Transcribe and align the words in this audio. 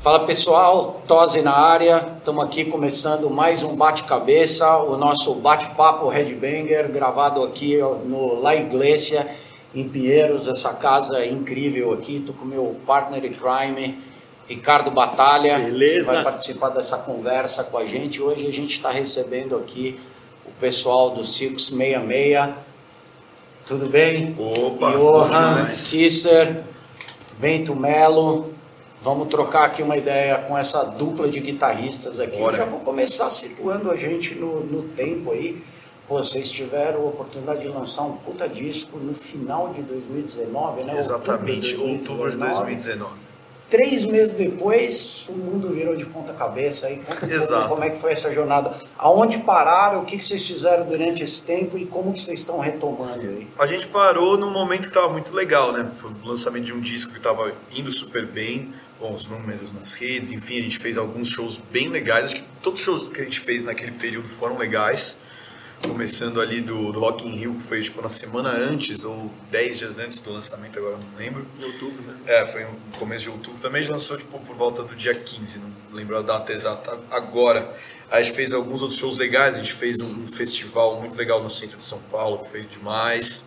Fala 0.00 0.20
pessoal, 0.20 1.02
Tose 1.06 1.42
na 1.42 1.52
área, 1.52 2.14
estamos 2.16 2.42
aqui 2.42 2.64
começando 2.64 3.28
mais 3.28 3.62
um 3.62 3.76
bate-cabeça, 3.76 4.78
o 4.78 4.96
nosso 4.96 5.34
bate-papo 5.34 6.08
Redbanger, 6.08 6.90
gravado 6.90 7.44
aqui 7.44 7.76
no 8.06 8.40
La 8.40 8.56
Iglesia, 8.56 9.28
em 9.74 9.86
Pinheiros, 9.86 10.48
essa 10.48 10.72
casa 10.72 11.26
incrível 11.26 11.92
aqui. 11.92 12.16
Estou 12.16 12.34
com 12.34 12.46
meu 12.46 12.76
partner 12.86 13.22
in 13.26 13.34
crime, 13.34 14.02
Ricardo 14.48 14.90
Batalha, 14.90 15.58
Beleza. 15.58 16.14
vai 16.14 16.24
participar 16.24 16.70
dessa 16.70 16.96
conversa 16.96 17.64
com 17.64 17.76
a 17.76 17.84
gente. 17.84 18.22
Hoje 18.22 18.46
a 18.46 18.50
gente 18.50 18.72
está 18.72 18.90
recebendo 18.90 19.54
aqui 19.54 20.00
o 20.46 20.50
pessoal 20.58 21.10
do 21.10 21.26
Circus 21.26 21.66
66. 21.66 22.54
Tudo 23.66 23.86
bem? 23.90 24.34
Opa, 24.38 24.92
Johan. 24.92 25.66
Kisser, 25.66 26.64
Bento 27.38 27.76
Melo. 27.76 28.59
Vamos 29.02 29.28
trocar 29.28 29.64
aqui 29.64 29.82
uma 29.82 29.96
ideia 29.96 30.38
com 30.38 30.56
essa 30.56 30.84
dupla 30.84 31.28
de 31.28 31.40
guitarristas 31.40 32.20
aqui. 32.20 32.38
Bora. 32.38 32.54
Eu 32.54 32.58
já 32.58 32.64
vou 32.66 32.80
começar 32.80 33.30
situando 33.30 33.90
a 33.90 33.96
gente 33.96 34.34
no, 34.34 34.60
no 34.60 34.82
tempo 34.90 35.32
aí. 35.32 35.62
Vocês 36.06 36.50
tiveram 36.50 37.02
a 37.02 37.04
oportunidade 37.04 37.60
de 37.60 37.68
lançar 37.68 38.02
um 38.02 38.12
puta 38.12 38.48
disco 38.48 38.98
no 38.98 39.14
final 39.14 39.70
de 39.70 39.80
2019, 39.82 40.82
né? 40.82 40.98
Exatamente, 40.98 41.76
outubro 41.76 42.30
de 42.30 42.36
2019. 42.36 43.30
Três 43.70 44.04
meses 44.04 44.34
depois, 44.34 45.26
o 45.28 45.32
mundo 45.32 45.70
virou 45.70 45.94
de 45.94 46.04
ponta 46.04 46.32
cabeça. 46.32 46.88
Aí 46.88 47.00
Exato. 47.30 47.68
como 47.68 47.84
é 47.84 47.90
que 47.90 48.00
foi 48.00 48.10
essa 48.10 48.34
jornada. 48.34 48.74
Aonde 48.98 49.38
pararam, 49.38 50.02
o 50.02 50.04
que, 50.04 50.20
vocês 50.20 50.44
fizeram 50.44 50.84
durante 50.84 51.22
esse 51.22 51.44
tempo 51.44 51.78
e 51.78 51.86
como 51.86 52.12
que 52.12 52.20
vocês 52.20 52.40
estão 52.40 52.58
retomando 52.58 53.20
aí? 53.20 53.46
A 53.56 53.66
gente 53.66 53.86
parou 53.86 54.36
num 54.36 54.50
momento 54.50 54.82
que 54.82 54.88
estava 54.88 55.08
muito 55.08 55.32
legal, 55.32 55.72
né? 55.72 55.88
Foi 55.94 56.10
o 56.10 56.26
lançamento 56.26 56.64
de 56.64 56.72
um 56.72 56.80
disco 56.80 57.12
que 57.12 57.18
estava 57.18 57.52
indo 57.70 57.92
super 57.92 58.26
bem, 58.26 58.74
bons 59.00 59.26
números 59.26 59.72
nas 59.72 59.94
redes, 59.94 60.30
enfim, 60.30 60.58
a 60.58 60.62
gente 60.62 60.78
fez 60.78 60.98
alguns 60.98 61.28
shows 61.28 61.58
bem 61.70 61.88
legais. 61.88 62.26
Acho 62.26 62.36
que 62.36 62.44
todos 62.62 62.80
os 62.80 62.84
shows 62.84 63.08
que 63.08 63.20
a 63.20 63.24
gente 63.24 63.40
fez 63.40 63.64
naquele 63.64 63.92
período 63.92 64.28
foram 64.28 64.58
legais. 64.58 65.16
Começando 65.82 66.42
ali 66.42 66.60
do, 66.60 66.92
do 66.92 67.00
Rock 67.00 67.26
in 67.26 67.34
Rio, 67.34 67.54
que 67.54 67.62
foi 67.62 67.80
tipo 67.80 68.02
na 68.02 68.08
semana 68.10 68.50
antes 68.50 69.02
ou 69.02 69.32
10 69.50 69.78
dias 69.78 69.98
antes 69.98 70.20
do 70.20 70.30
lançamento, 70.30 70.78
agora 70.78 70.98
não 70.98 71.18
lembro. 71.18 71.46
Em 71.58 71.64
outubro, 71.64 72.02
né? 72.02 72.14
É, 72.26 72.44
foi 72.44 72.64
no 72.64 72.98
começo 72.98 73.24
de 73.24 73.30
outubro. 73.30 73.58
Também 73.58 73.78
a 73.78 73.82
gente 73.82 73.92
lançou 73.92 74.18
tipo, 74.18 74.38
por 74.40 74.54
volta 74.54 74.82
do 74.82 74.94
dia 74.94 75.14
15, 75.14 75.58
não 75.58 75.70
lembro 75.90 76.18
a 76.18 76.22
data 76.22 76.52
exata 76.52 76.98
agora. 77.10 77.74
A 78.10 78.20
gente 78.20 78.34
fez 78.34 78.52
alguns 78.52 78.82
outros 78.82 78.98
shows 78.98 79.16
legais, 79.16 79.54
a 79.54 79.58
gente 79.58 79.72
fez 79.72 79.98
um, 80.00 80.24
um 80.24 80.26
festival 80.26 81.00
muito 81.00 81.16
legal 81.16 81.42
no 81.42 81.48
centro 81.48 81.78
de 81.78 81.84
São 81.84 82.00
Paulo, 82.10 82.40
que 82.40 82.50
foi 82.50 82.62
demais. 82.62 83.46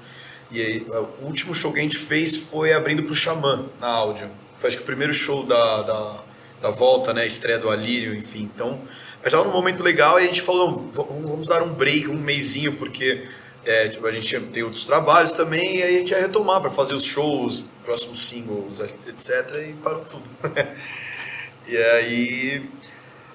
E 0.49 0.59
aí, 0.59 0.87
o 1.21 1.25
último 1.25 1.53
show 1.53 1.71
que 1.71 1.79
a 1.79 1.83
gente 1.83 1.97
fez 1.97 2.35
foi 2.35 2.73
abrindo 2.73 3.03
pro 3.03 3.13
Xamã, 3.13 3.65
na 3.79 3.87
áudio. 3.87 4.27
Foi 4.63 4.69
acho 4.69 4.77
que 4.77 4.83
o 4.83 4.85
primeiro 4.85 5.13
show 5.13 5.45
da, 5.45 5.81
da, 5.81 6.23
da 6.61 6.69
volta, 6.69 7.13
né? 7.13 7.25
Estreia 7.25 7.59
do 7.59 7.69
Alírio, 7.69 8.15
enfim. 8.15 8.49
Então, 8.55 8.79
a 9.21 9.23
gente 9.27 9.31
tava 9.31 9.43
num 9.43 9.51
momento 9.51 9.83
legal 9.83 10.17
e 10.17 10.23
a 10.23 10.25
gente 10.25 10.41
falou, 10.41 10.79
"V- 10.89 11.03
vamos 11.21 11.47
dar 11.49 11.61
um 11.63 11.73
break, 11.73 12.07
um 12.07 12.17
mêsinho, 12.17 12.71
porque 12.71 13.27
é, 13.65 13.89
tipo, 13.89 14.07
a 14.07 14.11
gente 14.13 14.39
tem 14.39 14.63
outros 14.63 14.85
trabalhos 14.85 15.33
também, 15.33 15.79
e 15.79 15.83
aí 15.83 15.95
a 15.95 15.99
gente 15.99 16.11
ia 16.11 16.19
retomar 16.21 16.61
para 16.61 16.69
fazer 16.69 16.95
os 16.95 17.03
shows, 17.03 17.65
próximos 17.83 18.25
singles, 18.25 18.79
etc. 18.79 19.53
E 19.69 19.73
parou 19.83 20.05
tudo. 20.05 20.23
e 21.67 21.75
aí 21.75 22.63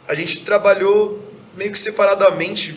a 0.09 0.15
gente 0.15 0.41
trabalhou 0.45 1.23
meio 1.55 1.71
que 1.71 1.79
separadamente 1.79 2.75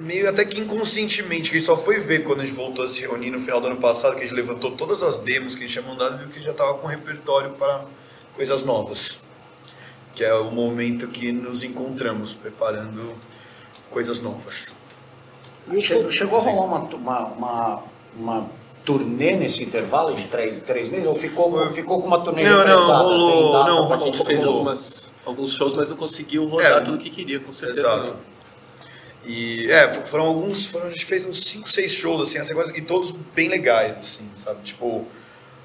meio 0.00 0.28
até 0.28 0.44
que 0.44 0.58
inconscientemente, 0.60 1.50
que 1.50 1.56
a 1.56 1.60
gente 1.60 1.66
só 1.66 1.76
foi 1.76 2.00
ver 2.00 2.24
quando 2.24 2.40
a 2.40 2.44
gente 2.44 2.54
voltou 2.56 2.84
a 2.84 2.88
se 2.88 3.02
reunir 3.02 3.30
no 3.30 3.38
final 3.40 3.60
do 3.60 3.66
ano 3.66 3.76
passado, 3.76 4.14
que 4.16 4.22
a 4.22 4.24
gente 4.24 4.34
levantou 4.34 4.70
todas 4.72 5.02
as 5.02 5.18
demos 5.18 5.54
que 5.54 5.62
a 5.64 5.66
gente 5.66 5.78
tinha 5.78 5.86
mandado 5.88 6.14
e 6.16 6.18
viu 6.18 6.28
que 6.28 6.40
já 6.40 6.52
estava 6.52 6.74
com 6.74 6.86
repertório 6.86 7.50
para 7.50 7.84
coisas 8.34 8.64
novas. 8.64 9.22
Que 10.14 10.24
é 10.24 10.34
o 10.34 10.50
momento 10.50 11.06
que 11.08 11.30
nos 11.32 11.62
encontramos 11.62 12.34
preparando 12.34 13.12
coisas 13.90 14.20
novas. 14.20 14.74
Chegou, 15.80 16.10
chegou 16.10 16.38
a 16.38 16.42
rolar 16.42 16.64
uma, 16.64 16.78
uma, 16.96 17.26
uma, 17.28 17.82
uma 18.16 18.50
turnê 18.84 19.36
nesse 19.36 19.62
intervalo 19.62 20.14
de 20.14 20.24
três, 20.26 20.58
três 20.62 20.88
meses? 20.88 21.06
Ou 21.06 21.14
ficou, 21.14 21.50
Foi. 21.52 21.70
ficou 21.70 22.00
com 22.00 22.08
uma 22.08 22.20
turnê 22.20 22.42
Não, 22.42 22.66
não, 22.66 22.86
rolou- 22.86 23.64
não, 23.64 23.92
A 23.92 23.96
gente 23.98 24.24
fez 24.24 24.42
algumas, 24.42 25.08
alguns 25.24 25.52
shows, 25.52 25.74
mas 25.76 25.90
não 25.90 25.96
conseguiu 25.96 26.46
rodar 26.46 26.78
É, 26.78 26.80
tudo 26.80 26.98
que 26.98 27.10
queria, 27.10 27.38
com 27.38 27.52
certeza. 27.52 27.80
Exato. 27.80 28.10
não. 28.10 28.39
E 29.32 29.70
é, 29.70 29.92
foram 29.92 30.24
alguns, 30.24 30.64
foram, 30.64 30.86
a 30.86 30.90
gente 30.90 31.04
fez 31.04 31.24
uns 31.24 31.44
5, 31.44 31.70
6 31.70 31.92
shows 31.92 32.28
assim, 32.28 32.38
essa 32.38 32.52
coisa, 32.54 32.76
e 32.76 32.80
todos 32.80 33.12
bem 33.34 33.48
legais 33.48 33.96
assim, 33.96 34.28
sabe? 34.34 34.60
Tipo, 34.64 35.06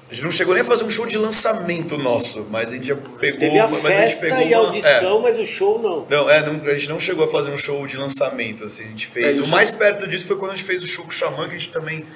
a 0.08 0.14
gente 0.14 0.22
não 0.22 0.30
chegou 0.30 0.54
nem 0.54 0.62
a 0.62 0.66
fazer 0.66 0.84
um 0.84 0.90
show 0.90 1.04
de 1.04 1.18
lançamento 1.18 1.98
nosso, 1.98 2.46
mas 2.48 2.70
a 2.70 2.74
gente 2.74 2.86
já 2.86 2.94
pegou, 2.94 3.40
Teve 3.40 3.58
a 3.58 3.66
mas 3.66 3.84
a 3.84 3.90
gente 3.90 3.98
festa 4.00 4.26
pegou 4.26 4.46
e 4.46 4.54
a 4.54 4.60
uma- 4.60 4.68
audição, 4.68 5.20
mas 5.20 5.36
o 5.38 5.44
show 5.46 5.82
não. 5.82 6.06
É, 6.08 6.16
não, 6.16 6.30
é, 6.30 6.46
não, 6.46 6.64
a 6.70 6.76
gente 6.76 6.88
não 6.88 7.00
chegou 7.00 7.24
a 7.24 7.28
fazer 7.28 7.50
um 7.50 7.58
show 7.58 7.84
de 7.88 7.96
lançamento, 7.96 8.64
assim, 8.64 8.84
a 8.84 8.88
gente 8.88 9.06
fez. 9.08 9.26
É, 9.26 9.30
e 9.30 9.40
o 9.40 9.42
o 9.42 9.46
show- 9.46 9.48
mais 9.48 9.70
perto 9.72 10.06
disso 10.06 10.26
foi 10.28 10.36
quando 10.36 10.52
a 10.52 10.54
gente 10.54 10.64
fez 10.64 10.80
o 10.82 10.86
show 10.86 11.02
com 11.04 11.10
o 11.10 11.14
Xamã, 11.14 11.48
que 11.48 11.56
a 11.56 11.58
gente 11.58 11.70
também, 11.72 12.06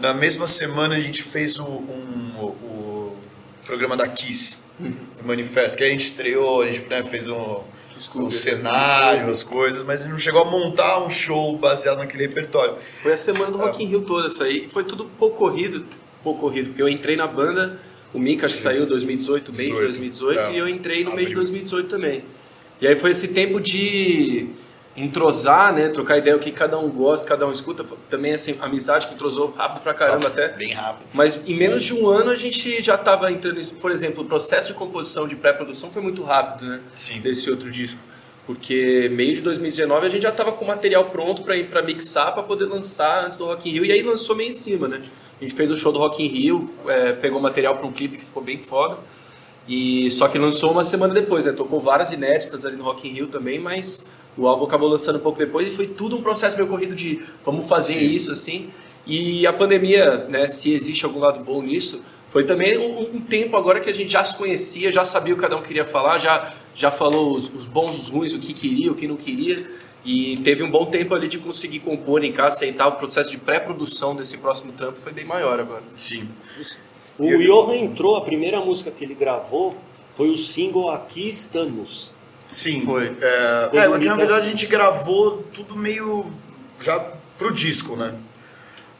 na 0.00 0.12
mesma 0.12 0.48
semana, 0.48 0.96
a 0.96 1.00
gente 1.00 1.22
fez 1.22 1.58
o, 1.60 1.64
um- 1.64 2.32
o, 2.40 2.44
o 2.46 3.16
programa 3.64 3.96
da 3.96 4.08
Kiss, 4.08 4.60
o 4.80 5.24
Manifesto, 5.24 5.78
que 5.78 5.84
a 5.84 5.88
gente 5.88 6.04
estreou, 6.04 6.62
a 6.62 6.66
gente 6.66 6.80
né, 6.88 7.04
fez 7.04 7.28
um, 7.28 7.60
um 8.16 8.30
cenário, 8.30 9.28
as 9.28 9.42
coisas, 9.42 9.82
mas 9.84 10.00
gente 10.00 10.10
não 10.10 10.18
chegou 10.18 10.42
a 10.42 10.44
montar 10.44 11.04
um 11.04 11.10
show 11.10 11.56
baseado 11.56 11.98
naquele 11.98 12.26
repertório. 12.26 12.76
Foi 13.02 13.12
a 13.12 13.18
semana 13.18 13.50
do 13.50 13.58
Rock 13.58 13.82
in 13.82 13.86
Rio 13.86 14.02
toda 14.02 14.28
essa 14.28 14.44
aí. 14.44 14.68
Foi 14.72 14.84
tudo 14.84 15.04
pouco 15.18 15.36
corrido, 15.36 15.84
pouco 16.22 16.40
corrido, 16.40 16.68
porque 16.68 16.82
eu 16.82 16.88
entrei 16.88 17.16
na 17.16 17.26
banda, 17.26 17.80
o 18.12 18.18
Mika 18.18 18.46
acho 18.46 18.54
que 18.54 18.60
saiu 18.60 18.84
em 18.84 18.86
2018, 18.86 19.52
meio 19.56 19.68
de 19.68 19.74
18, 19.74 19.82
2018, 19.84 20.40
é. 20.40 20.52
e 20.52 20.58
eu 20.58 20.68
entrei 20.68 21.04
no 21.04 21.14
meio 21.14 21.28
de 21.28 21.34
Abril. 21.34 21.36
2018 21.36 21.88
também. 21.88 22.24
E 22.80 22.86
aí 22.86 22.96
foi 22.96 23.10
esse 23.10 23.28
tempo 23.28 23.60
de 23.60 24.48
entrosar, 24.98 25.72
né, 25.72 25.88
trocar 25.88 26.18
ideia 26.18 26.36
o 26.36 26.38
que 26.38 26.50
cada 26.50 26.78
um 26.78 26.88
gosta, 26.88 27.28
cada 27.28 27.46
um 27.46 27.52
escuta, 27.52 27.84
também 28.10 28.32
essa 28.32 28.54
amizade 28.60 29.06
que 29.06 29.14
entrosou 29.14 29.54
rápido 29.56 29.82
pra 29.82 29.94
caramba 29.94 30.28
até. 30.28 30.48
Bem 30.48 30.72
rápido. 30.72 31.06
Mas 31.14 31.42
em 31.46 31.54
menos 31.54 31.84
de 31.84 31.94
um 31.94 32.08
ano 32.08 32.30
a 32.30 32.36
gente 32.36 32.82
já 32.82 32.94
estava 32.94 33.30
entrando 33.30 33.56
nisso. 33.56 33.74
Por 33.74 33.90
exemplo, 33.90 34.22
o 34.22 34.26
processo 34.26 34.68
de 34.68 34.74
composição 34.74 35.28
de 35.28 35.36
pré-produção 35.36 35.90
foi 35.90 36.02
muito 36.02 36.22
rápido, 36.22 36.68
né? 36.68 36.80
Sim. 36.94 37.20
Desse 37.20 37.50
outro 37.50 37.70
disco. 37.70 38.00
Porque 38.46 39.10
meio 39.12 39.34
de 39.34 39.42
2019 39.42 40.06
a 40.06 40.08
gente 40.08 40.22
já 40.22 40.30
estava 40.30 40.52
com 40.52 40.64
o 40.64 40.68
material 40.68 41.04
pronto 41.06 41.42
para 41.42 41.54
ir 41.56 41.68
para 41.68 41.82
mixar 41.82 42.32
para 42.32 42.42
poder 42.42 42.64
lançar 42.64 43.26
antes 43.26 43.36
do 43.36 43.44
Rock 43.44 43.68
in 43.68 43.72
Rio 43.72 43.84
e 43.84 43.92
aí 43.92 44.02
lançou 44.02 44.34
meio 44.34 44.50
em 44.50 44.54
cima, 44.54 44.88
né? 44.88 45.02
A 45.38 45.44
gente 45.44 45.54
fez 45.54 45.70
o 45.70 45.76
show 45.76 45.92
do 45.92 45.98
Rock 45.98 46.24
in 46.24 46.28
Rio, 46.28 46.70
é, 46.88 47.12
pegou 47.12 47.40
material 47.40 47.76
para 47.76 47.86
um 47.86 47.92
clipe 47.92 48.16
que 48.16 48.24
ficou 48.24 48.42
bem 48.42 48.58
foda. 48.58 48.96
E 49.68 50.10
só 50.10 50.28
que 50.28 50.38
lançou 50.38 50.72
uma 50.72 50.82
semana 50.82 51.12
depois, 51.12 51.44
né? 51.44 51.52
Tocou 51.52 51.78
várias 51.78 52.10
inéditas 52.10 52.64
ali 52.64 52.76
no 52.76 52.84
Rock 52.84 53.06
in 53.06 53.12
Rio 53.12 53.26
também, 53.26 53.58
mas 53.58 54.06
o 54.38 54.46
álbum 54.46 54.64
acabou 54.64 54.88
lançando 54.88 55.16
um 55.16 55.20
pouco 55.20 55.38
depois 55.38 55.66
e 55.66 55.70
foi 55.70 55.86
tudo 55.86 56.16
um 56.16 56.22
processo 56.22 56.56
meio 56.56 56.68
corrido 56.68 56.94
de 56.94 57.22
vamos 57.44 57.66
fazer 57.66 57.98
Sim. 57.98 58.12
isso 58.12 58.32
assim. 58.32 58.70
E 59.06 59.46
a 59.46 59.52
pandemia, 59.52 60.26
né, 60.28 60.48
se 60.48 60.72
existe 60.72 61.04
algum 61.04 61.18
lado 61.18 61.42
bom 61.42 61.62
nisso, 61.62 62.02
foi 62.30 62.44
também 62.44 62.78
um, 62.78 63.16
um 63.16 63.20
tempo 63.20 63.56
agora 63.56 63.80
que 63.80 63.88
a 63.88 63.92
gente 63.92 64.12
já 64.12 64.22
se 64.22 64.36
conhecia, 64.36 64.92
já 64.92 65.04
sabia 65.04 65.32
o 65.32 65.36
que 65.36 65.42
cada 65.42 65.56
um 65.56 65.62
queria 65.62 65.84
falar, 65.84 66.18
já, 66.18 66.52
já 66.74 66.90
falou 66.90 67.34
os, 67.34 67.52
os 67.52 67.66
bons, 67.66 67.98
os 67.98 68.08
ruins, 68.08 68.34
o 68.34 68.38
que 68.38 68.52
queria, 68.52 68.92
o 68.92 68.94
que 68.94 69.08
não 69.08 69.16
queria. 69.16 69.66
E 70.04 70.36
teve 70.38 70.62
um 70.62 70.70
bom 70.70 70.86
tempo 70.86 71.14
ali 71.14 71.26
de 71.26 71.38
conseguir 71.38 71.80
compor 71.80 72.22
em 72.22 72.30
casa, 72.30 72.48
aceitar 72.56 72.86
o 72.86 72.92
processo 72.92 73.30
de 73.30 73.38
pré-produção 73.38 74.14
desse 74.14 74.38
próximo 74.38 74.72
trampo 74.72 74.98
foi 74.98 75.12
bem 75.12 75.24
maior 75.24 75.58
agora. 75.58 75.82
Sim. 75.94 76.28
O 77.18 77.26
Johan 77.38 77.76
entrou, 77.76 78.16
a 78.16 78.20
primeira 78.20 78.60
música 78.60 78.90
que 78.90 79.04
ele 79.04 79.14
gravou 79.14 79.76
foi 80.14 80.30
o 80.30 80.36
single 80.36 80.90
Aqui 80.90 81.28
Estamos. 81.28 82.12
Sim. 82.48 82.84
Foi. 82.84 83.06
É, 83.20 83.68
Foi 83.70 83.78
é, 83.78 83.86
bonito 83.88 84.00
que 84.00 84.06
na 84.08 84.16
verdade 84.16 84.40
a 84.40 84.42
assim. 84.42 84.50
gente 84.50 84.66
gravou 84.66 85.42
tudo 85.52 85.76
meio 85.76 86.32
já 86.80 86.98
pro 87.36 87.52
disco, 87.52 87.94
né? 87.94 88.14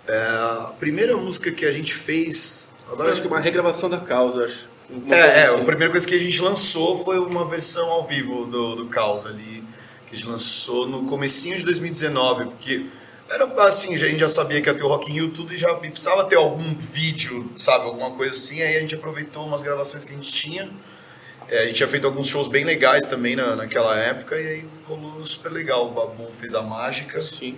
É, 0.07 0.17
a 0.19 0.73
primeira 0.79 1.17
música 1.17 1.51
que 1.51 1.67
a 1.67 1.73
gente 1.73 1.95
fez. 1.95 2.69
Agora 2.85 2.95
Agora 2.95 3.13
acho 3.13 3.23
que 3.23 3.29
uma 3.29 3.41
regravação 3.41 3.91
da 3.91 3.99
causa, 3.99 4.45
acho. 4.45 4.69
É, 5.11 5.15
é, 5.19 5.45
assim. 5.47 5.61
a 5.61 5.65
primeira 5.65 5.91
coisa 5.91 6.07
que 6.07 6.15
a 6.15 6.19
gente 6.19 6.41
lançou 6.41 7.05
foi 7.05 7.19
uma 7.19 7.45
versão 7.45 7.91
ao 7.91 8.07
vivo 8.07 8.47
do, 8.47 8.75
do 8.75 8.87
Caos 8.87 9.27
ali, 9.27 9.63
que 10.07 10.15
a 10.15 10.17
gente 10.17 10.27
lançou 10.29 10.87
no 10.87 11.05
comecinho 11.05 11.57
de 11.57 11.65
2019, 11.65 12.47
porque 12.47 12.87
era 13.29 13.45
assim, 13.65 13.95
já- 13.99 14.07
a 14.07 14.09
gente 14.09 14.21
já 14.21 14.29
sabia 14.29 14.63
que 14.63 14.69
ia 14.71 14.75
ter 14.75 14.83
o 14.85 14.89
Rock 14.89 15.11
in 15.11 15.15
Rio 15.15 15.29
tudo 15.29 15.53
e 15.53 15.57
já 15.59 15.75
precisava 15.75 16.25
ter 16.25 16.37
algum 16.37 16.75
vídeo, 16.75 17.51
sabe, 17.55 17.85
alguma 17.85 18.13
coisa 18.13 18.33
assim, 18.33 18.63
aí 18.63 18.79
a 18.79 18.81
gente 18.81 18.95
aproveitou 18.95 19.45
umas 19.45 19.63
gravações 19.63 20.05
que 20.05 20.13
a 20.13 20.17
gente 20.17 20.33
tinha, 20.33 20.71
É, 21.51 21.61
a 21.63 21.67
gente 21.67 21.77
tinha 21.77 21.89
feito 21.89 22.07
alguns 22.07 22.29
shows 22.29 22.47
bem 22.49 22.65
legais 22.65 23.07
também 23.07 23.35
na, 23.35 23.57
naquela 23.57 23.97
época, 23.97 24.39
e 24.41 24.47
aí 24.47 24.65
rolou 24.87 25.25
super 25.25 25.51
legal, 25.51 25.87
o 25.87 25.91
Babu 25.91 26.31
fez 26.33 26.55
a 26.55 26.61
mágica, 26.63 27.23
Sim. 27.23 27.57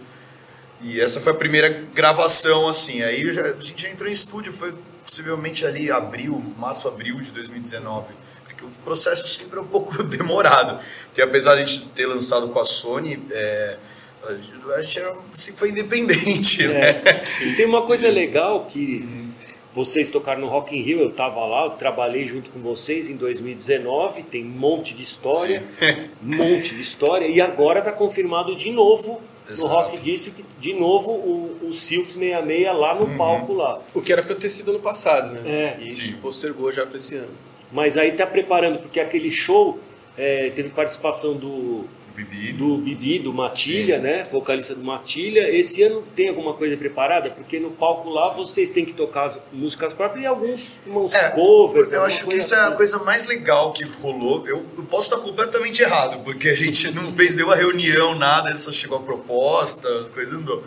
e 0.81 1.01
essa 1.01 1.21
foi 1.21 1.33
a 1.33 1.37
primeira 1.37 1.69
gravação, 1.93 2.69
assim. 2.69 3.03
Aí 3.03 3.33
já- 3.33 3.47
a 3.47 3.61
gente 3.61 3.83
já 3.83 3.89
entrou 3.89 4.09
em 4.09 4.13
estúdio, 4.13 4.53
foi 4.53 4.73
possivelmente 5.05 5.67
ali 5.67 5.91
abril, 5.91 6.41
março, 6.57 6.87
abril 6.87 7.17
de 7.21 7.33
2019. 7.33 8.13
Porque 8.45 8.65
o 8.65 8.69
processo 8.85 9.27
sempre 9.27 9.59
é 9.59 9.63
um 9.63 9.67
pouco 9.67 10.01
demorado. 10.05 10.79
Porque 11.07 11.21
apesar 11.23 11.57
de 11.57 11.63
a 11.63 11.67
gente 11.67 11.87
ter 11.89 12.07
lançado 12.07 12.49
com 12.49 12.61
a 12.61 12.65
Sony, 12.65 13.21
é, 13.33 13.77
a 14.25 14.33
gente- 14.81 14.99
era, 15.01 15.17
sempre 15.33 15.59
foi 15.59 15.71
independente, 15.71 16.67
né? 16.69 16.91
É. 17.05 17.25
E 17.43 17.55
tem 17.57 17.67
uma 17.67 17.83
coisa 17.83 18.09
legal 18.09 18.67
que 18.67 19.29
Vocês 19.75 20.11
tocaram 20.11 20.40
no 20.40 20.49
Rock 20.49 20.76
in 20.76 20.82
Rio, 20.82 21.00
eu 21.00 21.11
estava 21.11 21.44
lá, 21.44 21.64
eu 21.67 21.70
trabalhei 21.70 22.26
junto 22.26 22.50
com 22.50 22.58
vocês 22.58 23.08
em 23.08 23.17
2019, 23.17 24.25
tem 24.25 24.44
um 24.44 24.49
monte 24.49 24.94
de 24.94 25.02
história, 25.02 25.62
um 26.22 26.37
monte 26.37 26.75
de 26.75 26.82
história, 26.82 27.26
e 27.26 27.40
agora 27.40 27.78
está 27.78 27.93
confirmado 27.93 28.56
de 28.56 28.72
novo 28.72 29.20
Exato. 29.49 29.69
no 29.69 29.75
Rock 29.75 30.00
District, 30.00 30.44
de 30.58 30.72
novo 30.72 31.11
o, 31.12 31.69
o 31.69 31.72
Silks 31.72 32.14
66 32.14 32.76
lá 32.76 32.94
no 32.94 33.17
palco 33.17 33.52
lá. 33.52 33.81
O 33.94 34.02
que 34.02 34.12
era 34.12 34.22
pra 34.25 34.34
ter 34.34 34.50
sido 34.50 34.72
ano 34.72 34.81
passado, 34.81 35.32
né? 35.32 35.76
É. 35.78 35.78
E 35.81 35.93
Sim. 35.93 36.14
postergou 36.20 36.72
já 36.72 36.84
pra 36.84 36.96
esse 36.96 37.14
ano. 37.14 37.31
Mas 37.70 37.96
aí 37.96 38.11
tá 38.12 38.26
preparando, 38.26 38.81
porque 38.81 38.99
aquele 38.99 39.31
show 39.31 39.78
é, 40.19 40.50
teve 40.50 40.70
participação 40.70 41.34
do, 41.34 41.84
Bibi. 42.25 42.52
do 42.52 42.76
Bibi, 42.78 43.19
do 43.19 43.32
Matilha, 43.32 43.99
né? 43.99 44.26
Vocalista 44.31 44.75
do 44.75 44.82
Matilha. 44.84 45.49
Esse 45.55 45.82
ano 45.82 46.02
tem 46.14 46.28
alguma 46.28 46.55
coisa 46.55 46.76
preparada? 46.76 47.31
Porque 47.31 47.58
no 47.58 47.70
palco 47.70 48.08
lá 48.11 48.32
vocês 48.34 48.70
têm 48.72 48.84
que 48.84 48.93
tocar 48.93 49.25
as 49.26 49.38
músicas 49.52 49.93
próprias 49.94 50.25
e 50.25 50.26
alguns 50.26 50.81
uns 50.87 51.12
É, 51.14 51.31
covers. 51.31 51.93
eu 51.93 52.02
acho 52.05 52.26
que 52.26 52.37
isso 52.37 52.55
é 52.55 52.58
a 52.58 52.67
assim. 52.69 52.76
coisa 52.76 52.99
mais 53.00 53.26
legal 53.26 53.72
que 53.72 53.84
rolou. 53.84 54.46
Eu, 54.46 54.64
eu 54.76 54.84
posso 54.84 55.12
estar 55.12 55.22
completamente 55.25 55.82
errado, 55.82 56.22
porque 56.25 56.49
a 56.49 56.55
gente 56.55 56.90
não 56.93 57.11
fez 57.12 57.34
nenhuma 57.34 57.56
reunião, 57.56 58.14
nada, 58.14 58.50
ele 58.50 58.58
só 58.58 58.72
chegou 58.72 58.99
a 58.99 59.02
proposta, 59.02 59.88
as 60.00 60.08
coisas 60.08 60.34
andou. 60.34 60.62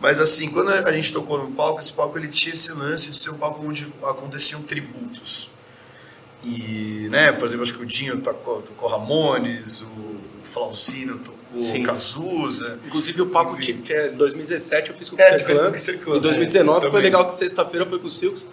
Mas 0.00 0.18
assim, 0.18 0.48
quando 0.50 0.70
a 0.70 0.92
gente 0.92 1.12
tocou 1.12 1.36
no 1.38 1.52
palco, 1.52 1.78
esse 1.78 1.92
palco 1.92 2.16
ele 2.18 2.28
tinha 2.28 2.54
esse 2.54 2.72
lance 2.72 3.10
de 3.10 3.16
ser 3.18 3.30
um 3.30 3.38
palco 3.38 3.62
onde 3.66 3.86
aconteciam 4.02 4.62
tributos. 4.62 5.50
E, 6.42 7.06
né, 7.10 7.32
por 7.32 7.44
exemplo, 7.46 7.62
acho 7.64 7.74
que 7.74 7.82
o 7.82 7.86
Dinho 7.86 8.18
tocou, 8.22 8.62
tocou 8.62 8.88
Ramones, 8.88 9.82
o 9.82 10.09
Flauzino 10.52 11.18
tocou 11.18 11.62
Sim. 11.62 11.82
Cazuza. 11.82 12.78
Inclusive 12.86 13.22
o 13.22 13.26
papo 13.26 13.56
Enfim. 13.58 13.78
que 13.82 13.92
é 13.92 14.08
2017 14.08 14.90
eu 14.90 14.96
fiz 14.96 15.08
com 15.08 15.16
o 15.16 15.20
É, 15.20 15.32
você 15.32 15.44
fez 15.44 15.58
Clan. 15.58 15.64
com 15.66 15.70
o 15.70 15.74
Kixer 15.74 15.98
Clan, 16.00 16.16
Em 16.16 16.20
2019 16.20 16.84
né? 16.84 16.90
foi 16.90 17.02
legal 17.02 17.26
que 17.26 17.32
sexta-feira 17.32 17.86
foi 17.86 17.98
com 17.98 18.06
o 18.06 18.10
Silks 18.10 18.46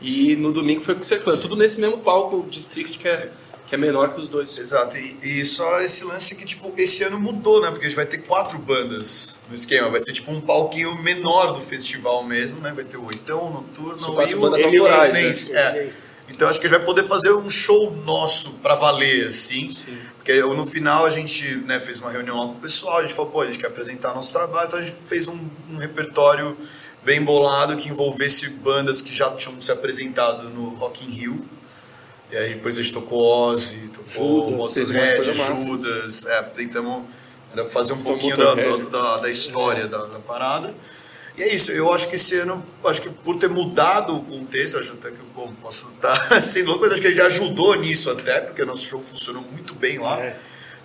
e 0.00 0.36
no 0.36 0.52
domingo 0.52 0.80
foi 0.80 0.94
com 0.94 1.02
o 1.02 1.04
Clan. 1.22 1.36
Tudo 1.36 1.56
nesse 1.56 1.80
mesmo 1.80 1.98
palco 1.98 2.46
District 2.50 2.98
que 2.98 3.08
é, 3.08 3.30
que 3.66 3.74
é 3.74 3.78
menor 3.78 4.12
que 4.12 4.20
os 4.20 4.28
dois. 4.28 4.56
Exato, 4.58 4.96
e, 4.98 5.16
e 5.40 5.44
só 5.44 5.80
esse 5.80 6.04
lance 6.04 6.34
que, 6.34 6.44
tipo, 6.44 6.72
esse 6.76 7.02
ano 7.02 7.18
mudou, 7.18 7.62
né? 7.62 7.70
Porque 7.70 7.86
a 7.86 7.88
gente 7.88 7.96
vai 7.96 8.04
ter 8.06 8.18
quatro 8.18 8.58
bandas 8.58 9.36
no 9.48 9.54
esquema. 9.54 9.88
Vai 9.88 10.00
ser, 10.00 10.12
tipo, 10.12 10.30
um 10.30 10.40
palquinho 10.40 10.94
menor 11.02 11.52
do 11.52 11.60
festival 11.62 12.22
mesmo, 12.22 12.60
né? 12.60 12.72
Vai 12.74 12.84
ter 12.84 12.98
o 12.98 13.06
Oitão, 13.06 13.50
Noturno 13.50 13.98
São 13.98 14.12
e 14.12 14.16
quatro 14.16 14.36
o 14.36 14.40
bandas 14.42 14.62
autorais, 14.62 15.50
é. 15.50 15.70
Eminence. 15.70 15.96
Então 16.28 16.48
acho 16.48 16.60
que 16.60 16.66
a 16.66 16.68
gente 16.70 16.78
vai 16.78 16.86
poder 16.86 17.04
fazer 17.04 17.32
um 17.32 17.48
show 17.50 17.90
nosso 18.04 18.50
pra 18.62 18.74
valer, 18.74 19.28
assim. 19.28 19.74
Porque 20.24 20.40
no 20.40 20.66
final 20.66 21.04
a 21.04 21.10
gente 21.10 21.54
né, 21.66 21.78
fez 21.78 22.00
uma 22.00 22.10
reunião 22.10 22.40
lá 22.40 22.46
com 22.46 22.52
o 22.52 22.60
pessoal, 22.60 22.96
a 22.96 23.02
gente 23.02 23.12
falou, 23.12 23.30
pô, 23.30 23.42
a 23.42 23.46
gente 23.46 23.58
quer 23.58 23.66
apresentar 23.66 24.14
nosso 24.14 24.32
trabalho, 24.32 24.68
então 24.68 24.78
a 24.78 24.82
gente 24.82 24.96
fez 24.96 25.28
um, 25.28 25.38
um 25.70 25.76
repertório 25.76 26.56
bem 27.04 27.22
bolado 27.22 27.76
que 27.76 27.90
envolvesse 27.90 28.48
bandas 28.48 29.02
que 29.02 29.14
já 29.14 29.30
tinham 29.32 29.60
se 29.60 29.70
apresentado 29.70 30.48
no 30.48 30.70
Rock 30.76 31.04
in 31.04 31.10
Rio. 31.10 31.44
E 32.32 32.38
aí 32.38 32.54
depois 32.54 32.78
a 32.78 32.82
gente 32.82 32.94
tocou 32.94 33.22
Ozzy, 33.22 33.90
tocou 33.92 34.50
Motorhead. 34.50 35.30
Judas, 35.56 36.24
é, 36.24 36.42
tentamos 36.42 37.04
fazer 37.68 37.92
um 37.92 38.00
Só 38.00 38.04
pouquinho 38.04 38.34
da, 38.38 38.54
da, 38.54 39.16
da 39.18 39.28
história 39.28 39.86
da, 39.86 40.06
da 40.06 40.20
parada. 40.20 40.74
E 41.36 41.42
é 41.42 41.52
isso, 41.52 41.72
eu 41.72 41.92
acho 41.92 42.08
que 42.08 42.14
esse 42.14 42.36
ano, 42.38 42.64
acho 42.84 43.02
que 43.02 43.10
por 43.10 43.36
ter 43.36 43.48
mudado 43.48 44.16
o 44.16 44.20
contexto, 44.22 44.78
acho 44.78 44.92
até 44.92 45.10
que 45.10 45.18
eu 45.18 45.24
bom, 45.34 45.52
posso 45.60 45.88
estar 45.88 46.30
sendo 46.40 46.66
louco, 46.68 46.82
mas 46.82 46.92
acho 46.92 47.00
que 47.00 47.08
ele 47.08 47.16
já 47.16 47.26
ajudou 47.26 47.74
nisso 47.74 48.08
até, 48.10 48.40
porque 48.40 48.64
nosso 48.64 48.84
show 48.84 49.00
funcionou 49.00 49.42
muito 49.52 49.74
bem 49.74 49.98
lá. 49.98 50.22
É. 50.22 50.36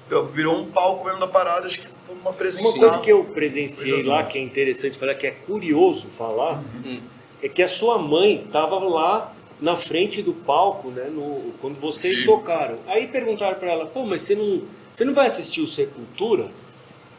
Então, 0.08 0.26
virou 0.26 0.58
um 0.58 0.66
palco 0.66 1.06
mesmo 1.06 1.20
da 1.20 1.28
parada, 1.28 1.68
acho 1.68 1.82
que 1.82 1.88
vamos 2.08 2.26
apresentar. 2.26 2.68
Uma 2.68 2.80
coisa 2.80 2.98
que 2.98 3.12
eu 3.12 3.24
presenciei 3.26 4.02
lá, 4.02 4.24
que 4.24 4.40
é 4.40 4.42
interessante 4.42 4.98
falar, 4.98 5.14
que 5.14 5.28
é 5.28 5.32
curioso 5.32 6.08
falar, 6.08 6.64
Uhum. 6.84 7.00
é 7.44 7.48
que 7.48 7.62
a 7.62 7.68
sua 7.68 8.00
mãe 8.00 8.44
estava 8.44 8.80
lá 8.80 9.32
na 9.62 9.76
frente 9.76 10.24
do 10.24 10.34
palco, 10.34 10.90
né, 10.90 11.12
no, 11.14 11.54
quando 11.62 11.80
vocês 11.80 12.20
Sim. 12.20 12.26
tocaram. 12.26 12.80
Aí 12.88 13.06
perguntaram 13.06 13.60
para 13.60 13.70
ela, 13.72 13.86
pô, 13.86 14.04
mas 14.04 14.22
você 14.24 14.34
não, 14.34 14.64
você 14.92 15.06
não 15.06 15.14
vai 15.14 15.28
assistir 15.28 15.62
o 15.62 15.68
Sepultura? 15.68 16.50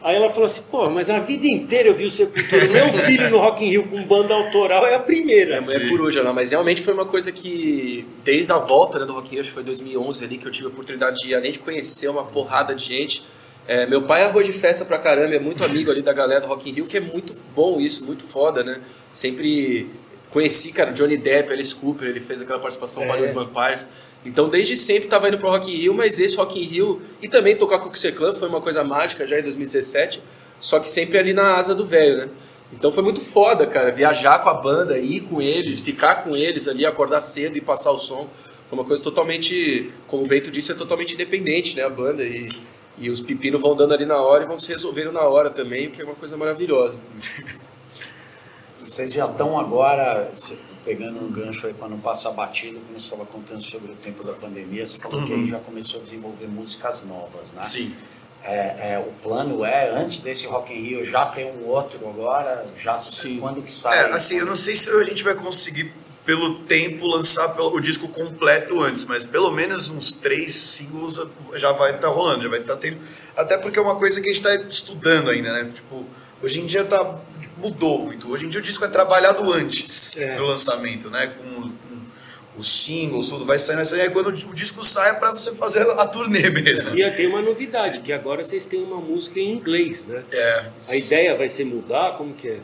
Aí 0.03 0.15
ela 0.15 0.29
falou 0.29 0.45
assim, 0.45 0.63
pô, 0.71 0.89
mas 0.89 1.09
a 1.11 1.19
vida 1.19 1.45
inteira 1.45 1.89
eu 1.89 1.95
vi 1.95 2.05
o 2.05 2.11
Sepultura. 2.11 2.67
Meu 2.67 2.91
filho 2.91 3.29
no 3.29 3.37
Rock 3.37 3.63
in 3.63 3.69
Rio 3.69 3.83
com 3.87 4.01
banda 4.03 4.33
autoral 4.33 4.87
é 4.87 4.95
a 4.95 4.99
primeira. 4.99 5.55
É, 5.55 5.75
é 5.75 5.89
por 5.89 6.01
hoje 6.01 6.19
lá, 6.19 6.33
mas 6.33 6.49
realmente 6.51 6.81
foi 6.81 6.93
uma 6.93 7.05
coisa 7.05 7.31
que, 7.31 8.03
desde 8.23 8.51
a 8.51 8.57
volta 8.57 8.97
né, 8.99 9.05
do 9.05 9.13
Rock 9.13 9.27
in 9.27 9.31
Rio, 9.33 9.41
acho 9.41 9.49
que 9.49 9.53
foi 9.53 9.63
2011 9.63 10.25
ali, 10.25 10.37
que 10.39 10.47
eu 10.47 10.51
tive 10.51 10.65
a 10.65 10.69
oportunidade 10.69 11.19
de, 11.21 11.35
além 11.35 11.51
de 11.51 11.59
conhecer 11.59 12.09
uma 12.09 12.23
porrada 12.23 12.73
de 12.73 12.83
gente. 12.83 13.23
É, 13.67 13.85
meu 13.85 14.01
pai 14.01 14.23
é 14.23 14.25
arroz 14.25 14.47
de 14.47 14.53
festa 14.53 14.83
pra 14.83 14.97
caramba, 14.97 15.35
é 15.35 15.39
muito 15.39 15.63
amigo 15.63 15.91
ali 15.91 16.01
da 16.01 16.13
galera 16.13 16.41
do 16.41 16.47
Rock 16.47 16.67
in 16.67 16.73
Rio, 16.73 16.87
que 16.87 16.97
é 16.97 17.01
muito 17.01 17.35
bom 17.55 17.79
isso, 17.79 18.03
muito 18.03 18.23
foda, 18.23 18.63
né? 18.63 18.81
Sempre 19.11 19.87
conheci, 20.31 20.73
cara, 20.73 20.91
Johnny 20.91 21.15
Depp, 21.15 21.53
Alice 21.53 21.75
Cooper, 21.75 22.07
ele 22.07 22.19
fez 22.19 22.41
aquela 22.41 22.57
participação 22.57 23.03
É. 23.03 23.05
no 23.05 23.11
Hollywood 23.13 23.33
Vampires. 23.35 23.87
Então, 24.25 24.49
desde 24.49 24.77
sempre 24.77 25.09
tava 25.09 25.27
indo 25.27 25.37
pro 25.37 25.49
Rock 25.49 25.71
in 25.71 25.75
Rio, 25.75 25.93
mas 25.93 26.19
esse 26.19 26.35
Rock 26.35 26.59
in 26.59 26.63
Rio 26.63 27.01
e 27.21 27.27
também 27.27 27.55
tocar 27.55 27.79
com 27.79 27.89
o 27.89 27.91
Kixer 27.91 28.15
Clan 28.15 28.35
foi 28.35 28.47
uma 28.47 28.61
coisa 28.61 28.83
mágica 28.83 29.25
já 29.25 29.39
em 29.39 29.43
2017, 29.43 30.21
só 30.59 30.79
que 30.79 30.89
sempre 30.89 31.17
ali 31.17 31.33
na 31.33 31.55
asa 31.55 31.73
do 31.73 31.85
velho, 31.85 32.17
né? 32.17 32.29
Então 32.71 32.91
foi 32.91 33.03
muito 33.03 33.19
foda, 33.19 33.65
cara, 33.65 33.91
viajar 33.91 34.39
com 34.39 34.49
a 34.49 34.53
banda, 34.53 34.97
ir 34.97 35.21
com 35.21 35.41
eles, 35.41 35.79
ficar 35.79 36.23
com 36.23 36.37
eles 36.37 36.67
ali, 36.67 36.85
acordar 36.85 37.19
cedo 37.19 37.57
e 37.57 37.61
passar 37.61 37.91
o 37.91 37.97
som. 37.97 38.29
Foi 38.69 38.79
uma 38.79 38.85
coisa 38.85 39.03
totalmente, 39.03 39.91
como 40.07 40.23
o 40.23 40.27
Bento 40.27 40.49
disse, 40.49 40.71
é 40.71 40.75
totalmente 40.75 41.15
independente, 41.15 41.75
né, 41.75 41.83
a 41.83 41.89
banda 41.89 42.23
e 42.23 42.47
e 43.01 43.09
os 43.09 43.19
pepinos 43.19 43.59
vão 43.59 43.75
dando 43.75 43.93
ali 43.93 44.05
na 44.05 44.21
hora 44.21 44.43
e 44.43 44.47
vão 44.47 44.57
se 44.57 44.69
resolvendo 44.69 45.11
na 45.11 45.21
hora 45.21 45.49
também, 45.49 45.87
o 45.87 45.91
que 45.91 46.01
é 46.01 46.05
uma 46.05 46.13
coisa 46.13 46.37
maravilhosa. 46.37 46.99
Vocês 48.79 49.13
já 49.13 49.25
estão 49.25 49.59
agora 49.59 50.31
pegando 50.83 51.23
um 51.23 51.31
gancho 51.31 51.67
aí 51.67 51.73
para 51.73 51.87
não 51.87 51.99
passar 51.99 52.31
batido, 52.31 52.79
como 52.79 52.99
você 52.99 53.05
estava 53.05 53.25
contando 53.25 53.61
sobre 53.61 53.91
o 53.91 53.95
tempo 53.95 54.23
da 54.23 54.33
pandemia, 54.33 54.85
você 54.85 54.97
falou 54.97 55.25
que 55.25 55.33
aí 55.33 55.47
já 55.47 55.59
começou 55.59 56.01
a 56.01 56.03
desenvolver 56.03 56.47
músicas 56.47 57.03
novas, 57.03 57.53
né? 57.53 57.63
Sim. 57.63 57.93
É, 58.43 58.93
é, 58.93 59.05
o 59.07 59.11
plano 59.21 59.63
é, 59.63 59.91
antes 59.91 60.19
desse 60.19 60.47
Rock 60.47 60.73
in 60.73 60.81
Rio, 60.81 61.05
já 61.05 61.27
tem 61.27 61.51
um 61.51 61.67
outro 61.67 61.99
agora, 62.07 62.65
já 62.75 62.99
quando 63.39 63.61
que 63.61 63.71
sai? 63.71 63.99
É, 63.99 64.11
assim, 64.11 64.39
eu 64.39 64.47
não 64.47 64.55
sei 64.55 64.75
se 64.75 64.89
a 64.89 65.03
gente 65.03 65.23
vai 65.23 65.35
conseguir, 65.35 65.93
pelo 66.25 66.59
tempo, 66.61 67.05
lançar 67.05 67.55
o 67.59 67.79
disco 67.79 68.07
completo 68.07 68.81
antes, 68.81 69.05
mas 69.05 69.23
pelo 69.23 69.51
menos 69.51 69.89
uns 69.89 70.13
três 70.13 70.55
singles 70.55 71.21
já 71.53 71.71
vai 71.71 71.95
estar 71.95 72.07
rolando, 72.07 72.41
já 72.41 72.49
vai 72.49 72.59
estar 72.61 72.77
tendo. 72.77 72.97
Até 73.35 73.57
porque 73.57 73.77
é 73.77 73.81
uma 73.81 73.95
coisa 73.95 74.19
que 74.19 74.29
a 74.29 74.33
gente 74.33 74.45
está 74.45 74.55
estudando 74.67 75.29
ainda, 75.29 75.53
né? 75.53 75.71
Tipo, 75.71 76.03
hoje 76.41 76.61
em 76.61 76.65
dia 76.65 76.83
tá, 76.83 77.21
mudou 77.57 78.03
muito. 78.03 78.29
Hoje 78.31 78.45
em 78.45 78.49
dia 78.49 78.59
o 78.59 78.63
disco 78.63 78.83
é 78.85 78.87
trabalhado 78.87 79.51
antes 79.53 80.15
É. 80.17 80.35
do 80.37 80.45
lançamento, 80.45 81.09
né? 81.09 81.27
Com, 81.27 81.61
com 81.63 82.01
os 82.57 82.67
singles, 82.67 83.29
tudo 83.29 83.45
vai 83.45 83.57
saindo. 83.57 83.81
Aí 84.01 84.09
quando 84.09 84.27
o 84.27 84.53
disco 84.53 84.83
sai 84.83 85.11
é 85.11 85.13
pra 85.13 85.31
você 85.31 85.51
fazer 85.53 85.81
a 85.89 86.05
turnê 86.07 86.49
mesmo. 86.51 86.97
E 86.97 87.11
tem 87.11 87.27
uma 87.27 87.41
novidade, 87.41 87.99
que 88.01 88.11
agora 88.11 88.43
vocês 88.43 88.65
têm 88.65 88.83
uma 88.83 88.97
música 88.97 89.39
em 89.39 89.53
inglês, 89.53 90.05
né? 90.05 90.23
É. 90.31 90.65
A 90.89 90.95
ideia 90.95 91.35
vai 91.35 91.49
ser 91.49 91.65
mudar? 91.65 92.17
Como 92.17 92.33
que 92.33 92.49
é? 92.49 92.59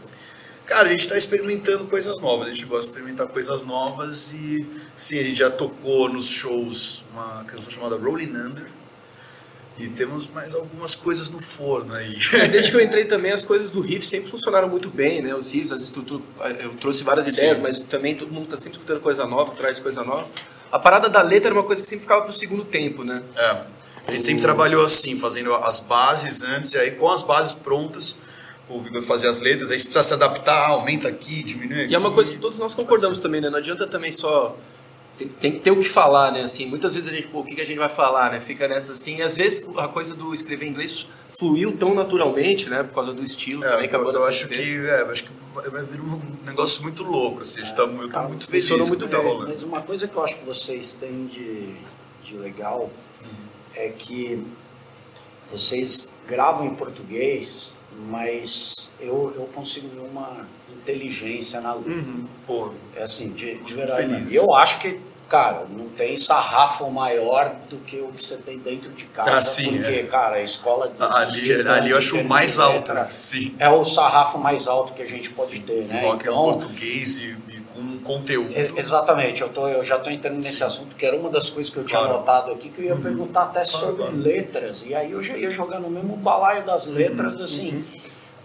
Cara, 0.65 0.88
a 0.88 0.89
gente 0.89 1.00
está 1.00 1.17
experimentando 1.17 1.86
coisas 1.86 2.19
novas, 2.19 2.48
a 2.48 2.50
gente 2.50 2.65
gosta 2.65 2.84
de 2.91 2.98
experimentar 2.98 3.25
coisas 3.27 3.63
novas 3.63 4.34
e 4.34 4.67
sim, 4.93 5.17
a 5.17 5.24
gente 5.24 5.39
já 5.39 5.50
tocou 5.50 6.10
nos 6.10 6.27
shows 6.27 7.05
uma 7.13 7.46
canção 7.46 7.72
chamada 7.72 7.96
Rolling 7.96 8.36
Under 8.36 8.65
e 9.79 9.88
temos 9.88 10.27
mais 10.27 10.55
algumas 10.55 10.96
coisas 10.96 11.29
no 11.29 11.39
forno 11.39 11.93
aí. 11.93 12.17
É, 12.34 12.48
desde 12.48 12.72
que 12.72 12.77
eu 12.77 12.81
entrei 12.81 13.05
também, 13.05 13.31
as 13.31 13.46
coisas 13.46 13.69
do 13.69 13.79
riff 13.79 14.05
sempre 14.05 14.29
funcionaram 14.29 14.67
muito 14.67 14.89
bem, 14.89 15.22
né? 15.22 15.36
Os 15.36 15.51
riffs, 15.51 15.72
as 15.72 15.81
estruturas. 15.81 16.25
Eu 16.60 16.74
trouxe 16.75 17.03
várias 17.03 17.25
Sim. 17.25 17.31
ideias, 17.31 17.60
mas 17.60 17.79
também 17.79 18.15
todo 18.15 18.31
mundo 18.31 18.48
tá 18.48 18.57
sempre 18.57 18.77
escutando 18.77 19.00
coisa 19.01 19.25
nova, 19.25 19.53
traz 19.55 19.79
coisa 19.79 20.03
nova. 20.03 20.27
A 20.72 20.79
parada 20.79 21.07
da 21.07 21.22
letra 21.22 21.50
era 21.50 21.55
uma 21.55 21.63
coisa 21.63 21.81
que 21.81 21.88
sempre 21.88 22.03
ficava 22.03 22.24
pro 22.24 22.34
segundo 22.34 22.65
tempo, 22.65 23.03
né? 23.03 23.22
É, 23.36 23.57
a 24.07 24.12
gente 24.12 24.24
sempre 24.24 24.41
trabalhou 24.41 24.86
assim, 24.86 25.15
fazendo 25.17 25.53
as 25.53 25.79
bases 25.81 26.41
antes 26.41 26.74
e 26.74 26.77
aí 26.77 26.91
com 26.91 27.10
as 27.12 27.22
bases 27.24 27.53
prontas, 27.53 28.19
o 28.69 28.81
Igor 28.86 29.01
fazia 29.01 29.29
as 29.29 29.41
letras, 29.41 29.72
aí 29.72 29.77
se 29.77 29.86
precisar 29.86 30.03
se 30.03 30.13
adaptar, 30.13 30.69
aumenta 30.69 31.07
aqui, 31.07 31.43
diminui 31.43 31.84
aqui. 31.84 31.91
E 31.91 31.96
é 31.96 31.98
uma 31.98 32.12
coisa 32.12 32.31
que 32.31 32.38
todos 32.38 32.57
nós 32.57 32.74
concordamos 32.74 33.19
também, 33.19 33.41
né? 33.41 33.50
Não 33.50 33.60
adianta 33.60 33.86
também 33.86 34.12
só. 34.12 34.57
Tem, 35.17 35.27
tem 35.27 35.51
que 35.53 35.59
ter 35.59 35.71
o 35.71 35.79
que 35.79 35.89
falar, 35.89 36.31
né? 36.31 36.41
Assim, 36.41 36.65
muitas 36.65 36.93
vezes 36.93 37.09
a 37.09 37.13
gente, 37.13 37.27
pô, 37.27 37.39
o 37.39 37.43
que, 37.43 37.55
que 37.55 37.62
a 37.62 37.65
gente 37.65 37.77
vai 37.77 37.89
falar, 37.89 38.31
né? 38.31 38.39
Fica 38.39 38.67
nessa 38.67 38.93
assim. 38.93 39.17
E 39.17 39.21
às 39.24 39.36
vezes 39.36 39.67
a 39.77 39.88
coisa 39.88 40.13
do 40.13 40.33
escrever 40.33 40.65
em 40.65 40.69
inglês 40.69 41.07
fluiu 41.38 41.75
tão 41.75 41.93
naturalmente, 41.93 42.69
né? 42.69 42.83
Por 42.83 42.93
causa 42.93 43.13
do 43.13 43.24
estilo 43.24 43.63
É, 43.63 43.69
também 43.69 43.89
que 43.89 43.95
a 43.95 44.00
eu, 44.00 44.12
eu 44.12 44.25
acho 44.25 44.47
que, 44.47 44.88
é, 44.88 45.01
eu 45.01 45.12
acho 45.12 45.24
que 45.24 45.29
vai, 45.53 45.83
vir 45.83 46.01
um 46.01 46.19
negócio 46.45 46.81
muito 46.83 47.03
louco, 47.03 47.41
assim, 47.41 47.62
a 47.62 47.65
gente 47.65 47.75
tá, 47.75 47.83
eu 47.83 47.97
tô 48.00 48.09
Cara, 48.09 48.27
muito 48.27 48.47
feliz 48.47 48.67
com 48.67 48.75
o 48.75 48.77
muito 48.77 49.05
que 49.05 49.12
tá 49.12 49.17
rolando. 49.17 49.47
Mas 49.50 49.63
uma 49.63 49.81
coisa 49.81 50.07
que 50.07 50.15
eu 50.15 50.24
acho 50.24 50.38
que 50.38 50.45
vocês 50.45 50.95
têm 50.95 51.25
de, 51.27 51.75
de 52.24 52.38
legal 52.38 52.89
é 53.75 53.89
que 53.89 54.43
vocês 55.51 56.07
gravam 56.27 56.65
em 56.65 56.75
português, 56.75 57.74
mas 58.09 58.91
eu, 59.00 59.33
eu 59.36 59.50
consigo 59.53 59.88
ver 59.88 60.01
uma 60.01 60.47
inteligência 60.91 61.60
na 61.62 61.74
letra. 61.74 61.94
Pô, 62.46 62.72
É 62.96 63.03
assim, 63.03 63.29
de, 63.29 63.56
de 63.56 63.75
Muito 63.75 63.75
verdade. 63.75 64.27
E 64.32 64.36
eu 64.36 64.53
acho 64.56 64.79
que, 64.79 65.00
cara, 65.29 65.65
não 65.70 65.88
tem 65.89 66.15
sarrafo 66.17 66.89
maior 66.89 67.53
do 67.70 67.77
que 67.77 67.98
o 67.98 68.08
que 68.10 68.24
você 68.24 68.38
tem 68.38 68.58
dentro 68.58 68.91
de 68.91 69.06
casa. 69.06 69.32
Ah, 69.36 69.41
sim, 69.41 69.77
porque, 69.77 69.94
é. 70.00 70.03
cara, 70.03 70.36
a 70.38 70.41
escola 70.41 70.88
de 70.89 70.96
ali, 71.03 71.41
de 71.41 71.67
ali 71.67 71.91
eu 71.91 71.98
acho 71.98 72.20
o 72.20 72.24
mais 72.24 72.58
alto, 72.60 72.77
letra 72.94 73.06
sim. 73.12 73.53
É 73.60 73.70
o 73.70 73.84
sarrafo 73.84 74.38
mais 74.38 74.67
alto 74.67 74.94
que 74.94 75.01
a 75.01 75.08
gente 75.08 75.29
pode 75.32 75.60
ter, 75.62 75.84
né? 75.86 76.01
rock 76.03 76.25
em 76.25 76.29
Então, 76.32 76.44
português 76.44 77.17
e, 77.20 77.36
com 77.74 78.00
conteúdo. 78.00 78.51
É, 78.56 78.72
exatamente, 78.77 79.41
eu, 79.41 79.50
tô, 79.50 79.67
eu 79.67 79.84
já 79.84 79.98
estou 79.98 80.12
entrando 80.12 80.38
nesse 80.38 80.63
assunto, 80.63 80.96
que 80.96 81.06
era 81.06 81.15
uma 81.15 81.29
das 81.29 81.50
coisas 81.50 81.72
que 81.72 81.77
eu 81.77 81.86
tinha 81.86 82.00
Claro. 82.00 82.15
anotado 82.15 82.51
aqui, 82.51 82.70
que 82.70 82.82
eu 82.82 82.86
ia 82.86 82.96
perguntar 82.96 83.44
até 83.44 83.63
sobre 83.65 83.98
claro. 84.03 84.17
letras, 84.17 84.84
e 84.86 84.96
aí 84.96 85.12
eu 85.12 85.22
já 85.22 85.38
ia 85.38 85.50
jogar 85.51 85.79
no 85.79 85.89
mesmo 85.89 86.15
balaio 86.15 86.63
das 86.63 86.88
letras, 86.88 87.39
assim. 87.39 87.84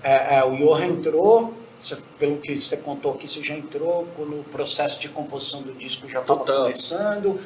É, 0.02 0.38
é, 0.38 0.44
o 0.44 0.56
Johan 0.56 0.84
entrou, 0.86 1.54
você- 1.88 1.98
pelo 2.18 2.36
que 2.36 2.56
você 2.56 2.76
contou 2.76 3.12
aqui, 3.14 3.28
você 3.28 3.42
já 3.42 3.54
entrou 3.54 4.06
quando 4.16 4.40
o 4.40 4.44
processo 4.44 5.00
de 5.00 5.08
composição 5.08 5.62
do 5.62 5.72
disco 5.72 6.08
já 6.08 6.20
estava 6.20 6.40
começando. 6.44 7.40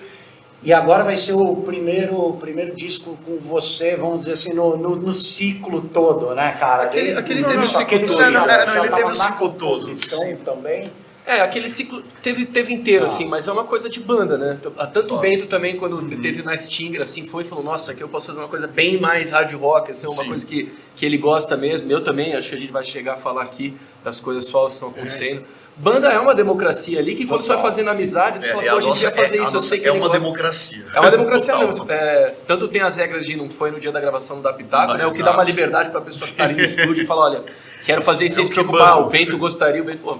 E 0.62 0.72
agora 0.72 1.04
vai 1.04 1.16
ser 1.16 1.34
o 1.34 1.56
primeiro, 1.56 2.16
o 2.18 2.32
primeiro 2.38 2.74
disco 2.74 3.16
com 3.26 3.36
você, 3.38 3.94
vamos 3.94 4.20
dizer 4.20 4.32
assim, 4.32 4.54
no, 4.54 4.76
no, 4.76 4.96
no 4.96 5.12
ciclo 5.14 5.82
todo, 5.82 6.34
né, 6.34 6.56
cara? 6.58 6.84
Aquele- 6.84 7.12
Desde- 7.14 7.20
aquele 7.20 7.40
não, 7.42 7.48
teve 7.50 7.58
não, 7.58 7.64
o 7.64 7.68
ciclo 7.68 7.82
aquele 7.82 8.06
todo. 8.06 8.20
Não, 8.30 8.46
não, 8.66 8.84
ele 8.84 8.88
teve 8.94 9.10
o 9.10 9.14
ciclo 9.14 9.52
todo, 9.54 9.96
sim. 9.96 10.36
também. 10.36 10.90
É, 11.26 11.40
aquele 11.40 11.68
ciclo 11.68 12.02
teve, 12.22 12.46
teve 12.46 12.72
inteiro, 12.72 13.02
Ah. 13.04 13.06
assim, 13.06 13.26
mas 13.26 13.48
é 13.48 13.52
uma 13.52 13.64
coisa 13.64 13.88
de 13.90 13.98
banda, 13.98 14.38
né? 14.38 14.58
Tanto 14.92 15.16
o. 15.16 15.18
Bento 15.18 15.46
também, 15.46 15.76
quando 15.76 16.00
teve 16.22 16.40
na 16.42 16.56
Stinger, 16.56 17.02
assim, 17.02 17.26
foi 17.26 17.42
e 17.42 17.46
falou, 17.46 17.64
nossa, 17.64 17.90
aqui 17.90 18.00
eu 18.02 18.08
posso 18.08 18.28
fazer 18.28 18.38
uma 18.38 18.46
coisa 18.48 18.68
bem 18.68 19.00
mais 19.00 19.32
hard 19.32 19.52
rock, 19.54 19.90
assim, 19.90 20.06
uma 20.06 20.14
Sim. 20.22 20.26
coisa 20.28 20.46
que, 20.46 20.72
que 20.94 21.04
ele 21.04 21.18
gosta 21.18 21.56
mesmo. 21.56 21.90
Eu 21.90 22.00
também, 22.00 22.34
acho 22.36 22.48
que 22.50 22.54
a 22.54 22.58
gente 22.58 22.70
vai 22.72 22.84
chegar 22.84 23.14
a 23.14 23.16
falar 23.16 23.42
aqui 23.42 23.76
das 24.04 24.20
coisas 24.20 24.44
suaves 24.46 24.74
que 24.78 24.84
estão 24.84 24.88
acontecendo. 24.90 25.42
Banda 25.78 26.08
é 26.08 26.18
uma 26.18 26.34
democracia 26.34 26.98
ali, 27.00 27.14
que 27.16 27.26
quando 27.26 27.42
você 27.42 27.48
vai 27.48 27.56
Total. 27.58 27.70
fazendo 27.72 27.90
amizade, 27.90 28.40
você 28.40 28.48
É, 28.48 28.52
fala, 28.52 28.62
é 28.64 28.68
pô, 28.68 28.74
a 28.74 28.78
a 28.78 28.80
gente 28.80 28.88
nossa- 28.90 29.04
ia 29.04 29.10
fazer 29.10 29.38
é 29.38 29.42
isso, 29.42 29.56
eu 29.56 29.60
sei 29.60 29.78
que 29.80 29.88
é 29.88 29.90
uma 29.92 30.00
gosta. 30.06 30.18
democracia. 30.20 30.84
É 30.94 31.00
uma 31.00 31.10
democracia 31.10 31.52
Total. 31.54 31.68
mesmo. 31.68 31.86
É, 31.90 32.34
tanto 32.46 32.68
tem 32.68 32.80
as 32.82 32.96
regras 32.96 33.26
de 33.26 33.36
não 33.36 33.50
foi 33.50 33.70
no 33.72 33.78
dia 33.80 33.90
da 33.92 34.00
gravação 34.00 34.40
da 34.40 34.52
Pitaco, 34.54 34.94
né? 34.94 35.04
O 35.06 35.12
que 35.12 35.22
dá 35.22 35.32
uma 35.32 35.44
liberdade 35.44 35.90
pra 35.90 36.00
pessoa 36.00 36.30
que 36.30 36.36
tá 36.36 36.44
ali 36.44 36.54
no 36.54 36.62
estúdio 36.62 37.02
e 37.02 37.06
falar, 37.06 37.24
olha, 37.24 37.42
quero 37.84 38.00
fazer 38.00 38.26
isso 38.26 38.36
sem 38.36 38.44
Eu 38.44 38.46
se 38.46 38.52
preocupar, 38.54 39.00
o 39.00 39.10
Bento 39.10 39.36
gostaria, 39.36 39.82
o 39.82 39.84
Bento... 39.84 39.98
Pô. 40.02 40.18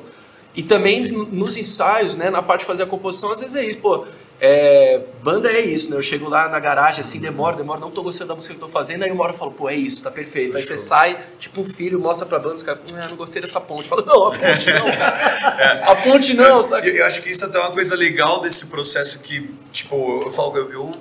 E 0.57 0.63
também 0.63 0.97
Sim. 1.03 1.29
nos 1.31 1.57
ensaios, 1.57 2.17
né? 2.17 2.31
Na 2.31 2.43
parte 2.43 2.61
de 2.61 2.67
fazer 2.67 2.83
a 2.85 2.87
composição, 2.87 3.31
às 3.31 3.41
vezes 3.41 3.55
é 3.55 3.65
isso, 3.65 3.79
pô. 3.79 4.07
é, 4.41 5.01
banda 5.23 5.51
é 5.51 5.61
isso, 5.61 5.91
né? 5.91 5.97
Eu 5.97 6.03
chego 6.03 6.29
lá 6.29 6.49
na 6.49 6.59
garagem, 6.59 7.01
assim, 7.01 7.19
demora, 7.21 7.57
demora, 7.57 7.79
não 7.81 7.91
tô 7.91 8.03
gostando 8.03 8.29
da 8.29 8.35
música 8.35 8.55
que 8.55 8.61
eu 8.61 8.67
tô 8.67 8.73
fazendo, 8.73 9.03
aí 9.03 9.11
uma 9.11 9.23
hora 9.25 9.33
eu 9.33 9.37
falo, 9.39 9.51
pô, 9.53 9.69
é 9.69 9.75
isso, 9.75 10.03
tá 10.03 10.11
perfeito. 10.11 10.57
Aí 10.57 10.63
você 10.63 10.77
sai, 10.79 11.19
tipo 11.39 11.61
um 11.61 11.65
filho, 11.65 11.99
mostra 12.01 12.27
pra 12.27 12.39
banda, 12.39 12.55
os 12.57 12.63
caras, 12.63 12.81
ah, 12.95 13.09
não 13.09 13.17
gostei 13.17 13.41
dessa 13.43 13.61
ponte. 13.61 13.87
Fala, 13.89 14.03
não, 14.07 14.27
a 14.29 14.31
ponte 14.33 14.73
não, 14.73 14.93
cara. 14.93 15.83
A 15.93 15.97
ponte 15.97 16.35
não, 16.35 16.63
sabe? 16.63 16.89
Eu, 16.89 16.95
eu 16.97 17.07
acho 17.07 17.23
que 17.23 17.31
isso 17.31 17.45
até 17.45 17.59
é 17.59 17.61
uma 17.61 17.73
coisa 17.73 17.95
legal 17.95 18.41
desse 18.41 18.67
processo 18.67 19.19
que, 19.21 19.49
tipo, 19.73 20.21
eu 20.25 20.31
falo, 20.33 20.57
eu, 20.57 20.71
eu 20.73 20.93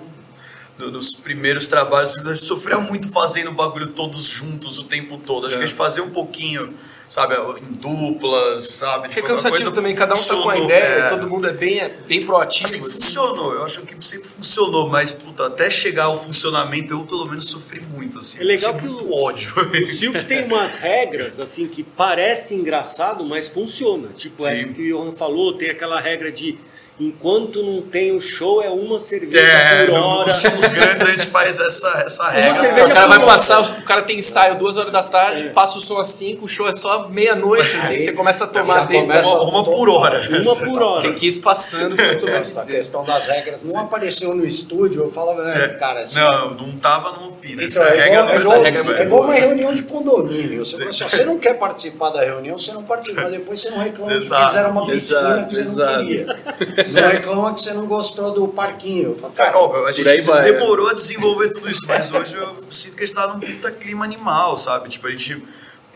no- 0.78 0.92
nos 0.92 1.12
primeiros 1.14 1.68
trabalhos, 1.70 2.18
a 2.18 2.24
gente 2.34 2.40
sofria 2.46 2.78
muito 2.78 3.10
fazendo 3.12 3.50
o 3.50 3.54
bagulho 3.54 3.88
todos 3.88 4.26
juntos 4.26 4.80
o 4.80 4.84
tempo 4.86 5.18
todo. 5.18 5.46
Acho 5.48 5.56
É. 5.56 5.58
que 5.60 5.64
a 5.64 5.68
gente 5.68 5.76
fazia 5.78 6.04
um 6.04 6.10
pouquinho, 6.12 6.74
sabe, 7.08 7.36
em 7.62 7.74
duplas, 7.74 8.68
sabe? 8.70 9.08
É 9.08 9.10
Tipo, 9.10 9.28
cansativo 9.28 9.56
coisa 9.56 9.72
também, 9.72 9.96
cada 9.96 10.16
um 10.16 10.22
tá 10.24 10.36
com 10.36 10.50
a 10.50 10.58
ideia, 10.58 10.84
é. 10.84 11.10
todo 11.10 11.30
mundo 11.30 11.48
é 11.48 11.54
bem, 11.54 11.90
bem 12.08 12.26
proativo. 12.26 12.68
Assim, 12.68 12.80
assim. 12.82 12.90
funcionou, 12.90 13.54
eu 13.54 13.64
acho 13.64 13.82
que 13.84 13.96
sempre 14.06 14.28
funcionou, 14.28 14.90
mas 14.90 15.12
puta, 15.14 15.48
até 15.48 15.70
chegar 15.70 16.06
ao 16.06 16.22
funcionamento 16.22 16.94
eu 16.94 17.04
pelo 17.06 17.26
menos 17.26 17.48
sofri 17.48 17.82
muito, 17.94 18.20
assim. 18.20 18.40
É 18.40 18.44
legal 18.44 18.74
que 18.74 18.86
muito 18.86 19.06
o- 19.06 19.24
ódio. 19.24 19.54
O 19.84 19.88
Silks 19.88 20.26
tem 20.26 20.46
umas 20.46 20.74
regras 20.74 21.40
assim 21.40 21.68
que 21.68 21.84
parece 21.84 22.54
engraçado, 22.54 23.24
mas 23.26 23.48
funciona. 23.48 24.10
Tipo 24.16 24.44
Sim. 24.44 24.50
essa 24.50 24.68
que 24.70 24.94
o 24.94 24.98
Johan 24.98 25.16
falou, 25.16 25.54
tem 25.54 25.70
aquela 25.70 26.00
regra 26.00 26.32
de 26.32 26.58
enquanto 27.00 27.62
não 27.62 27.82
tem 27.82 28.14
o 28.16 28.22
show 28.22 28.62
é 28.62 28.70
uma 28.70 28.98
cerveja 29.00 29.38
É, 29.46 29.86
por 29.86 29.96
hora. 29.96 30.32
shows 30.34 30.68
grandes 30.70 31.08
a 31.08 31.12
gente 31.12 31.26
faz 31.28 31.60
essa, 31.60 32.04
essa 32.06 32.28
regra. 32.30 32.86
O 32.86 32.90
cara 32.94 33.08
vai 33.08 33.26
passar, 33.26 33.62
o 33.62 33.82
cara 33.84 34.02
tem 34.04 34.20
ensaio 34.20 34.56
duas 34.58 34.78
horas 34.78 34.92
da 34.92 35.04
tarde, 35.04 35.48
É. 35.48 35.50
passa 35.50 35.78
o 35.78 35.82
som 35.82 36.00
às 36.00 36.10
5, 36.10 36.46
o 36.46 36.48
show 36.48 36.68
é 36.70 36.74
só 36.74 37.10
meia-noite, 37.10 37.64
assim, 37.78 37.98
você 38.00 38.14
começa 38.14 38.46
a 38.46 38.48
tomar 38.48 38.86
desde 38.88 39.08
começa- 39.10 39.30
Uma, 39.34 39.44
uma 39.44 39.64
por 39.66 39.90
hora. 39.90 40.30
Uma 40.42 40.56
por 40.56 40.82
hora. 40.82 41.02
Tem 41.02 41.14
que 41.14 41.26
ir 41.26 41.30
espaçando 41.30 42.00
Essa 42.02 42.20
sobreviver. 42.22 42.66
questão 42.66 43.04
das 43.04 43.26
regras 43.26 43.62
não 43.64 43.82
apareceu 43.82 44.34
no 44.36 44.46
estúdio, 44.46 45.04
eu 45.04 45.12
falava, 45.12 45.44
né, 45.44 45.68
cara, 45.80 46.02
assim, 46.02 46.20
Não, 46.20 46.54
não 46.54 46.72
tava 46.78 47.12
no 47.20 47.34
Pina. 47.34 47.64
Então, 47.64 47.66
Essa 47.66 47.84
é 47.84 47.90
regra, 48.04 48.06
igual, 48.22 48.30
é 48.30 48.36
essa 48.36 48.46
igual- 48.46 48.62
regra 48.64 48.80
é 48.80 48.84
muito 48.84 49.02
é 49.02 49.04
igual 49.06 49.24
uma 49.24 49.34
reunião 49.34 49.74
de 49.74 49.84
condomínio. 49.84 50.66
Você, 50.66 50.78
fala 50.78 50.90
assim, 50.90 51.04
você 51.10 51.26
não 51.26 51.38
quer 51.38 51.54
participar 51.60 52.10
da 52.12 52.24
reunião, 52.24 52.58
você 52.58 52.72
não 52.72 52.84
participa. 52.84 53.24
Depois 53.30 53.60
você 53.60 53.70
não 53.70 53.80
reclama 53.80 54.14
Exato, 54.14 54.42
que 54.42 54.48
fizeram 54.48 54.72
uma 54.72 54.86
piscina 54.88 55.20
exato, 55.20 55.46
que 55.48 55.54
você 55.54 55.60
exato. 55.60 55.98
não 55.98 56.06
queria. 56.08 56.36
Não 56.88 57.10
reclama 57.10 57.54
que 57.54 57.62
você 57.62 57.74
não 57.74 57.86
gostou 57.86 58.34
do 58.34 58.48
parquinho. 58.48 59.12
Eu 59.12 59.18
falo, 59.18 59.34
Cara, 59.34 59.58
óbvio, 59.58 59.86
a 59.86 59.92
gente 59.92 60.08
aí 60.08 60.22
vai, 60.22 60.44
demorou 60.44 60.90
a 60.90 60.94
desenvolver 60.94 61.50
tudo 61.50 61.70
isso, 61.70 61.86
mas 61.88 62.12
hoje 62.12 62.36
eu 62.36 62.64
sinto 62.70 62.96
que 62.96 63.04
a 63.04 63.06
gente 63.08 63.16
tá 63.16 63.28
num 63.28 63.40
puta 63.40 63.72
clima 63.72 64.06
animal, 64.06 64.58
sabe? 64.58 64.90
Tipo, 64.90 65.08
a 65.08 65.12
gente 65.12 65.44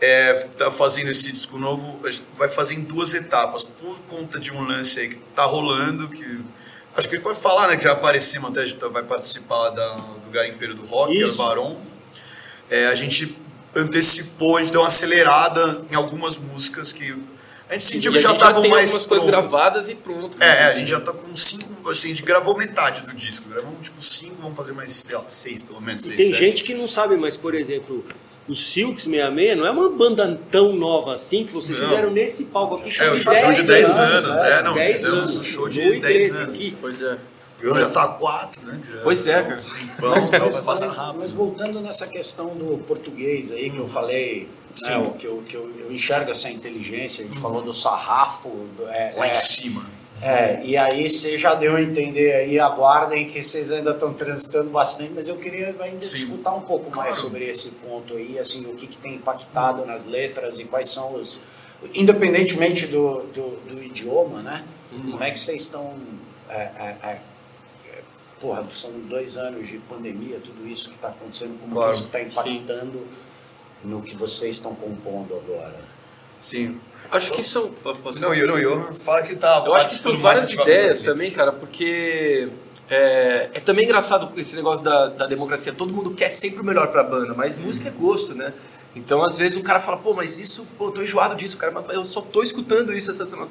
é, 0.00 0.32
tá 0.56 0.70
fazendo 0.70 1.10
esse 1.10 1.30
disco 1.30 1.58
novo, 1.58 2.00
a 2.06 2.10
gente 2.10 2.24
vai 2.36 2.48
fazer 2.48 2.74
em 2.74 2.80
duas 2.80 3.14
etapas, 3.14 3.64
por 3.64 3.96
conta 4.08 4.40
de 4.40 4.52
um 4.52 4.66
lance 4.66 5.00
aí 5.00 5.08
que 5.10 5.18
tá 5.34 5.44
rolando, 5.44 6.08
que 6.08 6.40
acho 6.96 7.08
que 7.08 7.14
a 7.14 7.16
gente 7.16 7.24
pode 7.24 7.38
falar, 7.38 7.68
né, 7.68 7.76
que 7.76 7.84
já 7.84 7.92
aparecemos 7.92 8.50
até, 8.50 8.62
a 8.62 8.66
gente 8.66 8.78
vai 8.86 9.02
participar 9.02 9.70
da, 9.70 9.94
do 9.94 10.30
Garimpeiro 10.30 10.74
do 10.74 10.84
Rock. 10.86 11.20
El 11.20 11.34
Baron. 11.34 11.76
É, 12.70 12.86
a 12.86 12.94
gente 12.94 13.36
antecipou, 13.74 14.56
a 14.56 14.60
gente 14.60 14.72
deu 14.72 14.80
uma 14.80 14.88
acelerada 14.88 15.82
em 15.90 15.94
algumas 15.94 16.36
músicas 16.36 16.92
que 16.92 17.16
a 17.70 17.72
gente 17.74 17.84
sentiu 17.84 18.10
E 18.10 18.14
que 18.14 18.18
a 18.18 18.22
já 18.22 18.28
gente 18.30 18.36
estavam 18.38 18.62
tem 18.62 18.70
mais 18.70 18.90
algumas 18.90 19.06
coisas 19.06 19.26
gravadas 19.26 19.88
e 19.88 19.94
prontas. 19.94 20.40
É, 20.40 20.44
né? 20.44 20.60
é, 20.60 20.64
a 20.64 20.72
gente 20.78 20.90
já 20.90 21.00
tá 21.00 21.12
com 21.12 21.34
cinco, 21.34 21.88
assim, 21.88 22.08
a 22.08 22.10
gente 22.10 22.22
gravou 22.22 22.56
metade 22.56 23.02
do 23.06 23.14
disco. 23.14 23.48
Gravamos 23.48 23.78
tipo 23.82 24.02
cinco, 24.02 24.36
vamos 24.42 24.56
fazer 24.56 24.72
mais, 24.72 24.90
sei 24.92 25.16
lá, 25.16 25.24
seis 25.28 25.62
pelo 25.62 25.80
menos. 25.80 26.04
E 26.04 26.08
seis, 26.08 26.16
tem 26.18 26.28
sete. 26.30 26.38
gente 26.38 26.62
que 26.64 26.74
não 26.74 26.86
sabe, 26.88 27.16
mas 27.16 27.36
por 27.36 27.54
exemplo, 27.54 28.04
o 28.48 28.54
Silks 28.54 29.04
66 29.04 29.56
não 29.56 29.66
é 29.66 29.70
uma 29.70 29.88
banda 29.88 30.38
tão 30.50 30.72
nova 30.72 31.14
assim 31.14 31.44
que 31.46 31.52
vocês 31.52 31.78
Não. 31.78 31.88
fizeram 31.88 32.10
nesse 32.10 32.44
palco 32.46 32.74
aqui. 32.76 32.88
É, 33.00 33.10
o 33.10 33.14
de 33.14 33.20
show 33.22 33.32
de 33.34 33.40
10 33.40 33.66
10 33.66 33.96
anos, 33.96 34.38
é, 34.38 34.62
não, 34.62 34.74
10 34.74 34.92
fizemos 34.92 35.18
anos, 35.18 35.36
um 35.38 35.42
show 35.42 35.68
de 35.68 35.84
no 35.94 36.00
10 36.00 36.32
I13 36.32 36.36
anos. 36.36 36.48
aqui. 36.48 36.76
Pois 36.80 37.00
é. 37.02 37.18
Eu 37.62 37.76
já 37.76 37.90
tá 37.90 38.08
quatro, 38.08 38.64
né? 38.66 38.80
Já- 38.90 39.00
Pois 39.02 39.26
é, 39.26 39.42
cara. 39.42 39.62
Vamos, 39.98 40.30
Mas, 40.30 40.40
vamos 40.40 40.60
passar 40.66 40.92
rápido. 40.92 41.18
mas 41.20 41.32
voltando 41.32 41.78
nessa 41.80 42.06
questão 42.06 42.56
do 42.56 42.78
português 42.88 43.52
aí 43.52 43.68
que 43.70 43.76
eu 43.76 43.86
falei, 43.86 44.48
né, 44.70 44.94
Sim. 44.94 45.02
o 45.02 45.10
que, 45.14 45.26
eu, 45.26 45.42
que 45.46 45.54
eu, 45.56 45.70
eu 45.78 45.92
enxergo 45.92 46.30
essa 46.30 46.50
inteligência, 46.50 47.24
a 47.24 47.28
gente 47.28 47.40
falou 47.40 47.62
do 47.62 47.72
sarrafo, 47.74 48.50
é, 48.88 49.14
Lá 49.16 49.26
é, 49.26 49.30
em 49.30 49.34
cima. 49.34 49.86
É, 50.22 50.60
e 50.62 50.76
aí 50.76 51.08
você 51.08 51.38
já 51.38 51.54
deu 51.54 51.76
a 51.76 51.82
entender 51.82 52.32
aí, 52.34 52.58
aguardem 52.58 53.26
que 53.26 53.42
vocês 53.42 53.72
ainda 53.72 53.92
estão 53.92 54.12
transitando 54.12 54.68
bastante, 54.68 55.12
mas 55.14 55.26
eu 55.26 55.36
queria 55.36 55.74
ainda 55.80 56.02
Sim. 56.02 56.16
escutar 56.24 56.52
um 56.52 56.60
pouco 56.60 56.94
mais 56.94 57.16
Claro. 57.16 57.22
sobre 57.22 57.44
esse 57.48 57.70
ponto 57.70 58.14
aí, 58.14 58.38
assim, 58.38 58.66
o 58.66 58.74
que, 58.74 58.86
que 58.86 58.98
tem 58.98 59.14
impactado 59.14 59.86
nas 59.86 60.04
letras 60.04 60.58
e 60.58 60.64
quais 60.64 60.90
são 60.90 61.14
os. 61.14 61.40
Independentemente 61.94 62.86
do, 62.86 63.22
do, 63.34 63.56
do 63.66 63.82
idioma, 63.82 64.42
né? 64.42 64.62
Como 64.90 65.22
é 65.22 65.30
que 65.30 65.40
vocês 65.40 65.62
estão. 65.62 65.94
É, 66.50 66.54
é, 66.78 66.96
é, 67.02 67.18
porra, 68.38 68.62
são 68.72 68.90
dois 69.08 69.38
anos 69.38 69.68
de 69.68 69.78
pandemia, 69.78 70.38
tudo 70.44 70.68
isso 70.68 70.90
que 70.90 70.96
está 70.96 71.08
acontecendo, 71.08 71.58
como 71.60 71.72
Claro. 71.72 71.92
isso 71.92 72.04
está 72.04 72.20
impactando 72.20 73.06
no 73.84 74.02
que 74.02 74.14
vocês 74.16 74.56
estão 74.56 74.74
compondo 74.74 75.34
agora? 75.34 75.76
Sim. 76.38 76.78
Acho 77.10 77.32
que 77.32 77.42
são. 77.42 77.70
posso- 78.02 78.20
Não, 78.20 78.32
eu 78.34 78.46
não, 78.46 78.56
eu 78.58 78.92
fala 78.92 79.22
que 79.22 79.34
tá. 79.34 79.62
Eu 79.66 79.74
acho 79.74 79.88
que 79.88 79.94
são 79.94 80.16
várias 80.16 80.52
ideias 80.52 81.02
também, 81.02 81.28
letras. 81.28 81.36
cara, 81.36 81.52
porque 81.52 82.48
é, 82.88 83.50
é 83.54 83.60
também 83.60 83.84
engraçado 83.84 84.30
esse 84.38 84.54
negócio 84.54 84.84
da, 84.84 85.06
da 85.08 85.26
democracia. 85.26 85.72
Todo 85.72 85.92
mundo 85.92 86.12
quer 86.12 86.30
sempre 86.30 86.60
o 86.60 86.64
melhor 86.64 86.88
pra 86.88 87.02
banda, 87.02 87.34
mas 87.34 87.56
música 87.56 87.88
é 87.88 87.92
gosto, 87.92 88.34
né? 88.34 88.52
Então, 88.94 89.22
às 89.22 89.36
vezes, 89.38 89.56
um 89.56 89.62
cara 89.62 89.78
fala, 89.80 89.96
pô, 89.98 90.12
mas 90.14 90.38
isso, 90.38 90.66
pô, 90.76 90.86
eu 90.86 90.90
tô 90.92 91.02
enjoado 91.02 91.34
disso, 91.36 91.56
cara, 91.56 91.72
mas 91.72 91.88
eu 91.94 92.04
só 92.04 92.20
tô 92.20 92.42
escutando 92.42 92.92
isso 92.92 93.10
essa 93.10 93.24
semana. 93.26 93.48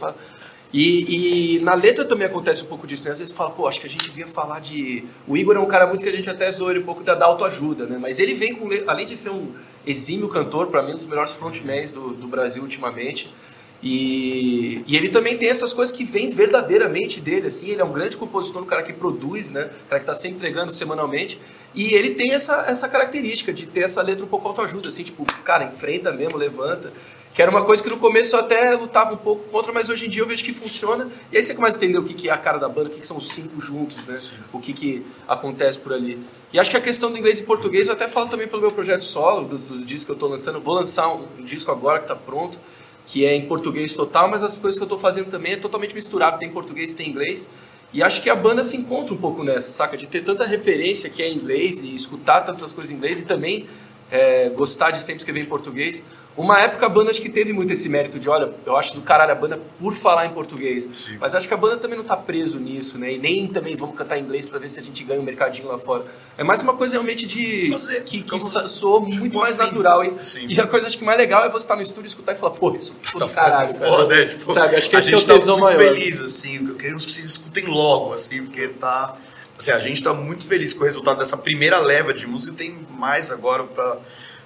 E, 0.72 1.56
e 1.58 1.60
na 1.62 1.74
letra 1.74 2.06
também 2.06 2.28
acontece 2.28 2.64
um 2.64 2.68
pouco 2.68 2.86
disso, 2.86 3.04
né? 3.04 3.12
Às 3.12 3.20
vezes 3.20 3.34
fala, 3.34 3.50
pô, 3.50 3.68
acho 3.68 3.82
que 3.82 3.88
a 3.88 3.90
gente 3.90 4.04
devia 4.06 4.28
falar 4.28 4.60
de. 4.60 5.04
O 5.28 5.36
Igor 5.36 5.56
é 5.56 5.60
um 5.60 5.66
cara 5.66 5.88
muito 5.88 6.04
que 6.04 6.10
a 6.10 6.16
gente 6.16 6.30
até 6.30 6.52
zoa 6.52 6.72
ele 6.72 6.80
um 6.80 6.86
pouco 6.86 7.04
da, 7.04 7.16
da 7.16 7.26
autoajuda, 7.26 7.88
né? 7.88 7.98
Mas 8.00 8.20
ele 8.20 8.36
vem 8.36 8.54
com. 8.54 8.70
Além 8.88 9.06
de 9.06 9.18
ser 9.18 9.32
um 9.32 9.52
exímio 9.86 10.28
cantor, 10.30 10.68
pra 10.68 10.84
mim, 10.84 10.94
um 10.94 10.98
dos 10.98 11.08
melhores 11.08 11.34
frontmans 11.34 11.92
do, 11.92 12.14
do 12.14 12.28
Brasil 12.28 12.62
ultimamente. 12.62 13.34
E, 13.82 14.84
e 14.86 14.98
ele 14.98 15.08
também 15.08 15.38
tem 15.38 15.50
essas 15.50 15.74
coisas 15.74 15.96
que 15.96 16.04
vêm 16.04 16.30
verdadeiramente 16.30 17.22
dele, 17.22 17.48
assim, 17.48 17.70
ele 17.70 17.82
é 17.82 17.84
um 17.84 17.94
grande 17.94 18.18
compositor, 18.18 18.62
um 18.62 18.66
cara 18.66 18.84
que 18.84 18.92
produz, 18.92 19.52
né, 19.52 19.70
um 19.86 19.90
cara 19.90 20.02
que 20.02 20.04
está 20.04 20.14
sempre 20.14 20.36
entregando 20.36 20.74
semanalmente, 20.74 21.40
e 21.74 21.94
ele 21.94 22.12
tem 22.12 22.34
essa, 22.34 22.66
essa 22.68 22.90
característica 22.90 23.54
de 23.54 23.66
ter 23.66 23.82
essa 23.82 24.02
letra 24.02 24.26
um 24.26 24.28
pouco 24.28 24.50
autoajuda, 24.50 24.90
assim, 24.90 25.04
tipo, 25.04 25.24
cara, 25.44 25.64
enfrenta 25.64 26.12
mesmo, 26.12 26.38
levanta, 26.38 26.92
que 27.34 27.42
era 27.42 27.50
uma 27.50 27.64
coisa 27.64 27.82
que 27.82 27.90
no 27.90 27.98
começo 27.98 28.36
eu 28.36 28.40
até 28.40 28.76
lutava 28.76 29.14
um 29.14 29.18
pouco 29.18 29.44
contra, 29.50 29.72
mas 29.72 29.90
hoje 29.90 30.08
em 30.08 30.10
dia 30.10 30.22
eu 30.22 30.28
vejo 30.28 30.44
que 30.44 30.54
funciona, 30.54 31.08
e 31.32 31.38
aí 31.38 31.44
você 31.44 31.54
começa 31.54 31.78
a 31.78 31.80
entender 31.80 31.98
o 31.98 32.04
que, 32.04 32.14
que 32.14 32.30
é 32.30 32.32
a 32.32 32.38
cara 32.38 32.58
da 32.58 32.68
banda, 32.68 32.88
o 32.88 32.92
que, 32.92 33.00
que 33.00 33.06
são 33.06 33.18
os 33.18 33.28
cinco 33.30 33.62
juntos, 33.62 33.98
né, 34.06 34.16
o 34.52 34.60
que, 34.60 34.74
que 34.74 35.06
acontece 35.28 35.80
por 35.80 35.94
ali. 35.94 36.20
E 36.52 36.60
acho 36.60 36.72
que 36.72 36.78
a 36.78 36.82
questão 36.82 37.12
do 37.12 37.18
inglês 37.18 37.40
e 37.40 37.44
português, 37.44 37.88
eu 37.88 37.94
até 37.94 38.08
falo 38.08 38.28
também 38.28 38.48
pelo 38.48 38.62
meu 38.62 38.72
projeto 38.72 39.04
solo, 39.04 39.48
dos, 39.48 39.62
dos 39.62 39.86
discos 39.86 40.06
que 40.06 40.12
eu 40.12 40.16
estou 40.16 40.30
lançando, 40.30 40.60
vou 40.60 40.74
lançar 40.74 41.08
um, 41.14 41.26
um 41.40 41.44
disco 41.44 41.72
agora 41.72 42.00
que 42.00 42.06
está 42.06 42.16
pronto, 42.16 42.60
que 43.06 43.26
é 43.26 43.34
em 43.34 43.46
português 43.48 43.94
total, 43.94 44.28
mas 44.28 44.44
as 44.44 44.56
coisas 44.56 44.78
que 44.78 44.84
eu 44.84 44.86
estou 44.86 44.98
fazendo 44.98 45.30
também 45.30 45.54
é 45.54 45.58
totalmente 45.58 45.96
misturado, 45.96 46.38
tem 46.38 46.50
português, 46.50 46.94
tem 46.94 47.10
inglês. 47.10 47.48
E 47.92 48.04
acho 48.04 48.22
que 48.22 48.30
a 48.30 48.36
banda 48.36 48.64
se 48.64 48.78
encontra 48.78 49.16
um 49.16 49.18
pouco 49.18 49.44
nessa, 49.44 49.72
saca? 49.72 49.98
De 49.98 50.06
ter 50.06 50.24
tanta 50.24 50.46
referência 50.46 51.10
que 51.10 51.24
é 51.24 51.28
em 51.28 51.36
inglês 51.36 51.82
e 51.82 51.96
escutar 51.96 52.42
tantas 52.42 52.72
coisas 52.72 52.92
em 52.92 52.96
inglês 52.96 53.20
e 53.20 53.26
também 53.26 53.66
é, 54.12 54.50
gostar 54.50 54.92
de 54.92 55.02
sempre 55.02 55.18
escrever 55.18 55.42
em 55.42 55.46
português. 55.46 56.04
Uma 56.40 56.58
época 56.62 56.86
a 56.86 56.90
banda 56.90 57.12
acho 57.12 57.22
que 57.22 57.28
teve 57.30 57.52
muito 57.52 57.74
esse 57.74 57.90
mérito 57.90 58.18
de, 58.18 58.30
olha, 58.30 58.50
eu 58.66 58.78
acho 58.78 58.96
do 58.96 59.02
caralho 59.02 59.32
a 59.34 59.36
banda 59.36 59.60
por 59.78 59.94
falar 59.94 60.26
em 60.26 60.30
português. 60.30 60.88
Sim. 60.94 61.18
Mas 61.20 61.36
acho 61.36 61.46
que 61.48 61.54
a 61.54 61.58
banda 61.58 61.76
também 61.76 61.98
não 61.98 62.06
tá 62.06 62.16
preso 62.16 62.60
nisso, 62.60 62.98
né? 62.98 63.14
E 63.14 63.18
nem 63.18 63.46
também 63.48 63.76
vamos 63.76 63.98
cantar 63.98 64.18
em 64.18 64.22
inglês 64.22 64.46
pra 64.46 64.58
ver 64.58 64.70
se 64.70 64.80
a 64.80 64.84
gente 64.84 65.04
ganha 65.04 65.20
um 65.20 65.24
mercadinho 65.24 65.68
lá 65.68 65.78
fora. 65.78 66.06
É 66.38 66.44
mais 66.44 66.62
uma 66.62 66.76
coisa 66.78 66.94
realmente 66.94 67.28
de. 67.28 67.70
Fazer. 67.72 68.04
Que, 68.06 68.24
que 68.24 68.40
soa 68.40 69.02
muito 69.02 69.20
ficou 69.22 69.42
mais 69.42 69.60
afim. 69.60 69.70
natural. 69.72 70.04
E, 70.06 70.24
Sim. 70.24 70.46
e 70.48 70.60
a 70.60 70.66
coisa 70.66 70.88
acho 70.88 70.98
que 70.98 71.04
mais 71.04 71.18
legal 71.18 71.44
é 71.44 71.50
você 71.50 71.58
estar 71.66 71.76
no 71.76 71.82
estúdio, 71.82 72.08
escutar 72.08 72.32
e 72.32 72.36
falar, 72.36 72.54
pô, 72.54 72.74
isso 72.74 72.96
ficou 73.02 73.20
Tá 73.20 73.26
do 73.28 73.34
caralho. 73.34 73.74
cara. 73.74 73.92
foda, 73.92 74.16
né? 74.16 74.26
Tipo, 74.26 74.52
Sabe? 74.54 74.76
Acho 74.78 74.90
que 74.90 74.96
a 74.96 75.00
esse 75.00 75.12
é 75.12 75.16
o 75.16 75.18
gente 75.18 75.28
tá 75.28 75.34
tesão 75.34 75.58
muito 75.60 75.76
maior. 75.76 75.94
feliz, 75.94 76.22
assim. 76.22 76.66
Queremos 76.76 77.06
que 77.06 77.12
vocês 77.12 77.26
escutem 77.26 77.66
logo, 77.66 78.14
assim, 78.14 78.44
porque 78.46 78.70
tá. 78.70 79.18
Assim, 79.58 79.72
a 79.72 79.80
gente 79.80 80.02
tá 80.02 80.14
muito 80.14 80.46
feliz 80.48 80.72
com 80.74 80.84
o 80.84 80.86
resultado 80.86 81.18
dessa 81.20 81.36
primeira 81.36 81.80
leva 81.80 82.14
de 82.14 82.26
música 82.26 82.54
tem 82.56 82.78
mais 82.92 83.30
agora 83.30 83.66
pra 83.66 83.98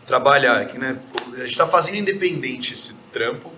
trabalhar 0.05 0.61
aqui, 0.61 0.77
né? 0.77 0.97
A 1.35 1.45
gente 1.45 1.57
tá 1.57 1.65
fazendo 1.67 1.97
independente 1.97 2.73
esse 2.73 2.93
trampo. 3.11 3.51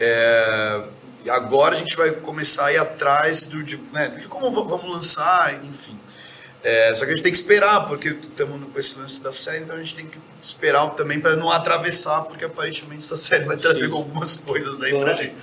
É, 0.00 0.82
e 1.24 1.30
agora 1.30 1.74
a 1.74 1.78
gente 1.78 1.96
vai 1.96 2.10
começar 2.12 2.66
a 2.66 2.72
ir 2.72 2.78
atrás 2.78 3.44
do, 3.44 3.62
de, 3.62 3.76
né, 3.92 4.08
de 4.08 4.26
como 4.28 4.50
va- 4.52 4.62
vamos 4.76 4.90
lançar, 4.90 5.54
enfim. 5.64 5.98
É, 6.62 6.92
só 6.94 7.04
que 7.04 7.12
a 7.12 7.14
gente 7.14 7.22
tem 7.22 7.32
que 7.32 7.38
esperar, 7.38 7.86
porque 7.86 8.08
estamos 8.10 8.60
com 8.72 8.78
esse 8.78 8.98
lance 8.98 9.22
da 9.22 9.32
série, 9.32 9.62
então 9.64 9.76
a 9.76 9.78
gente 9.78 9.94
tem 9.94 10.06
que 10.06 10.18
esperar 10.40 10.88
também 10.90 11.20
para 11.20 11.36
não 11.36 11.50
atravessar, 11.50 12.22
porque 12.22 12.44
aparentemente 12.44 13.04
essa 13.04 13.16
série 13.16 13.44
vai 13.44 13.56
trazer 13.56 13.90
algumas 13.92 14.36
coisas 14.36 14.80
aí 14.82 14.90
pra 14.90 15.00
Claro. 15.00 15.16
gente. 15.16 15.34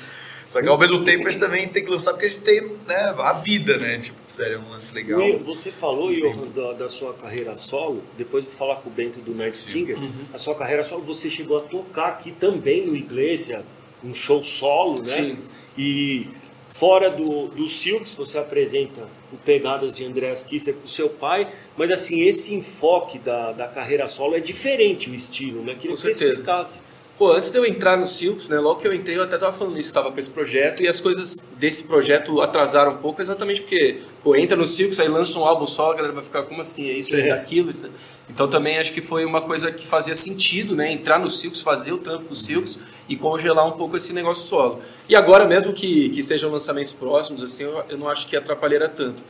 Só 0.48 0.62
que 0.62 0.68
ao 0.68 0.78
mesmo 0.78 1.04
tempo 1.04 1.28
a 1.28 1.32
gente 1.32 1.40
também 1.40 1.68
tem 1.68 1.84
que 1.84 1.90
lançar, 1.90 2.12
porque 2.12 2.28
a 2.28 2.30
gente 2.30 2.42
tem 2.42 2.62
né, 2.88 3.14
a 3.18 3.34
vida, 3.34 3.78
né? 3.78 3.98
Tipo, 4.00 4.18
a 4.26 4.30
série 4.30 4.54
é 4.54 4.58
um 4.60 4.70
lance 4.70 4.94
legal. 4.94 5.20
E 5.22 5.38
Você 5.38 5.72
falou. 5.72 6.12
Johan, 6.14 6.48
da, 6.54 6.74
da 6.74 6.90
sua 6.90 7.14
carreira 7.14 7.58
solo, 7.58 8.04
depois 8.18 8.46
de 8.46 8.52
falar 8.52 8.76
com 8.78 8.90
o 8.90 8.92
Bento 8.94 9.20
do 9.20 9.34
Night 9.34 9.58
Stinger, 9.58 9.98
Uhum. 9.98 10.12
a 10.34 10.38
sua 10.38 10.54
carreira 10.56 10.84
solo, 10.84 11.02
você 11.04 11.30
chegou 11.30 11.58
a 11.58 11.62
tocar 11.62 12.08
aqui 12.10 12.32
também 12.32 12.86
no 12.86 12.96
Iglesia, 12.96 13.64
um 14.04 14.14
show 14.14 14.44
solo, 14.44 15.00
né? 15.00 15.06
Sim. 15.08 15.38
E 15.78 16.28
fora 16.70 17.10
do, 17.10 17.48
do 17.48 17.68
Silks, 17.68 18.16
você 18.16 18.38
apresenta 18.38 19.02
o 19.34 19.38
Pegadas 19.38 19.96
de 19.96 20.06
Andreas 20.06 20.44
Kisser 20.44 20.74
com 20.76 20.88
seu 20.88 21.10
pai, 21.10 21.48
mas 21.76 21.90
assim, 21.90 22.22
esse 22.22 22.54
enfoque 22.54 23.18
da, 23.18 23.52
da 23.52 23.68
carreira 23.68 24.08
solo 24.08 24.36
é 24.36 24.40
diferente 24.40 25.10
o 25.10 25.16
estilo, 25.16 25.62
né? 25.64 25.74
Queria 25.74 25.92
Com 25.92 25.96
que 25.96 26.02
você 26.02 26.14
certeza. 26.14 26.32
explicasse. 26.34 26.80
Pô, 27.18 27.32
antes 27.32 27.50
de 27.50 27.58
eu 27.58 27.66
entrar 27.66 27.96
no 27.98 28.06
Silks, 28.06 28.50
né, 28.50 28.60
logo 28.60 28.82
que 28.82 28.88
eu 28.88 28.94
entrei, 28.94 29.18
eu 29.18 29.24
até 29.24 29.38
tava 29.38 29.54
falando 29.54 29.80
isso, 29.80 29.94
tava 29.94 30.12
com 30.12 30.20
esse 30.20 30.30
projeto, 30.30 30.84
e 30.84 30.88
as 30.88 31.00
coisas 31.00 31.38
desse 31.58 31.84
projeto 31.86 32.42
atrasaram 32.42 32.92
um 32.92 32.98
pouco, 32.98 33.22
exatamente 33.22 33.62
porque, 33.62 34.02
pô, 34.22 34.36
entra 34.36 34.58
no 34.58 34.68
Silks, 34.68 35.00
aí 35.00 35.08
lança 35.08 35.40
um 35.40 35.46
álbum 35.46 35.66
só, 35.66 35.92
a 35.92 35.96
galera 35.96 36.12
vai 36.14 36.24
ficar, 36.24 36.44
como 36.44 36.62
assim, 36.62 36.90
é 36.90 36.94
isso, 36.94 37.16
é 37.16 37.30
É. 37.30 37.32
aquilo, 37.32 37.70
isso, 37.70 37.84
né? 37.84 37.90
Então 38.30 38.50
também 38.50 38.78
acho 38.80 38.92
que 38.92 39.02
foi 39.02 39.24
uma 39.24 39.40
coisa 39.40 39.72
que 39.72 39.88
fazia 39.88 40.14
sentido, 40.14 40.76
né, 40.76 40.92
entrar 40.92 41.18
no 41.18 41.30
Silks, 41.30 41.62
fazer 41.62 41.94
o 41.94 42.00
trampo 42.00 42.26
com 42.26 42.34
o 42.34 42.36
Silks 42.36 42.80
e 43.08 43.16
congelar 43.16 43.66
um 43.66 43.78
pouco 43.78 43.96
esse 43.96 44.12
negócio 44.12 44.44
solo. 44.50 44.82
E 45.08 45.16
agora, 45.16 45.46
mesmo 45.48 45.72
que, 45.72 46.10
que 46.10 46.22
sejam 46.22 46.52
lançamentos 46.52 46.92
próximos, 46.92 47.42
assim, 47.42 47.64
eu, 47.64 47.82
eu 47.88 47.98
não 47.98 48.10
acho 48.10 48.28
que 48.28 48.36
atrapalharia 48.36 48.90
tanto. 48.90 49.24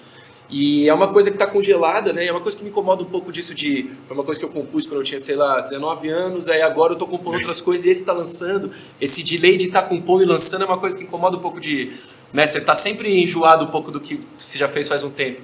E 0.49 0.87
é 0.87 0.93
uma 0.93 1.07
coisa 1.07 1.29
que 1.29 1.35
está 1.35 1.47
congelada, 1.47 2.13
né? 2.13 2.25
É 2.25 2.31
uma 2.31 2.41
coisa 2.41 2.55
que 2.57 2.63
me 2.63 2.69
incomoda 2.69 3.01
um 3.01 3.07
pouco 3.07 3.31
disso 3.31 3.55
de... 3.55 3.89
Foi 4.07 4.15
uma 4.15 4.23
coisa 4.23 4.39
que 4.39 4.45
eu 4.45 4.49
compus 4.49 4.85
quando 4.85 5.01
eu 5.01 5.03
tinha, 5.03 5.19
sei 5.19 5.35
lá, 5.35 5.59
19 5.59 6.07
anos, 6.09 6.47
aí 6.47 6.61
agora 6.61 6.93
eu 6.93 6.97
tô 6.97 7.07
compondo 7.07 7.35
outras 7.35 7.59
coisas 7.59 7.85
e 7.85 7.89
esse 7.89 8.01
está 8.01 8.13
lançando. 8.13 8.71
Esse 9.01 9.23
delay 9.23 9.57
de 9.57 9.65
estar 9.65 9.83
compondo 9.83 10.23
e 10.23 10.25
lançando 10.25 10.63
é 10.63 10.65
uma 10.65 10.77
coisa 10.77 10.95
que 10.95 11.03
incomoda 11.03 11.37
um 11.37 11.39
pouco 11.39 11.59
de... 11.59 11.93
Né? 12.31 12.45
Você 12.45 12.61
tá 12.61 12.75
sempre 12.75 13.21
enjoado 13.21 13.65
um 13.65 13.69
pouco 13.69 13.91
do 13.91 13.99
que 13.99 14.19
você 14.37 14.57
já 14.57 14.67
fez 14.67 14.87
faz 14.87 15.03
um 15.03 15.09
tempo. 15.09 15.41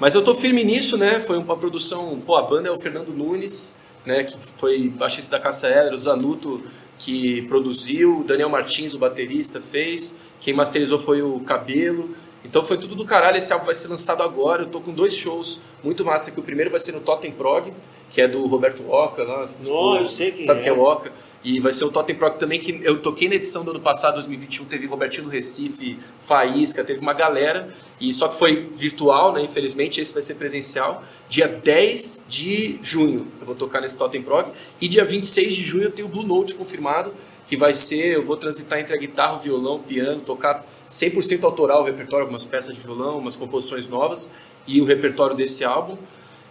Mas 0.00 0.14
eu 0.14 0.22
tô 0.22 0.34
firme 0.34 0.64
nisso, 0.64 0.96
né? 0.96 1.20
Foi 1.20 1.38
uma 1.38 1.56
produção... 1.56 2.20
Pô, 2.26 2.34
a 2.36 2.42
banda 2.42 2.68
é 2.68 2.72
o 2.72 2.80
Fernando 2.80 3.12
Nunes, 3.12 3.74
né? 4.04 4.24
Que 4.24 4.36
foi 4.56 4.88
baixista 4.88 5.30
da 5.30 5.38
Caça 5.38 5.68
Heller, 5.68 5.94
o 5.94 5.98
Zanuto 5.98 6.62
que 6.98 7.42
produziu, 7.42 8.20
o 8.20 8.24
Daniel 8.24 8.50
Martins, 8.50 8.94
o 8.94 8.98
baterista, 8.98 9.60
fez. 9.60 10.16
Quem 10.40 10.52
masterizou 10.52 10.98
foi 10.98 11.22
o 11.22 11.40
Cabelo. 11.40 12.10
Então 12.44 12.62
foi 12.62 12.78
tudo 12.78 12.94
do 12.94 13.04
caralho. 13.04 13.36
Esse 13.36 13.52
álbum 13.52 13.66
vai 13.66 13.74
ser 13.74 13.88
lançado 13.88 14.22
agora. 14.22 14.62
Eu 14.62 14.68
tô 14.68 14.80
com 14.80 14.92
dois 14.92 15.14
shows 15.14 15.60
muito 15.82 16.04
massa. 16.04 16.30
Que 16.30 16.40
o 16.40 16.42
primeiro 16.42 16.70
vai 16.70 16.80
ser 16.80 16.92
no 16.92 17.00
Totem 17.00 17.30
Prog, 17.30 17.72
que 18.10 18.20
é 18.20 18.28
do 18.28 18.46
Roberto 18.46 18.88
Oca. 18.90 19.22
Lá, 19.22 19.46
Não, 19.64 19.96
eu 19.98 20.04
sei 20.04 20.32
quem 20.32 20.46
sabe 20.46 20.60
é. 20.60 20.62
quem 20.64 20.72
é 20.72 20.74
o 20.74 20.80
Oca. 20.80 21.12
E 21.42 21.58
vai 21.58 21.72
ser 21.72 21.84
o 21.84 21.90
Totem 21.90 22.14
Prog 22.14 22.38
também, 22.38 22.60
que 22.60 22.80
eu 22.82 23.00
toquei 23.00 23.28
na 23.28 23.34
edição 23.34 23.64
do 23.64 23.70
ano 23.70 23.80
passado, 23.80 24.14
2021. 24.14 24.66
Teve 24.66 24.86
Robertinho 24.86 25.24
do 25.24 25.30
Recife, 25.30 25.98
Faísca, 26.20 26.84
teve 26.84 27.00
uma 27.00 27.14
galera. 27.14 27.68
E 28.00 28.14
só 28.14 28.28
que 28.28 28.38
foi 28.38 28.70
virtual, 28.74 29.34
né? 29.34 29.42
Infelizmente, 29.42 30.00
esse 30.00 30.14
vai 30.14 30.22
ser 30.22 30.34
presencial. 30.36 31.04
Dia 31.28 31.46
10 31.46 32.24
de 32.28 32.78
junho 32.82 33.26
eu 33.38 33.46
vou 33.46 33.54
tocar 33.54 33.80
nesse 33.80 33.98
Totem 33.98 34.22
Prog. 34.22 34.50
E 34.80 34.88
dia 34.88 35.04
26 35.04 35.54
de 35.54 35.62
junho 35.62 35.84
eu 35.84 35.90
tenho 35.90 36.08
o 36.08 36.10
Blue 36.10 36.26
Note 36.26 36.54
confirmado, 36.54 37.12
que 37.46 37.56
vai 37.56 37.74
ser, 37.74 38.14
eu 38.14 38.22
vou 38.22 38.36
transitar 38.36 38.80
entre 38.80 38.94
a 38.94 38.96
guitarra, 38.96 39.36
o 39.36 39.38
violão, 39.38 39.76
o 39.76 39.80
piano, 39.80 40.22
tocar 40.22 40.64
100% 40.90 41.44
autoral 41.44 41.82
o 41.82 41.84
repertório, 41.84 42.22
algumas 42.22 42.44
peças 42.44 42.74
de 42.74 42.80
violão, 42.80 43.18
umas 43.18 43.36
composições 43.36 43.86
novas 43.86 44.30
e 44.66 44.80
o 44.80 44.84
repertório 44.84 45.36
desse 45.36 45.62
álbum. 45.62 45.96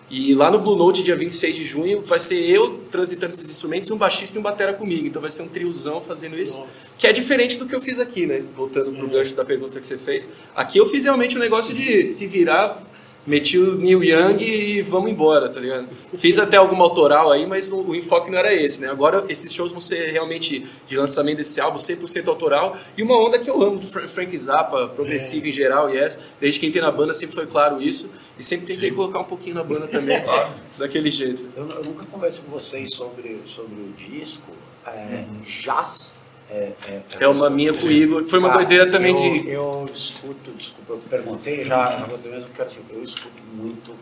E 0.09 0.33
lá 0.33 0.49
no 0.49 0.59
Blue 0.59 0.75
Note, 0.75 1.03
dia 1.03 1.15
26 1.15 1.55
de 1.55 1.63
junho, 1.63 2.01
vai 2.01 2.19
ser 2.19 2.39
eu 2.39 2.79
transitando 2.91 3.31
esses 3.31 3.49
instrumentos 3.49 3.89
e 3.89 3.93
um 3.93 3.97
baixista 3.97 4.37
e 4.37 4.39
um 4.39 4.43
batera 4.43 4.73
comigo. 4.73 5.05
Então 5.05 5.21
vai 5.21 5.29
ser 5.29 5.43
um 5.43 5.47
triozão 5.47 6.01
fazendo 6.01 6.39
isso, 6.39 6.59
Nossa. 6.59 6.87
que 6.97 7.05
é 7.05 7.13
diferente 7.13 7.59
do 7.59 7.67
que 7.67 7.75
eu 7.75 7.81
fiz 7.81 7.99
aqui, 7.99 8.25
né? 8.25 8.41
Voltando 8.55 8.91
pro 8.91 9.07
gancho 9.07 9.35
da 9.35 9.45
pergunta 9.45 9.79
que 9.79 9.85
você 9.85 9.97
fez. 9.97 10.27
Aqui 10.55 10.79
eu 10.79 10.87
fiz 10.87 11.03
realmente 11.03 11.37
um 11.37 11.39
negócio 11.39 11.75
de 11.75 12.03
se 12.03 12.25
virar, 12.25 12.81
meti 13.29 13.57
o 13.57 13.75
Neil 13.75 14.03
Young 14.03 14.41
e 14.43 14.81
vamos 14.81 15.09
embora, 15.11 15.47
tá 15.47 15.59
ligado? 15.59 15.87
Fiz 16.15 16.37
até 16.39 16.57
alguma 16.57 16.83
autoral 16.83 17.31
aí, 17.31 17.45
mas 17.45 17.71
o, 17.71 17.77
o 17.77 17.95
enfoque 17.95 18.29
não 18.31 18.37
era 18.39 18.53
esse, 18.53 18.81
né? 18.81 18.89
Agora 18.89 19.23
esses 19.29 19.53
shows 19.53 19.71
vão 19.71 19.79
ser 19.79 20.11
realmente 20.11 20.65
de 20.87 20.97
lançamento 20.97 21.37
desse 21.37 21.61
álbum, 21.61 21.77
100% 21.77 22.27
autoral. 22.27 22.75
E 22.97 23.03
uma 23.03 23.15
onda 23.17 23.37
que 23.39 23.49
eu 23.49 23.61
amo, 23.61 23.79
Fra- 23.79 24.07
Frank 24.07 24.35
Zappa, 24.37 24.87
progressivo 24.95 25.47
em 25.47 25.51
geral, 25.51 25.89
yes. 25.93 26.17
Desde 26.41 26.59
que 26.59 26.65
entrei 26.65 26.81
na 26.81 26.91
banda 26.91 27.13
sempre 27.13 27.35
foi 27.35 27.45
claro 27.45 27.81
isso. 27.81 28.09
E 28.37 28.43
sempre 28.43 28.65
tentei 28.67 28.91
colocar 28.91 29.19
um 29.19 29.23
pouquinho 29.25 29.55
na 29.55 29.63
banda 29.63 29.87
também, 29.87 30.19
Claro. 30.23 30.49
daquele 30.77 31.11
jeito. 31.11 31.45
Eu, 31.55 31.69
eu 31.69 31.83
nunca 31.83 32.05
conversei 32.05 32.43
com 32.43 32.51
vocês 32.51 32.93
sobre, 32.95 33.39
sobre 33.45 33.75
o 33.75 33.93
disco. 33.97 34.51
É, 34.87 35.23
Jazz 35.45 36.18
é, 36.49 36.71
é, 36.87 37.01
É 37.19 37.27
uma 37.27 37.49
minha 37.49 37.71
com 37.71 37.85
o 37.85 37.91
Igor. 37.91 38.25
Foi 38.27 38.39
uma 38.39 38.49
Cara, 38.49 38.59
doideira 38.59 38.91
também 38.91 39.13
eu, 39.13 39.17
de. 39.17 39.49
Eu 39.49 39.89
escuto, 39.93 40.51
desculpa, 40.51 40.93
eu 40.93 41.01
perguntei 41.09 41.63
já, 41.63 41.99
na 41.99 42.11
outra 42.11 42.31
vez 42.31 42.43
eu 42.43 42.49
quero 42.55 42.69
dizer, 42.69 42.81
eu 42.91 43.03
escuto 43.03 43.43
muito 43.53 43.93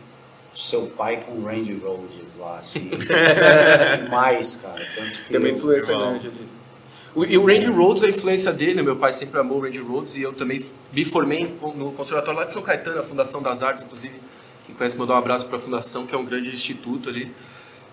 seu 0.54 0.86
pai 0.86 1.22
com 1.24 1.42
Randy 1.44 1.74
Rhodes 1.74 2.36
lá, 2.36 2.58
assim. 2.58 2.90
demais, 4.02 4.56
cara. 4.56 4.84
Tanto 4.94 5.10
que 5.10 5.30
Tem 5.30 5.38
uma 5.38 5.48
influência 5.50 5.96
grande 5.96 6.26
ali. 6.26 6.48
O, 7.14 7.24
e 7.24 7.38
o 7.38 7.46
Randy 7.46 7.66
Rhodes, 7.66 8.02
a 8.02 8.08
influência 8.08 8.52
dele, 8.52 8.82
meu 8.82 8.96
pai 8.96 9.12
sempre 9.12 9.38
amou 9.40 9.58
o 9.58 9.60
Randy 9.62 9.78
Rhodes 9.78 10.16
e 10.16 10.22
eu 10.22 10.32
também 10.32 10.64
me 10.92 11.04
formei 11.04 11.44
no 11.74 11.92
Conservatório 11.92 12.40
lá 12.40 12.46
de 12.46 12.52
São 12.52 12.62
Caetano, 12.62 13.00
a 13.00 13.02
Fundação 13.02 13.42
das 13.42 13.62
Artes, 13.62 13.84
inclusive. 13.84 14.14
Quem 14.66 14.74
conhece, 14.74 14.98
mandar 14.98 15.14
um 15.14 15.18
abraço 15.18 15.46
para 15.46 15.56
a 15.56 15.60
Fundação, 15.60 16.06
que 16.06 16.14
é 16.14 16.18
um 16.18 16.24
grande 16.24 16.54
instituto 16.54 17.08
ali. 17.08 17.32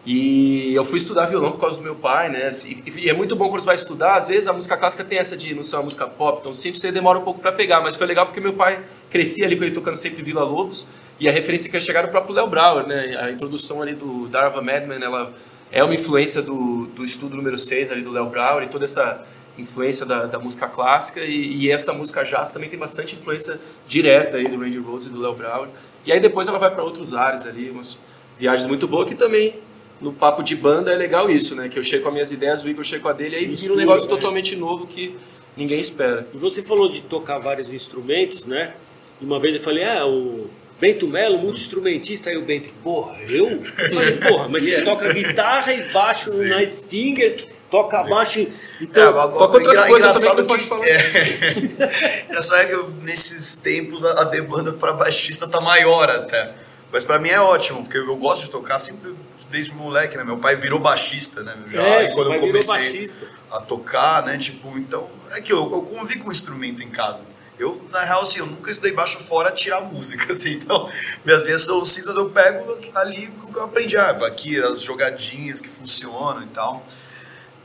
E 0.05 0.73
eu 0.75 0.85
fui 0.85 0.99
estudar 0.99 1.25
violão 1.25 1.51
por 1.51 1.59
causa 1.59 1.77
do 1.77 1.83
meu 1.83 1.95
pai, 1.95 2.29
né? 2.29 2.51
E, 2.85 3.09
é 3.09 3.13
muito 3.13 3.35
bom 3.35 3.49
quando 3.49 3.61
você 3.61 3.65
vai 3.65 3.75
estudar, 3.75 4.17
às 4.17 4.27
vezes 4.27 4.47
a 4.47 4.53
música 4.53 4.77
clássica 4.77 5.03
tem 5.03 5.17
essa 5.17 5.35
de 5.35 5.55
não 5.55 5.63
ser 5.63 5.77
uma 5.77 5.83
música 5.83 6.05
pop, 6.05 6.39
então 6.39 6.53
sempre 6.53 6.79
você 6.79 6.91
demora 6.91 7.17
um 7.17 7.23
pouco 7.23 7.39
para 7.39 7.51
pegar, 7.51 7.81
mas 7.81 7.95
foi 7.95 8.05
legal 8.05 8.27
porque 8.27 8.39
meu 8.39 8.53
pai 8.53 8.79
crescia 9.09 9.47
ali 9.47 9.55
com 9.55 9.63
ele 9.63 9.73
tocando 9.73 9.97
sempre 9.97 10.21
Vila 10.21 10.43
Lobos, 10.43 10.87
e 11.19 11.27
a 11.27 11.31
referência 11.31 11.69
que 11.71 11.75
ia 11.75 11.81
chegar 11.81 11.99
era 11.99 12.07
o 12.07 12.11
próprio 12.11 12.35
Léo 12.35 12.47
Brauer, 12.47 12.85
né? 12.85 13.17
A 13.19 13.31
introdução 13.31 13.81
ali 13.81 13.95
do 13.95 14.27
Darva 14.27 14.61
Madman, 14.61 15.01
ela 15.01 15.31
é 15.71 15.83
uma 15.83 15.93
influência 15.93 16.41
do, 16.41 16.85
do 16.87 17.03
estudo 17.03 17.35
número 17.35 17.57
6 17.57 17.91
ali 17.91 18.01
do 18.03 18.11
Léo 18.11 18.27
Brauer 18.27 18.63
e 18.63 18.67
toda 18.67 18.85
essa 18.85 19.25
influência 19.57 20.05
da, 20.05 20.25
da 20.25 20.37
música 20.37 20.67
clássica 20.67 21.21
e, 21.21 21.63
e 21.65 21.71
essa 21.71 21.93
música 21.93 22.23
jazz 22.23 22.49
também 22.49 22.69
tem 22.69 22.77
bastante 22.77 23.15
influência 23.15 23.59
direta 23.87 24.37
aí 24.37 24.47
do 24.47 24.59
Randy 24.59 24.77
Rhodes 24.77 25.07
e 25.07 25.09
do 25.09 25.19
Léo 25.19 25.33
Brauer. 25.33 25.69
E 26.05 26.11
aí 26.11 26.19
depois 26.19 26.47
ela 26.47 26.59
vai 26.59 26.69
para 26.69 26.83
outros 26.83 27.13
ares 27.15 27.45
ali, 27.45 27.71
umas 27.71 27.97
viagens 28.37 28.67
muito 28.67 28.87
boas 28.87 29.07
que 29.07 29.15
também 29.15 29.55
no 30.01 30.11
papo 30.13 30.43
de 30.43 30.55
banda 30.55 30.91
é 30.91 30.95
legal 30.95 31.29
isso, 31.29 31.55
né? 31.55 31.69
Que 31.69 31.79
eu 31.79 31.83
chego 31.83 32.03
com 32.03 32.09
as 32.09 32.13
minhas 32.13 32.31
ideias, 32.31 32.63
o 32.63 32.69
Igor 32.69 32.83
chega 32.83 33.01
com 33.01 33.09
a 33.09 33.13
dele, 33.13 33.35
aí 33.35 33.45
vira 33.45 33.73
um 33.73 33.77
negócio 33.77 34.09
né? 34.09 34.15
totalmente 34.15 34.55
novo 34.55 34.85
que 34.87 35.15
ninguém 35.55 35.79
espera. 35.79 36.27
E 36.33 36.37
você 36.37 36.61
falou 36.61 36.89
de 36.89 37.01
tocar 37.01 37.37
vários 37.39 37.71
instrumentos, 37.71 38.45
né? 38.45 38.73
E 39.21 39.25
uma 39.25 39.39
vez 39.39 39.55
eu 39.55 39.61
falei, 39.61 39.85
ah, 39.85 40.05
o 40.05 40.49
Bento 40.79 41.07
Melo, 41.07 41.37
multi-instrumentista, 41.37 42.29
aí 42.29 42.37
o 42.37 42.41
Bento, 42.41 42.69
porra, 42.83 43.15
eu? 43.29 43.49
Eu 43.49 43.63
falei, 43.93 44.11
porra, 44.27 44.49
mas 44.49 44.63
você 44.63 44.81
toca 44.81 45.13
guitarra 45.13 45.73
e 45.73 45.89
baixo 45.93 46.29
no 46.29 46.43
Night 46.49 46.75
Stinger, 46.75 47.45
toca 47.71 48.03
baixo. 48.09 48.39
e- 48.39 48.49
Então, 48.81 49.01
É, 49.01 49.07
agora, 49.07 49.29
toca 49.37 49.57
outras 49.57 49.77
engra- 49.77 49.87
coisas 49.87 50.21
também 50.21 50.29
engraçado 50.29 50.35
que 50.35 50.41
não 50.41 50.47
pode 50.47 50.63
falar. 50.63 50.85
É, 50.85 52.25
engraçado 52.29 52.61
é 52.61 52.65
que 52.65 52.73
eu, 52.73 52.89
nesses 53.01 53.55
tempos 53.55 54.03
a, 54.03 54.21
a 54.21 54.23
demanda 54.25 54.73
para 54.73 54.91
baixista 54.91 55.47
tá 55.47 55.61
maior 55.61 56.09
até. 56.09 56.51
Mas 56.91 57.03
para 57.05 57.17
mim 57.19 57.29
é 57.29 57.39
ótimo, 57.39 57.83
porque 57.83 57.97
eu 57.97 58.15
gosto 58.17 58.43
de 58.43 58.49
tocar 58.51 58.77
sempre 58.79 59.13
desde 59.55 59.73
moleque, 59.73 60.17
né? 60.17 60.23
Meu 60.25 60.37
pai 60.37 60.57
virou 60.57 60.79
baixista, 60.79 61.41
né? 61.41 61.55
Já 61.69 61.81
É, 61.81 62.05
e 62.05 62.13
quando 62.13 62.33
eu 62.33 62.39
comecei 62.41 63.09
a 63.49 63.61
tocar, 63.61 64.23
né? 64.25 64.37
Tipo, 64.37 64.77
então, 64.77 65.09
é 65.31 65.41
que 65.41 65.53
eu, 65.53 65.71
eu 65.71 65.81
convivi 65.81 66.19
com 66.19 66.27
o 66.27 66.31
instrumento 66.31 66.83
em 66.83 66.89
casa. 66.89 67.23
Eu, 67.57 67.81
na 67.89 68.03
real, 68.03 68.21
assim, 68.21 68.39
eu 68.39 68.45
nunca 68.45 68.69
estudei 68.69 68.91
baixo 68.91 69.17
fora 69.17 69.49
tirar 69.49 69.79
música, 69.79 70.31
assim. 70.33 70.53
Então, 70.53 70.91
minhas 71.23 71.45
linhas 71.45 71.61
são 71.61 71.85
cintas, 71.85 72.17
eu 72.17 72.29
pego 72.29 72.65
ali 72.95 73.31
o 73.43 73.53
que 73.53 73.57
eu 73.57 73.63
aprendi. 73.63 73.95
Ah, 73.95 74.09
aqui, 74.27 74.61
as 74.61 74.81
jogadinhas 74.81 75.61
que 75.61 75.69
funcionam 75.69 76.43
e 76.43 76.47
tal. 76.47 76.85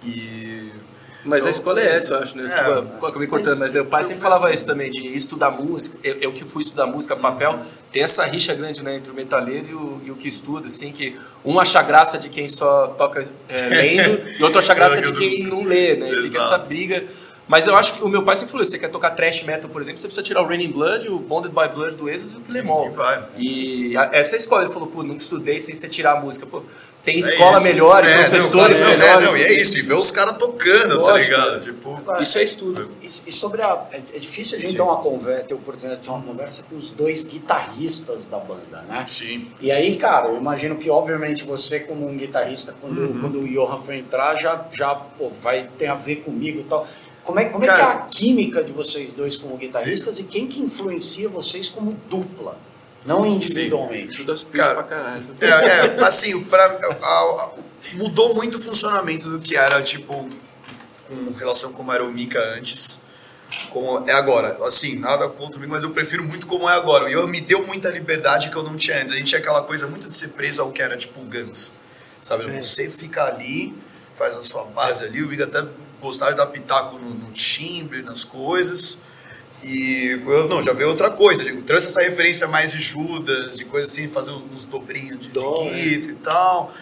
E 0.04 0.72
Mas 1.24 1.40
a 1.44 1.48
Então, 1.48 1.50
escola 1.50 1.80
é 1.80 1.92
essa, 1.92 2.14
eu 2.14 2.18
acho, 2.20 2.36
né? 2.36 2.44
É. 2.44 2.46
Desculpa, 2.46 3.08
acabei 3.08 3.26
cortando, 3.28 3.58
mas 3.58 3.72
meu 3.74 3.84
pai 3.84 4.02
sempre 4.04 4.22
falava 4.22 4.52
isso 4.54 4.64
também, 4.66 4.90
de 4.90 5.06
estudar 5.14 5.50
música. 5.50 5.98
Eu, 6.02 6.16
eu 6.20 6.32
que 6.32 6.44
fui 6.44 6.62
estudar 6.62 6.86
música, 6.86 7.14
papel, 7.14 7.58
tem 7.92 8.02
essa 8.02 8.24
rixa 8.24 8.54
grande, 8.54 8.82
né, 8.82 8.96
entre 8.96 9.10
o 9.10 9.14
metaleiro 9.14 9.66
e 9.68 9.74
o, 9.74 10.00
e 10.06 10.10
o 10.10 10.14
que 10.16 10.28
estuda, 10.28 10.66
assim, 10.68 10.92
que 10.92 11.16
um 11.44 11.60
acha 11.60 11.82
graça 11.82 12.18
de 12.18 12.28
quem 12.28 12.48
só 12.48 12.88
toca 12.98 13.28
é, 13.48 13.60
lendo 13.68 14.28
e 14.38 14.42
outro 14.42 14.58
acha 14.60 14.72
graça 14.74 15.00
de 15.02 15.12
quem 15.12 15.42
não 15.44 15.62
lê, 15.62 15.96
né? 15.96 16.06
E 16.08 16.10
Fica 16.10 16.38
Exato. 16.38 16.44
essa 16.44 16.58
briga. 16.58 17.04
Mas 17.48 17.66
eu 17.66 17.74
acho 17.74 17.94
que 17.94 18.04
o 18.04 18.08
meu 18.08 18.22
pai 18.22 18.36
sempre 18.36 18.52
falou, 18.52 18.64
você 18.64 18.78
quer 18.78 18.88
tocar 18.90 19.10
thrash 19.10 19.42
metal, 19.42 19.68
por 19.68 19.82
exemplo, 19.82 19.98
você 19.98 20.06
precisa 20.06 20.22
tirar 20.24 20.40
o 20.40 20.46
Raining 20.46 20.70
Blood, 20.70 21.08
o 21.08 21.18
Bonded 21.18 21.52
by 21.52 21.66
Blood 21.74 21.96
do 21.96 22.08
Exodus 22.08 22.34
e 22.34 22.36
o 22.38 22.40
Killemall. 22.42 22.86
e 22.86 22.90
vai. 22.90 23.24
E 23.36 23.96
a- 23.96 24.10
essa 24.12 24.36
é 24.36 24.38
a 24.38 24.40
escola. 24.40 24.62
Ele 24.62 24.72
falou, 24.72 24.86
pô, 24.88 25.02
não 25.02 25.16
estudei 25.16 25.58
sem 25.58 25.74
você 25.74 25.88
tirar 25.88 26.12
a 26.16 26.20
música. 26.20 26.46
Pô, 26.46 26.62
tem 27.04 27.16
É 27.16 27.18
escola 27.20 27.56
isso. 27.56 27.66
melhor, 27.66 28.04
e 28.04 28.08
É, 28.08 28.18
professores 28.28 28.78
não, 28.80 28.86
claro, 28.86 29.00
não, 29.00 29.06
melhores. 29.06 29.28
É, 29.28 29.32
não, 29.32 29.36
e 29.36 29.42
é 29.42 29.62
isso, 29.62 29.78
e 29.78 29.82
ver 29.82 29.94
os 29.94 30.10
caras 30.10 30.36
tocando, 30.36 30.88
tá 30.96 31.12
Lógico. 31.12 31.30
ligado? 31.30 31.60
Tipo, 31.60 32.00
Isso 32.20 32.38
é 32.38 32.42
estudo. 32.42 32.90
E, 33.02 33.06
e 33.06 33.32
sobre 33.32 33.62
a. 33.62 33.86
É, 33.92 34.00
é 34.14 34.18
difícil 34.18 34.58
a 34.58 34.60
gente 34.60 34.70
Sim. 34.70 34.76
ter 34.76 34.82
uma 34.82 34.96
conversa, 34.96 35.44
ter 35.44 35.54
a 35.54 35.56
oportunidade 35.56 36.00
de 36.00 36.06
ter 36.06 36.12
uma 36.12 36.22
conversa 36.22 36.62
com 36.68 36.76
os 36.76 36.90
dois 36.90 37.24
guitarristas 37.24 38.26
da 38.26 38.38
banda, 38.38 38.82
né? 38.88 39.04
sim. 39.08 39.48
E 39.60 39.70
aí, 39.72 39.96
cara, 39.96 40.28
eu 40.28 40.36
imagino 40.36 40.76
que, 40.76 40.90
obviamente, 40.90 41.44
você, 41.44 41.80
como 41.80 42.08
um 42.08 42.16
guitarrista, 42.16 42.74
quando, 42.80 42.98
Uhum. 43.00 43.20
quando 43.20 43.40
o 43.40 43.48
Johan 43.48 43.78
for 43.78 43.94
entrar, 43.94 44.34
já, 44.36 44.64
já 44.70 44.94
pô, 44.94 45.28
vai 45.30 45.68
ter 45.78 45.86
a 45.86 45.94
ver 45.94 46.16
comigo 46.16 46.60
e 46.60 46.64
tal. 46.64 46.86
Como 47.24 47.38
é, 47.38 47.44
como 47.46 47.64
é 47.64 47.68
que 47.68 47.74
é 47.74 47.76
Cara- 47.76 47.92
a 47.92 47.98
química 48.08 48.62
de 48.62 48.72
vocês 48.72 49.12
dois 49.12 49.36
como 49.36 49.56
guitarristas 49.56 50.18
e 50.18 50.24
quem 50.24 50.46
que 50.46 50.60
influencia 50.60 51.28
vocês 51.28 51.68
como 51.68 51.96
dupla? 52.08 52.56
Não 53.04 53.24
individualmente. 53.24 54.14
Judas 54.14 54.42
Priest 54.42 54.66
Cara, 54.68 54.82
pra 54.82 54.96
caralho. 54.96 55.24
É, 55.40 55.46
é, 55.46 56.04
assim, 56.04 56.42
pra, 56.44 56.64
a- 56.66 56.96
a- 57.06 57.50
mudou 57.94 58.34
muito 58.34 58.58
o 58.58 58.60
funcionamento 58.60 59.30
do 59.30 59.40
que 59.40 59.56
era, 59.56 59.80
tipo, 59.82 60.28
com 61.08 61.32
relação 61.38 61.72
como 61.72 61.92
era 61.92 62.04
o 62.04 62.12
Mika 62.12 62.38
antes, 62.56 62.98
como 63.70 64.08
é 64.08 64.12
agora. 64.12 64.58
Assim, 64.64 64.96
nada 64.98 65.28
contra 65.28 65.56
o 65.56 65.60
Mika, 65.60 65.72
mas 65.72 65.82
eu 65.82 65.90
prefiro 65.90 66.22
muito 66.24 66.46
como 66.46 66.68
é 66.68 66.74
agora. 66.74 67.04
O 67.06 67.08
Ian 67.08 67.26
me 67.26 67.40
deu 67.40 67.66
muita 67.66 67.88
liberdade 67.90 68.50
que 68.50 68.56
eu 68.56 68.62
não 68.62 68.76
tinha 68.76 69.00
antes. 69.00 69.12
A 69.12 69.16
gente 69.16 69.28
tinha 69.28 69.40
aquela 69.40 69.62
coisa 69.62 69.86
muito 69.86 70.06
de 70.06 70.14
ser 70.14 70.28
preso 70.28 70.60
ao 70.62 70.70
que 70.70 70.82
era, 70.82 70.96
tipo, 70.96 71.20
o 71.20 71.24
Guns. 71.24 71.72
Sabe? 72.22 72.44
Você 72.62 72.90
fica 72.90 73.24
ali, 73.24 73.74
faz 74.14 74.36
a 74.36 74.44
sua 74.44 74.64
base 74.64 75.04
ali, 75.04 75.22
o 75.22 75.26
Mika 75.28 75.44
até 75.44 75.66
gostava 76.02 76.32
de 76.32 76.36
dar 76.36 76.46
pitaco 76.48 76.98
no, 76.98 77.10
no 77.10 77.32
timbre, 77.32 78.02
nas 78.02 78.24
coisas. 78.24 78.98
E 79.62 80.18
eu 80.26 80.48
não, 80.48 80.62
já 80.62 80.72
veio 80.72 80.88
outra 80.88 81.10
coisa. 81.10 81.44
Digo, 81.44 81.60
trouxe 81.62 81.86
essa 81.88 82.00
referência 82.00 82.48
mais 82.48 82.72
de 82.72 82.80
Judas, 82.80 83.56
de 83.58 83.64
coisa 83.64 83.90
assim, 83.90 84.08
fazer 84.08 84.30
uns 84.30 84.64
dobrinhos 84.66 85.18
de, 85.20 85.26
de 85.26 85.28
Dó, 85.28 85.62
guitarra 85.62 85.76
e 85.78 86.12
tal. 86.22 86.74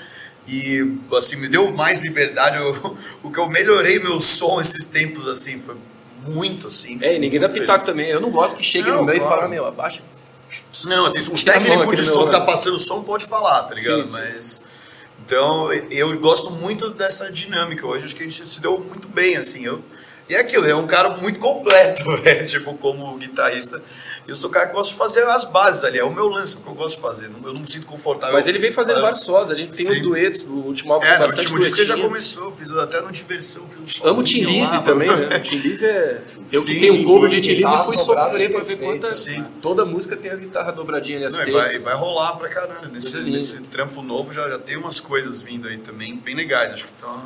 E 0.46 0.96
assim, 1.16 1.36
me 1.36 1.48
deu 1.48 1.72
mais 1.72 2.02
liberdade. 2.02 2.56
Eu- 2.56 2.96
o 3.22 3.30
que 3.30 3.38
eu 3.38 3.48
melhorei 3.48 3.98
meu 3.98 4.20
som 4.20 4.60
esses 4.60 4.84
tempos, 4.86 5.26
assim, 5.28 5.58
foi 5.58 5.76
muito 6.22 6.68
assim. 6.68 6.98
É, 7.02 7.16
e 7.16 7.18
ninguém 7.18 7.40
dá 7.40 7.48
pitaco 7.48 7.84
também. 7.84 8.08
Eu 8.08 8.20
não 8.20 8.30
gosto 8.30 8.56
que 8.56 8.62
chegue 8.64 8.88
Não, 8.88 8.98
no 8.98 9.04
meio 9.04 9.18
claro. 9.20 9.34
e 9.34 9.36
fala, 9.38 9.48
meu, 9.48 9.66
abaixa. 9.66 10.00
Não, 10.86 11.04
assim, 11.04 11.18
o 11.30 11.34
Tira 11.34 11.54
mão, 11.60 11.64
técnico 11.64 11.94
de 11.96 12.04
som 12.04 12.24
que 12.24 12.30
tá 12.30 12.38
meu- 12.38 12.46
passando 12.46 12.74
o 12.76 12.78
som 12.78 13.02
pode 13.02 13.26
falar, 13.26 13.64
tá 13.64 13.74
ligado? 13.74 14.02
Sim, 14.02 14.06
sim. 14.06 14.12
Mas. 14.12 14.62
Então, 15.26 15.70
eu 15.90 16.18
gosto 16.18 16.50
muito 16.52 16.88
dessa 16.88 17.30
dinâmica. 17.30 17.86
Hoje 17.86 18.06
acho 18.06 18.16
que 18.16 18.22
a 18.22 18.26
gente 18.26 18.48
se 18.48 18.62
deu 18.62 18.78
muito 18.80 19.08
bem, 19.08 19.36
assim. 19.36 19.64
Eu, 19.66 19.82
e 20.28 20.34
é 20.34 20.40
aquilo, 20.40 20.66
é 20.66 20.74
um 20.74 20.86
cara 20.86 21.10
muito 21.16 21.40
completo, 21.40 22.04
né? 22.22 22.42
tipo, 22.44 22.74
como 22.74 23.16
guitarrista. 23.16 23.82
Eu 24.28 24.34
sou 24.34 24.50
o 24.50 24.52
cara 24.52 24.66
que 24.66 24.74
gosta 24.74 24.92
de 24.92 24.98
fazer 24.98 25.24
as 25.24 25.46
bases 25.46 25.84
ali, 25.84 25.98
é 25.98 26.04
o 26.04 26.12
meu 26.12 26.28
lance, 26.28 26.54
o 26.54 26.60
que 26.60 26.68
eu 26.68 26.74
gosto 26.74 26.96
de 26.96 27.00
fazer. 27.00 27.30
Eu 27.42 27.54
não 27.54 27.62
me 27.62 27.70
sinto 27.70 27.86
confortável. 27.86 28.34
Mas 28.34 28.46
ele 28.46 28.58
vem 28.58 28.70
fazendo 28.70 28.96
falando. 28.96 29.04
vários 29.04 29.24
sós. 29.24 29.50
A 29.50 29.54
gente 29.54 29.74
tem 29.74 29.86
Sim. 29.86 29.92
uns 29.94 30.02
duetos. 30.02 30.42
O 30.42 30.52
último 30.66 30.92
álbum 30.92 31.06
É, 31.06 31.08
tem 31.12 31.18
no 31.18 31.24
bastante 31.24 31.46
último 31.46 31.64
disco 31.64 31.82
já 31.82 31.96
começou, 31.96 32.52
fiz 32.52 32.70
até 32.72 33.00
no 33.00 33.10
Diversão. 33.10 33.62
Fiz 33.86 34.00
um 34.02 34.06
Amo 34.06 34.20
o 34.20 34.24
Tim 34.24 34.42
Lizzy 34.42 34.82
também, 34.82 35.08
né? 35.08 35.34
O 35.34 35.40
Tim 35.40 35.56
Lizzy 35.56 35.86
é... 35.86 36.20
Eu 36.52 36.60
Sim, 36.60 36.74
que 36.74 36.80
tenho 36.80 36.94
um 36.96 37.04
cover 37.04 37.30
de 37.30 37.40
Tim 37.40 37.54
Lizzy, 37.54 37.84
fui 37.86 37.96
sofrer 37.96 38.52
pra 38.52 38.60
ver 38.60 38.76
quanta... 38.76 39.10
Sim. 39.14 39.42
Toda 39.62 39.86
música 39.86 40.14
tem 40.14 40.30
as 40.30 40.38
guitarras 40.38 40.74
dobradinhas 40.74 41.38
ali, 41.40 41.56
as 41.56 41.56
Não, 41.56 41.62
e 41.62 41.78
vai, 41.78 41.78
vai 41.78 41.94
rolar 41.94 42.36
pra 42.36 42.50
caralho. 42.50 42.90
Nesse, 42.92 43.16
nesse 43.20 43.62
trampo 43.62 44.02
novo 44.02 44.30
já, 44.30 44.46
já 44.46 44.58
tem 44.58 44.76
umas 44.76 45.00
coisas 45.00 45.40
vindo 45.40 45.68
aí 45.68 45.78
também, 45.78 46.14
bem 46.16 46.34
legais. 46.34 46.74
Acho 46.74 46.84
que 46.84 46.92
tá, 46.92 47.24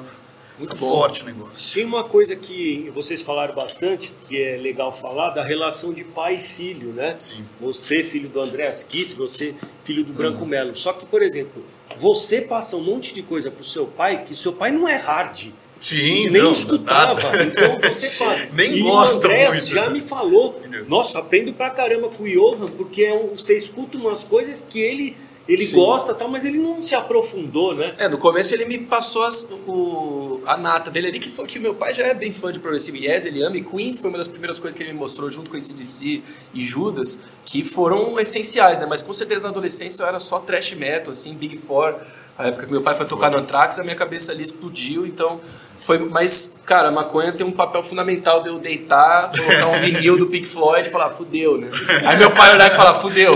Muito 0.67 0.81
tá 0.81 0.87
forte 0.87 1.23
o 1.23 1.27
negócio. 1.27 1.75
Tem 1.75 1.85
uma 1.85 2.05
coisa 2.05 2.35
que 2.37 2.91
vocês 2.95 3.23
falaram 3.23 3.55
bastante, 3.55 4.13
que 4.29 4.43
é 4.43 4.57
legal 4.57 4.91
falar, 4.93 5.31
da 5.31 5.43
relação 5.45 5.93
de 5.93 6.05
pai 6.05 6.37
e 6.37 6.41
filho, 6.41 6.89
né? 6.93 7.17
Sim. 7.19 7.45
Você, 7.61 8.03
filho 8.03 8.29
do 8.29 8.41
Andréas 8.41 8.83
Kiss, 8.83 9.15
você, 9.15 9.55
filho 9.85 10.03
do 10.05 10.11
Uhum. 10.11 10.17
Branco 10.17 10.47
Melo. 10.47 10.75
Só 10.77 10.93
que, 10.93 11.05
por 11.07 11.23
exemplo, 11.23 11.65
você 11.97 12.41
passa 12.41 12.77
um 12.77 12.83
monte 12.83 13.15
de 13.15 13.23
coisa 13.23 13.51
pro 13.51 13.65
seu 13.65 13.87
pai, 13.87 14.25
que 14.25 14.35
seu 14.35 14.53
pai 14.53 14.71
não 14.73 14.89
é 14.89 14.97
hard. 14.97 15.49
Sim, 15.81 16.31
nem 16.31 16.43
não, 16.43 16.53
escutava. 16.53 17.21
nada. 17.21 17.43
Então 17.43 17.79
você 17.93 18.09
fala. 18.17 18.39
Nem 18.53 18.73
e 18.73 18.81
gosta 18.83 19.27
o 19.27 19.31
Andrés 19.31 19.49
muito. 19.63 19.75
já 19.75 19.91
me 19.91 20.01
falou. 20.01 20.63
Nossa, 20.87 21.19
aprendo 21.19 21.53
pra 21.53 21.71
caramba 21.71 22.09
com 22.09 22.23
o 22.23 22.29
Johan, 22.29 22.69
porque 22.69 23.03
é 23.03 23.13
um- 23.15 23.37
você 23.37 23.57
escuta 23.57 23.99
umas 23.99 24.23
coisas 24.23 24.65
que 24.67 24.81
ele, 24.81 25.17
ele 25.49 25.67
gosta 25.67 26.15
tal, 26.15 26.29
mas 26.29 26.45
ele 26.45 26.59
não 26.59 26.81
se 26.83 26.95
aprofundou, 26.95 27.75
né? 27.75 27.95
É, 27.99 28.09
no 28.09 28.17
começo 28.19 28.55
ele 28.55 28.65
me 28.65 28.79
passou 28.79 29.25
as- 29.25 29.51
o, 29.67 30.41
a 30.47 30.57
nata 30.57 30.91
dele 30.91 31.09
ali, 31.09 31.19
que 31.19 31.29
foi 31.29 31.47
que 31.47 31.59
meu 31.59 31.75
pai 31.75 31.93
já 31.95 32.05
é 32.05 32.15
bem 32.15 32.33
fã 32.33 32.53
de 32.53 32.59
Progressive 32.59 33.05
Yes, 33.07 33.25
ele 33.25 33.43
ama, 33.43 33.57
e 33.57 33.63
Queen 33.65 33.93
foi 33.95 34.09
uma 34.09 34.19
das 34.19 34.29
primeiras 34.29 34.59
coisas 34.59 34.77
que 34.77 34.83
ele 34.83 34.93
me 34.93 34.99
mostrou, 34.99 35.31
junto 35.31 35.51
com 35.51 35.57
esse 35.57 35.73
DC 35.75 36.23
e 36.55 36.65
Judas, 36.65 37.19
que 37.45 37.65
foram 37.65 38.19
essenciais, 38.21 38.79
né? 38.79 38.87
Mas 38.89 39.03
com 39.03 39.13
certeza 39.13 39.43
na 39.45 39.49
adolescência 39.51 40.03
eu 40.03 40.07
era 40.07 40.21
só 40.21 40.39
trash 40.39 40.75
metal, 40.75 41.11
assim, 41.11 41.35
Big 41.35 41.57
Four, 41.57 41.97
a 42.39 42.47
época 42.49 42.67
que 42.67 42.73
meu 42.73 42.81
pai 42.83 42.95
foi 42.95 43.07
tocar 43.07 43.31
no 43.31 43.39
Anthrax, 43.39 43.79
a 43.79 43.83
minha 43.83 43.97
cabeça 43.97 44.33
ali 44.33 44.43
explodiu, 44.43 45.07
então... 45.07 45.41
Foi, 45.85 45.99
mas, 45.99 46.55
cara, 46.65 46.87
a 46.89 46.91
maconha 46.93 47.33
tem 47.33 47.45
um 47.45 47.51
papel 47.51 47.83
fundamental 47.83 48.41
de 48.41 48.49
eu 48.49 48.57
deitar, 48.61 49.33
colocar 49.37 49.67
um 49.67 49.81
vinil 49.81 50.17
do 50.17 50.27
Pink 50.27 50.47
Floyd 50.47 50.87
e 50.89 50.93
falar, 50.93 51.11
fudeu, 51.11 51.59
né? 51.59 51.69
Aí 52.07 52.17
meu 52.19 52.31
pai 52.31 52.55
olhar 52.55 52.71
e 52.73 52.77
falar, 52.77 52.95
fudeu. 53.01 53.33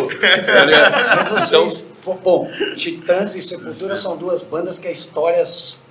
Tá 0.46 0.64
ligado? 0.64 1.44
Então, 1.44 1.68
bom, 2.14 2.48
Titãs 2.76 3.34
e 3.34 3.42
Sepultura 3.42 3.96
são 3.96 4.16
duas 4.16 4.42
bandas 4.42 4.78
que 4.78 4.86
a 4.88 4.92
história 4.92 5.42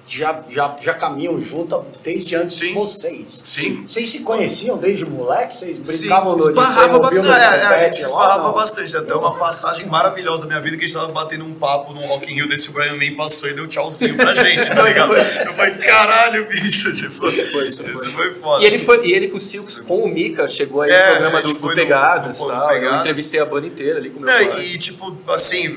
já, 0.07 0.43
já, 0.51 0.75
já 0.79 0.93
caminham 0.93 1.41
junto 1.41 1.83
desde 2.03 2.35
antes 2.35 2.57
de 2.59 2.67
Sim. 2.67 2.73
vocês. 2.75 3.41
Sim. 3.43 3.81
Vocês 3.83 4.07
se 4.07 4.19
conheciam 4.19 4.77
desde 4.77 5.03
moleque? 5.03 5.55
Vocês 5.55 5.77
Sim, 5.83 5.97
brincavam 6.01 6.37
no 6.37 6.47
esbarrava 6.47 6.93
de 6.93 6.99
bastante. 6.99 7.25
no 7.27 7.33
É, 7.33 7.37
é, 7.37 7.65
a 7.65 7.77
gente 7.85 8.01
lá, 8.03 8.07
esbarrava 8.07 8.51
bastante. 8.51 8.95
Até 8.97 9.15
uma 9.15 9.35
passagem 9.35 9.87
maravilhosa 9.87 10.43
da 10.43 10.47
minha 10.47 10.61
vida 10.61 10.77
que 10.77 10.83
a 10.83 10.87
gente 10.87 10.95
tava 10.95 11.11
batendo 11.11 11.43
um 11.43 11.55
papo 11.55 11.91
no 11.91 12.01
Rock 12.05 12.31
in 12.31 12.35
Rio 12.35 12.47
desse 12.47 12.69
o 12.69 12.73
Brian 12.73 12.95
May 12.97 13.11
passou 13.11 13.49
e 13.49 13.55
deu 13.55 13.67
tchauzinho 13.67 14.15
pra 14.15 14.35
gente, 14.35 14.67
tá 14.67 14.81
ligado? 14.83 15.15
Eu 15.15 15.53
falei, 15.55 15.73
caralho, 15.75 16.47
bicho. 16.49 16.93
Tipo, 16.93 17.11
foi, 17.31 17.67
isso 17.67 17.83
foi. 17.83 17.91
Isso 17.91 18.11
foi 18.11 18.33
foda. 18.35 18.63
E 18.63 18.67
ele, 18.67 18.77
foi, 18.77 19.07
e 19.07 19.11
ele 19.11 19.27
com 19.29 19.37
o 19.37 19.39
Silks, 19.39 19.79
com 19.79 19.97
o 20.03 20.07
Mika, 20.07 20.47
chegou 20.47 20.83
aí 20.83 20.91
É, 20.91 20.99
no 20.99 21.11
programa 21.13 21.41
do, 21.41 21.47
do 21.47 21.55
foi 21.55 21.69
no- 21.69 21.81
Pegadas 21.81 22.39
no- 22.41 22.45
e 22.45 22.47
no 22.47 22.53
tal. 22.53 22.67
Eu 22.71 22.75
Pegadas. 22.75 22.99
entrevistei 22.99 23.39
a 23.39 23.45
banda 23.45 23.65
inteira 23.65 23.97
ali 23.97 24.11
com 24.11 24.19
o 24.19 24.21
meu 24.21 24.31
pai. 24.31 24.65
e, 24.65 24.77
tipo, 24.77 25.17
assim, 25.29 25.75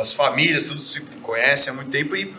as 0.00 0.12
famílias, 0.12 0.66
tudo 0.68 0.80
se 0.80 1.00
conhecem 1.22 1.72
há 1.72 1.76
muito 1.76 1.90
tempo 1.90 2.14
e 2.16 2.34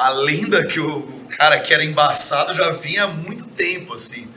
a 0.00 0.08
lenda 0.10 0.66
que 0.66 0.80
o 0.80 1.02
cara 1.36 1.58
que 1.58 1.72
era 1.72 1.84
embaçado 1.84 2.52
já 2.52 2.70
vinha 2.70 3.04
há 3.04 3.08
muito 3.08 3.46
tempo, 3.46 3.94
assim. 3.94 4.28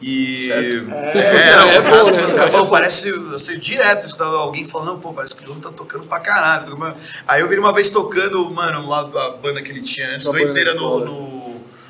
E. 0.00 0.46
Certo. 0.48 0.90
É, 0.92 1.56
não, 1.56 1.70
É 1.70 1.78
o 1.80 1.82
bom, 1.82 2.04
cara, 2.12 2.44
né? 2.44 2.50
falou, 2.50 2.68
parece 2.68 3.12
assim, 3.34 3.58
direto, 3.58 4.02
eu 4.02 4.06
escutava 4.06 4.36
alguém 4.36 4.64
falando, 4.64 4.88
não, 4.88 5.00
pô, 5.00 5.12
parece 5.12 5.34
que 5.34 5.42
o 5.42 5.46
João 5.46 5.60
tá 5.60 5.70
tocando 5.72 6.04
pra 6.04 6.20
caralho. 6.20 6.94
Aí 7.26 7.40
eu 7.40 7.48
vi 7.48 7.58
uma 7.58 7.72
vez 7.72 7.90
tocando, 7.90 8.48
mano, 8.50 8.88
lá 8.88 9.02
da 9.02 9.30
banda 9.30 9.60
que 9.60 9.70
ele 9.70 9.82
tinha 9.82 10.14
antes, 10.14 10.26
doideira 10.26 10.74
no. 10.74 11.37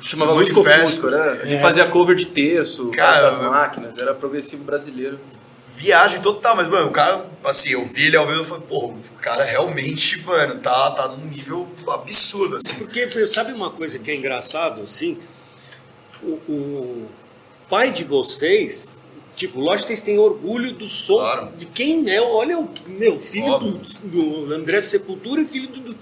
Chamava 0.01 0.33
no 0.33 0.39
Lusco 0.39 0.63
Manifesto. 0.63 1.01
Fusco, 1.01 1.09
né? 1.09 1.39
A 1.41 1.45
gente 1.45 1.61
fazia 1.61 1.85
cover 1.87 2.15
de 2.15 2.25
terço, 2.25 2.89
Cara, 2.91 3.29
das 3.29 3.37
máquinas, 3.37 3.97
era 3.97 4.13
progressivo 4.13 4.63
brasileiro. 4.63 5.19
viagem 5.67 6.21
total, 6.21 6.55
mas, 6.55 6.67
mano, 6.67 6.87
o 6.87 6.91
cara, 6.91 7.25
assim, 7.43 7.69
eu 7.71 7.83
vi 7.85 8.07
ele 8.07 8.17
ao 8.17 8.25
vivo 8.27 8.41
e 8.41 8.45
falei, 8.45 8.63
pô, 8.67 8.85
o 8.87 8.99
cara 9.21 9.43
realmente, 9.43 10.21
mano, 10.25 10.55
tá, 10.59 10.91
tá 10.91 11.07
num 11.09 11.25
nível 11.25 11.67
absurdo, 11.87 12.55
assim. 12.57 12.75
Porque 12.75 13.25
sabe 13.25 13.51
uma 13.53 13.69
coisa 13.69 13.97
que 13.99 14.09
é 14.11 14.15
engraçado, 14.15 14.81
assim? 14.81 15.17
O, 16.23 16.31
o 16.49 17.07
pai 17.69 17.91
de 17.91 18.03
vocês, 18.03 19.01
tipo, 19.35 19.59
lógico 19.59 19.81
que 19.81 19.87
vocês 19.87 20.01
têm 20.01 20.17
orgulho 20.19 20.73
do 20.73 20.87
som 20.87 21.15
Claro. 21.17 21.49
de 21.57 21.65
quem 21.65 22.09
é. 22.09 22.19
Olha 22.21 22.57
o 22.59 22.69
meu 22.87 23.19
filho 23.19 23.57
do, 23.57 23.71
do 24.03 24.53
André 24.53 24.81
Sepultura 24.81 25.41
e 25.41 25.45
filho 25.45 25.69
do, 25.69 25.79
do, 25.79 25.93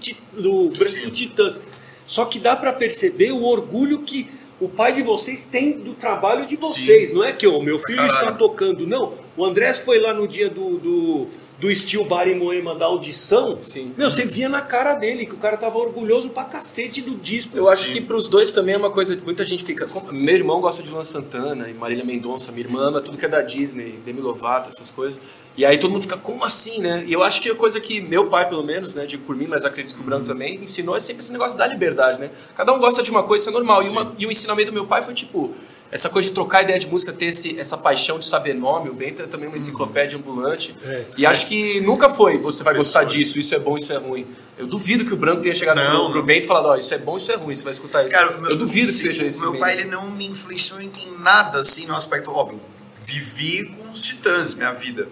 do 0.42 0.68
Branco 0.70 0.84
Sim. 0.84 1.10
Titãs. 1.10 1.60
Só 2.08 2.24
que 2.24 2.40
dá 2.40 2.56
pra 2.56 2.72
perceber 2.72 3.32
o 3.32 3.44
orgulho 3.44 4.00
que 4.00 4.28
o 4.58 4.68
pai 4.68 4.92
de 4.94 5.02
vocês 5.02 5.42
tem 5.42 5.72
do 5.78 5.92
trabalho 5.92 6.46
de 6.46 6.56
vocês. 6.56 7.12
Não 7.12 7.22
é 7.22 7.32
que 7.32 7.46
o 7.46 7.60
meu 7.60 7.78
filho 7.78 7.98
caralho. 7.98 8.14
está 8.14 8.32
tocando, 8.32 8.86
não. 8.86 9.12
O 9.36 9.44
Andrés 9.44 9.78
foi 9.78 10.00
lá 10.00 10.12
no 10.12 10.26
dia 10.26 10.48
do, 10.48 10.78
do, 10.78 11.28
do 11.58 11.74
Steel 11.74 12.04
Bar 12.04 12.28
em 12.28 12.36
Moema 12.36 12.72
da 12.74 12.86
audição, 12.86 13.58
Sim. 13.60 13.92
meu, 13.96 14.08
você 14.08 14.24
via 14.24 14.48
na 14.48 14.60
cara 14.60 14.94
dele 14.94 15.26
que 15.26 15.34
o 15.34 15.38
cara 15.38 15.56
tava 15.56 15.76
orgulhoso 15.76 16.30
pra 16.30 16.44
cacete 16.44 17.02
do 17.02 17.16
disco. 17.16 17.56
Eu 17.58 17.68
acho 17.68 17.86
Sim. 17.86 17.94
que 17.94 18.00
pros 18.00 18.28
dois 18.28 18.52
também 18.52 18.76
é 18.76 18.78
uma 18.78 18.90
coisa. 18.90 19.18
Muita 19.24 19.44
gente 19.44 19.64
fica. 19.64 19.86
como- 19.86 20.12
Meu 20.12 20.34
irmão 20.36 20.60
gosta 20.60 20.84
de 20.84 20.90
Luan 20.90 21.02
Santana 21.02 21.68
e 21.68 21.74
Marília 21.74 22.04
Mendonça, 22.04 22.52
minha 22.52 22.64
irmã 22.64 22.88
ama 22.88 23.00
tudo 23.00 23.18
que 23.18 23.24
é 23.24 23.28
da 23.28 23.40
Disney, 23.42 23.98
Demi 24.04 24.20
Lovato, 24.20 24.68
essas 24.68 24.92
coisas. 24.92 25.20
E 25.56 25.66
aí 25.66 25.76
todo 25.78 25.90
mundo 25.90 26.02
fica, 26.02 26.16
como 26.16 26.44
assim, 26.44 26.78
né? 26.78 27.02
E 27.04 27.12
eu 27.12 27.24
acho 27.24 27.42
que 27.42 27.50
a 27.50 27.54
coisa 27.56 27.80
que 27.80 28.00
meu 28.00 28.28
pai, 28.28 28.48
pelo 28.48 28.62
menos, 28.62 28.94
né, 28.94 29.04
digo 29.06 29.24
por 29.24 29.34
mim, 29.34 29.48
mas 29.48 29.64
acredito 29.64 29.96
que 29.96 30.00
o 30.00 30.04
Branco 30.04 30.24
também, 30.26 30.54
ensinou 30.62 30.96
é 30.96 31.00
sempre 31.00 31.22
esse 31.24 31.32
negócio 31.32 31.58
da 31.58 31.66
liberdade, 31.66 32.20
né? 32.20 32.30
Cada 32.56 32.72
um 32.72 32.78
gosta 32.78 33.02
de 33.02 33.10
uma 33.10 33.24
coisa, 33.24 33.42
isso 33.42 33.50
é 33.50 33.52
normal. 33.52 33.82
E, 33.82 33.88
uma- 33.88 34.12
e 34.16 34.26
o 34.26 34.30
ensinamento 34.30 34.70
do 34.70 34.74
meu 34.74 34.86
pai 34.86 35.02
foi 35.02 35.12
tipo. 35.14 35.52
Essa 35.90 36.10
coisa 36.10 36.28
de 36.28 36.34
trocar 36.34 36.62
ideia 36.62 36.78
de 36.78 36.86
música, 36.86 37.12
ter 37.14 37.26
esse, 37.26 37.58
essa 37.58 37.76
paixão 37.76 38.18
de 38.18 38.26
saber 38.26 38.54
nome, 38.54 38.90
o 38.90 38.92
Bento 38.92 39.22
é 39.22 39.26
também 39.26 39.48
uma 39.48 39.56
enciclopédia 39.56 40.18
ambulante. 40.18 40.74
E 41.16 41.24
acho 41.24 41.46
que 41.46 41.80
nunca 41.80 42.10
foi, 42.10 42.36
você 42.36 42.62
vai 42.62 42.74
gostar 42.74 43.04
disso, 43.04 43.38
isso 43.38 43.54
é 43.54 43.58
bom, 43.58 43.76
isso 43.76 43.90
é 43.92 43.96
ruim. 43.96 44.26
Eu 44.58 44.66
duvido 44.66 45.04
que 45.06 45.14
o 45.14 45.16
Branco 45.16 45.40
tenha 45.40 45.54
chegado 45.54 45.76
Não, 45.78 46.04
pro, 46.04 46.12
pro. 46.14 46.22
Bento 46.24 46.44
e 46.44 46.46
falado, 46.46 46.66
ó, 46.66 46.76
isso 46.76 46.92
é 46.92 46.98
bom, 46.98 47.16
isso 47.16 47.32
é 47.32 47.36
ruim, 47.36 47.56
você 47.56 47.64
vai 47.64 47.72
escutar 47.72 48.04
isso. 48.04 48.14
Cara, 48.14 48.36
meu- 48.36 48.50
eu 48.50 48.56
duvido 48.56 48.86
que 48.86 48.92
assim, 48.92 49.02
seja 49.02 49.24
esse 49.24 49.40
Meu 49.40 49.52
mesmo. 49.52 49.64
pai 49.64 49.74
ele 49.80 49.84
não 49.84 50.10
me 50.10 50.26
influenciou 50.26 50.80
em 50.80 50.90
em 51.06 51.18
nada 51.20 51.58
assim 51.60 51.86
no 51.86 51.94
aspecto 51.96 52.30
óbvio. 52.32 52.60
Vivi 52.96 53.66
com 53.70 53.90
os 53.90 54.02
Titãs 54.02 54.54
minha 54.54 54.72
vida. 54.72 55.08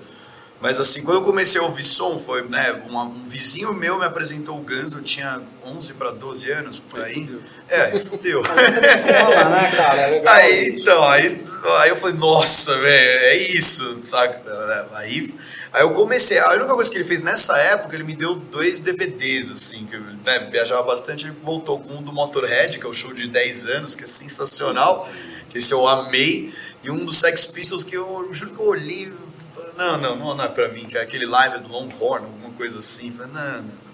Mas 0.61 0.81
assim, 0.81 1.03
quando 1.03 1.19
eu 1.19 1.23
comecei 1.23 1.61
a 1.61 1.65
ouvir 1.65 1.85
som, 1.85 2.19
foi, 2.19 2.49
né, 2.49 2.73
uma- 2.89 3.05
um 3.05 3.23
vizinho 3.23 3.75
meu 3.75 3.99
me 3.99 4.05
apresentou 4.07 4.57
o 4.59 4.63
Guns, 4.63 4.95
eu 4.95 5.03
tinha 5.03 5.41
11 5.65 5.93
para 5.95 6.11
12 6.11 6.51
anos, 6.51 6.79
por 6.81 7.01
aí. 7.03 7.15
fudeu. 7.27 7.41
É, 7.69 7.81
aí 7.83 7.99
fudeu. 7.99 8.41
Escola, 8.87 9.45
né, 9.51 9.71
cara? 9.77 10.01
É 10.01 10.07
legal 10.11 10.35
Aí, 10.35 10.69
isso. 10.75 10.83
então, 10.83 11.05
aí, 11.09 11.45
aí 11.81 11.89
eu 11.91 11.97
falei, 11.97 12.17
nossa, 12.17 12.75
velho, 12.79 13.21
é 13.25 13.37
isso, 13.37 13.99
saca? 14.03 14.41
Aí, 14.95 15.35
aí 15.75 15.83
eu 15.83 15.91
comecei, 15.93 16.39
a 16.39 16.51
única 16.53 16.75
coisa 16.75 16.91
que 16.91 16.97
ele 16.97 17.05
fez 17.05 17.21
nessa 17.21 17.57
época, 17.59 17.95
ele 17.95 18.05
me 18.05 18.17
deu 18.17 18.35
dois 18.37 18.81
DVDs, 18.81 19.51
assim, 19.51 19.85
que 19.85 19.95
eu 19.97 20.01
né, 20.01 20.49
viajava 20.51 20.83
bastante, 20.85 21.27
ele 21.27 21.37
voltou 21.43 21.79
com 21.81 21.97
um 21.97 22.03
do 22.03 22.13
Motorhead, 22.15 22.79
que 22.79 22.87
é 22.87 22.89
o 22.89 22.95
show 22.95 23.13
de 23.13 23.29
10 23.29 23.67
anos, 23.67 23.95
que 23.95 24.05
é 24.05 24.07
sensacional, 24.07 25.07
que 25.51 25.59
esse 25.59 25.73
eu 25.73 25.87
amei, 25.87 26.55
e 26.83 26.91
um 26.91 27.05
do 27.05 27.13
Sex 27.13 27.47
Pistols, 27.47 27.85
que 27.85 27.97
eu, 27.97 28.29
juro 28.33 28.53
que 28.53 28.59
eu 28.61 28.67
olhei, 28.69 29.13
não, 29.77 29.97
não, 29.99 30.17
não, 30.17 30.35
não 30.35 30.45
é 30.45 30.49
pra 30.49 30.69
mim, 30.69 30.85
que 30.87 30.97
é 30.97 31.01
aquele 31.01 31.27
live 31.27 31.59
do 31.59 31.69
Longhorn, 31.69 32.25
alguma 32.25 32.51
coisa 32.55 32.79
assim, 32.79 33.13
falei, 33.13 33.33
não, 33.33 33.63
não. 33.63 33.87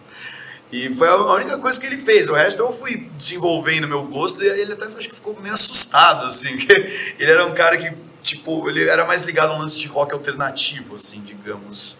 E 0.73 0.93
foi 0.95 1.07
a 1.07 1.17
única 1.35 1.59
coisa 1.59 1.79
que 1.79 1.87
ele 1.87 1.99
fez. 1.99 2.31
O 2.31 2.33
resto 2.33 2.61
eu 2.61 2.73
fui 2.73 3.11
desenvolvendo 3.19 3.87
meu 3.87 4.05
gosto 4.05 4.43
e 4.43 4.47
ele 4.47 4.73
até 4.73 4.87
acho 4.87 5.11
que 5.11 5.15
ficou 5.15 5.39
meio 5.39 5.53
assustado, 5.53 6.25
assim. 6.25 6.57
ele 7.19 7.31
era 7.31 7.45
um 7.45 7.53
cara 7.53 7.77
que, 7.77 7.95
tipo, 8.23 8.71
ele 8.71 8.89
era 8.89 9.05
mais 9.05 9.25
ligado 9.25 9.53
a 9.53 9.57
um 9.57 9.59
lance 9.59 9.79
de 9.79 9.87
rock 9.87 10.15
alternativo, 10.15 10.95
assim, 10.95 11.21
digamos. 11.21 11.99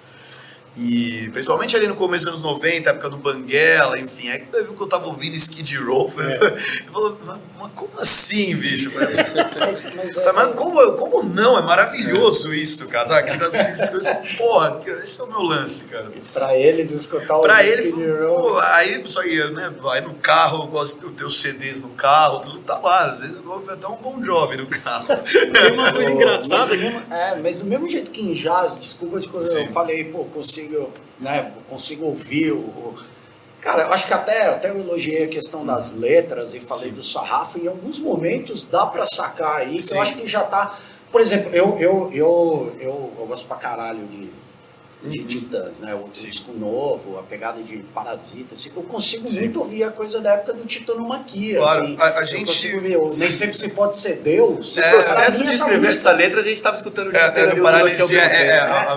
E 0.77 1.29
principalmente 1.33 1.77
ali 1.77 1.87
no 1.87 1.95
começo 1.95 2.25
dos 2.25 2.43
anos 2.43 2.43
90, 2.43 2.91
época 2.91 3.11
do 3.11 3.17
Banguela, 3.19 3.99
enfim. 3.99 4.31
Aí 4.31 4.39
quando 4.39 4.55
ele 4.55 4.65
viu 4.65 4.75
que 4.75 4.83
eu 4.83 4.87
tava 4.87 5.07
ouvindo 5.07 5.37
Skid 5.37 5.77
Row, 5.77 6.11
ele 6.19 6.91
falou, 6.91 7.19
mas, 7.27 7.39
mas 7.61 7.71
como 7.75 7.91
assim, 7.99 8.57
bicho? 8.57 8.91
Eu 8.91 9.03
Mas, 9.61 9.89
mas 9.95 10.17
eu 10.17 10.23
falei, 10.23 10.47
mas 10.47 10.55
como, 10.57 10.93
como 10.93 11.23
não? 11.23 11.59
É 11.59 11.63
maravilhoso 11.63 12.53
isso, 12.55 12.87
cara. 12.89 13.07
Sabe? 13.07 13.31
Negócio, 13.31 13.59
essas 13.59 13.91
coisas, 13.91 14.17
porra, 14.37 14.81
esse 15.01 15.21
é 15.21 15.25
o 15.25 15.27
meu 15.29 15.43
lance, 15.43 15.85
cara. 15.85 16.11
pra 16.33 16.57
eles 16.57 16.91
escutar 16.91 17.37
o 17.37 17.43
Pra 17.43 17.63
ele, 17.65 17.89
Skid 17.89 18.11
Row, 18.11 18.59
aí 18.59 19.03
só 19.07 19.23
ia, 19.25 19.51
né? 19.51 19.73
Aí 19.91 20.01
no 20.01 20.15
carro, 20.15 20.65
eu 20.65 20.67
gosto 20.69 21.09
de 21.09 21.15
ter 21.15 21.25
os 21.25 21.41
CDs 21.41 21.81
no 21.81 21.91
carro, 21.91 22.41
tudo 22.41 22.61
tá 22.61 22.79
lá. 22.79 23.05
Às 23.05 23.21
vezes 23.21 23.37
eu 23.37 23.51
ouvo 23.51 23.71
até 23.71 23.87
um 23.87 23.97
bom 23.97 24.23
jovem 24.25 24.59
no 24.59 24.67
carro. 24.67 25.07
Tem 25.07 25.73
uma 25.73 25.93
coisa 25.93 26.11
engraçada 26.11 26.67
mas 26.67 26.69
do 26.69 26.77
que 26.77 26.83
mesmo, 26.83 27.03
é, 27.13 27.41
mas 27.41 27.57
do 27.59 27.65
mesmo 27.65 27.89
jeito 27.89 28.11
que 28.11 28.23
em 28.23 28.33
jazz, 28.33 28.79
desculpa 28.79 29.21
de 29.21 29.29
coisa, 29.29 29.61
eu 29.61 29.73
falei, 29.73 30.05
pô, 30.05 30.25
consigo, 30.25 30.62
né, 31.21 31.53
consigo 31.69 32.07
ouvir 32.07 32.53
o, 32.53 32.95
Cara, 33.63 33.85
eu 33.85 33.93
acho 33.93 34.09
que 34.09 34.13
até, 34.13 34.49
até 34.49 34.71
eu 34.71 34.81
elogiei 34.81 35.23
a 35.23 35.29
questão 35.29 35.65
das 35.65 35.93
letras 35.93 36.53
e 36.53 36.59
falei 36.59 36.91
do 36.91 37.03
sarrafo, 37.03 37.61
em 37.61 37.69
alguns 37.69 38.01
momentos 38.01 38.65
dá 38.65 38.85
pra 38.85 39.07
sacar 39.07 39.59
aí, 39.59 39.77
que 39.77 39.83
Sim. 39.83 39.95
eu 39.95 40.03
acho 40.03 40.15
que 40.17 40.27
já 40.27 40.43
tá. 40.43 40.77
Por 41.13 41.21
exemplo, 41.21 41.55
eu, 41.55 41.79
eu, 41.79 42.11
eu, 42.13 42.77
eu, 42.81 43.13
eu 43.21 43.27
gosto 43.27 43.47
pra 43.47 43.57
caralho 43.57 44.05
de, 44.09 44.29
de 45.05 45.21
Uhum. 45.21 45.27
Titãs, 45.27 45.81
né? 45.81 45.95
O 45.95 46.09
disco 46.13 46.53
novo, 46.53 47.19
a 47.19 47.23
pegada 47.23 47.61
de 47.63 47.79
Parasita. 47.95 48.55
Assim, 48.55 48.71
eu 48.77 48.83
consigo 48.85 49.29
muito 49.31 49.59
ouvir 49.59 49.83
a 49.85 49.91
coisa 49.91 50.21
da 50.21 50.33
época 50.35 50.53
do 50.53 50.65
Titanomaquia. 50.65 51.59
Claro, 51.59 51.83
assim. 51.85 51.97
a- 51.99 52.05
a 52.19 52.21
Eu 52.21 52.25
gente- 52.27 52.47
consigo 52.47 52.81
ver, 52.81 52.99
nem 53.19 53.31
sempre 53.31 53.57
se 53.57 53.69
pode 53.71 53.97
ser 53.97 54.17
Deus. 54.17 54.77
É, 54.79 54.89
O 54.89 54.91
processo 54.93 55.43
de 55.45 55.51
escrever 55.51 55.81
música- 55.81 55.93
essa 55.99 56.13
letra, 56.13 56.41
a 56.41 56.45
gente 56.45 56.63
tava 56.63 56.77
escutando 56.77 57.09
o 57.09 57.13
dia 57.13 57.21
É, 57.21 57.29
inteiro 57.29 57.51
é, 57.51 57.55
o 57.55 57.57
é 57.57 57.61
o 57.61 57.63
paralisia, 57.65 58.07
Bill 58.07 58.21
é, 58.21 58.43
é, 58.43 58.57
Gates. 58.57 58.63
a- 58.89 58.93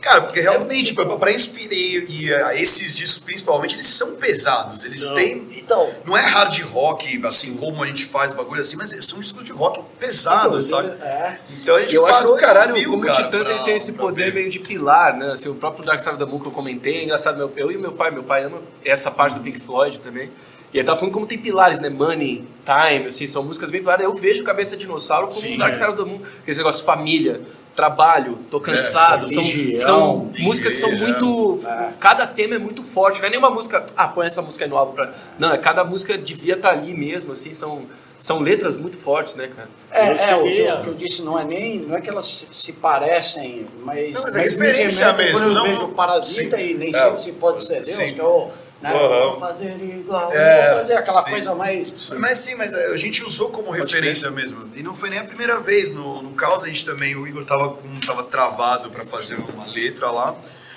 Cara, 0.00 0.22
porque 0.22 0.40
realmente, 0.40 0.94
pra, 0.94 1.04
pra 1.16 1.32
inspirar, 1.32 1.72
e, 1.72 2.06
e, 2.08 2.32
uh, 2.32 2.50
esses 2.52 2.94
discos 2.94 3.18
principalmente, 3.18 3.74
eles 3.74 3.86
são 3.86 4.14
pesados. 4.14 4.84
Eles 4.84 5.08
Não. 5.08 5.14
têm. 5.16 5.48
Então, 5.56 5.90
Não 6.06 6.16
é 6.16 6.20
hard 6.22 6.60
rock, 6.62 7.20
assim 7.26 7.54
como 7.56 7.82
a 7.82 7.86
gente 7.86 8.04
faz 8.04 8.32
bagulho 8.32 8.60
assim, 8.60 8.76
mas 8.76 8.90
são 9.04 9.18
discos 9.18 9.44
de 9.44 9.52
rock 9.52 9.80
pesados, 9.98 10.66
sabe? 10.66 10.88
É. 11.02 11.38
Então 11.60 11.76
a 11.76 11.80
gente 11.80 11.94
Eu 11.94 12.06
acho 12.06 12.18
parou 12.18 12.34
do 12.34 12.40
caralho 12.40 12.76
e 12.76 12.80
viu, 12.80 12.90
como 12.90 13.02
o 13.02 13.06
cara, 13.06 13.24
Titãs 13.24 13.48
ele 13.48 13.58
tem 13.60 13.76
esse 13.76 13.92
poder 13.92 14.32
meio 14.32 14.50
de 14.50 14.58
pilar, 14.58 15.16
né? 15.16 15.32
Assim, 15.32 15.48
o 15.48 15.54
próprio 15.54 15.84
Dark 15.84 15.98
Side 16.00 16.14
of 16.14 16.24
the 16.24 16.30
Moon 16.30 16.38
que 16.38 16.46
eu 16.46 16.52
comentei, 16.52 16.98
é 16.98 17.04
engraçado, 17.04 17.36
meu, 17.36 17.52
eu 17.56 17.70
e 17.70 17.76
meu 17.76 17.92
pai, 17.92 18.10
meu 18.10 18.22
pai 18.22 18.44
ama 18.44 18.62
essa 18.84 19.10
parte 19.10 19.34
do 19.34 19.40
Pink 19.40 19.60
Floyd 19.60 19.98
também. 20.00 20.30
E 20.72 20.78
ele 20.78 20.86
tava 20.86 20.98
falando 20.98 21.14
como 21.14 21.26
tem 21.26 21.38
pilares, 21.38 21.80
né? 21.80 21.88
Money, 21.88 22.44
Time, 22.64 23.06
assim, 23.06 23.26
são 23.26 23.42
músicas 23.42 23.70
bem 23.70 23.80
pilares. 23.80 24.04
Eu 24.04 24.14
vejo 24.14 24.44
Cabeça 24.44 24.76
de 24.76 24.82
Dinossauro 24.82 25.28
como 25.28 25.40
Sim, 25.40 25.54
o 25.54 25.58
Dark 25.58 25.72
é. 25.72 25.74
Side 25.74 25.90
of 25.90 25.96
the 25.96 26.04
Moon. 26.04 26.20
Esse 26.46 26.58
negócio 26.58 26.84
família, 26.84 27.40
trabalho, 27.78 28.36
tô 28.50 28.58
cansado. 28.60 29.32
são 29.32 29.40
religião, 29.44 29.78
são 29.78 30.32
músicas 30.40 30.74
que 30.74 30.80
são 30.80 30.88
igreja. 30.90 31.04
muito... 31.20 31.64
É. 31.64 31.90
Cada 32.00 32.26
tema 32.26 32.56
é 32.56 32.58
muito 32.58 32.82
forte. 32.82 33.20
Não 33.20 33.28
é 33.28 33.30
nenhuma 33.30 33.50
música... 33.50 33.86
Ah, 33.96 34.08
põe 34.08 34.26
essa 34.26 34.42
música 34.42 34.64
aí 34.64 34.68
no 34.68 34.76
álbum 34.76 34.94
pra... 34.94 35.12
Não, 35.38 35.52
é 35.52 35.58
cada 35.58 35.84
música 35.84 36.18
devia 36.18 36.54
estar 36.54 36.70
ali 36.70 36.92
mesmo, 36.92 37.30
assim. 37.30 37.52
São, 37.52 37.82
são 38.18 38.40
letras 38.40 38.76
muito 38.76 38.98
fortes, 38.98 39.36
né, 39.36 39.48
cara? 39.54 39.68
É, 39.92 40.30
é, 40.30 40.36
o 40.36 40.42
que 40.42 40.62
o 40.72 40.82
que 40.82 40.88
eu 40.88 40.94
disse 40.94 41.22
não 41.22 41.38
é 41.38 41.44
nem, 41.44 41.78
não 41.78 41.96
é 41.96 42.00
que 42.00 42.10
elas 42.10 42.24
se, 42.26 42.48
se 42.50 42.72
parecem, 42.72 43.64
mas, 43.84 44.12
Não, 44.14 44.22
mas 44.24 44.34
é 44.34 44.40
referência 44.40 45.06
remete 45.12 45.22
mesmo, 45.32 45.38
Quando 45.38 45.48
eu 45.50 45.54
não- 45.54 45.64
vejo 45.68 45.84
o 45.84 45.88
Parasita 45.94 46.56
sim. 46.56 46.64
e 46.64 46.74
nem 46.74 46.88
É, 46.90 46.92
sempre 46.92 47.22
se 47.22 47.32
pode 47.34 47.62
ser 47.62 47.82
Deus, 47.82 47.88
sim. 47.96 48.14
que 48.14 48.18
eu, 48.18 48.50
né, 48.80 48.90
Aham. 48.92 49.30
vou 49.30 49.40
fazer 49.40 49.76
igual, 49.82 50.32
É, 50.32 50.68
vou 50.68 50.78
fazer 50.78 50.94
aquela 50.94 51.22
sim. 51.22 51.30
coisa 51.30 51.54
mais... 51.54 52.08
Mas 52.10 52.38
sim, 52.38 52.54
mas 52.54 52.72
a 52.72 52.96
gente 52.96 53.24
usou 53.24 53.50
como 53.50 53.70
referência 53.70 54.30
mesmo. 54.30 54.70
E 54.74 54.82
não 54.82 54.94
foi 54.94 55.10
nem 55.10 55.18
a 55.18 55.24
primeira 55.24 55.58
vez. 55.58 55.90
No, 55.90 56.22
no 56.22 56.30
caos 56.32 56.62
a 56.62 56.66
gente 56.66 56.84
também, 56.84 57.16
o 57.16 57.26
Igor 57.26 57.44
tava, 57.44 57.70
com, 57.70 57.88
tava 58.06 58.22
travado 58.24 58.90
pra 58.90 59.04
fazer 59.04 59.36
uma 59.36 59.66
letra 59.66 60.10
lá. 60.10 60.36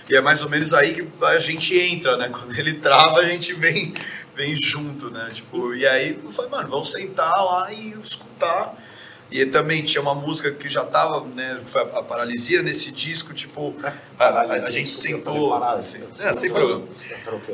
E 0.10 0.16
é 0.18 0.22
mais 0.22 0.42
ou 0.42 0.50
menos 0.50 0.74
aí 0.74 0.94
que 0.94 1.08
a 1.26 1.40
gente 1.40 1.78
entra, 1.78 2.18
né? 2.18 2.30
Quando 2.34 2.58
ele 2.58 2.74
trava, 2.76 3.20
a 3.20 3.26
gente 3.26 3.54
vem, 3.54 3.94
vem 4.36 4.56
junto, 4.56 5.10
né? 5.12 5.30
Tipo, 5.32 5.74
e 5.76 5.86
aí 5.86 6.20
eu 6.24 6.32
falei, 6.32 6.52
mano, 6.52 6.70
vamos 6.70 6.92
sentar 6.92 7.32
lá 7.46 7.72
e 7.72 7.96
escutar. 8.04 8.76
E 9.32 9.46
também 9.46 9.82
tinha 9.82 10.02
uma 10.02 10.14
música 10.14 10.52
que 10.52 10.68
já 10.68 10.84
tava, 10.84 11.26
né? 11.26 11.62
que 11.64 11.72
Foi 11.72 11.82
a, 11.82 12.00
a 12.00 12.04
paralisia 12.04 12.62
nesse 12.62 12.92
disco, 12.92 13.34
tipo, 13.34 13.74
a, 14.20 14.26
a- 14.26 14.42
a 14.42 14.70
gente 14.72 14.90
sentou. 14.90 15.54
assim, 15.78 16.04
é, 16.20 16.34
sem 16.34 16.52
problema. 16.52 16.84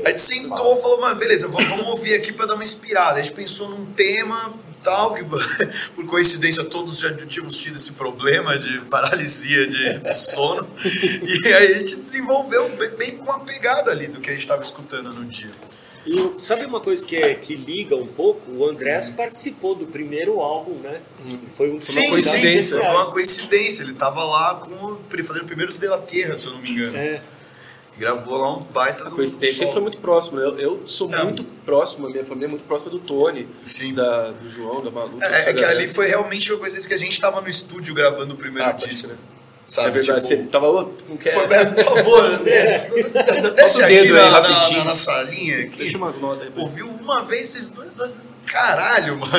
A 0.06 0.10
gente 0.10 0.22
sentou 0.22 0.78
e 0.78 0.82
falou, 0.82 1.02
mano, 1.02 1.16
beleza, 1.16 1.48
vamos, 1.48 1.70
vamos 1.70 1.86
ouvir 1.88 2.16
aqui 2.16 2.32
pra 2.34 2.46
dar 2.48 2.56
uma 2.56 2.64
inspirada. 2.64 3.20
A 3.20 3.22
gente 3.22 3.36
pensou 3.36 3.70
num 3.70 3.86
tema 3.94 4.54
tal, 4.84 5.14
que 5.14 5.24
por 5.94 6.06
coincidência 6.08 6.64
todos 6.64 6.98
já 7.00 7.14
tínhamos 7.14 7.58
tido 7.58 7.76
esse 7.76 7.92
problema 7.92 8.58
de 8.58 8.80
paralisia 8.82 9.68
de, 9.68 10.00
de 10.00 10.14
sono. 10.18 10.68
E 10.84 11.48
aí 11.54 11.74
a 11.76 11.80
gente 11.80 11.96
desenvolveu 11.98 12.70
bem, 12.76 12.90
bem 12.92 13.18
com 13.18 13.32
a 13.32 13.40
pegada 13.42 13.92
ali 13.92 14.08
do 14.08 14.20
que 14.20 14.30
a 14.30 14.34
gente 14.34 14.42
estava 14.42 14.62
escutando 14.62 15.12
no 15.14 15.26
dia. 15.26 15.52
E 16.08 16.40
sabe 16.40 16.66
uma 16.66 16.80
coisa 16.80 17.06
que, 17.06 17.16
é, 17.18 17.34
que 17.36 17.54
liga 17.56 17.96
um 17.96 18.08
pouco? 18.08 18.50
O 18.52 18.66
Andrés 18.66 19.10
participou 19.10 19.76
do 19.76 19.86
primeiro 19.86 20.40
álbum, 20.40 20.76
né? 20.76 21.02
Foi 21.56 21.70
um 21.70 21.82
Sim, 21.82 22.00
sim, 22.02 22.10
coincidência. 22.10 22.80
foi 22.80 22.90
uma 22.90 23.12
coincidência. 23.12 23.84
Ele 23.84 23.94
tava 23.94 24.24
lá 24.24 24.56
com, 24.56 24.98
fazendo 25.24 25.44
o 25.44 25.48
primeiro 25.48 25.74
De 25.74 25.88
La 25.88 25.98
Terra, 25.98 26.38
se 26.38 26.48
eu 26.48 26.54
não 26.54 26.60
me 26.62 26.70
engano. 26.72 26.96
É. 26.98 27.22
Gravou 27.98 28.38
lá 28.38 28.56
um 28.58 28.62
baita 28.62 29.08
A 29.08 29.10
do 29.10 29.16
coincidência 29.16 29.56
sempre 29.58 29.74
foi 29.74 29.82
muito 29.82 29.98
próxima. 29.98 30.40
Eu, 30.40 30.58
eu 30.60 30.88
sou 30.88 31.12
É. 31.14 31.24
muito 31.24 31.44
próximo, 31.66 32.06
a 32.06 32.10
minha 32.10 32.24
família 32.24 32.46
é 32.46 32.50
muito 32.50 32.64
próxima 32.64 32.92
do 32.92 33.00
Tony, 33.00 33.48
Sim. 33.64 33.94
da, 33.94 34.30
do 34.30 34.48
João, 34.48 34.84
da 34.84 34.92
Malu. 34.92 35.18
É, 35.22 35.50
é 35.50 35.54
que 35.54 35.64
ali 35.66 35.88
foi 35.88 36.06
realmente 36.08 36.54
uma 36.54 36.60
coisa 36.60 36.88
que 36.88 36.94
a 36.94 36.98
gente 36.98 37.20
tava 37.20 37.42
no 37.42 37.50
estúdio 37.50 37.96
gravando 37.96 38.34
o 38.36 38.38
primeiro 38.38 38.70
Ah, 38.70 38.74
pode 38.74 38.88
disco. 38.90 39.10
Sabe? 39.68 39.90
É 39.90 39.92
verdade, 39.92 40.28
Tipo, 40.28 40.42
você 40.44 40.48
tava. 40.50 40.90
Não 41.10 41.18
quer... 41.18 41.34
Foi, 41.34 41.44
é, 41.54 41.66
por 41.66 41.84
favor, 41.84 42.26
André, 42.26 42.90
desce 43.56 43.74
Solta 43.74 43.82
o 43.82 43.84
aqui 43.84 43.96
dedo 43.96 44.14
na, 44.14 44.24
aí, 44.24 44.32
na, 44.32 44.40
rapidinho. 44.40 44.80
na 44.80 44.86
nossa 44.86 45.22
linha 45.24 45.60
aqui. 45.64 45.78
Deixa 45.78 45.98
umas 45.98 46.18
notas 46.20 46.44
aí. 46.44 46.54
Ouviu 46.56 46.88
uma 46.88 47.22
vez, 47.24 47.52
fez 47.52 47.70
duas 47.70 47.98
vezes. 47.98 48.20
Caralho, 48.46 49.20
mano. 49.20 49.34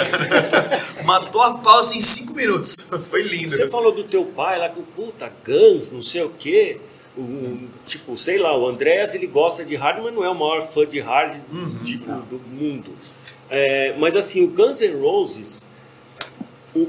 Matou 1.04 1.40
a 1.40 1.54
pausa 1.58 1.96
em 1.96 2.00
cinco 2.00 2.34
minutos. 2.34 2.86
Foi 3.08 3.22
lindo. 3.22 3.50
Você 3.56 3.68
falou 3.68 3.90
do 3.90 4.04
teu 4.04 4.24
pai 4.26 4.58
lá 4.58 4.68
que, 4.68 4.82
puta, 4.82 5.32
Guns, 5.44 5.90
não 5.90 6.02
sei 6.02 6.22
o 6.22 6.30
quê. 6.30 6.78
Um, 7.16 7.66
tipo, 7.86 8.16
sei 8.16 8.38
lá, 8.38 8.56
o 8.56 8.68
Andrés 8.68 9.14
ele 9.14 9.26
gosta 9.26 9.64
de 9.64 9.74
hard, 9.74 10.02
mas 10.04 10.14
não 10.14 10.22
é 10.22 10.28
o 10.28 10.34
maior 10.34 10.60
fã 10.68 10.86
de 10.86 11.00
hard 11.00 11.36
tipo, 11.84 12.12
do 12.12 12.38
mundo. 12.52 12.94
É, 13.50 13.94
mas 13.98 14.14
assim, 14.14 14.44
o 14.44 14.48
Guns 14.48 14.80
N' 14.80 15.00
Roses, 15.00 15.66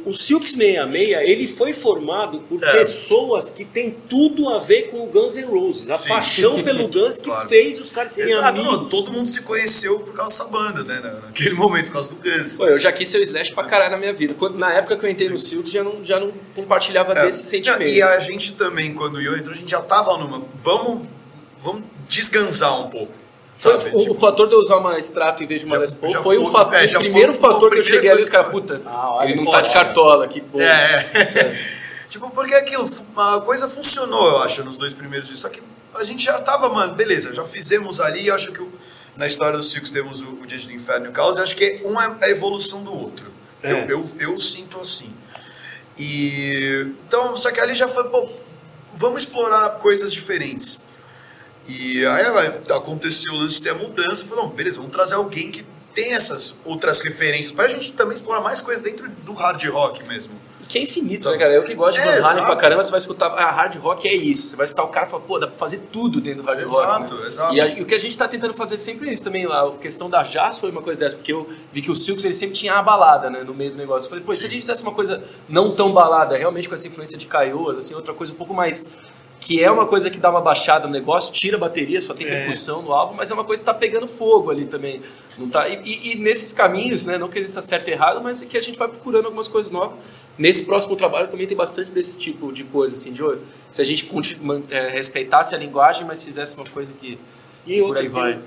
o, 0.05 0.09
o 0.09 0.13
Silks 0.13 0.51
66, 0.53 1.29
ele 1.29 1.47
foi 1.47 1.73
formado 1.73 2.39
por 2.41 2.63
É. 2.63 2.71
pessoas 2.79 3.49
que 3.49 3.63
têm 3.65 3.95
tudo 4.09 4.49
a 4.49 4.59
ver 4.59 4.89
com 4.89 5.03
o 5.03 5.07
Guns 5.07 5.35
N' 5.35 5.45
Roses. 5.45 5.89
A 5.89 5.95
Sim. 5.95 6.09
paixão 6.09 6.63
pelo 6.63 6.87
Guns 6.91 7.17
que 7.17 7.23
Claro. 7.25 7.49
fez 7.49 7.79
os 7.79 7.89
caras 7.89 8.11
serem 8.13 8.31
Exato, 8.31 8.47
amigos. 8.61 8.71
não, 8.77 8.85
todo 8.89 9.11
mundo 9.11 9.27
se 9.29 9.41
conheceu 9.41 9.99
por 9.99 10.13
causa 10.13 10.37
dessa 10.43 10.49
banda, 10.51 10.83
né? 10.83 10.99
na- 11.01 11.19
Naquele 11.27 11.55
momento, 11.55 11.87
por 11.87 11.93
causa 11.93 12.09
do 12.09 12.15
Guns. 12.17 12.57
Pô, 12.57 12.65
eu 12.67 12.79
já 12.79 12.91
quis 12.91 13.07
ser 13.09 13.19
o 13.19 13.23
Slash 13.23 13.51
pra 13.53 13.63
caralho 13.63 13.91
na 13.91 13.97
minha 13.97 14.13
vida. 14.13 14.33
Quando, 14.37 14.57
na 14.57 14.73
época 14.73 14.97
que 14.97 15.05
eu 15.05 15.09
entrei 15.09 15.29
no 15.29 15.37
Silks, 15.39 15.71
já 15.71 15.83
não, 15.83 16.03
já 16.03 16.19
não 16.19 16.31
compartilhava 16.55 17.13
É. 17.13 17.25
desse 17.25 17.45
sentimento. 17.47 17.83
E 17.89 18.01
a 18.01 18.19
gente 18.19 18.53
também, 18.53 18.93
quando 18.93 19.15
o 19.15 19.21
Ian 19.21 19.37
entrou, 19.37 19.53
a 19.53 19.57
gente 19.57 19.69
já 19.71 19.81
tava 19.81 20.17
numa. 20.17 20.41
Vamos, 20.55 21.07
vamos 21.61 21.83
desgansar 22.09 22.79
um 22.85 22.89
pouco. 22.89 23.13
Foi- 23.59 23.73
Sabe? 23.73 23.89
o, 23.93 23.99
Tipo, 23.99 24.11
o 24.13 24.15
fator 24.15 24.47
de 24.47 24.53
eu 24.53 24.59
usar 24.59 24.77
uma 24.77 24.97
extrato 24.97 25.43
em 25.43 25.45
vez 25.45 25.59
de 25.59 25.67
uma 25.67 25.75
Já- 25.75 25.81
Les 25.81 25.93
Paul 25.93 26.11
já 26.13 26.23
foi 26.23 26.37
o, 26.37 26.49
fator, 26.49 26.73
é, 26.75 26.85
o 26.85 26.99
primeiro 26.99 27.33
foi- 27.33 27.49
a 27.49 27.51
fator 27.53 27.71
que 27.71 27.79
eu 27.79 27.83
cheguei 27.83 28.09
e 28.11 28.25
caras, 28.29 28.45
que- 28.47 28.51
puta, 28.51 28.81
Ah, 28.85 29.19
ele 29.23 29.35
não 29.41 29.51
tá 29.51 29.59
de 29.61 29.73
cartola, 29.73 30.27
que 30.29 30.39
bom. 30.39 30.61
É, 30.61 31.05
é. 31.13 31.57
tipo, 32.07 32.29
porque 32.29 32.55
aquilo, 32.55 32.89
a 33.17 33.41
coisa 33.41 33.67
funcionou, 33.67 34.25
eu 34.29 34.37
acho, 34.37 34.63
nos 34.63 34.77
dois 34.77 34.93
primeiros 34.93 35.27
dias. 35.27 35.39
Só 35.39 35.49
que 35.49 35.61
a 35.93 36.03
gente 36.05 36.23
já 36.23 36.39
tava, 36.39 36.69
mano, 36.69 36.95
beleza, 36.95 37.33
já 37.33 37.43
fizemos 37.43 37.99
ali, 37.99 38.27
eu 38.27 38.35
acho 38.35 38.53
que 38.53 38.61
o- 38.61 38.71
na 39.17 39.27
história 39.27 39.57
dos 39.57 39.69
Circos 39.69 39.91
temos 39.91 40.21
o, 40.21 40.29
o 40.41 40.47
Dia 40.47 40.57
do 40.57 40.71
Inferno 40.71 41.07
e 41.07 41.09
o 41.09 41.11
Caos, 41.11 41.35
eu 41.35 41.43
acho 41.43 41.55
que 41.55 41.81
um 41.83 41.99
é 41.99 42.15
a 42.21 42.29
evolução 42.29 42.81
do 42.81 42.93
outro. 42.97 43.29
É. 43.61 43.73
Eu, 43.73 43.89
eu, 43.89 44.09
eu 44.19 44.39
sinto 44.39 44.79
assim. 44.79 45.13
E. 45.97 46.87
Então, 47.07 47.35
só 47.35 47.51
que 47.51 47.59
ali 47.59 47.73
já 47.73 47.87
foi, 47.87 48.05
pô, 48.05 48.29
vamos 48.93 49.23
explorar 49.23 49.71
coisas 49.79 50.13
diferentes. 50.13 50.79
E 51.69 52.05
aí 52.05 52.25
aconteceu 52.75 53.33
o 53.33 53.37
lance 53.37 53.61
de 53.61 53.69
a 53.69 53.75
mudança, 53.75 54.25
falou, 54.25 54.45
não, 54.45 54.51
beleza, 54.51 54.77
vamos 54.77 54.91
trazer 54.91 55.15
alguém 55.15 55.51
que 55.51 55.63
tem 55.93 56.13
essas 56.13 56.55
outras 56.65 57.01
referências, 57.01 57.51
pra 57.51 57.67
gente 57.67 57.93
também 57.93 58.15
explorar 58.15 58.41
mais 58.41 58.59
coisas 58.61 58.81
dentro 58.83 59.07
do 59.09 59.33
hard 59.33 59.63
rock 59.69 60.03
mesmo. 60.07 60.33
Que 60.67 60.77
é 60.77 60.83
infinito, 60.83 61.23
Sabe? 61.23 61.35
né, 61.37 61.41
cara? 61.43 61.53
Eu 61.55 61.63
que 61.63 61.73
gosto 61.73 61.95
de 61.95 62.01
É, 62.01 62.03
Van 62.03 62.09
Halen 62.11 62.19
exato. 62.19 62.45
pra 62.45 62.55
caramba, 62.55 62.83
você 62.83 62.91
vai 62.91 62.99
escutar, 62.99 63.25
ah, 63.31 63.49
hard 63.51 63.75
rock 63.77 64.07
é 64.07 64.13
isso. 64.13 64.49
Você 64.49 64.55
vai 64.55 64.65
escutar 64.67 64.83
o 64.83 64.87
cara 64.89 65.07
e 65.07 65.09
falar, 65.09 65.23
pô, 65.23 65.39
dá 65.39 65.47
pra 65.47 65.55
fazer 65.57 65.79
tudo 65.91 66.21
dentro 66.21 66.43
do 66.43 66.45
hard 66.47 66.59
rock. 66.63 66.71
Exato, 66.83 67.15
né? 67.15 67.27
exato. 67.27 67.55
E, 67.55 67.61
a- 67.61 67.67
e 67.69 67.81
o 67.81 67.85
que 67.87 67.95
a 67.95 67.97
gente 67.97 68.15
tá 68.15 68.27
tentando 68.27 68.53
fazer 68.53 68.77
sempre 68.77 69.09
é 69.09 69.13
isso 69.13 69.23
também. 69.23 69.47
A 69.47 69.71
questão 69.81 70.07
da 70.07 70.21
jazz 70.21 70.59
foi 70.59 70.69
uma 70.69 70.83
coisa 70.83 70.99
dessa, 70.99 71.15
porque 71.15 71.33
eu 71.33 71.49
vi 71.73 71.81
que 71.81 71.89
o 71.89 71.95
Silks 71.95 72.23
ele 72.23 72.35
sempre 72.35 72.53
tinha 72.55 72.73
a 72.75 72.83
balada, 72.83 73.31
né, 73.31 73.43
no 73.43 73.55
meio 73.55 73.71
do 73.71 73.77
negócio. 73.77 74.05
Eu 74.05 74.09
falei, 74.09 74.23
pô, 74.23 74.31
e 74.31 74.37
se 74.37 74.45
a 74.45 74.49
gente 74.49 74.61
fizesse 74.61 74.83
uma 74.83 74.93
coisa 74.93 75.23
não 75.49 75.71
tão 75.75 75.91
balada, 75.91 76.37
realmente 76.37 76.69
com 76.69 76.75
essa 76.75 76.87
influência 76.87 77.17
de 77.17 77.25
Caioas, 77.25 77.75
assim, 77.75 77.95
outra 77.95 78.13
coisa 78.13 78.31
um 78.31 78.35
pouco 78.35 78.53
mais. 78.53 78.87
Que 79.49 79.63
é 79.63 79.71
uma 79.71 79.87
coisa 79.87 80.11
que 80.11 80.19
dá 80.19 80.29
uma 80.29 80.41
baixada 80.41 80.85
no 80.85 80.93
negócio, 80.93 81.33
tira 81.33 81.57
a 81.57 81.59
bateria, 81.59 81.99
só 81.99 82.13
tem 82.13 82.27
É. 82.27 82.29
percussão 82.41 82.83
no 82.83 82.93
álbum, 82.93 83.15
mas 83.15 83.31
é 83.31 83.33
uma 83.33 83.43
coisa 83.43 83.59
que 83.59 83.65
tá 83.65 83.73
pegando 83.73 84.07
fogo 84.07 84.51
ali 84.51 84.65
também. 84.65 85.01
Não 85.39 85.49
tá, 85.49 85.67
e, 85.67 85.81
e- 85.83 86.11
e 86.11 86.15
nesses 86.19 86.53
caminhos, 86.53 87.03
né, 87.03 87.17
não 87.17 87.27
que 87.27 87.39
exista 87.39 87.59
certo 87.59 87.87
e 87.87 87.91
errado, 87.93 88.21
mas 88.21 88.43
é 88.43 88.45
que 88.45 88.55
a 88.55 88.61
gente 88.61 88.77
vai 88.77 88.87
procurando 88.87 89.25
algumas 89.25 89.47
coisas 89.47 89.71
novas. 89.71 89.97
Nesse 90.37 90.65
próximo 90.65 90.95
trabalho 90.95 91.27
também 91.29 91.47
tem 91.47 91.57
bastante 91.57 91.89
desse 91.89 92.19
tipo 92.19 92.51
de 92.53 92.63
coisa, 92.63 92.93
assim, 92.93 93.11
de 93.11 93.23
olho. 93.23 93.41
Se 93.71 93.81
a 93.81 93.83
gente 93.83 94.07
é, 94.69 94.89
respeitasse 94.89 95.55
a 95.55 95.57
linguagem, 95.57 96.05
mas 96.05 96.21
fizesse 96.23 96.55
uma 96.55 96.65
coisa 96.67 96.91
que. 97.01 97.17
E 97.65 97.79
por 97.79 97.87
outra, 97.87 98.01
aí 98.03 98.07
vai. 98.07 98.39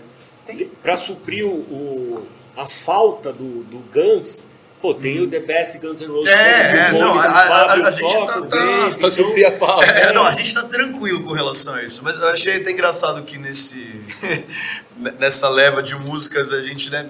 para 0.85 0.97
suprir 0.97 1.45
o, 1.45 1.51
o- 1.51 2.23
a 2.57 2.65
falta 2.65 3.33
do, 3.33 3.65
do 3.65 3.79
Guns, 3.93 4.47
pô, 4.83 4.93
tem 4.93 5.21
o 5.21 5.29
The 5.31 5.39
Best 5.41 5.79
Guns 5.79 6.01
N' 6.01 6.09
Roses. 6.09 6.31
É, 6.33 6.89
é, 6.89 6.93
não, 6.93 7.19
a- 7.19 7.25
a- 7.27 7.47
Fábio 7.69 7.87
a 7.87 7.91
gente 7.93 8.13
toca, 8.13 8.43
tá- 8.43 8.95
tá- 9.01 9.11
suprir 9.11 9.47
a 9.47 9.53
falta. 9.57 9.87
É, 9.91 10.13
não, 10.13 10.27
a 10.27 10.33
gente 10.33 10.53
tá 10.53 10.65
tranquilo 10.65 11.23
com 11.25 11.33
relação 11.33 11.75
a 11.75 11.83
isso, 11.85 12.01
mas 12.03 12.17
eu 12.19 12.29
achei 12.29 12.57
até 12.57 12.73
engraçado 12.73 13.23
que 13.23 13.39
nesse 13.39 14.03
nessa 15.19 15.49
leva 15.49 15.83
de 15.83 15.95
músicas 15.95 16.53
a 16.53 16.61
gente, 16.63 16.91
né, 16.91 17.07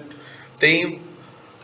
tem 0.59 1.01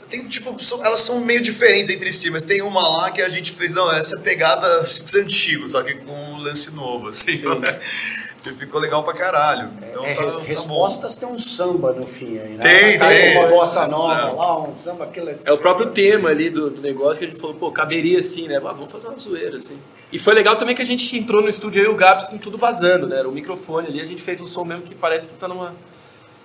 tem 0.09 0.27
tipo, 0.27 0.59
são- 0.61 0.83
elas 0.83 1.01
são 1.01 1.19
meio 1.23 1.39
diferentes 1.39 1.91
entre 1.91 2.11
si, 2.11 2.31
mas 2.31 2.41
tem 2.41 2.63
uma 2.63 2.81
lá 2.81 3.11
que 3.11 3.21
a 3.21 3.29
gente 3.29 3.51
fez, 3.51 3.71
não, 3.71 3.91
essa 3.91 4.15
é 4.17 4.19
pegada 4.21 4.83
Circos 4.83 5.13
antigo, 5.13 5.69
só 5.69 5.83
que 5.83 5.93
com 5.93 6.11
um 6.11 6.37
lance 6.39 6.71
novo, 6.71 7.09
assim. 7.09 7.39
Que 8.49 8.59
ficou 8.59 8.81
legal 8.81 9.03
pra 9.03 9.13
caralho. 9.13 9.69
Então 9.89 10.03
É, 10.03 10.15
tá, 10.15 10.23
tá 10.23 10.31
bom. 10.31 10.39
respostas 10.39 11.17
tem 11.17 11.27
um 11.27 11.37
samba 11.37 11.91
no 11.91 12.07
fim 12.07 12.39
aí, 12.39 12.49
né? 12.55 12.63
Tem, 12.63 12.99
tem. 12.99 13.37
uma 13.37 13.47
bossa 13.47 13.87
nova 13.87 14.31
lá, 14.31 14.61
um 14.61 14.75
samba 14.75 15.03
aquilo 15.03 15.29
É 15.45 15.51
o 15.51 15.57
próprio 15.57 15.91
tema 15.91 16.29
ali 16.29 16.49
do, 16.49 16.69
do 16.69 16.81
negócio 16.81 17.19
que 17.19 17.25
a 17.25 17.27
gente 17.27 17.39
falou, 17.39 17.55
pô, 17.55 17.71
caberia 17.71 18.19
assim, 18.19 18.47
né? 18.47 18.57
Ah, 18.57 18.59
vamos 18.73 18.91
fazer 18.91 19.07
uma 19.07 19.17
zoeira, 19.17 19.57
assim. 19.57 19.77
E 20.11 20.17
foi 20.17 20.33
legal 20.33 20.55
também 20.55 20.75
que 20.75 20.81
a 20.81 20.85
gente 20.85 21.15
entrou 21.17 21.41
no 21.41 21.49
estúdio 21.49 21.81
aí 21.81 21.87
e 21.87 21.91
o 21.91 21.95
Gabs 21.95 22.27
com 22.27 22.37
tudo 22.37 22.57
vazando, 22.57 23.05
né? 23.05 23.19
Era 23.19 23.29
o 23.29 23.31
microfone 23.31 23.87
ali, 23.87 24.01
a 24.01 24.05
gente 24.05 24.21
fez 24.21 24.41
um 24.41 24.47
som 24.47 24.63
mesmo 24.63 24.81
que 24.81 24.95
parece 24.95 25.27
que 25.27 25.35
tá 25.35 25.47
numa. 25.47 25.75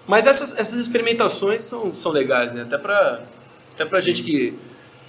Mas 0.07 0.27
essas, 0.27 0.55
essas 0.59 0.79
experimentações 0.79 1.63
são, 1.65 1.95
são 1.95 2.13
legais, 2.13 2.53
né? 2.53 2.63
Até 2.63 2.77
pra, 2.77 3.23
até 3.75 3.87
pra 3.87 3.99
Sim. 4.01 4.07
gente 4.07 4.23
que. 4.23 4.59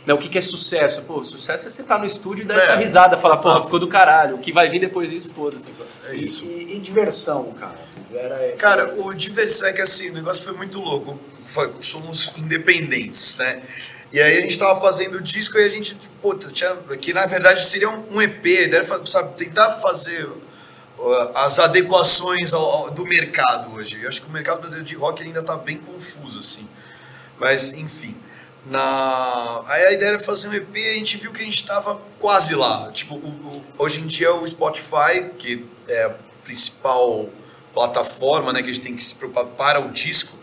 Né, 0.05 0.13
o 0.13 0.17
que, 0.19 0.29
que 0.29 0.37
é 0.37 0.41
sucesso? 0.41 1.01
Pô, 1.03 1.23
sucesso 1.23 1.65
é 1.67 1.69
você 1.69 1.81
estar 1.81 1.97
no 1.97 2.05
estúdio 2.05 2.43
e 2.43 2.45
dar 2.45 2.55
É, 2.57 2.59
essa 2.59 2.75
risada, 2.75 3.17
falar, 3.17 3.37
pô, 3.37 3.49
exato. 3.49 3.63
ficou 3.65 3.79
do 3.79 3.87
caralho. 3.87 4.35
O 4.35 4.39
que 4.39 4.51
vai 4.51 4.69
vir 4.69 4.79
depois 4.79 5.09
disso, 5.09 5.31
foda-se. 5.35 5.73
É 6.09 6.15
isso. 6.15 6.45
E, 6.45 6.47
e- 6.47 6.77
e 6.77 6.79
diversão, 6.79 7.51
cara. 7.59 7.79
Era 8.13 8.53
Cara, 8.57 8.93
o 9.01 9.13
diversão 9.13 9.67
é 9.67 9.73
que 9.73 9.81
assim, 9.81 10.11
o 10.11 10.13
negócio 10.13 10.43
foi 10.43 10.53
muito 10.53 10.79
louco. 10.79 11.19
Foi- 11.45 11.71
somos 11.81 12.31
independentes, 12.37 13.37
né? 13.37 13.61
E 14.13 14.19
aí 14.21 14.37
a 14.37 14.41
gente 14.41 14.57
tava 14.57 14.79
fazendo 14.79 15.15
o 15.17 15.21
disco 15.21 15.57
e 15.57 15.63
a 15.65 15.69
gente, 15.69 15.97
puta, 16.21 16.49
tinha, 16.51 16.73
que 17.01 17.11
na 17.13 17.25
verdade 17.25 17.65
seria 17.65 17.89
um, 17.89 18.05
um 18.15 18.21
EP, 18.21 18.45
a 18.45 18.61
ideia 18.61 18.81
era, 18.83 19.05
sabe, 19.05 19.35
tentar 19.35 19.71
fazer 19.71 20.29
as 21.33 21.59
adequações 21.59 22.53
ao- 22.53 22.63
ao- 22.63 22.91
do 22.91 23.03
mercado 23.05 23.73
hoje. 23.73 23.99
Eu 24.01 24.07
acho 24.07 24.21
que 24.21 24.27
o 24.29 24.31
mercado 24.31 24.59
brasileiro 24.59 24.85
de 24.87 24.95
rock 24.95 25.21
ainda 25.23 25.43
tá 25.43 25.57
bem 25.57 25.77
confuso, 25.77 26.39
assim. 26.39 26.65
Mas, 27.37 27.73
enfim. 27.73 28.15
Na... 28.65 29.61
Aí 29.67 29.83
a 29.85 29.91
ideia 29.93 30.09
era 30.09 30.19
fazer 30.19 30.47
um 30.49 30.53
EP 30.53 30.75
e 30.75 30.89
a 30.89 30.93
gente 30.93 31.17
viu 31.17 31.31
que 31.31 31.41
a 31.41 31.43
gente 31.43 31.55
estava 31.55 32.01
quase 32.19 32.55
lá. 32.55 32.91
Tipo, 32.91 33.15
o- 33.15 33.17
o- 33.17 33.63
hoje 33.77 34.01
em 34.01 34.07
dia 34.07 34.33
o 34.33 34.45
Spotify, 34.47 35.29
que 35.37 35.65
é 35.87 36.03
a 36.05 36.15
principal 36.43 37.29
plataforma 37.73 38.51
né, 38.53 38.63
que 38.63 38.69
a 38.69 38.73
gente 38.73 38.83
tem 38.83 38.95
que 38.95 39.03
se 39.03 39.13
preocupar 39.15 39.45
para 39.45 39.79
o 39.79 39.89
disco, 39.89 40.37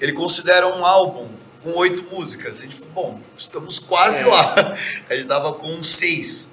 ele 0.00 0.12
considera 0.12 0.66
um 0.68 0.84
álbum 0.86 1.28
com 1.62 1.72
oito 1.72 2.04
músicas. 2.14 2.60
A 2.60 2.62
gente 2.62 2.76
falou, 2.76 2.92
bom, 2.94 3.20
estamos 3.36 3.78
quase 3.78 4.22
É. 4.22 4.26
lá. 4.26 4.54
A 5.10 5.12
gente 5.14 5.22
estava 5.22 5.52
com 5.52 5.82
seis. 5.82 6.48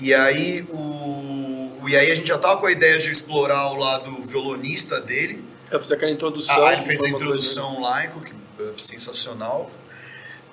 E 0.00 0.12
aí, 0.14 0.62
o... 0.70 1.86
e 1.88 1.94
aí 1.96 2.10
a 2.10 2.14
gente 2.14 2.26
já 2.28 2.38
tava 2.38 2.56
com 2.58 2.66
a 2.66 2.72
ideia 2.72 2.96
de 2.98 3.10
explorar 3.10 3.70
o 3.70 3.76
lado 3.76 4.10
violonista 4.24 4.98
dele. 5.00 5.44
É, 5.70 5.76
você 5.78 5.92
aquela 5.94 6.10
introdução. 6.10 6.66
Ah, 6.66 6.72
ele 6.72 6.82
fez 6.82 7.00
a 7.00 7.02
uma 7.04 7.10
coisa- 7.10 7.24
introdução 7.24 7.80
laico, 7.82 8.20
que 8.22 8.32
é 8.32 8.72
sensacional. 8.78 9.70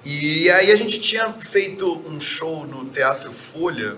E 0.05 0.49
aí 0.51 0.71
a 0.71 0.75
gente 0.75 0.99
tinha 0.99 1.31
feito 1.33 2.01
um 2.07 2.19
show 2.19 2.65
no 2.65 2.85
Teatro 2.85 3.31
Folha, 3.31 3.97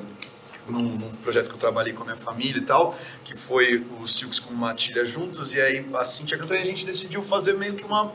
num, 0.68 0.82
num 0.82 1.10
projeto 1.24 1.48
que 1.50 1.54
eu 1.54 1.60
trabalhei 1.60 1.94
com 1.94 2.04
a 2.04 2.06
minha 2.06 2.16
família 2.16 2.60
e 2.60 2.66
tal, 2.66 2.98
que 3.24 3.36
foi 3.36 3.86
o 4.00 4.08
Silks 4.08 4.40
com 4.40 4.54
Matilha 4.54 5.04
juntos, 5.06 5.54
e 5.56 5.62
aí 5.62 5.86
a 5.94 6.04
Cintia 6.04 6.38
cantou 6.38 6.56
e 6.56 6.62
a 6.62 6.66
gente 6.66 6.86
decidiu 6.86 7.22
fazer 7.22 7.54
meio 7.54 7.76
que 7.76 7.84
uma, 7.84 8.12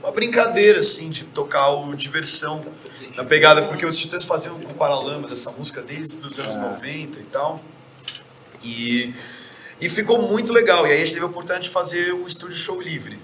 uma 0.00 0.12
brincadeira, 0.12 0.80
assim, 0.80 1.10
de 1.10 1.24
tocar 1.24 1.70
o 1.70 1.94
Diversão 1.94 2.64
na 3.16 3.24
pegada, 3.24 3.62
porque 3.66 3.86
os 3.86 3.96
Titãs 3.96 4.24
faziam 4.24 4.58
com 4.60 4.72
Paralamas 4.74 5.30
essa 5.30 5.50
música 5.52 5.80
desde 5.80 6.24
os 6.24 6.38
anos 6.38 6.56
90 6.56 7.18
e 7.18 7.24
tal. 7.24 7.62
E, 8.64 9.14
e 9.80 9.88
ficou 9.88 10.22
muito 10.22 10.52
legal. 10.52 10.86
E 10.86 10.90
aí 10.90 10.96
a 10.96 10.98
gente 11.00 11.14
teve 11.14 11.24
a 11.24 11.28
oportunidade 11.28 11.64
de 11.64 11.70
fazer 11.70 12.12
o 12.12 12.26
estúdio 12.26 12.56
show 12.56 12.80
livre. 12.80 13.18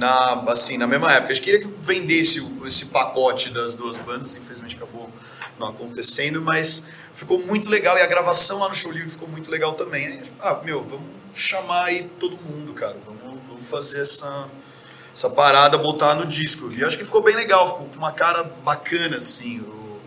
Na, 0.00 0.32
assim, 0.50 0.78
na 0.78 0.86
mesma 0.86 1.12
época. 1.12 1.30
A 1.30 1.34
gente 1.34 1.44
queria 1.44 1.60
que 1.60 1.68
vendesse 1.82 2.42
esse 2.64 2.86
pacote 2.86 3.50
das 3.50 3.74
duas 3.74 3.98
bandas, 3.98 4.34
infelizmente 4.34 4.76
acabou 4.76 5.10
não 5.58 5.68
acontecendo, 5.68 6.40
mas 6.40 6.82
ficou 7.12 7.38
muito 7.38 7.68
legal. 7.68 7.98
E 7.98 8.00
a 8.00 8.06
gravação 8.06 8.60
lá 8.60 8.68
no 8.70 8.74
show 8.74 8.90
livre 8.90 9.10
ficou 9.10 9.28
muito 9.28 9.50
legal 9.50 9.74
também. 9.74 10.06
Aí, 10.06 10.22
ah, 10.40 10.58
meu, 10.64 10.82
vamos 10.82 11.06
chamar 11.34 11.84
aí 11.84 12.04
todo 12.18 12.38
mundo, 12.42 12.72
cara. 12.72 12.96
Vamos, 13.04 13.40
vamos 13.46 13.68
fazer 13.68 14.00
essa, 14.00 14.48
essa 15.14 15.28
parada, 15.28 15.76
botar 15.76 16.14
no 16.14 16.24
disco. 16.24 16.72
E 16.72 16.80
eu 16.80 16.86
acho 16.86 16.96
que 16.96 17.04
ficou 17.04 17.22
bem 17.22 17.36
legal, 17.36 17.68
ficou 17.68 17.86
com 17.88 17.98
uma 17.98 18.12
cara 18.12 18.42
bacana, 18.64 19.18
assim, 19.18 19.60
o, 19.60 20.00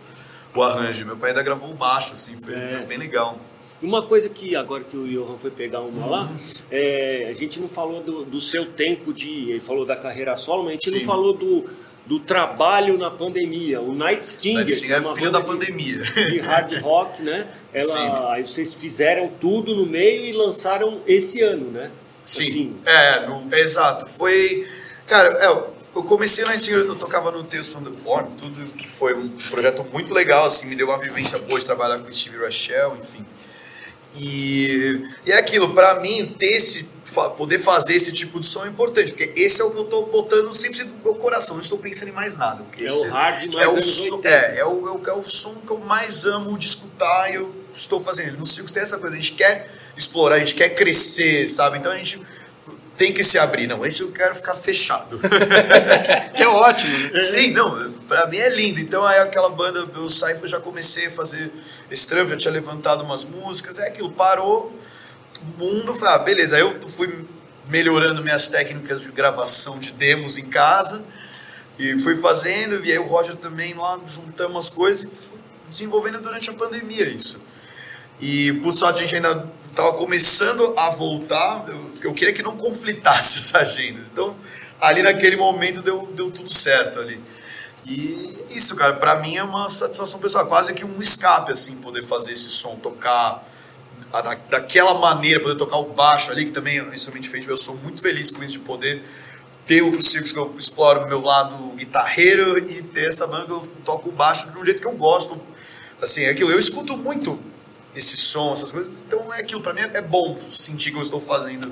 o 0.56 0.64
arranjo. 0.64 1.06
Meu 1.06 1.18
pai 1.18 1.30
ainda 1.30 1.44
gravou 1.44 1.70
o 1.70 1.76
baixo, 1.76 2.14
assim, 2.14 2.36
foi, 2.44 2.56
É. 2.56 2.72
foi 2.72 2.82
bem 2.88 2.98
legal. 2.98 3.38
Uma 3.84 4.02
coisa 4.02 4.30
que 4.30 4.56
agora 4.56 4.84
que 4.84 4.96
o 4.96 5.06
Johan 5.08 5.38
foi 5.38 5.52
pegar 5.52 5.82
uma 5.82 6.06
lá, 6.08 6.32
é, 6.72 7.28
a 7.30 7.34
gente 7.34 7.60
não 7.60 7.68
falou 7.68 8.02
do, 8.02 8.24
do 8.24 8.40
seu 8.40 8.66
tempo 8.66 9.14
de. 9.14 9.50
Ele 9.52 9.60
falou 9.60 9.86
da 9.86 9.96
carreira 9.96 10.36
solo, 10.38 10.64
mas 10.64 10.70
a 10.70 10.72
gente 10.74 10.90
Sim. 10.90 11.00
não 11.00 11.06
falou 11.06 11.34
do, 11.34 11.66
do 12.06 12.18
trabalho 12.20 12.98
na 12.98 13.12
pandemia. 13.12 13.82
O 13.82 13.94
Night 13.94 14.26
Stinger, 14.26 14.56
Night 14.60 14.74
Stinger 14.74 15.02
que 15.02 15.08
é 15.10 15.14
filho 15.16 15.32
da 15.32 15.42
banda 15.42 15.66
de- 15.66 15.72
pandemia. 15.72 16.00
De 16.00 16.40
hard 16.40 16.82
rock, 16.82 17.22
né? 17.22 17.48
Ela, 17.74 18.34
aí 18.36 18.48
vocês 18.48 18.74
fizeram 18.74 19.28
tudo 19.42 19.76
no 19.76 19.86
meio 19.86 20.26
e 20.26 20.32
lançaram 20.32 21.02
esse 21.06 21.42
ano, 21.42 21.70
né? 21.72 21.92
Sim, 22.24 22.44
Assim, 22.44 22.76
é, 22.86 23.26
no- 23.28 23.54
exato. 23.54 24.08
Foi. 24.08 24.66
Cara, 25.06 25.28
é, 25.44 25.48
eu 25.96 26.04
comecei 26.04 26.46
na 26.46 26.58
Stinger, 26.58 26.80
eu 26.86 26.96
tocava 26.96 27.32
no 27.32 27.44
Tales 27.44 27.68
from 27.68 27.82
the 27.84 27.92
tudo 28.40 28.66
que 28.78 28.88
foi 28.88 29.14
um 29.14 29.30
projeto 29.50 29.86
muito 29.92 30.14
legal, 30.14 30.46
assim, 30.46 30.68
me 30.68 30.76
deu 30.76 30.88
uma 30.88 30.98
vivência 30.98 31.38
boa 31.40 31.60
de 31.60 31.66
trabalhar 31.66 32.00
com 32.00 32.10
Steve 32.10 32.38
Rachel, 32.38 32.98
enfim. 33.02 33.26
E, 34.16 35.06
e 35.26 35.32
é 35.32 35.38
aquilo, 35.38 35.74
pra 35.74 36.00
mim, 36.00 36.26
ter 36.38 36.54
esse 36.54 36.94
poder 37.38 37.60
fazer 37.60 37.96
esse 37.96 38.12
tipo 38.12 38.40
de 38.40 38.46
som 38.46 38.66
é 38.66 38.70
importante, 38.70 39.12
porque 39.12 39.34
esse 39.36 39.62
é 39.62 39.64
o 39.64 39.72
que 39.72 39.78
eu 39.78 39.84
tô 39.84 40.04
botando 40.04 40.52
sempre 40.54 40.84
do 40.86 40.96
meu 41.04 41.16
coração, 41.16 41.56
não 41.56 41.62
estou 41.62 41.78
pensando 41.78 42.10
em 42.10 42.14
mais 42.14 42.38
nada. 42.38 42.66
É 42.78 42.84
Esse 42.84 43.06
o 43.06 43.12
hard 43.12 43.54
mais 43.54 43.66
é 43.66 43.70
o, 43.70 43.84
som, 43.84 44.16
80. 44.16 44.30
é, 44.30 44.60
é, 44.60 44.66
o, 44.66 44.88
é, 44.88 44.92
o, 44.92 45.10
é 45.10 45.14
o 45.14 45.28
som 45.28 45.56
que 45.56 45.72
eu 45.72 45.80
mais 45.80 46.26
amo 46.26 46.58
de 46.58 46.68
escutar 46.68 47.30
e 47.32 47.36
eu 47.36 47.54
estou 47.74 48.00
fazendo. 48.00 48.38
No 48.38 48.46
Circos 48.46 48.72
tem 48.72 48.82
essa 48.82 48.98
coisa, 48.98 49.16
a 49.16 49.20
gente 49.20 49.34
quer 49.34 49.70
explorar, 49.98 50.36
a 50.36 50.40
gente 50.40 50.56
quer 50.56 50.70
crescer, 50.70 51.48
sabe? 51.48 51.78
Então 51.78 51.92
a 51.92 51.98
gente 51.98 52.22
tem 52.98 53.14
que 53.14 53.24
se 53.24 53.38
abrir. 53.38 53.68
Não, 53.68 53.86
esse 53.86 54.02
eu 54.02 54.12
quero 54.12 54.36
ficar 54.36 54.56
fechado. 54.56 55.20
Que 56.36 56.44
é 56.44 56.48
ótimo, 56.48 56.98
né? 57.14 57.20
Sim, 57.20 57.52
não, 57.52 57.92
pra 58.08 58.26
mim 58.28 58.38
é 58.38 58.50
lindo. 58.50 58.80
Então 58.80 59.06
aí 59.06 59.20
aquela 59.20 59.50
banda, 59.50 59.80
eu 59.80 60.08
eu 60.42 60.48
já 60.48 60.60
comecei 60.60 61.08
a 61.08 61.12
fazer 61.12 61.52
esse 61.92 62.08
trampo, 62.08 62.32
já 62.32 62.38
tinha 62.38 62.54
levantado 62.54 63.04
umas 63.04 63.24
músicas, 63.24 63.78
é 63.78 63.88
aquilo, 63.88 64.12
parou, 64.12 64.74
o 65.42 65.60
mundo, 65.60 65.94
falei, 65.94 66.16
ah, 66.16 66.18
beleza, 66.20 66.56
aí 66.56 66.62
eu 66.62 66.90
fui 66.90 67.26
melhorando 67.68 68.24
minhas 68.24 68.50
técnicas 68.50 69.02
de 69.02 69.12
gravação 69.12 69.78
de 69.78 69.92
demos 69.92 70.38
em 70.38 70.46
casa, 70.46 71.04
e 71.78 72.00
fui 72.00 72.16
fazendo, 72.16 72.84
e 72.84 72.92
aí 72.92 72.98
o 72.98 73.06
Roger 73.06 73.36
também 73.36 73.74
lá, 73.74 74.00
juntamos 74.06 74.66
as 74.66 74.74
coisas, 74.74 75.04
e 75.04 75.08
fui 75.08 75.40
desenvolvendo 75.70 76.20
durante 76.20 76.50
a 76.50 76.54
pandemia 76.54 77.08
isso. 77.08 77.40
E 78.26 78.54
por 78.54 78.72
sorte 78.72 79.00
a 79.00 79.02
gente 79.02 79.18
ainda 79.18 79.50
estava 79.70 79.92
começando 79.96 80.74
a 80.78 80.90
voltar, 80.92 81.66
eu, 81.68 81.92
eu 82.02 82.14
queria 82.14 82.34
que 82.34 82.42
não 82.42 82.56
conflitasse 82.56 83.38
as 83.40 83.54
agendas. 83.54 84.10
Então, 84.10 84.34
ali 84.80 85.04
naquele 85.04 85.36
momento 85.36 85.82
deu, 85.82 86.08
deu 86.16 86.32
tudo 86.32 86.50
certo 86.52 87.02
ali. 87.02 87.20
E 87.86 88.46
isso, 88.52 88.78
cara, 88.78 88.94
pra 88.94 89.18
mim 89.18 89.36
é 89.36 89.44
uma 89.44 89.70
satisfação 89.70 90.22
pessoal, 90.22 90.46
quase 90.46 90.74
que 90.74 90.86
um 90.86 91.02
escape, 91.02 91.52
assim, 91.52 91.76
poder 91.76 92.02
fazer 92.06 92.32
esse 92.32 92.48
som, 92.48 92.78
tocar 92.78 93.46
a- 94.14 94.22
da, 94.22 94.36
daquela 94.36 94.94
maneira, 94.94 95.42
poder 95.42 95.56
tocar 95.58 95.76
o 95.80 95.90
baixo 95.90 96.32
ali, 96.32 96.46
que 96.46 96.52
também 96.52 96.78
é 96.78 96.84
um 96.84 96.94
instrumento 96.94 97.24
diferente, 97.24 97.50
eu 97.50 97.58
sou 97.58 97.76
muito 97.76 98.02
feliz 98.02 98.32
com 98.32 98.42
isso, 98.42 98.54
de 98.54 98.60
poder 98.60 99.04
ter 99.68 99.82
o 99.82 100.02
circos 100.02 100.32
que 100.32 100.40
eu 100.40 100.56
exploro 100.58 101.02
o 101.02 101.08
meu 101.10 101.20
lado 101.20 101.58
guitarreiro 101.76 102.58
e 102.58 102.82
ter 102.84 103.10
essa 103.10 103.28
banda 103.28 103.48
que 103.48 103.52
eu 103.52 103.68
toco 103.84 104.08
o 104.08 104.12
baixo 104.14 104.50
de 104.50 104.58
um 104.58 104.64
jeito 104.64 104.80
que 104.80 104.88
eu 104.88 104.94
gosto. 104.94 105.38
Assim, 106.02 106.24
é 106.24 106.30
aquilo, 106.30 106.52
eu 106.52 106.60
escuto 106.60 106.96
muito 106.96 107.38
esse 107.96 108.18
som, 108.18 108.54
essas 108.54 108.72
coisas, 108.72 108.92
então 109.08 109.34
é 109.34 109.40
aquilo, 109.40 109.62
pra 109.62 109.74
mim 109.74 109.82
é 109.82 110.02
bom 110.02 110.38
sentir 110.50 110.92
que 110.92 110.98
eu 110.98 111.02
estou 111.02 111.20
fazendo 111.20 111.72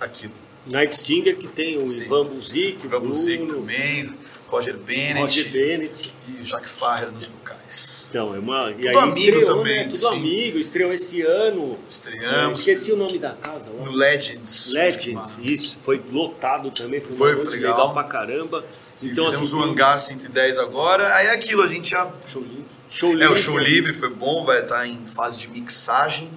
aquilo. 0.00 0.32
Night 0.66 0.94
Stinger, 0.94 1.36
que 1.36 1.48
tem 1.48 1.78
o 1.78 1.86
Sim. 1.86 2.04
Ivan 2.04 2.24
Buzik, 2.26 2.78
o 2.84 2.86
Ivan 2.86 3.00
Buzik 3.00 3.46
também, 3.46 4.14
Roger 4.48 4.76
Bennett 4.76 5.20
Roger 5.20 5.50
Bennett. 5.50 6.14
e 6.28 6.40
o 6.40 6.44
Jacques 6.44 6.70
Farrer 6.72 7.10
nos 7.10 7.26
vocais. 7.26 8.02
Então, 8.10 8.34
é 8.34 8.38
uma. 8.38 8.70
e 8.70 8.74
Tudo 8.74 8.88
aí 8.88 8.96
amigo 8.96 9.16
estreou, 9.18 9.44
também, 9.46 9.76
né? 9.78 9.84
Tudo 9.84 9.96
sim. 9.96 10.06
amigo, 10.08 10.58
estreou 10.58 10.92
esse 10.92 11.22
ano. 11.22 11.78
Estreamos. 11.88 12.58
Esqueci 12.58 12.92
o 12.92 12.96
nome 12.96 13.18
da 13.18 13.30
casa 13.30 13.70
lá. 13.70 13.86
No 13.86 13.90
Legends. 13.90 14.70
Legends, 14.70 15.38
isso, 15.42 15.78
foi 15.82 16.00
lotado 16.12 16.70
também, 16.70 17.00
foi, 17.00 17.12
Foi, 17.12 17.36
foi 17.36 17.50
legal. 17.52 17.70
legal. 17.78 17.92
pra 17.94 18.04
caramba. 18.04 18.62
Sim, 18.94 19.12
então, 19.12 19.24
fizemos 19.24 19.48
assim, 19.48 19.56
o 19.56 19.64
Hangar 19.64 19.98
110 19.98 20.58
agora. 20.58 21.14
Aí 21.14 21.28
é 21.28 21.30
aquilo, 21.30 21.62
a 21.62 21.66
gente 21.66 21.88
já. 21.88 22.12
show 22.30 22.42
livre. 22.42 22.66
Show 22.92 23.10
É, 23.10 23.14
o 23.14 23.18
livre. 23.18 23.36
show 23.36 23.58
livre 23.58 23.92
foi 23.92 24.10
bom, 24.10 24.44
vai 24.44 24.60
estar 24.60 24.86
em 24.86 25.06
fase 25.06 25.38
de 25.38 25.48
mixagem. 25.48 26.30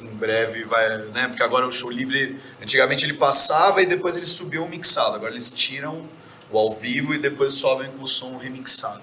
Em 0.00 0.08
breve 0.08 0.62
vai, 0.64 0.98
né? 1.08 1.28
Porque 1.28 1.42
agora 1.42 1.66
o 1.66 1.72
show 1.72 1.90
livre, 1.90 2.38
antigamente 2.62 3.06
ele 3.06 3.14
passava 3.14 3.80
e 3.80 3.86
depois 3.86 4.16
eles 4.16 4.28
subiam 4.28 4.64
o 4.64 4.68
mixado. 4.68 5.14
Agora 5.14 5.32
eles 5.32 5.50
tiram 5.50 6.06
o 6.50 6.58
ao 6.58 6.72
vivo 6.72 7.14
e 7.14 7.18
depois 7.18 7.54
sobem 7.54 7.90
com 7.90 8.02
o 8.04 8.06
som 8.06 8.36
remixado. 8.36 9.00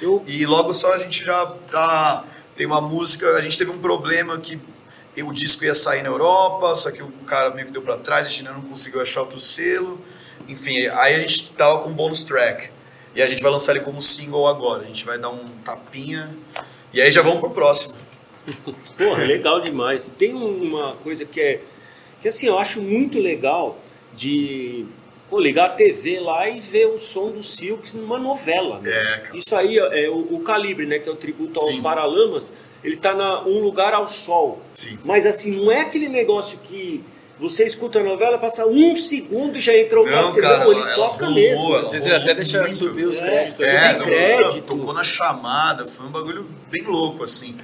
Eu, 0.00 0.24
E 0.26 0.44
logo 0.46 0.72
só 0.72 0.94
a 0.94 0.98
gente 0.98 1.22
já 1.24 1.46
tá. 1.70 2.24
Tem 2.56 2.66
uma 2.66 2.80
música, 2.80 3.34
a 3.36 3.40
gente 3.40 3.56
teve 3.56 3.70
um 3.70 3.78
problema 3.78 4.36
que 4.38 4.58
o 5.22 5.32
disco 5.32 5.64
ia 5.64 5.74
sair 5.74 6.02
na 6.02 6.08
Europa, 6.08 6.74
só 6.74 6.90
que 6.90 7.02
o 7.02 7.08
cara 7.26 7.50
meio 7.50 7.66
que 7.66 7.72
deu 7.72 7.82
pra 7.82 7.96
trás, 7.98 8.26
a 8.26 8.30
gente 8.30 8.40
ainda 8.40 8.52
não 8.52 8.62
conseguiu 8.62 9.00
achar 9.00 9.20
outro 9.20 9.38
selo. 9.38 10.02
Enfim, 10.48 10.86
aí 10.86 11.14
a 11.14 11.18
gente 11.18 11.50
tava 11.52 11.80
com 11.80 11.90
um 11.90 11.92
bonus 11.92 12.24
track. 12.24 12.70
E 13.14 13.22
a 13.22 13.26
gente 13.26 13.42
vai 13.42 13.50
lançar 13.50 13.72
ele 13.74 13.84
como 13.84 14.00
single 14.00 14.46
agora. 14.46 14.82
A 14.82 14.86
gente 14.86 15.04
vai 15.04 15.18
dar 15.18 15.30
um 15.30 15.48
tapinha. 15.64 16.34
E 16.92 17.00
aí 17.00 17.10
já 17.12 17.22
vamos 17.22 17.40
pro 17.40 17.50
próximo. 17.50 17.94
Porra, 18.96 19.24
legal 19.24 19.60
demais. 19.60 20.12
Tem 20.16 20.34
uma 20.34 20.94
coisa 20.96 21.24
que 21.24 21.40
é. 21.40 21.60
Que 22.20 22.28
assim, 22.28 22.46
eu 22.46 22.58
acho 22.58 22.80
muito 22.80 23.18
legal 23.18 23.78
de 24.14 24.86
pô, 25.28 25.40
ligar 25.40 25.66
a 25.66 25.68
TV 25.70 26.20
lá 26.20 26.48
e 26.48 26.60
ver 26.60 26.86
o 26.86 26.98
som 26.98 27.30
do 27.30 27.42
Silks 27.42 27.94
numa 27.94 28.18
novela. 28.18 28.78
Né? 28.80 28.90
É, 28.90 29.18
cara. 29.18 29.36
Isso 29.36 29.56
aí 29.56 29.78
é 29.78 30.08
o, 30.08 30.34
o 30.34 30.40
Calibre, 30.40 30.86
né? 30.86 30.98
Que 30.98 31.08
é 31.08 31.12
o 31.12 31.16
tributo 31.16 31.60
aos 31.60 31.74
Sim. 31.74 31.82
Paralamas. 31.82 32.52
Ele 32.82 32.96
tá 32.96 33.14
na 33.14 33.42
Um 33.42 33.60
Lugar 33.60 33.94
ao 33.94 34.08
Sol. 34.08 34.60
Sim. 34.74 34.98
Mas 35.04 35.24
assim, 35.24 35.52
não 35.52 35.70
é 35.70 35.80
aquele 35.80 36.08
negócio 36.08 36.58
que 36.64 37.02
você 37.42 37.66
escuta 37.66 37.98
a 37.98 38.02
novela, 38.04 38.38
passa 38.38 38.64
um 38.66 38.94
segundo 38.96 39.58
e 39.58 39.60
já 39.60 39.76
entra 39.76 40.00
o 40.00 40.04
você 40.04 40.40
cara, 40.40 40.64
não, 40.64 40.70
ele 40.72 40.80
ela 40.80 40.94
toca 40.94 41.24
rolou, 41.24 41.34
mesmo. 41.34 41.74
Às 41.76 41.90
vezes 41.90 42.12
até 42.12 42.34
deixa 42.34 42.68
subir 42.70 43.04
os 43.06 43.18
É. 43.18 43.26
créditos. 43.26 43.66
É, 43.66 43.98
não, 43.98 44.04
crédito. 44.06 44.62
tocou 44.62 44.94
na 44.94 45.02
chamada, 45.02 45.84
foi 45.84 46.06
um 46.06 46.10
bagulho 46.10 46.48
bem 46.70 46.84
louco, 46.84 47.24
assim. 47.24 47.58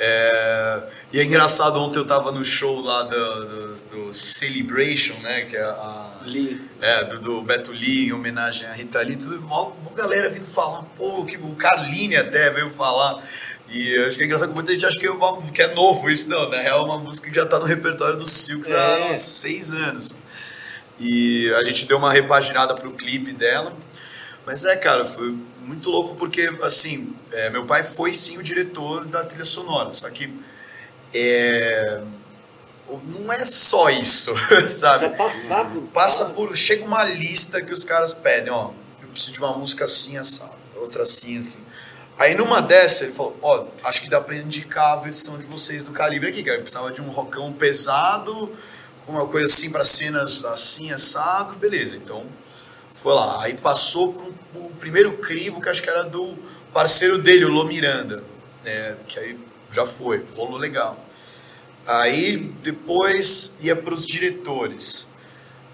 É, 0.00 0.82
e 1.12 1.20
é 1.20 1.24
engraçado, 1.24 1.80
ontem 1.80 1.98
eu 1.98 2.06
tava 2.06 2.30
no 2.30 2.44
show 2.44 2.80
lá 2.80 3.02
do, 3.02 3.44
do, 3.44 3.74
do 3.74 4.14
Celebration, 4.14 5.14
né? 5.20 5.42
Que 5.42 5.56
é 5.56 5.62
a. 5.62 6.20
Lee. 6.24 6.60
É, 6.80 7.04
do, 7.04 7.18
do 7.18 7.42
Beto 7.42 7.72
Lee, 7.72 8.06
em 8.06 8.12
homenagem 8.12 8.68
a 8.68 8.72
Rita 8.72 9.00
Lee, 9.02 9.16
tudo, 9.16 9.40
mó, 9.42 9.72
mó 9.84 9.90
galera 9.90 10.28
vindo 10.28 10.46
falar, 10.46 10.84
pô, 10.96 11.24
que, 11.24 11.36
o 11.36 11.54
Carline 11.56 12.16
até 12.16 12.50
veio 12.50 12.70
falar. 12.70 13.22
E 13.70 13.94
eu 13.94 14.06
acho 14.06 14.16
que 14.16 14.22
é 14.22 14.26
engraçado 14.26 14.48
que 14.48 14.54
muita 14.54 14.72
gente 14.72 14.86
acha 14.86 14.98
que 14.98 15.06
é, 15.06 15.10
uma- 15.10 15.42
que 15.42 15.60
é 15.62 15.74
novo 15.74 16.08
isso, 16.08 16.28
não. 16.30 16.48
Na 16.48 16.58
real, 16.60 16.80
é 16.80 16.84
uma 16.84 16.98
música 16.98 17.28
que 17.28 17.34
já 17.36 17.44
tá 17.46 17.58
no 17.58 17.66
repertório 17.66 18.16
dos 18.16 18.30
Silks 18.30 18.70
há 18.70 18.74
É. 18.98 19.12
uns 19.12 19.20
seis 19.20 19.70
anos. 19.72 20.14
E 20.98 21.52
a 21.54 21.62
gente 21.62 21.86
deu 21.86 21.98
uma 21.98 22.12
repaginada 22.12 22.74
pro 22.74 22.90
clipe 22.92 23.32
dela. 23.32 23.72
Mas 24.46 24.64
é, 24.64 24.74
cara, 24.76 25.04
foi 25.04 25.36
muito 25.62 25.90
louco 25.90 26.16
porque, 26.16 26.50
assim, 26.62 27.14
é, 27.30 27.50
meu 27.50 27.66
pai 27.66 27.82
foi 27.82 28.12
sim 28.14 28.38
o 28.38 28.42
diretor 28.42 29.04
da 29.04 29.22
trilha 29.22 29.44
sonora, 29.44 29.92
só 29.92 30.08
que 30.08 30.32
é, 31.14 32.00
não 33.06 33.30
é 33.32 33.44
só 33.44 33.90
isso, 33.90 34.32
sabe? 34.70 35.08
Precisa 35.10 35.10
passar 35.10 35.64
por. 35.70 35.82
Passa 35.88 36.24
por. 36.30 36.56
Chega 36.56 36.84
uma 36.84 37.04
lista 37.04 37.60
que 37.60 37.72
os 37.72 37.84
caras 37.84 38.14
pedem, 38.14 38.50
ó. 38.52 38.70
Eu 39.02 39.08
preciso 39.08 39.32
de 39.32 39.38
uma 39.40 39.52
música 39.56 39.84
assim, 39.84 40.16
assado, 40.16 40.56
outra 40.76 41.02
assim, 41.02 41.38
assim. 41.38 41.58
Aí 42.18 42.34
numa 42.34 42.60
dessa 42.60 43.04
ele 43.04 43.12
falou, 43.12 43.36
ó, 43.40 43.64
acho 43.84 44.02
que 44.02 44.10
dá 44.10 44.20
pra 44.20 44.34
indicar 44.34 44.94
a 44.94 44.96
versão 44.96 45.38
de 45.38 45.44
vocês 45.44 45.84
do 45.84 45.92
calibre 45.92 46.28
aqui, 46.28 46.42
que 46.42 46.50
eu 46.50 46.60
precisava 46.60 46.90
de 46.90 47.00
um 47.00 47.08
rockão 47.10 47.52
pesado, 47.52 48.52
com 49.06 49.12
uma 49.12 49.26
coisa 49.26 49.46
assim 49.46 49.70
pra 49.70 49.84
cenas 49.84 50.44
assim, 50.44 50.90
assado, 50.90 51.54
beleza. 51.54 51.94
Então 51.96 52.26
foi 52.92 53.14
lá. 53.14 53.44
Aí 53.44 53.54
passou 53.56 54.12
pro, 54.12 54.34
pro 54.52 54.70
primeiro 54.80 55.16
crivo, 55.18 55.60
que 55.60 55.68
acho 55.68 55.82
que 55.82 55.88
era 55.88 56.02
do 56.02 56.36
parceiro 56.72 57.18
dele, 57.18 57.44
o 57.44 57.48
Lô 57.48 57.64
Miranda. 57.64 58.24
né, 58.64 58.96
que 59.06 59.18
aí 59.20 59.38
já 59.70 59.86
foi, 59.86 60.24
rolou 60.36 60.58
legal. 60.58 60.98
Aí 61.86 62.36
depois 62.62 63.52
ia 63.60 63.76
para 63.76 63.94
os 63.94 64.04
diretores. 64.06 65.06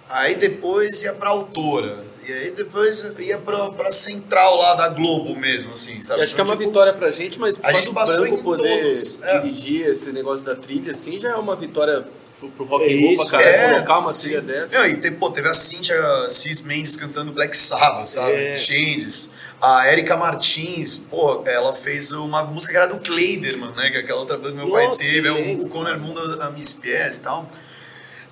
Aí 0.08 0.36
depois 0.36 1.02
ia 1.02 1.12
para 1.12 1.30
autora. 1.30 2.04
E 2.26 2.32
aí 2.32 2.50
depois 2.52 3.04
ia 3.18 3.38
para 3.38 3.70
pra 3.70 3.90
central 3.90 4.56
lá 4.56 4.74
da 4.74 4.88
Globo 4.88 5.36
mesmo, 5.36 5.72
assim, 5.74 6.02
sabe? 6.02 6.20
Eu 6.20 6.24
acho 6.24 6.34
que 6.34 6.40
é 6.40 6.44
uma 6.44 6.56
Tipo, 6.56 6.68
vitória 6.68 6.92
pra 6.92 7.10
gente, 7.10 7.38
mas 7.38 7.58
a 7.62 7.72
gente 7.72 7.90
passou 7.92 8.24
banco 8.24 8.34
em 8.36 8.42
poder 8.42 8.82
todos, 8.82 9.18
é. 9.22 9.38
dirigir 9.40 9.86
esse 9.88 10.10
negócio 10.12 10.44
da 10.44 10.54
trilha, 10.54 10.90
assim, 10.92 11.18
já 11.20 11.30
é 11.30 11.34
uma 11.34 11.54
vitória 11.56 12.04
pro, 12.38 12.48
pro 12.50 12.64
rock 12.64 12.84
É 12.84 12.94
and 12.96 13.00
roll 13.06 13.16
pra 13.28 13.38
caralho, 13.38 13.56
é, 13.56 13.72
colocar 13.74 13.98
uma 13.98 14.10
sim. 14.10 14.22
trilha 14.22 14.40
dessa. 14.40 14.78
Não, 14.78 14.86
e 14.86 14.96
te- 14.96 15.10
pô, 15.10 15.30
teve 15.30 15.48
a 15.48 15.52
Cynthia 15.54 15.96
Cis 16.30 16.62
Mendes 16.62 16.96
cantando 16.96 17.32
Black 17.32 17.56
Sabbath, 17.56 18.06
sabe? 18.06 18.32
É. 18.32 18.56
Changes. 18.56 19.30
A 19.60 19.90
Erika 19.90 20.16
Martins, 20.16 20.98
pô, 20.98 21.42
ela 21.46 21.72
fez 21.74 22.12
uma 22.12 22.42
música 22.44 22.72
que 22.72 22.76
era 22.78 22.86
do 22.86 22.98
Kleiderman, 22.98 23.72
né? 23.74 23.88
Que 23.90 23.96
é 23.96 24.00
aquela 24.00 24.20
outra 24.20 24.36
banda 24.36 24.50
que 24.50 24.56
meu 24.58 24.70
pai 24.70 24.86
Nossa, 24.88 25.00
teve, 25.00 25.26
é 25.28 25.32
o, 25.32 25.62
o 25.64 25.68
Conor 25.68 25.98
Mundo, 25.98 26.42
a 26.42 26.50
Miss 26.50 26.74
Pies 26.74 27.16
e 27.16 27.20
tal. 27.22 27.48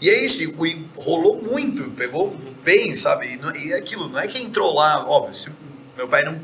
E 0.02 0.10
é 0.10 0.24
isso, 0.24 0.42
e 0.42 0.86
rolou 0.96 1.40
muito, 1.40 1.84
pegou 1.92 2.36
bem, 2.64 2.94
sabe? 2.96 3.34
E, 3.34 3.36
não- 3.36 3.54
e 3.54 3.72
é 3.72 3.76
aquilo, 3.76 4.08
não 4.08 4.18
é 4.18 4.26
que 4.26 4.38
entrou 4.42 4.74
lá, 4.74 5.08
óbvio, 5.08 5.32
se 5.34 5.48
meu 5.96 6.08
pai 6.08 6.24
não 6.24 6.38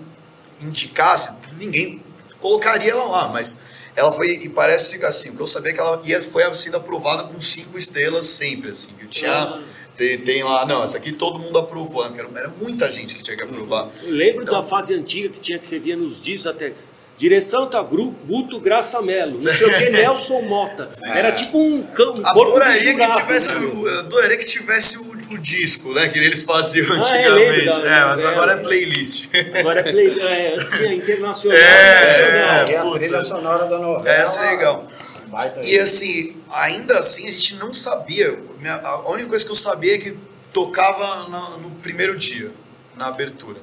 indicasse, 0.63 1.33
ninguém 1.59 2.01
colocaria 2.41 2.93
ela 2.93 3.05
lá, 3.05 3.29
mas 3.29 3.59
ela 3.97 4.13
foi, 4.13 4.31
e 4.31 4.49
parece 4.49 5.05
assim, 5.05 5.31
porque 5.31 5.43
eu 5.43 5.47
sabia 5.47 5.73
que 5.73 5.81
ela 5.81 6.01
ia, 6.05 6.23
foi 6.23 6.43
sendo 6.55 6.77
aprovada 6.77 7.25
com 7.25 7.41
cinco 7.41 7.77
estrelas 7.77 8.27
sempre, 8.27 8.71
assim, 8.71 8.89
que 8.97 9.05
eu 9.05 9.09
tinha, 9.09 9.33
Ah. 9.33 9.61
tem, 9.97 10.19
tem 10.19 10.45
lá, 10.45 10.65
não, 10.65 10.83
essa 10.85 10.99
aqui 10.99 11.11
todo 11.13 11.39
mundo 11.41 11.59
aprovou, 11.59 12.05
era 12.05 12.49
muita 12.61 12.89
gente 12.89 13.15
que 13.17 13.23
tinha 13.25 13.37
que 13.37 13.43
aprovar. 13.43 13.91
Eu 14.03 14.13
lembro 14.13 14.43
Então- 14.45 14.55
da 14.55 14.63
fase 14.63 14.95
antiga 14.95 15.29
que 15.31 15.41
tinha 15.41 15.59
que 15.59 15.67
você 15.67 15.79
via 15.81 15.97
nos 15.97 16.21
discos 16.23 16.47
até. 16.47 16.75
Direção 17.19 17.67
tá 17.69 17.83
Gru, 17.83 18.15
Guto 18.27 18.61
Graça 18.61 19.03
Melo, 19.03 19.41
não 19.41 19.53
sei 19.53 19.67
o 19.67 19.77
que, 19.79 19.91
Nelson 19.91 20.41
Mota. 20.43 20.89
Era 21.07 21.33
tipo 21.33 21.59
um, 21.61 21.83
cão, 21.83 22.15
um 22.15 22.23
corpo 22.23 22.53
de 22.53 22.65
Adoraria 22.65 22.95
que 22.95 23.13
tivesse, 23.21 23.55
o, 23.57 23.89
eu 23.89 23.99
adoraria 23.99 24.37
que 24.39 24.45
tivesse 24.47 24.99
o, 24.99 25.11
o 25.33 25.37
disco, 25.39 25.93
né, 25.93 26.09
que 26.09 26.19
eles 26.19 26.45
faziam 26.45 26.87
Ah, 26.93 26.95
é, 26.95 26.99
antigamente. 27.01 27.65
lembro 27.67 27.83
da- 27.83 27.89
é, 27.97 28.05
mas 28.05 28.23
da- 28.23 28.31
agora 28.31 28.53
é 28.53 28.57
playlist. 28.59 29.25
Agora 29.59 29.81
é, 29.81 29.83
play, 29.93 30.17
é 30.23 30.55
antes 30.55 30.71
tinha 30.71 30.95
internacional. 30.95 31.59
É, 31.59 32.65
nacional. 32.65 32.69
E 32.69 32.77
a 32.77 32.99
trilha 32.99 33.23
sonora 33.23 33.67
da 33.67 33.79
novela. 33.79 34.17
Essa 34.17 34.45
é 34.47 34.51
legal. 34.51 34.87
Baita 35.27 35.61
E 35.67 35.79
assim, 35.79 36.37
ainda 36.53 36.99
assim 37.01 37.29
a 37.29 37.33
gente 37.33 37.57
não 37.57 37.75
sabia. 37.75 38.39
Minha- 38.61 38.77
A 38.77 39.11
única 39.11 39.29
coisa 39.31 39.45
que 39.45 39.51
eu 39.51 39.57
sabia 39.57 39.97
é 39.97 39.99
que 39.99 40.17
tocava 40.53 41.29
na- 41.29 41.57
no 41.59 41.71
primeiro 41.83 42.17
dia, 42.17 42.53
na 42.97 43.09
abertura. 43.09 43.59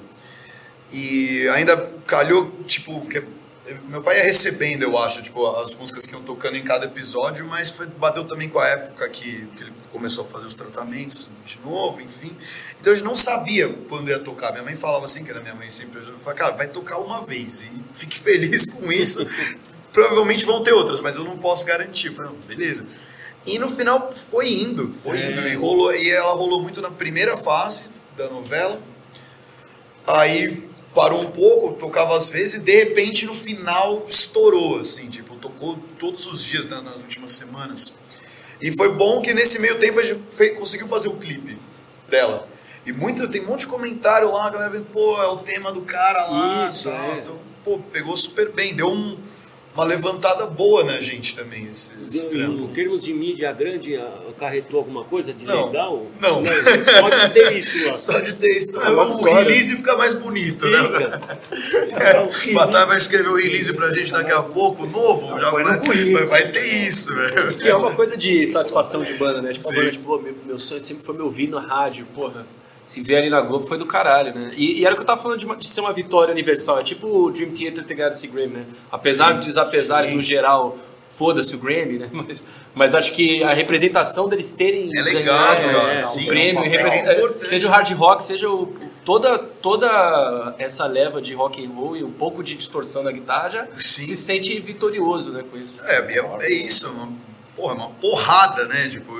E 0.91 1.47
ainda 1.49 1.89
calhou, 2.05 2.51
tipo, 2.67 3.01
que 3.07 3.23
meu 3.89 4.01
pai 4.01 4.17
ia 4.17 4.23
recebendo, 4.23 4.83
eu 4.83 4.97
acho, 4.97 5.21
tipo, 5.21 5.45
as 5.57 5.75
músicas 5.75 6.05
que 6.05 6.13
iam 6.13 6.21
tocando 6.21 6.55
em 6.55 6.63
cada 6.63 6.85
episódio, 6.85 7.45
mas 7.45 7.71
foi, 7.71 7.87
bateu 7.87 8.23
também 8.25 8.47
com 8.47 8.59
a 8.59 8.67
época 8.67 9.07
que, 9.09 9.47
que 9.55 9.63
ele 9.63 9.73
começou 9.91 10.23
a 10.25 10.27
fazer 10.27 10.45
os 10.45 10.55
tratamentos 10.55 11.27
de 11.45 11.59
novo, 11.59 11.99
enfim. 12.01 12.35
Então 12.79 12.93
a 12.93 12.95
gente 12.95 13.05
não 13.05 13.15
sabia 13.15 13.69
quando 13.89 14.09
ia 14.09 14.19
tocar. 14.19 14.51
Minha 14.51 14.63
mãe 14.63 14.75
falava 14.75 15.05
assim, 15.05 15.23
que 15.23 15.31
era 15.31 15.41
minha 15.41 15.55
mãe 15.55 15.69
sempre, 15.69 15.99
eu 15.99 16.05
falava, 16.19 16.33
cara, 16.33 16.51
vai 16.51 16.67
tocar 16.67 16.97
uma 16.97 17.25
vez 17.25 17.61
e 17.63 17.71
fique 17.93 18.19
feliz 18.19 18.67
com 18.73 18.91
isso. 18.91 19.25
Provavelmente 19.91 20.45
vão 20.45 20.61
ter 20.61 20.73
outras, 20.73 20.99
mas 21.01 21.15
eu 21.15 21.23
não 21.23 21.37
posso 21.37 21.65
garantir. 21.65 22.07
Eu 22.07 22.13
falei, 22.15 22.31
não, 22.31 22.37
beleza. 22.41 22.85
E 23.47 23.57
no 23.57 23.69
final 23.69 24.11
foi 24.11 24.51
indo, 24.51 24.93
foi 24.93 25.17
É. 25.19 25.31
indo. 25.31 25.47
E, 25.47 25.55
rolou, 25.55 25.93
e 25.95 26.09
ela 26.09 26.33
rolou 26.33 26.61
muito 26.61 26.81
na 26.81 26.91
primeira 26.91 27.37
fase 27.37 27.83
da 28.17 28.27
novela. 28.27 28.79
Aí 30.05 30.67
parou 30.95 31.21
um 31.21 31.29
pouco, 31.29 31.73
tocava 31.73 32.15
às 32.17 32.29
vezes, 32.29 32.55
e 32.55 32.59
de 32.59 32.75
repente 32.75 33.25
no 33.25 33.35
final 33.35 34.05
estourou, 34.07 34.79
assim, 34.79 35.09
tipo, 35.09 35.35
tocou 35.35 35.77
todos 35.99 36.25
os 36.25 36.41
dias 36.43 36.67
né, 36.67 36.81
nas 36.81 37.01
últimas 37.01 37.31
semanas. 37.31 37.93
E 38.61 38.71
foi 38.71 38.89
bom 38.93 39.21
que 39.21 39.33
nesse 39.33 39.59
meio 39.59 39.77
tempo 39.77 39.99
a 39.99 40.03
gente 40.03 40.21
fe- 40.31 40.51
conseguiu 40.51 40.87
fazer 40.87 41.09
o 41.09 41.17
clipe 41.17 41.57
dela. 42.09 42.47
E 42.85 42.91
muito, 42.93 43.27
tem 43.27 43.41
um 43.41 43.47
monte 43.47 43.61
de 43.61 43.67
comentário 43.67 44.31
lá, 44.31 44.45
a 44.47 44.49
galera 44.49 44.71
vendo, 44.71 44.85
pô, 44.85 45.21
é 45.21 45.27
o 45.27 45.37
tema 45.37 45.71
do 45.71 45.81
cara 45.81 46.25
lá. 46.27 46.65
Isso, 46.67 46.85
tal. 46.85 46.93
é. 46.93 47.17
Então, 47.19 47.37
pô, 47.63 47.79
pegou 47.91 48.15
super 48.15 48.51
bem, 48.53 48.73
deu 48.73 48.87
um- 48.89 49.17
uma 49.75 49.83
levantada 49.83 50.45
boa 50.45 50.83
na 50.83 50.99
gente 50.99 51.35
também, 51.35 51.65
esse, 51.65 51.91
esse 52.07 52.25
Em 52.27 52.29
trampo. 52.29 52.67
termos 52.69 53.03
de 53.03 53.13
mídia 53.13 53.51
grande, 53.51 53.95
acarretou 54.29 54.79
alguma 54.79 55.03
coisa 55.03 55.33
de 55.33 55.45
Não. 55.45 55.67
legal? 55.67 56.05
Não. 56.21 56.41
Só 56.45 57.09
de 57.09 57.33
ter 57.33 57.51
isso 57.57 57.85
lá. 57.85 57.93
Só 57.93 58.19
de 58.19 58.33
ter 58.35 58.55
isso, 58.55 58.79
É 58.79 58.89
o 58.89 59.21
release 59.21 59.75
fica 59.75 59.97
mais 59.97 60.13
bonito, 60.13 60.65
né? 60.67 60.81
Fica. 60.83 61.39
É, 61.95 62.19
o 62.19 62.53
Batalha 62.53 62.85
vai 62.85 62.97
escrever 62.97 63.29
o 63.29 63.35
release 63.35 63.73
pra 63.73 63.91
gente 63.91 64.11
daqui 64.11 64.31
a 64.31 64.41
pouco, 64.43 64.85
novo, 64.85 65.37
já 65.39 65.49
vai, 65.49 65.63
vai, 65.63 66.25
vai 66.25 66.51
ter 66.51 66.65
isso, 66.87 67.15
velho. 67.15 67.53
Que 67.55 67.67
é 67.69 67.75
uma 67.75 67.93
coisa 67.93 68.15
de 68.17 68.47
satisfação 68.51 69.01
de 69.03 69.13
banda, 69.13 69.41
né? 69.41 69.53
Tipo, 69.53 69.67
a 69.67 69.71
Sim. 69.71 69.75
banda, 69.77 69.91
tipo, 69.91 70.21
meu 70.45 70.59
sonho 70.59 70.81
sempre 70.81 71.03
foi 71.05 71.15
me 71.15 71.21
ouvir 71.21 71.47
na 71.47 71.59
rádio, 71.61 72.05
porra. 72.13 72.45
Se 72.85 73.01
ver 73.01 73.17
ali 73.17 73.29
na 73.29 73.41
Globo 73.41 73.65
foi 73.65 73.77
do 73.77 73.85
caralho, 73.85 74.33
né? 74.33 74.51
E, 74.55 74.79
e 74.79 74.85
era 74.85 74.93
o 74.93 74.95
que 74.95 75.01
eu 75.01 75.05
tava 75.07 75.21
falando 75.21 75.39
de, 75.39 75.45
uma- 75.45 75.55
de 75.55 75.65
ser 75.65 75.81
uma 75.81 75.91
vitória 75.91 76.31
universal. 76.31 76.79
É 76.79 76.83
tipo 76.83 77.07
o 77.07 77.31
Dream 77.31 77.51
Theater 77.51 77.83
ter 77.83 77.95
ganhado 77.95 78.13
esse 78.15 78.27
Grammy, 78.27 78.53
né? 78.57 78.65
Apesar 78.91 79.33
de 79.39 79.47
desapesares 79.47 80.13
no 80.13 80.21
geral, 80.21 80.77
foda-se 81.09 81.55
o 81.55 81.57
Grammy, 81.59 81.97
né? 81.97 82.09
Mas, 82.13 82.45
mas 82.75 82.93
acho 82.93 83.13
que 83.13 83.41
a 83.43 83.53
representação 83.53 84.27
deles 84.29 84.51
terem 84.51 84.95
É 84.95 85.01
legal, 85.01 85.55
ganhado, 85.55 85.87
né, 85.87 85.99
sim. 85.99 86.23
o 86.23 86.27
prêmio, 86.27 86.63
É 86.63 86.67
representa- 86.67 87.13
importante. 87.13 87.47
seja 87.47 87.67
o 87.67 87.71
hard 87.71 87.89
rock, 87.93 88.21
seja 88.23 88.49
o, 88.49 88.75
toda, 89.05 89.39
toda 89.39 90.53
essa 90.59 90.85
leva 90.85 91.21
de 91.21 91.33
rock 91.33 91.65
and 91.65 91.69
roll 91.69 91.95
e 91.95 92.03
um 92.03 92.11
pouco 92.11 92.43
de 92.43 92.55
distorção 92.55 93.01
na 93.01 93.11
guitarra 93.13 93.49
já 93.49 93.67
Sim. 93.75 94.03
se 94.03 94.15
sente 94.15 94.59
vitorioso, 94.59 95.31
né, 95.31 95.43
com 95.49 95.57
isso. 95.57 95.77
É, 95.85 95.97
é, 96.19 96.19
é 96.41 96.51
isso, 96.53 96.91
uma, 96.91 97.09
porra, 97.55 97.73
uma 97.75 97.89
porrada, 97.91 98.65
né? 98.65 98.89
Tipo, 98.89 99.13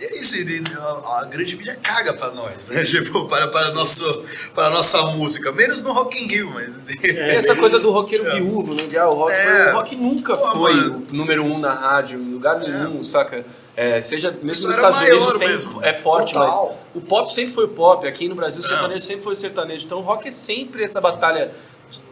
e 0.00 0.04
é 0.04 0.18
isso, 0.18 0.36
e 0.36 0.62
a, 0.76 1.18
a 1.20 1.24
grande 1.26 1.56
mídia 1.56 1.78
caga 1.82 2.12
pra 2.14 2.30
nós, 2.30 2.68
né? 2.68 2.82
Tipo, 2.88 3.26
para, 3.28 3.48
para, 3.48 3.70
nosso, 3.72 4.24
para 4.54 4.66
a 4.68 4.70
nossa 4.70 5.02
música, 5.12 5.52
menos 5.52 5.82
no 5.82 5.92
Rock 5.92 6.22
in 6.22 6.26
Rio, 6.26 6.50
mas... 6.50 6.72
Tem 7.00 7.18
essa 7.36 7.54
coisa 7.54 7.78
do 7.78 7.90
roqueiro 7.90 8.24
viúvo, 8.32 8.74
né? 8.74 8.82
Ah, 8.98 9.08
o, 9.08 9.14
rock, 9.14 9.32
É. 9.32 9.70
o 9.72 9.74
rock 9.76 9.96
nunca 9.96 10.36
Pô, 10.36 10.50
foi 10.52 10.74
mano. 10.74 11.02
o 11.10 11.14
número 11.14 11.44
um 11.44 11.58
na 11.58 11.72
rádio, 11.72 12.18
em 12.18 12.32
lugar 12.32 12.58
nenhum, 12.58 13.04
saca? 13.04 13.44
É, 13.76 14.00
seja, 14.00 14.30
mesmo 14.30 14.50
Isso 14.50 14.66
nos 14.66 14.76
Estados 14.76 15.00
Unidos 15.00 15.32
tem, 15.38 15.48
mesmo. 15.48 15.82
é 15.84 15.92
forte, 15.94 16.32
Total. 16.32 16.46
mas 16.46 16.78
o 16.94 17.00
pop 17.00 17.32
sempre 17.32 17.52
foi 17.52 17.64
o 17.64 17.68
pop, 17.68 18.06
aqui 18.06 18.28
no 18.28 18.34
Brasil 18.34 18.62
o 18.62 18.64
É. 18.64 18.68
sertanejo 18.68 19.04
sempre 19.04 19.22
foi 19.22 19.32
o 19.32 19.36
sertanejo. 19.36 19.84
Então 19.86 19.98
o 19.98 20.02
rock 20.02 20.28
é 20.28 20.32
sempre 20.32 20.82
essa 20.82 21.00
batalha 21.00 21.50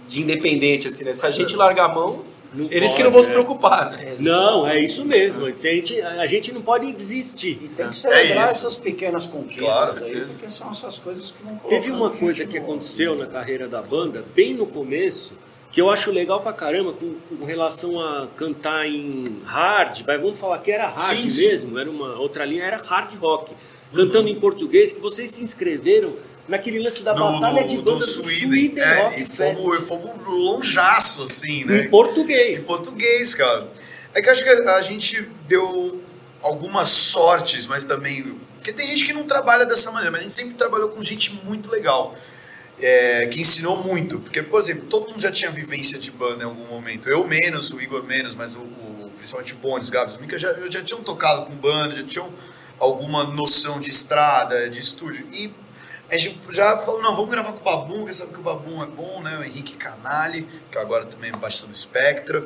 de 0.07 0.23
independente, 0.23 0.89
assim, 0.89 1.05
né? 1.05 1.13
Se 1.13 1.27
a 1.27 1.31
gente 1.31 1.55
largar 1.55 1.87
a 1.87 1.95
mão, 1.95 2.23
Não 2.53 2.67
eles 2.71 2.91
que 2.91 2.97
pode, 2.97 3.05
não 3.05 3.13
vão 3.13 3.23
se 3.23 3.29
é. 3.29 3.33
preocupar, 3.33 3.91
né? 3.91 4.17
Não, 4.21 4.67
é 4.67 4.81
isso 4.81 5.05
mesmo. 5.05 5.45
A 5.45 5.51
gente, 5.51 6.01
a 6.01 6.27
gente 6.27 6.53
não 6.53 6.63
pode 6.63 6.91
desistir. 6.93 7.59
E 7.63 7.69
tem 7.69 7.89
que 7.89 7.97
celebrar 7.97 8.49
É 8.49 8.51
essas 8.51 8.75
pequenas 8.75 9.27
conquistas 9.27 9.67
Claro, 9.67 10.05
aí, 10.05 10.21
porque 10.21 10.51
são 10.51 10.71
essas 10.71 10.99
coisas 10.99 11.31
que 11.31 11.43
vão 11.43 11.57
Teve 11.69 11.91
uma 11.91 12.11
coisa 12.11 12.47
que 12.47 12.57
aconteceu 12.57 13.15
na 13.15 13.27
carreira 13.27 13.69
da 13.69 13.83
banda, 13.83 14.25
bem 14.35 14.55
no 14.55 14.67
começo, 14.67 15.33
que 15.71 15.81
eu 15.81 15.91
acho 15.91 16.11
legal 16.11 16.41
pra 16.41 16.53
caramba 16.53 16.93
com, 16.93 17.15
com 17.37 17.45
relação 17.45 18.01
a 18.01 18.27
cantar 18.37 18.87
em 18.87 19.25
hard, 19.45 20.03
vai, 20.03 20.17
vamos 20.17 20.39
falar 20.39 20.59
que 20.59 20.71
era 20.71 20.89
hard 20.89 21.23
Sim, 21.23 21.31
sim. 21.31 21.47
mesmo, 21.47 21.79
era 21.79 21.91
uma 21.91 22.19
outra 22.19 22.45
linha, 22.45 22.65
era 22.65 22.79
hard 22.79 23.15
rock. 23.17 23.53
Cantando 23.95 24.29
em 24.29 24.35
português, 24.35 24.93
que 24.93 25.01
vocês 25.01 25.31
se 25.31 25.43
inscreveram 25.43 26.15
naquele 26.49 26.79
lance 26.81 27.03
da 27.03 27.13
batalha 27.15 27.63
de 27.67 27.77
banda 27.77 27.91
do 27.93 28.01
Sweden, 28.01 28.83
é, 28.83 29.03
Rock 29.03 29.21
e 29.23 29.25
fomos, 29.27 29.79
e 29.79 29.83
fomos 29.83 30.27
longeaço, 30.27 31.23
assim, 31.23 31.65
né? 31.65 31.83
Em 31.83 31.89
português. 31.91 32.61
Em 32.61 32.65
português, 32.65 33.35
cara. 33.35 33.69
É 34.15 34.23
que 34.23 34.29
eu 34.29 34.33
acho 34.33 34.43
que 34.43 34.51
a 34.51 34.81
gente 34.81 35.29
deu 35.47 36.03
algumas 36.43 36.89
sortes, 36.89 37.67
mas 37.67 37.85
também. 37.85 38.35
Porque 38.57 38.73
tem 38.73 38.89
gente 38.89 39.05
que 39.07 39.13
não 39.13 39.25
trabalha 39.25 39.65
dessa 39.67 39.91
maneira, 39.91 40.11
mas 40.11 40.21
a 40.21 40.23
gente 40.25 40.35
sempre 40.35 40.55
trabalhou 40.55 40.89
com 40.89 41.03
gente 41.03 41.33
muito 41.45 41.71
legal. 41.71 42.17
é, 42.81 43.27
que 43.27 43.41
ensinou 43.41 43.83
muito. 43.83 44.21
Porque, 44.21 44.41
por 44.43 44.61
exemplo, 44.61 44.85
todo 44.89 45.09
mundo 45.11 45.21
já 45.21 45.33
tinha 45.33 45.51
vivência 45.51 45.99
de 45.99 46.11
banda 46.13 46.45
em 46.45 46.47
algum 46.47 46.65
momento. 46.67 47.09
Eu 47.09 47.27
menos, 47.27 47.73
o 47.73 47.81
Igor 47.81 48.05
menos, 48.05 48.35
mas 48.37 48.55
o, 48.55 48.61
o- 48.61 49.11
principalmente 49.17 49.53
o 49.55 49.57
Bones, 49.57 49.89
o 49.89 49.91
Gabs, 49.91 50.15
o 50.15 50.21
Mika 50.21 50.39
já, 50.39 50.53
já 50.71 50.81
tinham 50.83 51.03
tocado 51.03 51.47
com 51.47 51.55
banda, 51.57 51.97
já 51.97 52.05
tinham 52.05 52.33
alguma 52.79 53.25
noção 53.25 53.81
de 53.81 53.91
estrada, 53.91 54.71
de 54.71 54.79
estúdio. 54.79 55.27
E 55.33 55.51
a 56.11 56.17
gente 56.17 56.39
já 56.51 56.77
falou, 56.79 57.03
não, 57.03 57.15
vamos 57.15 57.31
gravar 57.31 57.53
com 57.53 57.61
o 57.61 57.63
Babum, 57.65 58.07
que 58.07 58.15
sabe 58.15 58.33
que 58.33 58.39
o 58.41 58.43
Babum 58.43 58.83
é 58.83 58.87
bom, 58.87 59.21
né? 59.23 59.37
O 59.39 59.45
Henrique 59.45 59.75
Canali, 59.75 60.49
que 60.71 60.79
agora 60.79 61.05
também 61.05 61.31
é 61.31 61.37
baixista 61.37 61.67
do 61.67 61.77
Spectra. 61.77 62.45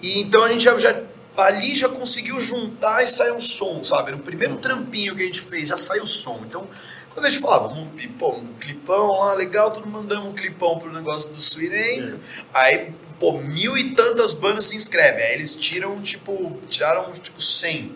E 0.00 0.20
então 0.20 0.44
a 0.44 0.48
gente 0.48 0.64
já, 0.64 0.76
já- 0.78 1.00
ali 1.36 1.74
já 1.74 1.88
conseguiu 1.88 2.38
juntar 2.40 3.02
e 3.02 3.06
sair 3.06 3.32
um 3.32 3.40
som, 3.40 3.82
sabe? 3.82 4.12
No 4.12 4.18
primeiro 4.18 4.56
trampinho 4.56 5.14
que 5.16 5.22
a 5.22 5.26
gente 5.26 5.40
fez, 5.40 5.68
já 5.68 5.76
saiu 5.76 6.02
o 6.02 6.06
som. 6.06 6.40
Então, 6.46 6.68
quando 7.14 7.24
a 7.26 7.28
gente 7.30 7.40
falava, 7.40 7.68
vamos, 7.68 7.88
pô, 8.18 8.32
um 8.32 8.52
clipão 8.60 9.18
lá, 9.20 9.34
legal, 9.34 9.70
tudo 9.70 9.86
mandamos 9.88 10.26
um 10.28 10.32
clipão 10.34 10.78
pro 10.78 10.92
negócio 10.92 11.30
do 11.32 11.40
Sweden. 11.40 12.14
Aí, 12.52 12.92
pô, 13.18 13.32
mil 13.40 13.76
e 13.78 13.94
tantas 13.94 14.34
bandas 14.34 14.66
se 14.66 14.76
inscrevem. 14.76 15.24
Aí 15.24 15.34
eles 15.34 15.54
tiram, 15.54 16.00
tipo, 16.02 16.58
tiraram, 16.68 17.10
tipo, 17.12 17.40
100. 17.40 17.94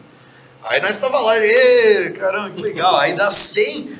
Aí 0.65 0.81
nós 0.81 0.97
tava 0.99 1.21
lá, 1.21 1.37
e, 1.39 2.11
caramba, 2.13 2.51
que 2.51 2.63
legal. 2.63 2.97
Aí 2.97 3.15
dá 3.15 3.31
100, 3.31 3.99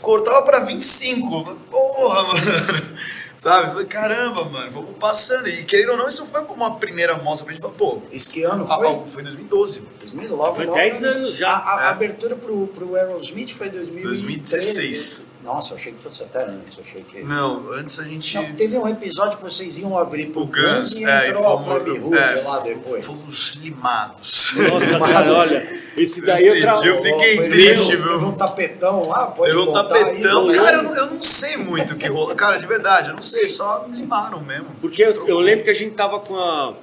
cortava 0.00 0.42
pra 0.42 0.60
25. 0.60 1.54
Porra, 1.70 2.22
mano. 2.24 2.98
Sabe? 3.34 3.66
Falei, 3.68 3.86
caramba, 3.86 4.44
mano, 4.46 4.70
vamos 4.70 4.96
passando. 4.98 5.48
E 5.48 5.62
querendo 5.64 5.90
ou 5.92 5.96
não, 5.96 6.08
isso 6.08 6.26
foi 6.26 6.40
uma 6.42 6.74
primeira 6.76 7.16
mostra 7.18 7.44
pra 7.46 7.54
gente 7.54 7.62
falar, 7.62 7.74
pô, 7.74 8.02
Isso 8.10 8.30
que 8.30 8.42
ano 8.42 8.66
ah, 8.68 8.76
foi? 8.76 8.88
ah, 8.88 8.98
foi 9.06 9.22
em 9.22 9.24
2012. 9.26 9.82
2000, 10.00 10.34
logo, 10.36 10.54
Foi 10.56 10.66
logo, 10.66 10.76
10 10.78 11.00
né? 11.02 11.08
anos 11.10 11.36
já. 11.36 11.50
A, 11.50 11.76
a- 11.76 11.84
É. 11.84 11.88
abertura 11.90 12.34
pro, 12.34 12.66
pro 12.68 12.96
Aerosmith 12.96 13.50
foi 13.52 13.68
em 13.68 13.70
2013. 13.70 14.02
2016. 14.04 15.22
Nossa, 15.48 15.72
eu 15.72 15.78
achei 15.78 15.92
que 15.92 16.00
fosse 16.00 16.22
até 16.22 16.44
antes. 16.44 16.76
Eu 16.76 16.84
achei 16.86 17.02
que... 17.02 17.22
Não, 17.22 17.72
antes 17.72 17.98
a 17.98 18.04
gente. 18.04 18.36
Não, 18.36 18.54
teve 18.54 18.76
um 18.76 18.86
episódio 18.86 19.38
que 19.38 19.42
vocês 19.42 19.78
iam 19.78 19.96
abrir 19.96 20.26
pro 20.26 20.42
o 20.42 20.46
Guns, 20.46 21.00
e 21.00 21.06
é, 21.06 21.26
e 21.26 21.30
entrou 21.30 21.42
fomos, 21.42 21.60
a 21.60 21.80
Plebe 21.80 21.98
Hood 21.98 22.18
é, 22.18 22.34
lá 22.34 22.42
fomos, 22.42 22.62
depois. 22.64 23.06
fomos 23.06 23.54
limados. 23.62 24.52
Nossa, 24.70 24.98
cara, 25.00 25.32
olha, 25.32 25.80
esse 25.96 26.20
daí 26.20 26.46
eu 26.46 26.54
Esse 26.54 26.62
tra... 26.62 26.72
dia 26.74 26.90
eu 26.90 27.02
fiquei 27.02 27.36
Foi 27.36 27.48
triste, 27.48 27.86
teve, 27.86 28.02
viu? 28.02 28.12
Teve 28.12 28.24
um 28.26 28.32
tapetão 28.32 29.08
lá, 29.08 29.26
pode 29.26 29.50
Teve 29.50 29.62
um 29.62 29.68
aí, 29.68 29.72
tapetão. 29.72 30.46
não 30.46 30.54
Cara, 30.54 30.76
eu 30.76 30.82
não, 30.82 30.94
eu 30.94 31.06
não 31.06 31.20
sei 31.20 31.56
muito 31.56 31.94
o 31.94 31.96
que 31.96 32.06
rolou. 32.08 32.34
Cara, 32.36 32.58
de 32.58 32.66
verdade, 32.66 33.08
eu 33.08 33.14
não 33.14 33.22
sei, 33.22 33.48
só 33.48 33.86
limaram 33.90 34.40
mesmo. 34.40 34.68
Porque 34.82 35.02
eu, 35.02 35.26
eu 35.26 35.38
lembro 35.38 35.64
que 35.64 35.70
a 35.70 35.74
gente 35.74 35.92
tava 35.92 36.20
com 36.20 36.36
a. 36.36 36.74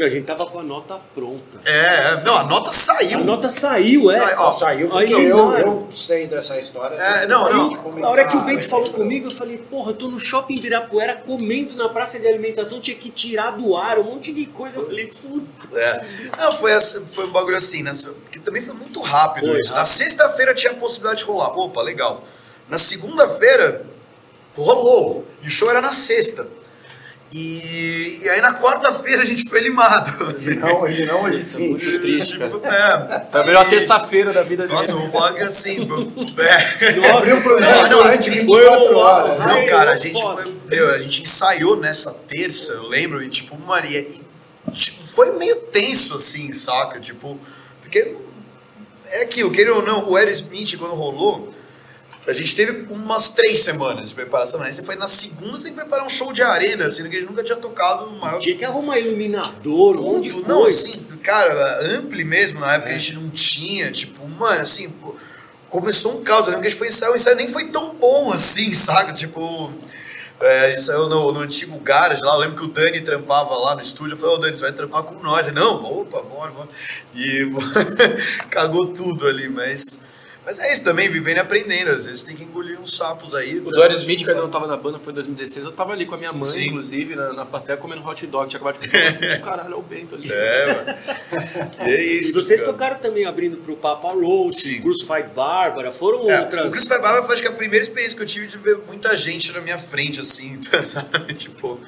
A 0.00 0.08
gente 0.08 0.24
tava 0.26 0.46
com 0.46 0.60
a 0.60 0.62
nota 0.62 0.98
pronta. 1.14 1.58
É, 1.64 1.72
é, 2.12 2.20
não, 2.22 2.36
a 2.36 2.44
nota 2.44 2.70
saiu. 2.72 3.18
A 3.18 3.24
nota 3.24 3.48
saiu, 3.48 4.10
é. 4.10 4.14
Sai- 4.16 4.34
ó, 4.36 4.52
Saiu 4.52 4.96
Aí 4.96 5.06
porque 5.08 5.28
não 5.28 5.52
eu, 5.52 5.66
eu 5.66 5.88
sei 5.90 6.26
dessa 6.26 6.58
história. 6.58 6.94
É, 6.96 7.26
não, 7.26 7.46
Aí, 7.46 7.52
não. 7.54 7.68
tipo, 7.70 7.98
Na 7.98 8.08
hora 8.08 8.26
que 8.26 8.36
o 8.36 8.40
Vento 8.40 8.68
falou 8.68 8.90
comigo, 8.92 9.26
eu 9.26 9.30
falei, 9.30 9.58
porra, 9.58 9.90
eu 9.90 9.96
tô 9.96 10.08
no 10.08 10.18
shopping 10.18 10.54
Ibirapuera 10.56 11.16
comendo 11.16 11.74
na 11.74 11.88
praça 11.88 12.18
de 12.18 12.26
alimentação, 12.28 12.80
tinha 12.80 12.96
que 12.96 13.10
tirar 13.10 13.52
do 13.52 13.76
ar 13.76 13.98
um 13.98 14.04
monte 14.04 14.32
de 14.32 14.46
coisa. 14.46 14.76
Eu 14.76 14.86
falei, 14.86 15.06
puta. 15.06 15.78
É. 15.78 16.04
Não, 16.38 16.52
foi, 16.52 16.72
essa- 16.72 17.02
foi 17.14 17.26
um 17.26 17.30
bagulho 17.30 17.56
assim, 17.56 17.82
nessa, 17.82 18.10
porque 18.10 18.38
também 18.38 18.62
foi 18.62 18.74
muito 18.74 19.00
rápido 19.00 19.48
Foi 19.48 19.58
isso. 19.60 19.70
Na 19.72 19.78
rápido. 19.78 19.92
sexta-feira 19.92 20.54
tinha 20.54 20.72
a 20.72 20.76
possibilidade 20.76 21.20
de 21.20 21.24
rolar. 21.26 21.58
Opa, 21.58 21.82
legal. 21.82 22.22
Na 22.68 22.78
segunda-feira, 22.78 23.84
rolou. 24.56 25.24
E 25.42 25.48
o 25.48 25.50
show 25.50 25.68
era 25.70 25.80
na 25.80 25.92
sexta. 25.92 26.46
E, 27.30 28.20
e 28.22 28.28
aí 28.30 28.40
na 28.40 28.54
quarta-feira 28.54 29.20
a 29.22 29.24
gente 29.24 29.48
foi 29.48 29.60
limado. 29.60 30.10
Não, 30.58 30.88
e 30.88 31.04
não 31.04 31.26
assim. 31.26 31.70
Muito 31.70 32.00
triste, 32.00 32.38
cara. 32.38 32.50
Tipo, 32.50 32.66
é. 32.66 33.26
Foi 33.30 33.40
a 33.40 33.44
melhor 33.44 33.68
terça-feira 33.68 34.32
da 34.32 34.42
vida 34.42 34.62
dele. 34.62 34.74
Nossa, 34.74 34.92
eu 34.92 35.00
vou 35.00 35.10
falar 35.10 35.34
que 35.34 35.42
assim. 35.42 35.80
é. 36.38 36.92
Nossa, 36.96 37.18
Abriu 37.18 37.42
pro 37.42 37.60
Não, 37.60 37.82
não, 37.82 37.88
durante 38.02 38.30
foi 38.30 38.40
24 38.40 38.92
um- 38.92 38.96
horas. 38.96 39.38
Não, 39.44 39.66
cara, 39.66 39.90
a 39.92 39.96
gente 39.96 40.20
foi. 40.22 40.54
Meu, 40.68 40.90
a 40.90 40.98
gente 40.98 41.22
ensaiou 41.22 41.76
nessa 41.76 42.12
terça, 42.26 42.72
eu 42.72 42.86
lembro, 42.88 43.22
e 43.22 43.28
tipo, 43.28 43.58
Maria. 43.60 44.00
E 44.00 44.22
tipo, 44.72 45.02
foi 45.02 45.32
meio 45.32 45.56
tenso, 45.56 46.14
assim, 46.14 46.50
saca? 46.52 46.98
Tipo, 46.98 47.38
porque 47.82 48.14
é 49.12 49.22
aquilo, 49.22 49.50
querendo 49.50 49.76
ou 49.76 49.82
não, 49.82 50.08
o 50.08 50.16
Aerosmith, 50.16 50.76
quando 50.78 50.94
rolou, 50.94 51.52
a 52.28 52.32
gente 52.34 52.54
teve 52.54 52.92
umas 52.92 53.30
três 53.30 53.60
semanas 53.60 54.10
de 54.10 54.14
preparação. 54.14 54.62
Aí 54.62 54.70
você 54.70 54.82
foi 54.82 54.96
na 54.96 55.08
segunda, 55.08 55.56
que 55.58 55.72
preparar 55.72 56.04
um 56.04 56.10
show 56.10 56.30
de 56.30 56.42
arena, 56.42 56.84
assim, 56.84 57.02
que 57.08 57.16
a 57.16 57.20
gente 57.20 57.28
nunca 57.28 57.42
tinha 57.42 57.56
tocado 57.56 58.10
maior. 58.12 58.38
Tinha 58.38 58.54
que 58.54 58.64
arrumar 58.66 58.98
iluminador, 58.98 59.96
um 59.96 60.20
de 60.20 60.28
Tudo, 60.28 60.44
coisa. 60.44 60.48
não, 60.48 60.66
assim, 60.66 61.02
cara, 61.22 61.80
ampli 61.96 62.24
mesmo, 62.24 62.60
na 62.60 62.74
época 62.74 62.90
a 62.90 62.98
gente 62.98 63.14
não 63.14 63.30
tinha, 63.30 63.90
tipo, 63.90 64.28
mano, 64.28 64.60
assim, 64.60 64.90
pô, 64.90 65.16
começou 65.70 66.18
um 66.18 66.22
caos. 66.22 66.40
Eu 66.40 66.50
lembro 66.50 66.60
que 66.60 66.66
a 66.66 66.70
gente 66.70 66.78
foi 66.78 66.88
ensaiar, 66.88 67.12
o 67.12 67.16
ensaio 67.16 67.36
nem 67.36 67.48
foi 67.48 67.68
tão 67.68 67.94
bom 67.94 68.30
assim, 68.30 68.72
saca? 68.76 69.14
Tipo, 69.14 69.72
é, 70.38 70.70
gente 70.70 70.82
saiu 70.82 71.08
no, 71.08 71.32
no 71.32 71.40
antigo 71.40 71.78
garage 71.78 72.22
lá, 72.22 72.34
eu 72.34 72.40
lembro 72.40 72.56
que 72.56 72.64
o 72.64 72.68
Dani 72.68 73.00
trampava 73.00 73.56
lá 73.56 73.74
no 73.74 73.80
estúdio, 73.80 74.12
eu 74.12 74.18
falei, 74.18 74.34
ô 74.34 74.38
Dani, 74.38 74.54
você 74.54 74.62
vai 74.64 74.72
trampar 74.72 75.02
com 75.02 75.14
nós? 75.22 75.46
Ele, 75.46 75.58
não, 75.58 75.82
opa, 75.82 76.20
bora, 76.20 76.50
bora. 76.50 76.68
E 77.14 77.50
cagou 78.50 78.88
tudo 78.92 79.26
ali, 79.26 79.48
mas... 79.48 80.06
Mas 80.48 80.58
é 80.60 80.72
isso 80.72 80.82
também, 80.82 81.10
vivendo 81.10 81.36
e 81.36 81.40
aprendendo. 81.40 81.90
Às 81.90 82.06
vezes 82.06 82.22
tem 82.22 82.34
que 82.34 82.42
engolir 82.42 82.80
uns 82.80 82.96
sapos 82.96 83.34
aí. 83.34 83.58
O 83.58 83.64
tá? 83.64 83.70
Doris 83.70 83.98
Smith, 83.98 84.24
quando 84.24 84.36
eu 84.38 84.42
não 84.44 84.48
tava 84.48 84.66
na 84.66 84.78
banda, 84.78 84.98
foi 84.98 85.12
em 85.12 85.14
2016. 85.16 85.66
Eu 85.66 85.72
tava 85.72 85.92
ali 85.92 86.06
com 86.06 86.14
a 86.14 86.16
minha 86.16 86.32
mãe, 86.32 86.40
Sim. 86.40 86.68
inclusive, 86.68 87.14
na, 87.14 87.34
na 87.34 87.44
plateia 87.44 87.76
comendo 87.76 88.02
hot 88.02 88.26
dog. 88.26 88.48
Tinha 88.48 88.58
acabado 88.58 88.80
de 88.80 88.88
comer. 88.88 89.42
Caralho, 89.42 89.74
é 89.74 89.76
o 89.76 89.82
Bento 89.82 90.14
ali. 90.14 90.32
É, 90.32 90.66
mano. 90.74 90.98
E 91.86 91.90
é 91.90 92.02
E 92.02 92.16
isso. 92.16 92.42
vocês 92.42 92.60
cara. 92.60 92.72
tocaram 92.72 92.98
também 92.98 93.26
abrindo 93.26 93.58
pro 93.58 93.76
Papa 93.76 94.08
Roach. 94.08 94.80
Crucified 94.80 95.28
Bárbara, 95.36 95.92
foram 95.92 96.30
É, 96.30 96.40
outras. 96.40 96.66
O 96.66 96.70
Crucify 96.70 96.98
Bárbara 96.98 97.22
foi 97.24 97.34
acho 97.34 97.42
que 97.42 97.48
a 97.48 97.52
primeira 97.52 97.84
experiência 97.84 98.16
que 98.16 98.22
eu 98.22 98.26
tive 98.26 98.46
de 98.46 98.56
ver 98.56 98.78
muita 98.86 99.14
gente 99.18 99.52
na 99.52 99.60
minha 99.60 99.76
frente, 99.76 100.18
assim, 100.18 100.58
sabe? 100.86 101.34
Tipo, 101.34 101.78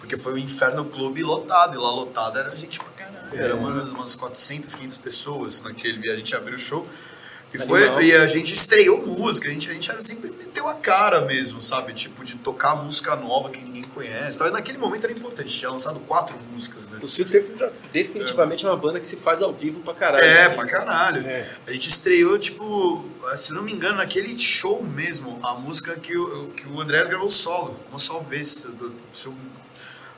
porque 0.00 0.16
foi 0.16 0.32
o 0.32 0.38
Inferno 0.38 0.84
Clube 0.86 1.22
lotado, 1.22 1.74
e 1.76 1.78
lá 1.78 1.88
lotado 1.92 2.36
era 2.36 2.50
gente 2.56 2.80
pra 2.80 2.88
caralho. 3.06 3.40
Era 3.40 3.54
umas, 3.54 3.88
umas 3.90 4.16
400, 4.16 4.74
500 4.74 4.96
pessoas 4.96 5.62
naquele 5.62 5.98
dia. 5.98 6.14
A 6.14 6.16
gente 6.16 6.34
abriu 6.34 6.56
o 6.56 6.58
show. 6.58 6.84
E, 7.52 7.58
foi, 7.58 7.82
Animal. 7.84 8.02
e 8.02 8.14
a 8.14 8.26
gente 8.26 8.54
estreou 8.54 9.04
música, 9.06 9.48
a 9.48 9.52
gente, 9.52 9.70
a 9.70 9.72
gente 9.72 9.90
era 9.90 10.00
sempre 10.00 10.30
meteu 10.30 10.68
a 10.68 10.74
cara 10.74 11.22
mesmo, 11.22 11.62
sabe? 11.62 11.94
Tipo, 11.94 12.22
de 12.22 12.36
tocar 12.36 12.74
música 12.76 13.16
nova 13.16 13.48
que 13.48 13.60
ninguém 13.60 13.84
conhece. 13.84 14.36
Então, 14.36 14.50
naquele 14.50 14.76
momento 14.76 15.04
era 15.04 15.12
importante, 15.12 15.46
a 15.46 15.48
gente 15.48 15.58
tinha 15.58 15.70
lançado 15.70 15.98
quatro 16.00 16.36
músicas, 16.52 16.84
né? 16.86 16.98
O 17.02 17.06
Circo 17.06 17.32
definitivamente 17.90 18.66
é 18.66 18.68
uma 18.68 18.76
banda 18.76 19.00
que 19.00 19.06
se 19.06 19.16
faz 19.16 19.40
ao 19.40 19.52
vivo 19.52 19.80
pra 19.80 19.94
caralho. 19.94 20.24
É, 20.24 20.46
assim. 20.46 20.56
pra 20.56 20.66
caralho. 20.66 21.26
É. 21.26 21.48
A 21.66 21.72
gente 21.72 21.88
estreou, 21.88 22.38
tipo, 22.38 23.04
se 23.34 23.52
não 23.52 23.62
me 23.62 23.72
engano, 23.72 23.96
naquele 23.96 24.38
show 24.38 24.82
mesmo, 24.82 25.38
a 25.42 25.54
música 25.54 25.96
que 25.96 26.16
o, 26.16 26.48
que 26.50 26.66
o 26.68 26.80
Andrés 26.80 27.08
gravou 27.08 27.30
solo, 27.30 27.78
uma 27.88 27.98
só 27.98 28.18
vez. 28.18 28.66
Se 29.14 29.26
eu 29.26 29.34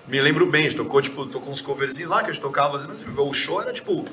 me 0.08 0.20
lembro 0.20 0.46
bem, 0.46 0.62
a 0.62 0.68
gente 0.68 0.76
tocou, 0.76 1.00
tipo, 1.00 1.24
tocou 1.26 1.52
uns 1.52 1.62
coverzinhos 1.62 2.10
lá 2.10 2.22
que 2.22 2.30
a 2.30 2.32
gente 2.32 2.42
tocava, 2.42 2.76
mas 2.88 3.18
o 3.18 3.32
show 3.32 3.60
era, 3.62 3.72
tipo, 3.72 4.04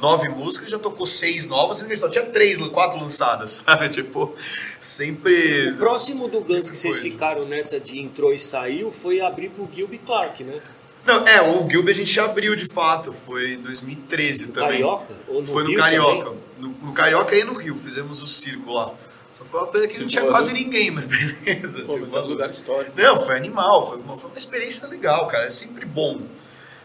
nove 0.00 0.28
músicas, 0.28 0.70
já 0.70 0.78
tocou 0.78 1.06
seis 1.06 1.46
novas, 1.46 1.78
sendo 1.78 1.88
que 1.88 1.96
só 1.96 2.08
tinha 2.08 2.24
três, 2.24 2.58
quatro 2.68 2.98
lançadas, 2.98 3.62
sabe? 3.66 3.88
Tipo, 3.88 4.34
sempre... 4.78 5.70
O 5.70 5.76
próximo 5.76 6.28
do 6.28 6.40
Guns 6.40 6.70
que 6.70 6.76
vocês 6.76 6.96
Coisa. 6.96 7.10
ficaram 7.10 7.44
nessa 7.44 7.80
de 7.80 7.98
entrou 8.00 8.32
e 8.32 8.38
saiu 8.38 8.90
foi 8.90 9.20
abrir 9.20 9.50
pro 9.50 9.68
Gilby 9.72 9.98
Clark, 9.98 10.42
né? 10.44 10.60
Não, 11.06 11.22
é, 11.26 11.42
o 11.42 11.68
Gilby 11.68 11.90
a 11.90 11.94
gente 11.94 12.18
abriu 12.18 12.56
de 12.56 12.66
fato, 12.66 13.12
foi 13.12 13.52
em 13.52 13.58
2013 13.58 14.46
No 14.46 14.52
também. 14.52 14.68
Carioca? 14.70 15.14
Ou 15.28 15.40
no 15.42 15.46
Foi 15.46 15.62
no 15.62 15.68
Rio 15.70 15.78
Carioca. 15.78 16.32
No, 16.58 16.68
no 16.68 16.92
Carioca 16.92 17.36
e 17.36 17.44
no 17.44 17.52
Rio, 17.52 17.76
fizemos 17.76 18.22
o 18.22 18.26
circo 18.26 18.72
lá. 18.72 18.90
Só 19.32 19.44
foi 19.44 19.60
uma 19.60 19.66
pena 19.66 19.86
que 19.88 20.00
não 20.00 20.06
tinha 20.06 20.24
quase 20.24 20.52
ninguém, 20.54 20.90
mas 20.90 21.06
beleza. 21.08 21.80
Pô, 21.80 21.92
assim, 21.92 22.00
mas 22.00 22.14
é 22.14 22.20
um 22.20 22.26
lugar 22.26 22.48
histórico. 22.48 22.92
Não, 22.96 23.20
foi 23.20 23.36
animal, 23.36 23.86
foi 23.86 23.98
uma, 23.98 24.16
foi 24.16 24.30
uma 24.30 24.38
experiência 24.38 24.86
legal, 24.86 25.26
cara. 25.26 25.44
É 25.44 25.50
sempre 25.50 25.84
bom 25.84 26.22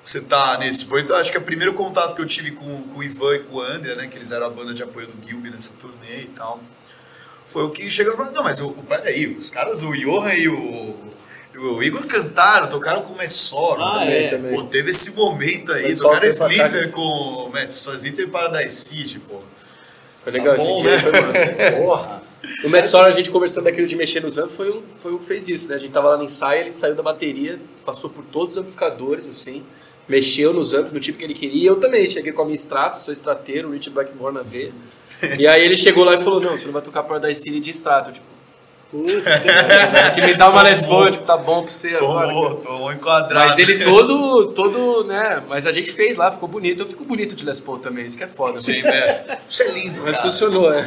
você 0.09 0.21
tá 0.21 0.57
nesse. 0.57 0.85
Foi, 0.85 1.01
então, 1.01 1.15
acho 1.17 1.31
que 1.31 1.37
o 1.37 1.41
primeiro 1.41 1.73
contato 1.73 2.15
que 2.15 2.21
eu 2.21 2.25
tive 2.25 2.51
com, 2.51 2.83
com 2.83 2.99
o 2.99 3.03
Ivan 3.03 3.35
e 3.35 3.39
com 3.39 3.55
o 3.57 3.61
André, 3.61 3.95
né? 3.95 4.07
Que 4.07 4.17
eles 4.17 4.31
eram 4.31 4.47
a 4.47 4.49
banda 4.49 4.73
de 4.73 4.81
apoio 4.83 5.07
do 5.07 5.27
Gilby 5.27 5.49
nessa 5.49 5.71
turnê 5.79 6.21
e 6.23 6.27
tal. 6.35 6.59
Foi 7.45 7.63
o 7.63 7.69
que 7.69 7.89
chegou. 7.89 8.15
Não, 8.31 8.43
mas 8.43 8.59
o, 8.61 8.71
peraí, 8.71 9.27
os 9.35 9.49
caras, 9.49 9.81
o 9.83 9.91
Johan 9.95 10.33
e 10.33 10.47
o. 10.49 11.09
O 11.57 11.83
Igor 11.83 12.05
cantaram, 12.05 12.69
tocaram 12.69 13.01
com 13.01 13.11
o 13.13 13.17
Matt 13.17 13.31
Sorum 13.31 13.81
Ah, 13.83 13.99
também. 13.99 14.13
é. 14.25 14.29
também. 14.29 14.53
Pô, 14.55 14.63
teve 14.63 14.91
esse 14.91 15.11
momento 15.11 15.73
aí, 15.73 15.89
Matt 15.89 15.97
tocaram 15.97 16.31
foi 16.31 16.57
cá. 16.57 16.87
com 16.89 17.01
o 17.01 17.49
Matt 17.51 17.71
Sorum, 17.71 17.97
Slither 17.97 18.25
e 18.25 18.29
Paradise 18.29 18.75
City, 18.75 19.19
pô. 19.19 19.41
Foi 20.23 20.31
legal 20.31 20.55
Tá 20.55 20.63
bom, 20.63 20.79
esse 20.79 20.81
dia, 20.87 20.91
né? 20.91 20.99
foi 21.01 21.21
massa. 21.21 21.71
Porra. 21.83 22.21
O 22.63 22.69
Matt 22.69 22.85
Sorum, 22.87 23.05
a 23.07 23.11
gente 23.11 23.29
conversando 23.29 23.65
daquilo 23.65 23.87
de 23.87 23.95
mexer 23.97 24.21
nos 24.21 24.37
amplos, 24.37 24.55
foi, 24.55 24.71
um, 24.71 24.81
foi 25.01 25.13
o 25.13 25.19
que 25.19 25.25
fez 25.25 25.49
isso, 25.49 25.67
né? 25.69 25.75
A 25.75 25.79
gente 25.79 25.91
tava 25.91 26.07
lá 26.09 26.17
no 26.17 26.23
ensaio, 26.23 26.61
ele 26.61 26.71
saiu 26.71 26.95
da 26.95 27.03
bateria, 27.03 27.59
passou 27.85 28.09
por 28.09 28.23
todos 28.25 28.55
os 28.55 28.57
amplificadores, 28.61 29.27
assim, 29.27 29.61
mexeu 30.09 30.51
nos 30.51 30.73
amplos 30.73 30.91
no 30.91 30.99
tipo 30.99 31.17
que 31.17 31.23
ele 31.23 31.35
queria. 31.35 31.69
Eu 31.69 31.75
também 31.75 32.07
cheguei 32.07 32.31
com 32.31 32.41
a 32.41 32.45
minha 32.45 32.55
extrato, 32.55 32.97
sou 32.97 33.13
estrateiro, 33.13 33.69
Richard 33.69 33.91
Blackmore 33.91 34.33
na 34.33 34.41
V. 34.41 34.73
E 35.37 35.45
aí 35.45 35.63
ele 35.63 35.77
chegou 35.77 36.03
lá 36.03 36.15
e 36.15 36.23
falou, 36.23 36.41
não, 36.41 36.57
você 36.57 36.65
não 36.65 36.73
vai 36.73 36.81
tocar 36.81 37.03
Paradise 37.03 37.41
City 37.41 37.59
de 37.59 37.69
extrato, 37.69 38.11
tipo, 38.11 38.25
que 40.15 40.21
me 40.21 40.33
dá 40.33 40.49
uma 40.49 40.63
Les 40.63 40.83
Paul, 40.83 41.11
tipo, 41.11 41.23
tá 41.23 41.37
bom 41.37 41.61
pra 41.61 41.71
você 41.71 41.95
agora. 41.95 42.27
Tomou, 42.27 42.55
cara. 42.55 42.55
tomou 42.65 42.91
enquadrado. 42.91 43.47
Mas 43.47 43.59
ele 43.59 43.83
todo, 43.83 44.47
todo, 44.47 45.03
né? 45.03 45.43
Mas 45.47 45.67
a 45.67 45.71
gente 45.71 45.91
fez 45.91 46.17
lá, 46.17 46.31
ficou 46.31 46.49
bonito. 46.49 46.81
Eu 46.81 46.87
fico 46.87 47.05
bonito 47.05 47.35
de 47.35 47.45
Les 47.45 47.61
Paul 47.61 47.77
também, 47.77 48.07
isso 48.07 48.17
que 48.17 48.23
é 48.23 48.27
foda. 48.27 48.59
Sim, 48.59 48.71
Mas, 48.71 48.85
é. 48.85 49.39
Isso 49.47 49.61
é 49.61 49.67
lindo, 49.69 50.01
mas 50.03 50.15
cara. 50.15 50.27
funcionou, 50.27 50.73
é. 50.73 50.85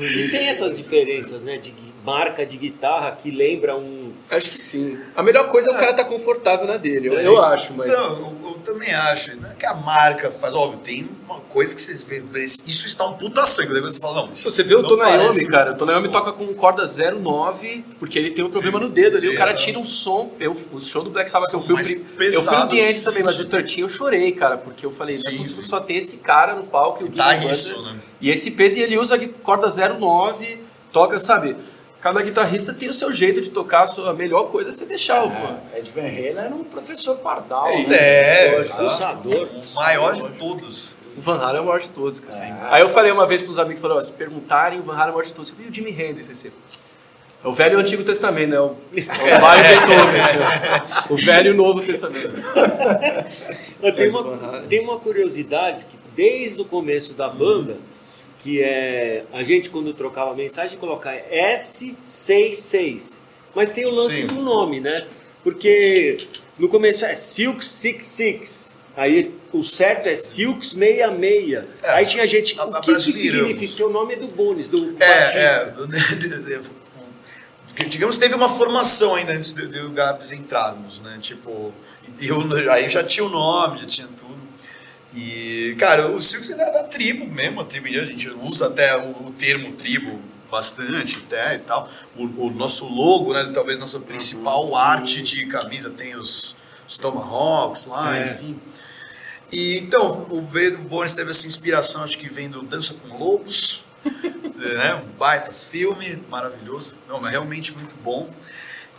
E 0.00 0.28
tem 0.30 0.48
essas 0.48 0.76
diferenças, 0.76 1.42
né? 1.42 1.58
De 1.58 1.72
marca 2.04 2.44
de 2.44 2.56
guitarra 2.56 3.12
que 3.12 3.30
lembra 3.30 3.76
um. 3.76 4.12
Acho 4.30 4.50
que 4.50 4.58
sim. 4.58 4.98
A 5.14 5.22
melhor 5.22 5.48
coisa 5.48 5.70
é 5.70 5.74
o 5.74 5.78
cara 5.78 5.92
estar 5.92 6.04
confortável 6.04 6.66
na 6.66 6.76
dele, 6.76 7.08
eu, 7.08 7.12
eu 7.12 7.42
acho, 7.44 7.72
mas. 7.74 7.90
Então, 7.90 8.34
eu, 8.42 8.48
eu 8.50 8.54
também 8.64 8.92
acho. 8.92 9.36
Não 9.36 9.50
é 9.50 9.54
que 9.54 9.66
a 9.66 9.74
marca 9.74 10.30
faz, 10.30 10.54
óbvio, 10.54 10.80
tem 10.80 11.08
uma 11.30 11.40
coisa 11.40 11.74
que 11.74 11.80
vocês 11.80 12.02
veem, 12.02 12.24
isso 12.34 12.86
está 12.86 13.06
um 13.06 13.14
puta 13.14 13.44
sangue. 13.46 13.72
Depois 13.72 13.94
você 13.94 14.00
fala, 14.00 14.22
não, 14.26 14.32
isso 14.32 14.50
Você 14.50 14.62
vê 14.62 14.74
o 14.74 14.82
Tonayomi, 14.82 15.46
cara. 15.46 15.72
O 15.72 15.76
Tonayomi 15.76 16.08
toca 16.08 16.32
com 16.32 16.46
corda 16.54 16.84
09, 16.86 17.84
porque 17.98 18.18
ele 18.18 18.30
tem 18.30 18.44
um 18.44 18.50
problema 18.50 18.78
Sim. 18.78 18.84
no 18.84 18.90
dedo 18.90 19.16
ali. 19.16 19.28
O 19.28 19.36
cara 19.36 19.52
É. 19.52 19.54
tira 19.54 19.78
um 19.78 19.84
som. 19.84 20.32
Eu, 20.40 20.56
o 20.72 20.80
show 20.80 21.02
do 21.02 21.10
Black 21.10 21.30
Sabbath 21.30 21.50
que 21.50 21.56
eu 21.56 21.62
fui, 21.62 21.74
mais 21.74 21.88
eu 21.88 22.04
fui 22.04 22.56
no 22.56 22.68
The 22.68 22.90
End 22.90 23.04
também, 23.04 23.22
mas 23.22 23.38
o 23.38 23.44
13 23.44 23.80
eu 23.80 23.88
chorei, 23.88 24.32
cara, 24.32 24.58
porque 24.58 24.84
eu 24.84 24.90
falei, 24.90 25.16
não 25.16 25.30
é 25.32 25.36
possível 25.38 25.64
só 25.64 25.80
tem 25.80 25.96
esse 25.96 26.18
cara 26.18 26.54
no 26.54 26.64
palco 26.64 27.04
e 27.04 27.06
o 27.06 27.10
Tá 27.12 27.36
isso, 27.36 27.80
né? 27.82 27.96
E 28.20 28.30
esse 28.30 28.50
peso 28.50 28.78
e 28.78 28.82
ele 28.82 28.98
usa 28.98 29.18
corda 29.42 29.68
09, 29.68 30.60
toca, 30.92 31.18
sabe? 31.20 31.56
Cada 32.00 32.22
guitarrista 32.22 32.72
tem 32.72 32.88
o 32.88 32.94
seu 32.94 33.12
jeito 33.12 33.42
de 33.42 33.50
tocar, 33.50 33.82
a 33.82 33.86
sua 33.86 34.14
melhor 34.14 34.44
coisa 34.44 34.70
é 34.70 34.72
você 34.72 34.86
deixar 34.86 35.22
o. 35.22 35.28
É, 35.74 35.78
Ed 35.80 35.90
Van 35.94 36.00
Halen 36.00 36.38
era 36.38 36.54
um 36.54 36.64
professor 36.64 37.16
pardal, 37.18 37.68
É 37.68 37.82
né? 37.86 37.96
É, 37.96 38.58
exato. 38.58 38.88
Pulsador. 38.88 39.48
o 39.54 39.74
maior 39.74 40.12
de 40.14 40.28
todos. 40.38 40.96
O 41.16 41.20
Van 41.20 41.38
Halen 41.38 41.58
é 41.58 41.60
o 41.60 41.66
maior 41.66 41.80
de 41.80 41.88
todos, 41.90 42.20
cara. 42.20 42.68
Aí 42.70 42.82
eu 42.82 42.88
falei 42.88 43.12
uma 43.12 43.26
vez 43.26 43.42
pros 43.42 43.58
amigos, 43.58 43.80
falei, 43.80 43.96
ó, 43.96 44.00
se 44.00 44.12
perguntarem, 44.12 44.78
o 44.78 44.82
Van 44.82 44.94
Halen 44.94 45.08
é 45.08 45.10
o 45.10 45.14
maior 45.14 45.26
de 45.26 45.34
todos. 45.34 45.50
Eu 45.50 45.56
falei, 45.56 45.68
e 45.68 45.72
o 45.72 45.74
Jimi 45.74 45.90
Hendrix, 45.90 46.28
esse? 46.28 46.52
É 47.42 47.48
o 47.48 47.52
velho 47.54 47.72
e 47.72 47.76
o 47.76 47.80
Antigo 47.80 48.04
Testamento, 48.04 48.50
né? 48.50 48.60
O, 48.60 48.64
é 48.66 48.68
o 48.68 48.74
Beethoven, 49.62 50.20
ó. 51.10 51.14
O 51.14 51.16
velho 51.16 51.48
e 51.48 51.50
o 51.52 51.56
Novo 51.56 51.80
Testamento. 51.80 52.30
Tem, 53.96 54.10
uma, 54.10 54.60
tem 54.68 54.80
uma 54.80 54.98
curiosidade 54.98 55.86
que 55.86 55.96
desde 56.14 56.60
o 56.60 56.66
começo 56.66 57.14
da 57.14 57.30
banda, 57.30 57.78
que 58.38 58.62
é 58.62 59.24
a 59.32 59.42
gente 59.42 59.70
quando 59.70 59.94
trocava 59.94 60.34
mensagem 60.34 60.78
colocar 60.78 61.16
S66. 61.32 63.20
Mas 63.54 63.70
tem 63.70 63.86
o 63.86 63.90
lance 63.90 64.16
Sim. 64.16 64.26
do 64.26 64.34
nome, 64.34 64.80
né? 64.80 65.06
Porque 65.42 66.26
no 66.58 66.68
começo 66.68 67.06
é 67.06 67.14
Silk 67.14 67.64
66. 67.64 68.74
Aí 68.96 69.34
o 69.52 69.62
certo 69.62 70.08
é 70.08 70.16
Silks 70.16 70.70
66. 70.70 71.64
É, 71.82 71.90
Aí 71.92 72.06
tinha 72.06 72.26
gente. 72.26 72.58
a- 72.58 72.64
O 72.66 72.70
a 72.70 72.80
que, 72.80 72.86
que 72.86 72.90
brasileiramos. 72.92 73.48
significa? 73.52 73.86
O 73.86 73.90
nome 73.92 74.14
é 74.14 74.16
do 74.16 74.26
Bones, 74.28 74.70
do 74.70 74.96
É, 75.00 75.06
baixista. 75.06 76.70
é. 77.80 77.84
Digamos 77.88 78.16
que 78.16 78.22
teve 78.22 78.34
uma 78.34 78.48
formação 78.48 79.14
ainda 79.14 79.32
antes 79.32 79.54
de, 79.54 79.66
de 79.66 79.78
o 79.80 79.90
Gabs 79.90 80.32
entrarmos, 80.32 81.00
né? 81.00 81.18
Tipo, 81.20 81.72
eu, 82.20 82.38
aí 82.70 82.88
já 82.88 83.02
tinha 83.02 83.24
o 83.24 83.28
nome, 83.30 83.78
já 83.78 83.86
tinha 83.86 84.08
tudo. 84.08 84.38
E, 85.14 85.74
cara, 85.78 86.08
o 86.08 86.20
Silks 86.20 86.50
é 86.50 86.56
da 86.56 86.84
tribo 86.84 87.26
mesmo, 87.26 87.60
a 87.60 87.64
tribo 87.64 87.86
a 87.88 88.04
gente 88.04 88.28
usa 88.42 88.66
até 88.66 88.96
o, 88.96 89.10
o 89.26 89.34
termo 89.38 89.72
tribo 89.72 90.20
bastante 90.50 91.22
até 91.26 91.54
e 91.54 91.58
tal. 91.60 91.88
O, 92.16 92.24
o 92.46 92.50
nosso 92.50 92.86
logo, 92.86 93.32
né? 93.32 93.50
Talvez 93.54 93.78
nossa 93.78 93.98
principal 94.00 94.74
arte 94.76 95.22
de 95.22 95.46
camisa 95.46 95.90
tem 95.90 96.14
os, 96.16 96.54
os 96.86 96.98
Tomahawks 96.98 97.86
lá, 97.86 98.16
É. 98.18 98.22
enfim. 98.34 98.60
E 99.52 99.78
então, 99.78 100.26
o 100.30 100.40
Bones 100.88 101.14
teve 101.14 101.30
essa 101.30 101.46
inspiração, 101.46 102.04
acho 102.04 102.16
que 102.16 102.28
vem 102.28 102.48
do 102.48 102.62
Dança 102.62 102.94
com 102.94 103.16
Lobos, 103.16 103.84
né? 104.04 104.94
Um 104.94 105.16
baita 105.16 105.52
filme, 105.52 106.22
maravilhoso. 106.28 106.94
Não, 107.08 107.20
mas 107.20 107.32
realmente 107.32 107.72
muito 107.72 107.96
bom. 107.96 108.32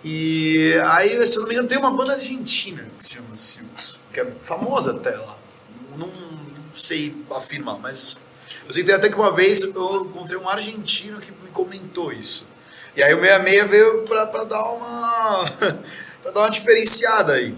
E 0.04 0.74
aí, 0.90 1.26
se 1.26 1.38
eu 1.38 1.42
não 1.42 1.48
me 1.48 1.54
engano, 1.54 1.70
tem 1.70 1.78
uma 1.78 1.92
banda 1.92 2.14
argentina 2.14 2.86
que 2.98 3.06
se 3.06 3.14
chama 3.14 3.36
Silks, 3.36 4.00
que 4.12 4.20
é 4.20 4.26
famosa 4.42 4.92
até 4.92 5.12
lá. 5.12 5.38
Não, 5.92 6.08
não 6.08 6.74
sei 6.74 7.16
afirmar, 7.32 7.78
mas 7.78 8.18
eu 8.66 8.74
sei 8.74 8.92
até 8.92 9.10
que 9.10 9.16
uma 9.16 9.32
vez 9.32 9.62
eu 9.62 10.06
encontrei 10.10 10.38
um 10.38 10.50
argentino 10.50 11.20
que 11.20 11.32
me 11.32 11.50
comentou 11.52 12.12
isso. 12.12 12.48
E 12.96 13.04
aí 13.04 13.14
o 13.14 13.22
66 13.22 13.70
veio 13.70 14.04
pra 14.04 14.26
dar 14.26 14.64
uma 14.64 15.46
pra 16.22 16.32
dar 16.32 16.42
uma 16.42 16.50
diferenciada 16.50 17.34
aí. 17.34 17.56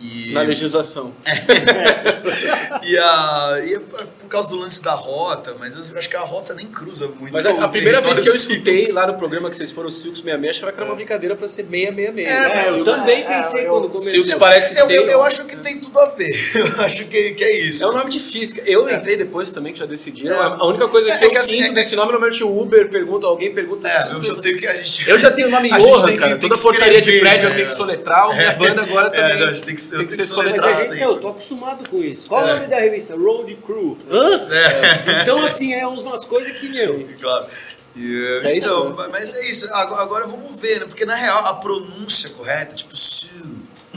E, 0.00 0.30
Na 0.32 0.42
legislação. 0.42 1.12
e, 2.84 2.98
a, 2.98 3.60
e 3.64 3.74
é 3.74 3.78
por 3.80 4.28
causa 4.28 4.48
do 4.50 4.56
lance 4.56 4.82
da 4.82 4.92
rota, 4.92 5.56
mas 5.58 5.74
eu 5.74 5.98
acho 5.98 6.08
que 6.08 6.16
a 6.16 6.20
rota 6.20 6.54
nem 6.54 6.66
cruza 6.66 7.08
muito. 7.08 7.32
Mas 7.32 7.44
a, 7.46 7.64
a 7.64 7.68
primeira 7.68 8.00
vez 8.00 8.20
que 8.20 8.28
eu 8.28 8.34
escutei 8.34 8.76
Silks. 8.86 8.94
lá 8.94 9.06
no 9.06 9.14
programa 9.14 9.48
que 9.50 9.56
vocês 9.56 9.70
foram 9.72 9.88
Silks 9.90 10.20
66, 10.20 10.56
achava 10.56 10.72
que 10.72 10.78
era 10.80 10.88
uma 10.88 10.94
brincadeira 10.94 11.34
pra 11.34 11.48
ser 11.48 11.64
666. 11.64 12.28
É, 12.28 12.32
É, 12.32 12.68
eu 12.68 12.72
Silks- 12.74 12.94
também 12.94 13.22
é, 13.22 13.26
pensei 13.26 13.66
eu- 13.66 13.70
quando 13.70 13.88
comecei. 13.88 14.12
Silks 14.12 14.34
parece 14.34 14.78
eu, 14.78 14.86
ser. 14.86 14.94
eu, 14.96 15.06
eu 15.06 15.22
acho 15.24 15.44
que 15.46 15.56
tem 15.56 15.80
tudo 15.80 15.98
a 15.98 16.06
ver. 16.10 16.28
Eu 16.78 16.84
acho 16.84 17.04
que, 17.06 17.32
que 17.32 17.42
é 17.44 17.58
isso. 17.58 17.82
É 17.84 17.88
um 17.88 17.92
nome 17.92 18.10
difícil. 18.10 18.62
Eu 18.66 18.88
entrei 18.90 19.16
depois 19.16 19.50
também, 19.50 19.72
que 19.72 19.78
já 19.78 19.86
decidi. 19.86 20.28
É. 20.28 20.32
A 20.32 20.64
única 20.66 20.86
coisa 20.88 21.10
É 21.10 21.18
que 21.18 21.24
eu 21.24 21.30
que 21.30 21.36
assim, 21.38 21.58
sinto 21.58 21.70
é- 21.70 21.74
desse 21.74 21.96
nome 21.96 22.12
normalmente 22.12 22.42
o 22.44 22.60
Uber 22.60 22.88
pergunta, 22.88 23.26
alguém 23.26 23.52
pergunta. 23.52 23.88
É, 23.88 23.90
se- 23.90 24.10
eu 24.14 24.22
já 24.22 24.34
tenho 24.36 24.58
que 24.58 24.66
a 24.66 24.74
gente. 24.76 25.08
Eu 25.10 25.18
já 25.18 25.30
tenho 25.30 25.48
o 25.48 25.50
nome 25.50 25.72
A 25.72 25.78
Johan, 25.78 26.06
que- 26.12 26.16
cara. 26.18 26.36
Toda 26.36 26.54
que 26.54 26.62
portaria 26.62 27.00
de 27.00 27.18
prédio 27.20 27.46
eu 27.46 27.50
né? 27.50 27.56
tenho 27.56 27.68
que 27.68 27.74
soletrar. 27.74 28.28
Minha 28.34 28.52
banda 28.54 28.82
agora 28.82 29.08
É, 29.08 29.28
também 29.30 29.48
a 29.48 29.52
gente 29.52 29.64
tem 29.64 29.74
que 29.74 29.80
tem 29.90 30.06
que 30.06 30.14
ser 30.14 30.26
soletrado. 30.26 30.68
assim. 30.68 30.98
eu 30.98 31.18
tô 31.18 31.28
acostumado 31.28 31.88
com 31.88 31.98
isso. 31.98 32.26
Qual 32.26 32.46
é 32.46 32.52
o 32.52 32.54
nome 32.56 32.66
da 32.68 32.78
revista? 32.78 33.16
Road 33.16 33.54
Crew. 33.64 33.98
Hã? 34.10 34.48
Então, 35.22 35.42
assim, 35.42 35.72
é 35.74 35.86
umas 35.86 36.24
coisas 36.24 36.52
que, 36.58 36.68
meu... 36.68 36.98
Sim, 36.98 37.08
claro. 37.20 37.46
E, 37.96 38.40
É 38.44 38.56
isso, 38.56 38.68
então, 38.68 38.96
né? 38.96 39.08
mas 39.10 39.34
é 39.34 39.48
isso. 39.48 39.68
Agora, 39.74 40.02
agora 40.02 40.26
vamos 40.26 40.54
ver, 40.60 40.80
né? 40.80 40.86
Porque 40.86 41.04
na 41.04 41.14
real 41.16 41.46
a 41.46 41.54
pronúncia 41.54 42.30
correta, 42.30 42.74
tipo, 42.74 42.94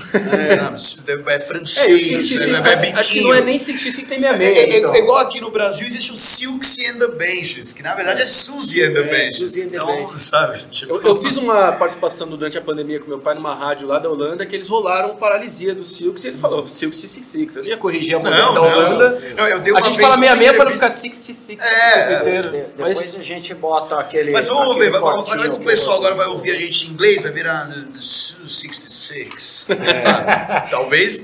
Sabe? 0.01 1.11
É, 1.11 1.11
É, 1.11 1.15
e 1.15 1.17
o 1.37 1.41
francês, 1.41 2.07
65, 2.07 2.67
é, 2.67 2.73
é 2.73 2.75
biquinho. 2.77 2.99
acho 2.99 3.11
que 3.13 3.21
não 3.21 3.33
é 3.33 3.41
nem 3.41 3.57
65 3.59 4.09
nem 4.09 4.25
É, 4.25 4.31
66. 4.37 4.57
é- 4.57 4.75
é 4.75 4.77
então. 4.79 4.95
igual 4.95 5.17
aqui 5.19 5.39
no 5.41 5.51
Brasil 5.51 5.85
existe 5.87 6.11
o 6.11 6.17
Silks 6.17 6.77
and 6.79 6.97
the 6.99 7.07
Benches, 7.07 7.73
que 7.73 7.81
na 7.83 7.93
verdade 7.93 8.21
é 8.21 8.25
Suzy 8.25 8.83
and 8.83 8.93
the 8.93 8.99
É, 9.01 9.03
Benches. 9.03 9.37
Suzy 9.37 9.61
and 9.63 9.69
the 9.69 9.77
então, 9.77 9.87
Benches. 9.87 10.21
sabe? 10.21 10.63
Tipo, 10.69 10.95
Eu, 10.95 11.01
eu 11.03 11.21
fiz 11.21 11.37
uma 11.37 11.71
participação 11.73 12.27
durante 12.27 12.57
a 12.57 12.61
pandemia 12.61 12.99
com 12.99 13.07
meu 13.07 13.19
pai 13.19 13.35
numa 13.35 13.53
rádio 13.55 13.87
lá 13.87 13.99
da 13.99 14.09
Holanda 14.09 14.45
que 14.45 14.55
eles 14.55 14.67
rolaram 14.69 15.15
paralisia 15.15 15.73
do 15.73 15.83
Silks 15.85 16.23
e 16.23 16.27
ele 16.29 16.37
falou 16.37 16.65
Silks 16.67 16.99
66. 16.99 17.55
Eu 17.55 17.63
não 17.63 17.69
ia 17.69 17.77
corrigir 17.77 18.15
a 18.15 18.19
mulher 18.19 18.37
da 18.37 18.51
não. 18.51 18.61
Holanda. 18.63 19.21
Não, 19.37 19.47
eu 19.47 19.59
dei 19.59 19.73
a 19.73 19.75
uma 19.75 19.81
gente 19.81 19.97
vez 19.97 20.07
fala 20.13 20.17
uma 20.17 20.25
66 20.37 20.55
para 20.55 20.65
não 20.65 20.71
ficar 20.71 20.87
entrevista- 20.87 20.89
66 20.89 21.59
É, 21.61 22.09
o 22.17 22.19
inteiro. 22.21 22.49
De- 22.51 22.57
depois 22.75 22.97
Mas 22.97 23.15
a 23.17 23.23
gente 23.23 23.53
bota 23.53 23.99
aquele. 23.99 24.31
Mas 24.31 24.47
vamos 24.47 24.77
ver, 24.77 24.89
vai, 24.91 24.99
vai, 25.01 25.23
vai 25.23 25.49
que 25.49 25.55
o 25.55 25.59
pessoal 25.59 25.97
agora 25.97 26.15
vai 26.15 26.27
ouvir 26.27 26.51
a 26.51 26.55
gente 26.59 26.87
em 26.87 26.91
inglês, 26.91 27.23
vai 27.23 27.31
virar 27.31 27.67
the, 27.69 27.79
the 27.93 27.99
Sul 28.01 28.47
66, 28.47 29.65
sabe? 29.95 30.69
Talvez, 30.71 31.21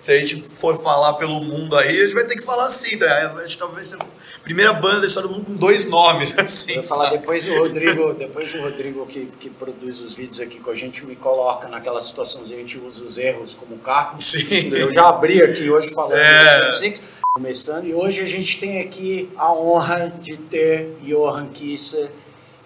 se 0.00 0.12
a 0.12 0.18
gente 0.18 0.42
for 0.42 0.80
falar 0.82 1.14
pelo 1.14 1.40
mundo 1.40 1.76
aí, 1.76 2.00
a 2.00 2.02
gente 2.04 2.14
vai 2.14 2.24
ter 2.24 2.36
que 2.36 2.42
falar 2.42 2.64
assim, 2.66 2.98
tá? 2.98 3.32
A 3.36 3.42
gente 3.42 3.58
talvez 3.58 3.88
seja 3.88 4.02
a 4.02 4.38
primeira 4.42 4.72
banda 4.72 5.00
da 5.00 5.06
história 5.06 5.28
do 5.28 5.34
mundo 5.34 5.46
com 5.46 5.54
dois 5.54 5.88
nomes, 5.88 6.36
assim, 6.38 6.74
Eu 6.76 6.82
falar 6.82 7.10
depois 7.10 7.46
o 7.46 7.58
Rodrigo, 7.58 8.14
depois 8.14 8.54
o 8.54 8.60
Rodrigo 8.62 9.06
que, 9.06 9.26
que 9.38 9.50
produz 9.50 10.00
os 10.00 10.14
vídeos 10.14 10.40
aqui 10.40 10.58
com 10.58 10.70
a 10.70 10.74
gente 10.74 11.04
me 11.04 11.16
coloca 11.16 11.68
naquela 11.68 12.00
situação 12.00 12.42
a 12.42 12.46
gente 12.46 12.78
usa 12.78 13.04
os 13.04 13.18
erros 13.18 13.54
como 13.54 13.76
carro. 13.78 14.20
Sim. 14.20 14.72
Eu 14.74 14.92
já 14.92 15.08
abri 15.08 15.42
aqui 15.42 15.70
hoje 15.70 15.92
falando 15.92 16.16
É. 16.18 16.66
do 16.66 16.72
Six 16.72 16.78
Six, 16.78 17.02
começando 17.34 17.86
e 17.86 17.94
hoje 17.94 18.20
a 18.20 18.26
gente 18.26 18.58
tem 18.58 18.80
aqui 18.80 19.28
a 19.36 19.52
honra 19.52 20.12
de 20.20 20.36
ter 20.36 20.96
Johan 21.02 21.46
Kisser 21.48 22.08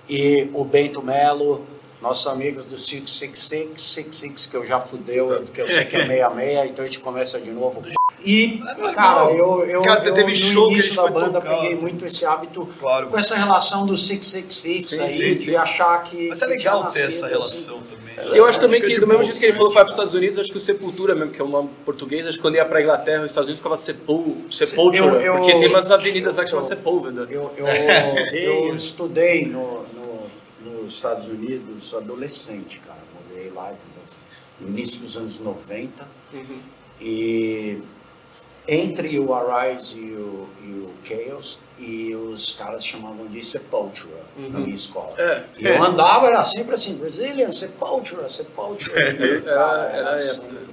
e 0.09 0.49
o 0.53 0.65
Bento 0.65 1.03
Melo, 1.03 1.65
nossos 2.01 2.27
amigos 2.27 2.67
do 2.67 2.79
Six 2.79 3.11
Six 3.11 3.39
Six, 3.39 3.83
Six 3.83 4.17
Six 4.17 4.47
que 4.47 4.57
eu 4.57 4.65
já 4.67 4.81
fudeu, 4.81 5.45
que 5.53 5.61
eu 5.61 5.67
sei 5.69 5.85
que 5.85 5.97
é 5.97 6.07
66, 6.07 6.71
então 6.71 6.83
a 6.83 6.87
gente 6.87 7.01
começa 7.01 7.41
de 7.41 7.51
novo. 7.51 7.83
E, 8.25 8.59
normal. 8.59 8.93
cara, 8.95 9.31
eu, 9.33 9.65
eu, 9.67 9.83
Cara, 9.83 10.05
eu 10.07 10.13
teve 10.15 10.29
no 10.31 10.35
show 10.37 10.67
que 10.69 10.75
a 10.75 10.77
início 10.77 10.89
gente 10.93 10.97
da 10.97 11.03
foi 11.03 11.11
banda 11.13 11.41
tocar, 11.41 11.55
peguei 11.57 11.71
assim. 11.71 11.83
muito 11.83 12.07
esse 12.07 12.25
hábito 12.27 12.69
Claro. 12.79 13.07
com 13.09 13.19
essa 13.19 13.35
relação 13.37 13.87
do 13.87 13.97
666 13.97 14.89
Sim, 14.89 15.01
aí, 15.01 15.09
sim, 15.09 15.35
de 15.45 15.51
sim. 15.51 15.57
achar 15.57 16.03
que. 16.05 16.29
Mas 16.29 16.43
é 16.43 16.47
legal 16.47 16.83
ter 16.91 17.01
essa 17.01 17.03
nascido, 17.07 17.29
relação 17.29 17.77
assim. 17.77 17.85
também. 18.17 18.37
eu 18.39 18.45
acho 18.45 18.61
também 18.61 18.81
que, 18.83 18.89
de 18.89 19.01
do 19.01 19.07
mesmo 19.07 19.23
jeito 19.25 19.39
que 19.39 19.45
ele 19.47 19.53
falou 19.55 19.69
que 19.69 19.75
vai 19.75 19.85
para 19.85 19.91
os 19.91 19.95
Estados 19.95 20.15
Unidos, 20.15 20.39
acho 20.39 20.51
que 20.53 20.59
o 20.59 20.61
Sepultura 20.61 21.15
mesmo, 21.15 21.31
que 21.33 21.41
é 21.41 21.45
um 21.45 21.49
nome 21.49 21.71
português, 21.85 22.27
acho 22.27 22.37
que 22.37 22.43
quando 22.43 22.57
ia 22.57 22.65
para 22.67 22.83
Inglaterra, 22.83 23.23
os 23.25 23.31
Estados 23.31 23.49
Unidos 23.49 23.61
ficava 23.61 23.77
Sepul, 23.79 24.37
Sepultura, 24.51 25.33
porque 25.39 25.59
tem 25.59 25.69
umas 25.69 25.91
avenidas 25.91 26.37
lá 26.37 26.45
que 26.45 26.51
chamam 26.51 26.65
Sepúlveda. 26.65 27.27
Eu, 27.31 27.51
eu, 27.57 27.67
eu 28.39 28.75
estudei 28.75 29.47
no, 29.47 29.83
no- 29.95 30.00
nos 30.91 30.97
Estados 30.97 31.29
Unidos 31.29 31.95
adolescente, 31.95 32.81
cara. 32.85 32.99
Morei 33.29 33.51
lá 33.51 33.73
no 34.61 34.69
início 34.69 34.99
dos 35.01 35.17
anos 35.17 35.39
90. 35.39 36.05
E 37.01 37.79
entre 38.69 39.19
o 39.19 39.33
Arise 39.33 39.99
e 40.01 40.13
o, 40.15 40.49
e 40.63 40.71
o 40.71 40.91
Chaos, 41.05 41.59
e 41.79 42.15
os 42.15 42.53
caras 42.53 42.85
chamavam 42.85 43.27
de 43.27 43.43
Sepultura 43.45 44.21
na 44.37 44.59
minha 44.59 44.75
escola. 44.75 45.15
É. 45.19 45.45
E 45.59 45.67
eu 45.67 45.83
andava, 45.83 46.27
era 46.27 46.43
sempre 46.45 46.75
assim, 46.75 46.95
Brazilian, 46.97 47.51
Sepultura, 47.53 48.29
Sepultura. 48.29 49.13
E, 49.13 49.41
cara, 49.43 49.51
Era- 49.93 49.97
era 49.97 50.15
a 50.15 50.19
sempre- 50.19 50.71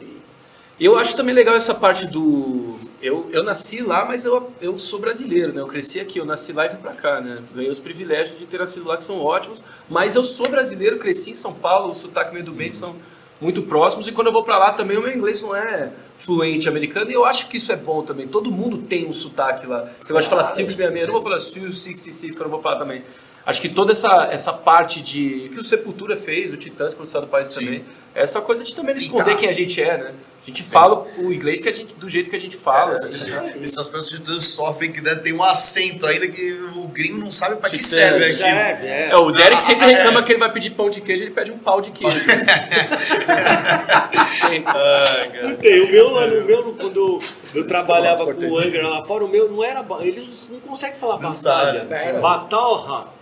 eu 0.79 0.97
acho 0.97 1.15
também 1.15 1.33
legal 1.33 1.55
essa 1.55 1.73
parte 1.73 2.05
do. 2.07 2.79
Eu, 3.01 3.29
eu 3.31 3.43
nasci 3.43 3.81
lá, 3.81 4.05
mas 4.05 4.25
eu, 4.25 4.51
eu 4.59 4.79
sou 4.79 4.99
brasileiro, 4.99 5.53
né? 5.53 5.61
Eu 5.61 5.67
cresci 5.67 5.99
aqui, 5.99 6.17
eu 6.17 6.25
nasci 6.25 6.51
lá 6.51 6.65
e 6.65 6.69
vim 6.69 6.77
pra 6.77 6.93
cá, 6.93 7.21
né? 7.21 7.39
Ganhei 7.53 7.69
os 7.69 7.79
privilégios 7.79 8.39
de 8.39 8.47
ter 8.47 8.57
nascido 8.57 8.87
lá, 8.87 8.97
que 8.97 9.03
são 9.03 9.19
ótimos. 9.23 9.63
Mas 9.87 10.15
eu 10.15 10.23
sou 10.23 10.49
brasileiro, 10.49 10.97
cresci 10.97 11.31
em 11.31 11.35
São 11.35 11.53
Paulo, 11.53 11.91
o 11.91 11.95
sotaque 11.95 12.33
meio 12.33 12.43
do 12.43 12.51
bem 12.51 12.73
são 12.73 12.95
muito 13.39 13.61
próximos. 13.61 14.07
E 14.07 14.11
quando 14.11 14.27
eu 14.27 14.33
vou 14.33 14.43
pra 14.43 14.57
lá 14.57 14.73
também, 14.73 14.97
o 14.97 15.01
meu 15.01 15.15
inglês 15.15 15.43
não 15.43 15.55
é 15.55 15.91
fluente 16.15 16.67
americano. 16.67 17.11
E 17.11 17.13
eu 17.13 17.23
acho 17.23 17.49
que 17.49 17.57
isso 17.57 17.71
é 17.71 17.75
bom 17.75 18.01
também. 18.01 18.27
Todo 18.27 18.51
mundo 18.51 18.79
tem 18.79 19.05
um 19.05 19.13
sotaque 19.13 19.67
lá. 19.67 19.87
Você 19.99 20.11
gosta 20.11 20.23
de 20.23 20.29
falar 20.29 20.43
Silks 20.43 20.75
66, 20.75 21.01
eu 21.01 21.07
não 21.07 21.13
vou 21.13 21.21
falar 21.21 21.39
Silks 21.39 21.77
66 21.77 22.33
quando 22.33 22.45
eu 22.45 22.49
vou 22.49 22.59
pra 22.59 22.71
lá 22.71 22.79
também. 22.79 23.03
Acho 23.45 23.61
que 23.61 23.69
toda 23.69 23.93
essa, 23.93 24.27
essa 24.29 24.51
parte 24.51 25.01
de. 25.01 25.49
que 25.53 25.59
o 25.59 25.63
Sepultura 25.63 26.17
fez, 26.17 26.51
o 26.51 26.57
Titãs, 26.57 26.93
quando 26.93 27.07
saiu 27.07 27.21
do 27.21 27.27
país 27.27 27.47
também. 27.49 27.85
Essa 28.13 28.41
coisa 28.41 28.63
de 28.63 28.75
também 28.75 28.95
esconder 28.95 29.37
quem 29.37 29.47
a 29.47 29.53
gente 29.53 29.81
é, 29.81 29.97
né? 29.97 30.13
A 30.47 30.49
gente 30.49 30.63
fala 30.63 31.05
o 31.17 31.33
inglês 31.33 31.59
que 31.59 31.67
a 31.67 31.73
gente, 31.73 31.93
do 31.95 32.07
jeito 32.09 32.29
que 32.29 32.35
a 32.37 32.39
gente 32.39 32.55
fala, 32.55 32.93
assim. 32.93 33.17
né? 33.17 33.55
Esses 33.61 33.77
aspectos 33.77 34.09
de 34.11 34.19
todos 34.21 34.45
sofrem 34.45 34.93
que 34.93 35.01
né, 35.01 35.13
tem 35.15 35.33
um 35.33 35.43
acento 35.43 36.05
ainda 36.07 36.25
que 36.25 36.53
o 36.73 36.87
gringo 36.87 37.17
não 37.17 37.29
sabe 37.29 37.57
pra 37.57 37.69
que 37.69 37.75
Titãs. 37.75 37.89
serve. 37.89 38.33
Serve, 38.33 38.87
é. 38.87 39.09
É, 39.11 39.17
o 39.17 39.29
Derek 39.29 39.61
sempre 39.61 39.83
Ah, 39.87 39.91
é. 39.91 39.95
reclama 39.95 40.23
que 40.23 40.31
ele 40.31 40.39
vai 40.39 40.49
pedir 40.53 40.69
pão 40.69 40.89
de 40.89 41.01
queijo, 41.01 41.23
ele 41.23 41.31
pede 41.31 41.51
um 41.51 41.57
pau 41.57 41.81
de 41.81 41.91
queijo. 41.91 42.17
Ah. 44.65 45.57
Tem, 45.59 45.81
o 45.83 45.91
meu 45.91 46.11
lá 46.11 46.27
no 46.27 46.45
meu, 46.45 46.63
quando 46.79 47.19
eu 47.53 47.67
trabalhava 47.67 48.33
com 48.33 48.45
o 48.47 48.57
Angra 48.57 48.87
lá 48.87 49.03
fora, 49.03 49.25
o 49.25 49.27
meu 49.27 49.49
não 49.51 49.61
era. 49.61 49.85
Eles 49.99 50.47
não 50.49 50.61
conseguem 50.61 50.97
falar 50.97 51.19
Não 51.19 51.29
batalha. 51.29 51.85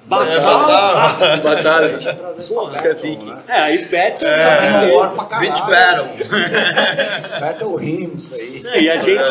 Batalha. 0.05 1.25
É, 1.25 1.37
Batalha. 1.37 1.99
Porra, 2.47 2.71
Battle, 2.81 3.25
né? 3.25 3.43
É, 3.47 3.59
aí 3.59 3.77
Battle. 3.85 4.29
É, 4.29 4.67
é, 4.67 4.85
melhor 4.85 5.15
pra 5.15 5.25
caralho. 5.25 5.51
Beach 5.51 5.61
Battle. 5.67 7.39
Battle 7.41 7.75
Rims 7.75 8.33
aí. 8.33 8.63
É, 8.65 8.81
e 8.81 8.89
a 8.91 8.97
gente, 8.97 9.29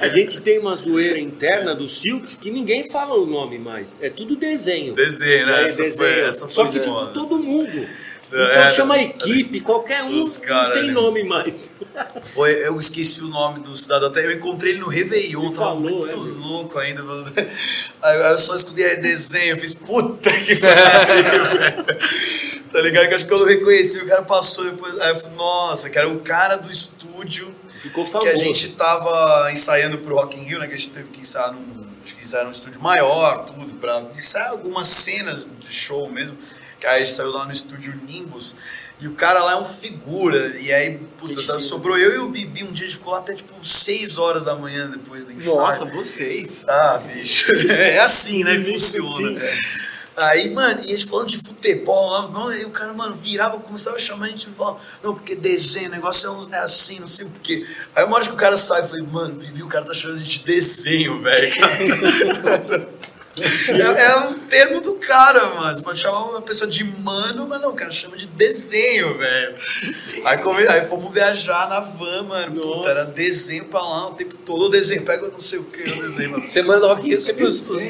a 0.00 0.08
gente 0.08 0.40
tem 0.42 0.58
uma 0.58 0.74
zoeira 0.74 1.18
interna 1.18 1.74
do 1.74 1.88
Silks 1.88 2.36
que 2.36 2.50
ninguém 2.50 2.90
fala 2.90 3.14
o 3.14 3.24
nome 3.24 3.58
mais. 3.58 3.98
É 4.02 4.10
tudo 4.10 4.36
desenho. 4.36 4.94
Desenho, 4.94 5.46
né? 5.46 5.62
É, 5.62 5.64
Essa 5.64 5.82
desenho. 5.82 5.96
foi, 5.96 6.20
essa 6.20 6.48
Só 6.48 6.66
foi 6.66 6.72
que 6.72 6.80
tipo, 6.80 7.06
todo 7.06 7.38
mundo. 7.38 7.88
Então 8.34 8.62
É, 8.62 8.72
chama 8.72 8.98
equipe, 8.98 9.60
qualquer 9.60 10.02
um 10.04 10.18
os 10.20 10.38
não 10.38 10.46
cara, 10.46 10.72
tem 10.72 10.86
né? 10.86 10.92
nome 10.92 11.22
mais. 11.22 11.72
Foi, 12.22 12.50
eu 12.66 12.78
esqueci 12.80 13.20
o 13.20 13.28
nome 13.28 13.60
do 13.60 13.76
cidadão. 13.76 14.08
Até 14.08 14.24
eu 14.24 14.32
encontrei 14.32 14.72
ele 14.72 14.80
no 14.80 14.88
Réveillon, 14.88 15.40
Você 15.50 15.54
tava 15.54 15.66
falou, 15.66 15.80
muito 15.80 16.14
é, 16.14 16.16
louco 16.40 16.78
ainda. 16.78 17.02
Aí 18.02 18.30
eu 18.30 18.38
só 18.38 18.56
estudei 18.56 18.96
desenho, 18.96 19.54
eu 19.54 19.58
fiz 19.58 19.74
puta 19.74 20.30
que 20.32 20.56
pariu. 20.56 21.84
Tá 22.72 22.80
ligado? 22.80 23.08
Que 23.08 23.14
acho 23.14 23.26
que 23.26 23.32
eu 23.32 23.38
não 23.38 23.46
reconheci, 23.46 23.98
o 23.98 24.06
cara 24.06 24.22
passou 24.22 24.64
depois. 24.64 24.98
Aí 25.00 25.10
eu 25.10 25.16
falei, 25.20 25.36
nossa, 25.36 25.90
que 25.90 25.98
era 25.98 26.08
o 26.08 26.20
cara 26.20 26.56
do 26.56 26.70
estúdio 26.70 27.54
Ficou 27.80 28.04
que 28.04 28.10
famoso. 28.12 28.30
a 28.30 28.34
gente 28.34 28.68
tava 28.70 29.50
ensaiando 29.52 29.98
pro 29.98 30.14
Rock 30.14 30.38
in 30.38 30.44
Rio, 30.44 30.58
né? 30.58 30.66
Que 30.68 30.74
a 30.74 30.76
gente 30.76 30.90
teve 30.90 31.08
que 31.10 31.20
ensaiar 31.20 31.52
num, 31.52 31.84
acho 32.02 32.14
que 32.16 32.24
ensaiar 32.24 32.44
num 32.46 32.50
estúdio 32.52 32.80
maior, 32.80 33.44
tudo, 33.44 33.74
pra 33.74 34.02
ensaiar 34.18 34.50
algumas 34.50 34.86
cenas 34.86 35.48
de 35.60 35.66
show 35.72 36.08
mesmo. 36.08 36.38
Que 36.82 36.86
aí 36.88 37.02
a 37.02 37.04
gente 37.04 37.14
saiu 37.14 37.30
lá 37.30 37.44
no 37.44 37.52
estúdio 37.52 37.94
Nimbus. 38.08 38.56
E 38.98 39.06
o 39.06 39.14
cara 39.14 39.40
lá 39.40 39.52
é 39.52 39.56
um 39.56 39.64
figura. 39.64 40.52
E 40.58 40.72
aí, 40.72 40.98
puta, 41.16 41.60
sobrou 41.60 41.96
eu 41.96 42.12
e 42.16 42.18
o 42.18 42.28
Bibi. 42.28 42.64
Um 42.64 42.72
dia 42.72 42.86
a 42.86 42.88
gente 42.88 42.98
ficou 42.98 43.12
lá 43.12 43.20
até 43.20 43.34
tipo 43.34 43.54
6 43.64 44.18
horas 44.18 44.44
da 44.44 44.56
manhã 44.56 44.90
depois 44.90 45.24
do 45.24 45.30
ensaio. 45.30 45.58
Nossa, 45.58 45.84
vocês. 45.84 46.64
Ah, 46.68 46.98
bicho. 46.98 47.52
É 47.70 48.00
assim, 48.00 48.42
né, 48.42 48.56
que 48.56 48.64
funciona. 48.64 49.40
Aí, 50.16 50.50
mano, 50.50 50.80
e 50.80 50.86
a 50.92 50.96
gente 50.96 51.06
falando 51.06 51.28
de 51.28 51.38
futebol 51.38 52.48
aí 52.48 52.64
o 52.64 52.70
cara, 52.70 52.92
mano, 52.92 53.14
virava, 53.14 53.60
começava 53.60 53.96
a 53.96 54.00
chamar 54.00 54.26
a 54.26 54.28
gente 54.30 54.48
e 54.48 54.52
falava, 54.52 54.78
não, 55.04 55.14
porque 55.14 55.36
desenho, 55.36 55.86
o 55.86 55.92
negócio 55.92 56.48
é, 56.52 56.56
é 56.56 56.58
assim, 56.58 56.98
não 56.98 57.06
sei 57.06 57.26
o 57.26 57.30
quê. 57.44 57.64
Aí 57.94 58.04
uma 58.04 58.16
hora 58.16 58.24
que 58.24 58.32
o 58.32 58.36
cara 58.36 58.56
sai, 58.56 58.82
eu 58.82 58.88
falei, 58.88 59.04
mano, 59.04 59.36
Bibi, 59.36 59.62
o 59.62 59.68
cara 59.68 59.84
tá 59.84 59.94
chamando 59.94 60.18
a 60.18 60.22
gente 60.24 60.40
de 60.40 60.46
desenho, 60.46 61.22
velho. 61.22 61.54
é, 63.96 64.02
é 64.02 64.16
um 64.16 64.34
termo 64.40 64.80
do 64.80 64.94
cara, 64.94 65.48
mano. 65.54 65.74
Você 65.74 65.82
pode 65.82 65.98
chamar 65.98 66.24
uma 66.24 66.42
pessoa 66.42 66.68
de 66.68 66.84
mano, 66.84 67.46
mas 67.48 67.60
não, 67.60 67.70
o 67.70 67.74
cara 67.74 67.90
chama 67.90 68.16
de 68.16 68.26
desenho, 68.26 69.16
velho. 69.16 69.54
Aí, 70.26 70.38
come- 70.38 70.68
aí 70.68 70.82
fomos 70.86 71.12
viajar 71.12 71.68
na 71.68 71.80
van, 71.80 72.24
mano. 72.24 72.60
Puta, 72.60 72.90
era 72.90 73.04
desenho 73.06 73.64
pra 73.64 73.80
lá 73.80 74.08
o 74.08 74.14
tempo 74.14 74.34
todo. 74.36 74.66
O 74.66 74.68
desenho, 74.68 75.02
pega 75.02 75.26
não 75.28 75.40
sei 75.40 75.58
o 75.58 75.64
que, 75.64 75.80
o 75.82 76.02
desenho, 76.02 76.32
mano. 76.32 76.42
Semana 76.44 76.80
do 76.80 76.88
Rock 76.88 77.08
Rio, 77.08 77.18
sempre 77.18 77.44
os, 77.44 77.68
os, 77.68 77.82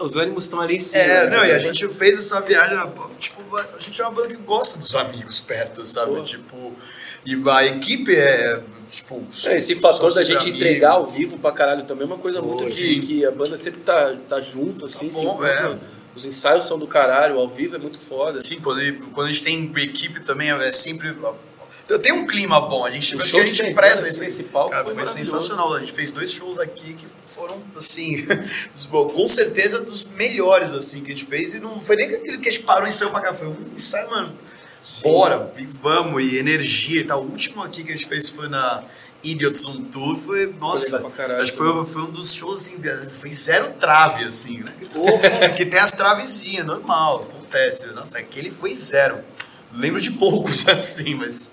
os 0.00 0.16
ânimos 0.16 0.44
estão 0.44 0.60
ali 0.60 0.76
em 0.76 0.80
cima. 0.80 1.02
É, 1.04 1.26
né? 1.30 1.36
não, 1.36 1.44
e 1.46 1.52
a 1.52 1.58
gente 1.58 1.88
fez 1.88 2.18
essa 2.18 2.40
viagem, 2.40 2.78
tipo, 3.18 3.56
a 3.56 3.78
gente 3.78 4.00
é 4.00 4.04
uma 4.04 4.10
banda 4.12 4.28
que 4.28 4.36
gosta 4.36 4.78
dos 4.78 4.94
amigos 4.94 5.40
perto, 5.40 5.86
sabe? 5.86 6.20
Tipo, 6.22 6.74
e 7.24 7.42
a 7.48 7.64
equipe 7.64 8.14
é, 8.14 8.60
tipo. 8.90 9.22
É, 9.46 9.56
esse 9.56 9.74
fator 9.76 10.12
da 10.12 10.22
gente 10.22 10.42
amigos. 10.42 10.60
entregar 10.60 10.92
ao 10.92 11.06
vivo 11.06 11.38
pra 11.38 11.52
caralho 11.52 11.84
também 11.84 12.04
é 12.04 12.06
uma 12.06 12.18
coisa 12.18 12.42
muito 12.42 12.64
de 12.64 13.00
que 13.00 13.24
a 13.24 13.30
banda 13.30 13.56
sempre 13.56 13.80
tá, 13.80 14.14
tá 14.28 14.40
junto, 14.40 14.86
assim, 14.86 15.08
Tá 15.08 15.14
bom, 15.20 15.44
é. 15.44 15.78
Os 16.14 16.24
ensaios 16.24 16.64
são 16.66 16.78
do 16.78 16.86
caralho, 16.86 17.38
ao 17.38 17.48
vivo 17.48 17.76
é 17.76 17.78
muito 17.78 17.98
foda. 17.98 18.40
Sim, 18.40 18.58
quando, 18.60 18.80
ele- 18.80 18.98
quando 19.12 19.28
a 19.28 19.30
gente 19.30 19.44
tem 19.44 19.72
equipe 19.76 20.20
também, 20.20 20.50
é 20.50 20.72
sempre. 20.72 21.14
Tem 22.02 22.12
um 22.12 22.24
clima 22.26 22.60
bom, 22.60 22.84
a 22.84 22.90
gente, 22.90 23.16
O 23.16 23.20
acho 23.22 23.32
que 23.32 23.40
a 23.40 23.46
gente 23.46 23.74
preza 23.74 24.08
isso. 24.08 24.18
principal 24.20 24.68
Cara, 24.70 24.84
foi 24.84 24.94
foi, 24.94 25.06
sensacional. 25.06 25.74
A 25.74 25.80
gente 25.80 25.92
fez 25.92 26.12
dois 26.12 26.32
shows 26.32 26.60
aqui 26.60 26.94
que 26.94 27.06
foram, 27.26 27.60
assim, 27.76 28.26
com 28.90 29.26
certeza 29.28 29.80
dos 29.80 30.04
melhores, 30.04 30.72
assim, 30.72 31.02
que 31.02 31.10
a 31.12 31.14
gente 31.16 31.26
fez. 31.26 31.54
E 31.54 31.58
não 31.60 31.80
foi 31.80 31.96
nem 31.96 32.06
aquele 32.06 32.38
que 32.38 32.48
a 32.48 32.52
gente 32.52 32.62
parou 32.64 32.86
e 32.86 32.92
saiu 32.92 33.10
pra 33.10 33.20
cá. 33.20 33.34
Foi 33.34 33.48
um 33.48 33.56
ensaio, 33.74 34.08
mano. 34.10 34.32
Bora, 35.02 35.52
e 35.56 35.64
vamos, 35.64 36.22
e 36.22 36.38
energia 36.38 37.00
e 37.00 37.04
tal. 37.04 37.22
O 37.22 37.30
último 37.30 37.62
aqui 37.62 37.82
que 37.84 37.92
a 37.92 37.96
gente 37.96 38.08
fez 38.08 38.28
foi 38.28 38.48
na 38.48 38.82
Idiots 39.22 39.66
on 39.66 39.82
Tour. 39.84 40.16
Foi, 40.16 40.52
nossa, 40.58 40.98
caralho 41.10 41.42
acho 41.42 41.52
que 41.52 41.58
foi, 41.58 41.86
foi 41.86 42.02
um 42.02 42.10
dos 42.10 42.34
shows, 42.34 42.62
assim, 42.62 42.76
foi 43.18 43.32
zero 43.32 43.72
trave, 43.78 44.24
assim, 44.24 44.60
né? 44.60 44.72
Porra. 44.92 45.50
que 45.56 45.64
tem 45.66 45.78
as 45.78 45.92
travezinhas, 45.92 46.66
normal, 46.66 47.22
acontece. 47.22 47.86
Nossa, 47.88 48.18
aquele 48.18 48.50
foi 48.50 48.74
zero. 48.74 49.20
Lembro 49.72 50.00
de 50.00 50.10
poucos 50.12 50.66
assim, 50.68 51.14
mas. 51.14 51.52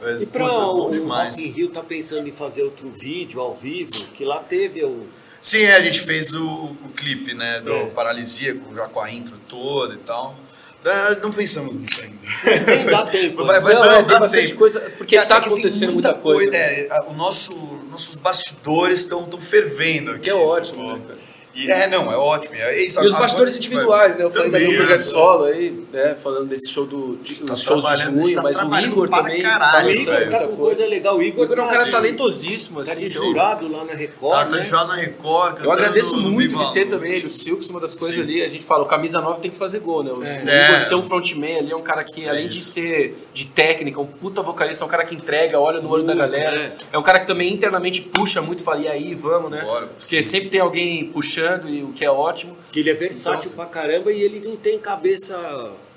mas 0.00 0.22
E 0.22 0.26
pra 0.26 0.44
puta, 0.44 0.56
o 0.56 1.08
Rock 1.08 1.42
in 1.42 1.50
Rio 1.50 1.68
tá 1.68 1.82
pensando 1.82 2.28
em 2.28 2.32
fazer 2.32 2.62
outro 2.62 2.90
vídeo 2.90 3.40
ao 3.40 3.54
vivo, 3.54 3.92
que 4.14 4.24
lá 4.24 4.38
teve 4.38 4.84
o... 4.84 5.06
Sim, 5.40 5.62
é, 5.62 5.74
a 5.74 5.80
gente 5.80 6.00
fez 6.00 6.34
o, 6.34 6.46
o 6.46 6.88
clipe, 6.94 7.34
né, 7.34 7.60
do 7.60 7.72
É. 7.72 7.86
Paralisia, 7.86 8.54
com, 8.54 8.72
já 8.74 8.86
com 8.86 9.00
a 9.00 9.10
intro 9.10 9.36
toda 9.48 9.94
e 9.94 9.98
tal. 9.98 10.36
Ah, 10.84 11.16
Não 11.22 11.30
pensamos 11.32 11.74
nisso 11.74 12.00
ainda. 12.02 12.66
Nem 12.66 12.86
dá 12.86 13.04
tempo. 13.06 13.44
Vai, 13.44 13.60
vai, 13.60 13.74
Não, 13.74 13.80
não, 13.82 13.92
é, 13.92 14.02
tem 14.02 14.18
bastante 14.18 14.46
tempo. 14.48 14.58
coisa, 14.58 14.80
porque 14.98 15.16
Cara, 15.16 15.28
tá 15.28 15.36
é 15.36 15.40
tem 15.40 15.46
acontecendo 15.52 15.92
muita 15.92 16.14
coisa, 16.14 16.50
né? 16.50 16.80
É, 16.86 17.00
o 17.06 17.12
nosso, 17.12 17.54
nossos 17.90 18.16
bastidores 18.16 19.00
estão 19.00 19.28
fervendo 19.40 20.10
aqui. 20.12 20.20
Que 20.22 20.30
é 20.30 20.34
ótimo, 20.34 20.92
né, 20.94 21.00
cara? 21.06 21.21
E, 21.54 21.70
é, 21.70 21.86
não, 21.88 22.10
é 22.10 22.16
ótimo. 22.16 22.54
É, 22.56 22.82
isso, 22.82 23.02
E 23.02 23.06
os 23.06 23.12
bastidores 23.12 23.56
individuais, 23.56 24.16
né? 24.16 24.24
Eu 24.24 24.30
falei 24.30 24.50
Também, 24.50 24.64
do 24.66 24.70
meu 24.72 24.78
projeto 24.80 25.00
é. 25.00 25.02
solo 25.04 25.44
aí, 25.44 25.84
né? 25.92 26.14
Falando 26.14 26.46
desse 26.46 26.70
show 26.72 26.86
do 26.86 27.16
de, 27.22 27.42
Tá 27.44 27.52
os 27.52 27.62
shows 27.62 27.84
de 27.84 27.98
junho, 28.04 28.34
tá 28.36 28.42
mas 28.42 28.62
o 28.62 28.78
Igor 28.78 29.08
também 29.08 29.42
caralho, 29.42 29.72
tá 29.72 29.84
O 29.86 29.90
Igor 29.90 30.14
tá 30.14 30.20
muita 30.20 30.38
com 30.38 30.46
coisa. 30.46 30.56
coisa 30.56 30.86
legal. 30.86 31.14
O 31.14 31.18
O 31.18 31.22
Igor 31.22 31.44
Igor 31.44 31.58
é 31.58 31.62
um 31.62 31.66
tá, 31.66 31.72
cara 31.72 31.84
Sim. 31.86 31.90
talentosíssimo, 31.90 32.76
tá 32.84 32.92
assim. 32.92 33.02
eu- 33.04 33.10
jurado 33.10 33.70
lá 33.70 33.84
na 33.84 33.92
Record, 33.92 34.32
Tá, 34.38 34.44
tá 34.46 34.56
né? 34.56 34.62
jogado 34.62 34.88
na 34.88 34.94
Record. 34.94 35.64
Eu 35.64 35.72
agradeço 35.72 36.16
muito 36.20 36.56
de 36.56 36.72
ter 36.72 36.86
também 36.86 37.12
ele, 37.12 37.26
o 37.26 37.30
Silks, 37.30 37.68
uma 37.68 37.80
das 37.80 37.94
coisas 37.94 38.16
Sim. 38.16 38.22
ali. 38.22 38.42
A 38.42 38.48
gente 38.48 38.64
fala, 38.64 38.82
o 38.84 38.86
camisa 38.86 39.20
9 39.20 39.40
tem 39.40 39.50
que 39.50 39.56
fazer 39.58 39.80
gol, 39.80 40.02
né? 40.02 40.10
O, 40.10 40.18
o 40.20 40.24
É. 40.24 40.68
Igor 40.68 40.80
ser 40.80 40.94
um 40.94 41.02
frontman 41.02 41.58
ali 41.58 41.70
é 41.72 41.76
um 41.76 41.82
cara 41.82 42.02
que, 42.04 42.28
além 42.28 42.48
de 42.48 42.58
ser 42.60 43.16
de 43.34 43.46
técnica, 43.46 44.00
um 44.00 44.06
puta 44.06 44.40
vocalista, 44.42 44.84
é 44.84 44.86
um 44.86 44.90
cara 44.90 45.04
que 45.04 45.14
entrega, 45.14 45.58
olha 45.60 45.80
no 45.80 45.90
olho 45.90 46.04
da 46.04 46.14
galera. 46.14 46.56
é. 46.56 46.72
É. 46.92 46.98
um 46.98 47.02
cara 47.02 47.20
que 47.20 47.26
também 47.26 47.52
internamente 47.52 48.00
puxa 48.02 48.40
muito, 48.40 48.62
fala, 48.62 48.80
e 48.80 48.88
aí, 48.88 49.14
vamos, 49.14 49.50
né? 49.50 49.62
Bora, 49.66 49.86
Porque 49.98 50.22
sempre 50.22 50.48
tem 50.48 50.60
alguém 50.60 51.04
puxando, 51.06 51.41
e 51.68 51.82
o 51.82 51.92
que 51.92 52.04
é 52.04 52.10
ótimo. 52.10 52.56
Que 52.70 52.80
ele 52.80 52.90
é 52.90 52.94
versátil 52.94 53.50
pra 53.50 53.66
caramba 53.66 54.12
e 54.12 54.20
ele 54.20 54.40
não 54.46 54.56
tem 54.56 54.78
cabeça... 54.78 55.36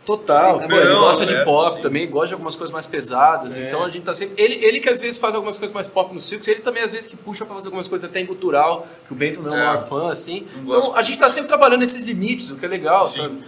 Total, 0.06 0.60
pô, 0.60 0.66
ele 0.66 0.86
não, 0.86 1.00
gosta 1.00 1.26
de 1.26 1.34
é, 1.34 1.44
pop 1.44 1.78
sim. 1.78 1.82
também, 1.82 2.08
gosta 2.08 2.28
de 2.28 2.34
algumas 2.34 2.56
coisas 2.56 2.72
mais 2.72 2.86
pesadas. 2.86 3.58
É. 3.58 3.66
Então 3.66 3.84
a 3.84 3.90
gente 3.90 4.04
tá 4.04 4.14
sempre. 4.14 4.40
Ele, 4.40 4.64
ele 4.64 4.80
que 4.80 4.88
às 4.88 5.02
vezes 5.02 5.18
faz 5.18 5.34
algumas 5.34 5.58
coisas 5.58 5.74
mais 5.74 5.88
pop 5.88 6.14
no 6.14 6.22
Silks, 6.22 6.48
ele 6.48 6.60
também 6.60 6.84
às 6.84 6.92
vezes 6.92 7.08
que 7.08 7.16
puxa 7.18 7.44
pra 7.44 7.56
fazer 7.56 7.70
algumas 7.70 7.88
coisas 7.88 8.08
até 8.08 8.20
em 8.20 8.26
cultural, 8.28 8.88
que 9.08 9.14
o 9.14 9.16
Bento 9.16 9.42
não 9.42 9.52
é 9.52 9.60
É. 9.60 9.66
maior 9.66 9.90
fã, 9.90 10.12
assim. 10.12 10.46
Então 10.58 10.76
gosto. 10.76 10.96
a 10.96 11.02
gente 11.02 11.18
tá 11.18 11.28
sempre 11.28 11.48
trabalhando 11.48 11.80
nesses 11.80 12.04
limites, 12.04 12.52
o 12.52 12.56
que 12.56 12.64
é 12.66 12.68
legal, 12.68 13.04
Sim. 13.08 13.22
sabe? 13.22 13.44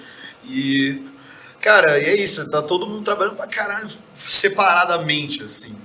E, 0.49 0.99
cara, 1.61 1.99
e 1.99 2.05
é 2.05 2.15
isso, 2.15 2.49
tá 2.49 2.63
todo 2.63 2.87
mundo 2.87 3.03
trabalhando 3.03 3.35
pra 3.35 3.45
caralho 3.45 3.87
separadamente, 4.15 5.43
assim. 5.43 5.75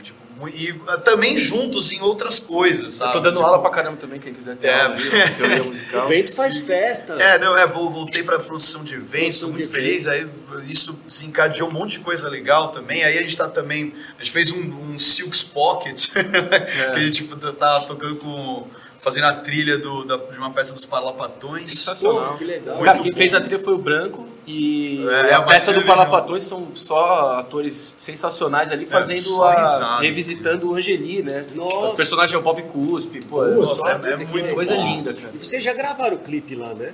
E 0.48 0.74
ah, 0.88 0.96
também 0.98 1.36
juntos 1.36 1.92
em 1.92 2.00
outras 2.00 2.38
coisas, 2.38 2.94
sabe? 2.94 3.10
Eu 3.10 3.14
tô 3.14 3.20
dando 3.20 3.36
Tipo, 3.36 3.46
aula 3.46 3.60
pra 3.60 3.70
caramba 3.70 3.96
também, 3.96 4.18
quem 4.20 4.32
quiser 4.32 4.56
ter 4.56 4.68
É. 4.68 4.80
aula 4.82 4.96
de 4.96 5.10
teoria 5.36 5.62
musical. 5.62 6.06
O 6.06 6.08
Bento 6.08 6.32
faz 6.32 6.58
festa. 6.58 7.14
É, 7.14 7.38
não, 7.38 7.56
é, 7.56 7.66
voltei 7.66 8.22
pra 8.22 8.38
produção 8.38 8.82
de 8.84 8.94
eventos, 8.94 9.40
tô 9.40 9.48
muito 9.48 9.68
feliz. 9.70 10.06
Aí 10.08 10.26
isso 10.68 10.92
desencadeou 11.06 11.68
um 11.68 11.72
monte 11.72 11.92
de 11.92 12.00
coisa 12.00 12.28
legal 12.28 12.68
também. 12.68 13.04
Aí 13.04 13.18
a 13.18 13.22
gente 13.22 13.36
tá 13.36 13.48
também. 13.48 13.94
A 14.18 14.22
gente 14.22 14.32
fez 14.32 14.50
um, 14.52 14.60
um 14.92 14.98
Silks 14.98 15.42
Pocket, 15.44 16.10
que 16.12 16.98
a 16.98 16.98
gente 17.00 17.24
tá 17.58 17.80
tocando 17.80 18.16
com. 18.16 18.66
Fazendo 19.02 19.24
a 19.24 19.32
trilha 19.34 19.76
do, 19.78 20.04
da- 20.04 20.16
de 20.16 20.38
uma 20.38 20.50
peça 20.50 20.72
dos 20.72 20.86
Parlapatões. 20.86 21.62
Sensacional. 21.62 22.22
Porra, 22.24 22.38
que 22.38 22.44
legal. 22.44 22.78
Cara, 22.78 22.90
Muito 22.92 23.02
quem 23.02 23.10
bom. 23.12 23.18
fez 23.18 23.34
a 23.34 23.40
trilha 23.40 23.58
foi 23.58 23.74
o 23.74 23.78
Branco 23.78 24.28
e 24.46 25.04
É, 25.08 25.30
é 25.30 25.34
a 25.34 25.42
peça 25.42 25.72
do. 25.72 25.82
Palapatões 25.82 26.44
são 26.44 26.68
só 26.74 27.32
atores 27.38 27.94
sensacionais 27.98 28.70
ali 28.70 28.86
fazendo 28.86 29.20
só 29.20 29.42
a. 29.48 29.56
risada, 29.60 30.02
revisitando 30.02 30.70
o 30.70 30.74
Angeli, 30.76 31.20
né? 31.22 31.44
Nossa. 31.54 31.86
Os 31.86 31.92
personagens 31.94 32.32
é 32.32 32.38
o 32.38 32.42
Bob 32.42 32.62
Cuspe, 32.62 33.20
pô. 33.22 33.44
Nossa, 33.44 34.00
é- 34.04 34.12
é 34.12 34.16
que 34.18 34.24
muito 34.26 34.54
coisa 34.54 34.76
bom. 34.76 34.84
linda, 34.84 35.12
cara. 35.14 35.30
E 35.34 35.38
vocês 35.38 35.62
já 35.64 35.72
gravaram 35.74 36.14
o 36.16 36.20
clipe 36.20 36.54
lá, 36.54 36.72
né? 36.72 36.92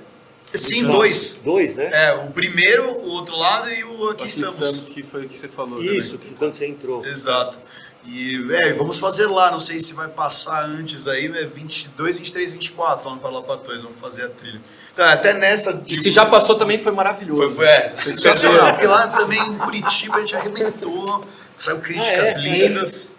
Sim, 0.51 0.85
dois. 0.87 1.37
Dois, 1.45 1.75
né? 1.75 1.91
É, 1.93 2.11
o 2.13 2.31
primeiro, 2.31 2.83
o 2.89 3.09
outro 3.09 3.35
lado 3.37 3.69
e 3.69 3.83
o 3.83 4.09
aqui, 4.09 4.23
Aqui 4.23 4.27
estamos. 4.29 4.53
estamos, 4.55 4.89
que 4.89 5.03
foi 5.03 5.25
o 5.25 5.29
que 5.29 5.37
você 5.37 5.47
falou. 5.47 5.79
Isso, 5.79 6.17
também. 6.17 6.29
que 6.33 6.39
quando 6.39 6.53
você 6.53 6.65
entrou. 6.65 7.05
Exato. 7.05 7.59
E, 8.05 8.45
é, 8.53 8.73
vamos 8.73 8.97
fazer 8.97 9.27
lá, 9.27 9.51
não 9.51 9.59
sei 9.59 9.79
se 9.79 9.93
vai 9.93 10.07
passar 10.07 10.63
antes 10.63 11.07
aí, 11.07 11.25
é 11.25 11.45
22, 11.45 12.17
23, 12.17 12.53
24 12.53 13.07
lá 13.07 13.15
no 13.15 13.21
Parlapatões, 13.21 13.81
vamos 13.81 13.99
fazer 13.99 14.25
a 14.25 14.29
trilha. 14.29 14.61
Tá, 14.95 15.13
até 15.13 15.33
nessa. 15.33 15.83
E 15.87 15.95
se 15.95 16.09
já 16.09 16.25
passou 16.25 16.55
também 16.55 16.77
foi 16.77 16.91
maravilhoso. 16.91 17.41
Foi, 17.41 17.51
foi, 17.51 17.65
é, 17.67 17.89
sensacional, 17.95 18.71
porque 18.73 18.87
lá 18.87 19.07
também 19.07 19.39
em 19.41 19.57
Curitiba 19.57 20.17
a 20.17 20.19
gente 20.21 20.35
arrebentou, 20.35 21.23
saiu 21.57 21.79
críticas 21.79 22.35
Ah, 22.35 22.39
é? 22.39 22.41
lindas. 22.41 23.11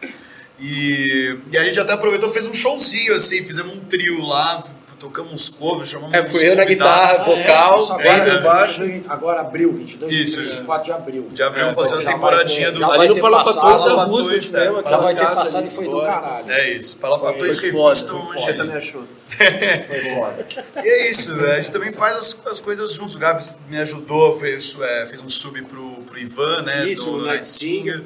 E, 0.58 1.36
e 1.50 1.56
a 1.56 1.64
gente 1.64 1.80
até 1.80 1.92
aproveitou, 1.92 2.30
fez 2.30 2.46
um 2.46 2.52
showzinho 2.52 3.14
assim, 3.14 3.42
fizemos 3.44 3.72
um 3.72 3.80
trio 3.80 4.20
lá, 4.26 4.62
tocamos 5.00 5.32
uns 5.32 5.48
covers, 5.48 5.88
chamamos 5.88 6.14
É, 6.14 6.26
foi 6.26 6.50
eu 6.50 6.54
na 6.54 6.64
guitarra, 6.64 7.24
vocal, 7.24 7.76
Isso 7.78 7.96
Bento 7.96 8.08
agora, 8.08 8.38
embaixo. 8.38 8.82
22, 8.82 9.02
agora 9.08 9.40
abril, 9.40 9.72
22 9.72 10.12
Isso, 10.12 10.40
e 10.40 10.44
isso. 10.44 10.56
24 10.58 10.84
de 10.84 10.92
abril. 10.92 11.26
De 11.32 11.42
abril, 11.42 11.66
É, 11.66 11.74
fazendo 11.74 12.08
a 12.08 12.12
temporadinha 12.12 12.70
do. 12.70 12.84
Ali 12.84 12.98
vai 12.98 13.08
no 13.08 13.14
ter 13.14 13.20
Palapatões 13.20 13.56
passado, 13.56 13.70
da 13.70 13.78
Palapatões, 13.78 14.26
Roosevelt 14.26 14.54
é. 14.54 14.60
mesmo, 14.60 14.90
Já 14.90 14.96
vai 14.98 15.14
ter 15.14 15.26
passado 15.26 15.66
e 15.66 15.70
foi 15.70 15.88
do 15.88 16.02
caralho. 16.02 16.50
É 16.50 16.70
isso, 16.70 16.96
Palapatões 16.98 17.58
Foi 17.58 17.72
foda, 17.72 17.96
foda. 17.96 18.38
Você 18.38 18.52
também 18.52 18.76
achou. 18.76 19.04
Foi 19.30 20.00
foda. 20.14 20.46
E 20.84 20.88
é 20.88 21.10
isso, 21.10 21.36
né? 21.36 21.54
a 21.54 21.60
gente 21.60 21.70
também 21.70 21.92
faz 21.92 22.16
as, 22.16 22.46
as 22.46 22.60
coisas 22.60 22.92
juntos. 22.92 23.16
O 23.16 23.18
Gabs 23.18 23.54
me 23.68 23.78
ajudou, 23.78 24.38
fez, 24.38 24.76
é, 24.80 25.06
fez 25.06 25.22
um 25.22 25.30
sub 25.30 25.60
pro, 25.62 25.92
pro 26.06 26.18
Ivan, 26.18 26.62
né? 26.62 26.86
Isso, 26.88 27.10
do 27.10 27.24
Night 27.24 27.46
Singer. 27.46 28.02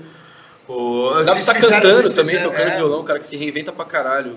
O, 0.69 1.11
vocês 1.15 1.45
tá 1.45 1.55
cantando 1.55 2.15
também, 2.15 2.41
tocando 2.41 2.69
é, 2.69 2.77
violão, 2.77 3.01
um 3.01 3.05
cara 3.05 3.19
que 3.19 3.27
se 3.27 3.37
reinventa 3.37 3.73
pra 3.73 3.85
caralho. 3.85 4.37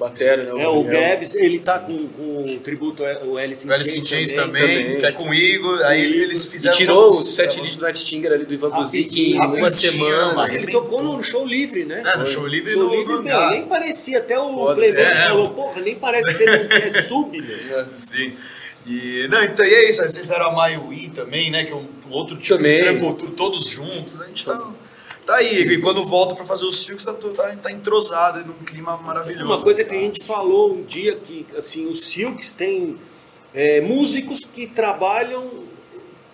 O 0.00 0.08
Batera, 0.08 0.42
né? 0.54 0.62
É, 0.62 0.66
o. 0.68 0.82
Gabs, 0.84 1.34
ele 1.34 1.58
tá 1.58 1.78
com, 1.78 2.08
com 2.08 2.44
o 2.46 2.58
tributo 2.60 3.02
Alice 3.04 3.66
in 3.66 3.70
O 3.70 3.74
Alice 3.74 3.98
in 3.98 4.06
Chains 4.06 4.32
também, 4.32 4.62
também. 4.62 4.98
que 4.98 5.04
é 5.06 5.12
com 5.12 5.28
o 5.28 5.34
Igor. 5.34 5.82
Aí 5.84 6.00
eles 6.22 6.44
E 6.46 6.50
fizeram. 6.50 6.76
tirou 6.76 7.08
o 7.08 7.10
todos- 7.12 7.34
set 7.34 7.60
list 7.60 7.76
do 7.76 7.82
Night 7.82 7.98
Stinger 7.98 8.32
ali 8.32 8.44
do 8.46 8.54
Ivan 8.54 8.70
Buzik 8.70 9.32
em 9.32 9.38
uma 9.38 9.70
semana. 9.70 10.32
mas 10.34 10.50
Ele 10.54 10.58
arrebentou. 10.64 10.82
tocou 10.82 11.02
no 11.02 11.22
show 11.22 11.44
livre, 11.46 11.84
né? 11.84 12.02
É, 12.06 12.16
no 12.16 12.24
show 12.24 12.46
livre 12.46 12.72
Show 12.72 12.82
no- 12.84 12.94
livre, 12.94 13.12
no 13.14 13.22
meu, 13.22 13.50
nem 13.50 13.66
parecia. 13.66 14.18
Até 14.18 14.38
o 14.38 14.54
Foda. 14.54 14.74
Clemente 14.76 15.00
É. 15.02 15.14
falou, 15.28 15.50
porra, 15.50 15.80
nem 15.82 15.94
parece 15.96 16.32
que 16.32 16.38
você 16.38 16.46
não 16.46 16.76
é 16.76 17.02
sub, 17.02 17.40
meu. 17.42 17.86
Sim. 17.90 18.32
E, 18.86 19.28
não, 19.30 19.44
então, 19.44 19.66
e 19.66 19.74
é 19.74 19.88
isso, 19.88 20.00
vocês 20.00 20.16
fizeram 20.16 20.46
a 20.46 20.52
Maiui 20.52 21.10
também, 21.14 21.50
né? 21.50 21.64
Que 21.64 21.72
é 21.72 21.76
um 21.76 21.86
um 22.10 22.14
outro 22.14 22.36
tipo 22.36 22.56
Também. 22.56 22.78
de 22.78 22.82
trampo, 22.98 23.30
todos 23.36 23.68
juntos. 23.68 24.20
A 24.20 24.26
gente 24.26 24.44
tá, 24.44 24.72
tá 25.30 25.36
aí. 25.36 25.60
E 25.62 25.80
quando 25.80 26.04
volta 26.04 26.34
pra 26.34 26.44
fazer 26.44 26.64
os 26.64 26.82
circos, 26.82 27.04
tá, 27.04 27.12
tá, 27.12 27.56
tá 27.62 27.70
entrosado, 27.70 28.44
num 28.44 28.64
clima 28.64 28.96
maravilhoso. 28.96 29.46
Uma 29.46 29.62
coisa 29.62 29.84
que 29.84 29.94
a 29.94 29.98
gente 29.98 30.24
falou 30.24 30.74
um 30.74 30.82
dia 30.82 31.16
que 31.16 31.46
assim 31.56 31.86
os 31.86 32.06
Silks 32.06 32.52
têm 32.52 32.98
é, 33.54 33.80
músicos 33.80 34.40
que 34.40 34.66
trabalham 34.66 35.69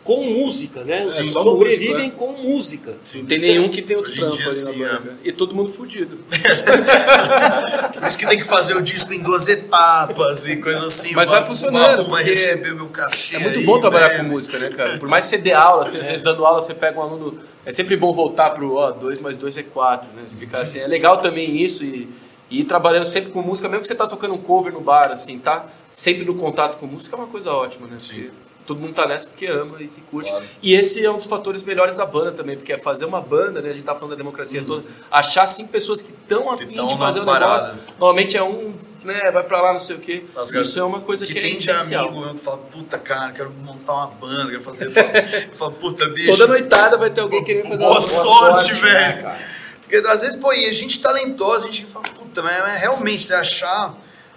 com 0.06 0.24
música, 0.24 0.84
né? 0.84 1.08
Sim, 1.08 1.22
Eles 1.22 1.32
só 1.32 1.42
sobrevivem 1.42 1.94
música, 1.94 2.16
com 2.16 2.32
música. 2.32 2.94
Sim. 3.02 3.18
Não 3.18 3.26
tem 3.26 3.38
é- 3.38 3.40
nenhum 3.40 3.68
que 3.68 3.82
tem 3.82 3.96
outro 3.96 4.12
trampo 4.14 4.34
ali 4.36 4.44
na 4.44 4.50
sim, 4.52 4.78
banda. 4.78 5.16
E 5.24 5.32
todo 5.32 5.52
mundo 5.52 5.68
fudido. 5.70 6.18
Por 7.92 8.06
isso 8.06 8.16
que 8.16 8.26
tem 8.26 8.38
que 8.38 8.44
fazer 8.44 8.76
o 8.76 8.82
disco 8.82 9.12
em 9.12 9.20
duas 9.20 9.48
etapas 9.48 10.46
e 10.46 10.56
coisa 10.58 10.84
assim. 10.86 11.12
Mas 11.12 11.28
Uma- 11.28 11.38
vai 11.40 11.46
funcionando, 11.48 12.00
uma 12.02 12.10
vai 12.10 12.22
receber 12.24 12.72
o 12.72 12.76
meu 12.76 12.88
cachê. 12.88 13.34
É 13.34 13.38
muito 13.40 13.58
aí, 13.58 13.64
bom 13.64 13.80
trabalhar 13.80 14.10
né? 14.10 14.18
com 14.18 14.22
música, 14.24 14.58
né, 14.58 14.70
cara? 14.70 14.96
Por 14.98 15.08
mais 15.08 15.24
que 15.24 15.30
você 15.30 15.38
dê 15.38 15.52
aula, 15.52 15.82
assim, 15.82 15.98
às 15.98 16.06
vezes 16.06 16.22
dando 16.22 16.46
aula, 16.46 16.62
você 16.62 16.72
pega 16.72 16.98
um 16.98 17.02
aluno. 17.02 17.38
É 17.64 17.72
sempre 17.72 17.96
bom 17.96 18.12
voltar 18.12 18.50
pro, 18.50 18.76
ó, 18.76 18.92
2 18.92 19.18
mais 19.18 19.36
2 19.36 19.56
é 19.58 19.64
4, 19.64 20.08
né? 20.14 20.22
Explicar 20.24 20.60
assim. 20.62 20.78
É 20.78 20.86
legal 20.86 21.18
também 21.20 21.60
isso 21.60 21.84
e, 21.84 22.08
e 22.48 22.60
ir 22.60 22.64
trabalhando 22.64 23.06
sempre 23.06 23.30
com 23.32 23.42
música, 23.42 23.68
mesmo 23.68 23.80
que 23.82 23.88
você 23.88 23.94
tá 23.96 24.06
tocando 24.06 24.34
um 24.34 24.38
cover 24.38 24.72
no 24.72 24.80
bar, 24.80 25.10
assim, 25.10 25.36
tá? 25.40 25.66
Sempre 25.88 26.24
no 26.24 26.36
contato 26.36 26.78
com 26.78 26.86
música 26.86 27.16
é 27.16 27.18
uma 27.18 27.26
coisa 27.26 27.50
ótima, 27.50 27.88
né? 27.88 27.96
Sim. 27.98 28.14
Porque 28.14 28.45
todo 28.66 28.80
mundo 28.80 28.94
tá 28.94 29.06
nessa 29.06 29.28
porque 29.28 29.46
ama 29.46 29.76
e 29.80 29.88
que 29.88 30.00
curte. 30.02 30.30
Claro. 30.30 30.44
E 30.62 30.74
esse 30.74 31.04
é 31.04 31.10
um 31.10 31.16
dos 31.16 31.26
fatores 31.26 31.62
melhores 31.62 31.96
da 31.96 32.04
banda 32.04 32.32
também, 32.32 32.56
porque 32.56 32.72
é 32.72 32.78
fazer 32.78 33.04
uma 33.04 33.20
banda, 33.20 33.62
né? 33.62 33.70
A 33.70 33.72
gente 33.72 33.84
tá 33.84 33.94
falando 33.94 34.10
da 34.10 34.16
democracia 34.16 34.62
toda, 34.64 34.84
achar 35.10 35.46
cinco 35.46 35.70
pessoas 35.70 36.02
que 36.02 36.10
estão 36.10 36.50
afim 36.50 36.68
tão 36.68 36.86
de 36.86 36.98
fazer 36.98 37.20
o 37.20 37.24
parada. 37.24 37.68
negócio. 37.68 37.94
Normalmente 37.98 38.36
é 38.36 38.42
um, 38.42 38.74
né, 39.04 39.30
vai 39.30 39.44
pra 39.44 39.62
lá, 39.62 39.72
não 39.72 39.78
sei 39.78 39.96
o 39.96 40.00
quê. 40.00 40.24
As 40.36 40.52
Isso 40.52 40.78
é 40.78 40.82
uma 40.82 41.00
coisa 41.00 41.24
que, 41.24 41.32
que 41.32 41.38
é 41.38 41.42
tem 41.42 41.54
de 41.54 41.60
essencial. 41.60 42.08
amigo 42.08 42.20
meu 42.20 42.34
que 42.34 42.40
fala, 42.40 42.58
puta 42.58 42.98
cara, 42.98 43.32
quero 43.32 43.50
montar 43.62 43.94
uma 43.94 44.06
banda, 44.08 44.50
quero 44.50 44.62
fazer. 44.62 44.86
Eu 44.86 44.90
falo, 44.92 45.08
eu 45.08 45.54
falo, 45.54 45.72
puta 45.72 46.08
bicho. 46.08 46.30
Toda 46.32 46.48
noitada 46.48 46.96
vai 46.96 47.10
ter 47.10 47.20
alguém 47.20 47.44
querendo 47.44 47.68
fazer 47.68 47.78
Boa 47.78 47.92
uma 47.92 48.00
sorte, 48.00 48.72
né, 48.74 48.80
velho. 48.80 49.36
Porque 49.80 49.96
às 50.08 50.20
vezes, 50.20 50.36
pô, 50.36 50.52
e 50.52 50.66
a 50.66 50.72
gente 50.72 51.00
talentosa, 51.00 51.64
a 51.64 51.70
gente 51.70 51.84
fala, 51.86 52.08
puta, 52.08 52.42
mas, 52.42 52.58
mas 52.58 52.80
realmente, 52.80 53.22
você 53.22 53.34
achar 53.34 53.94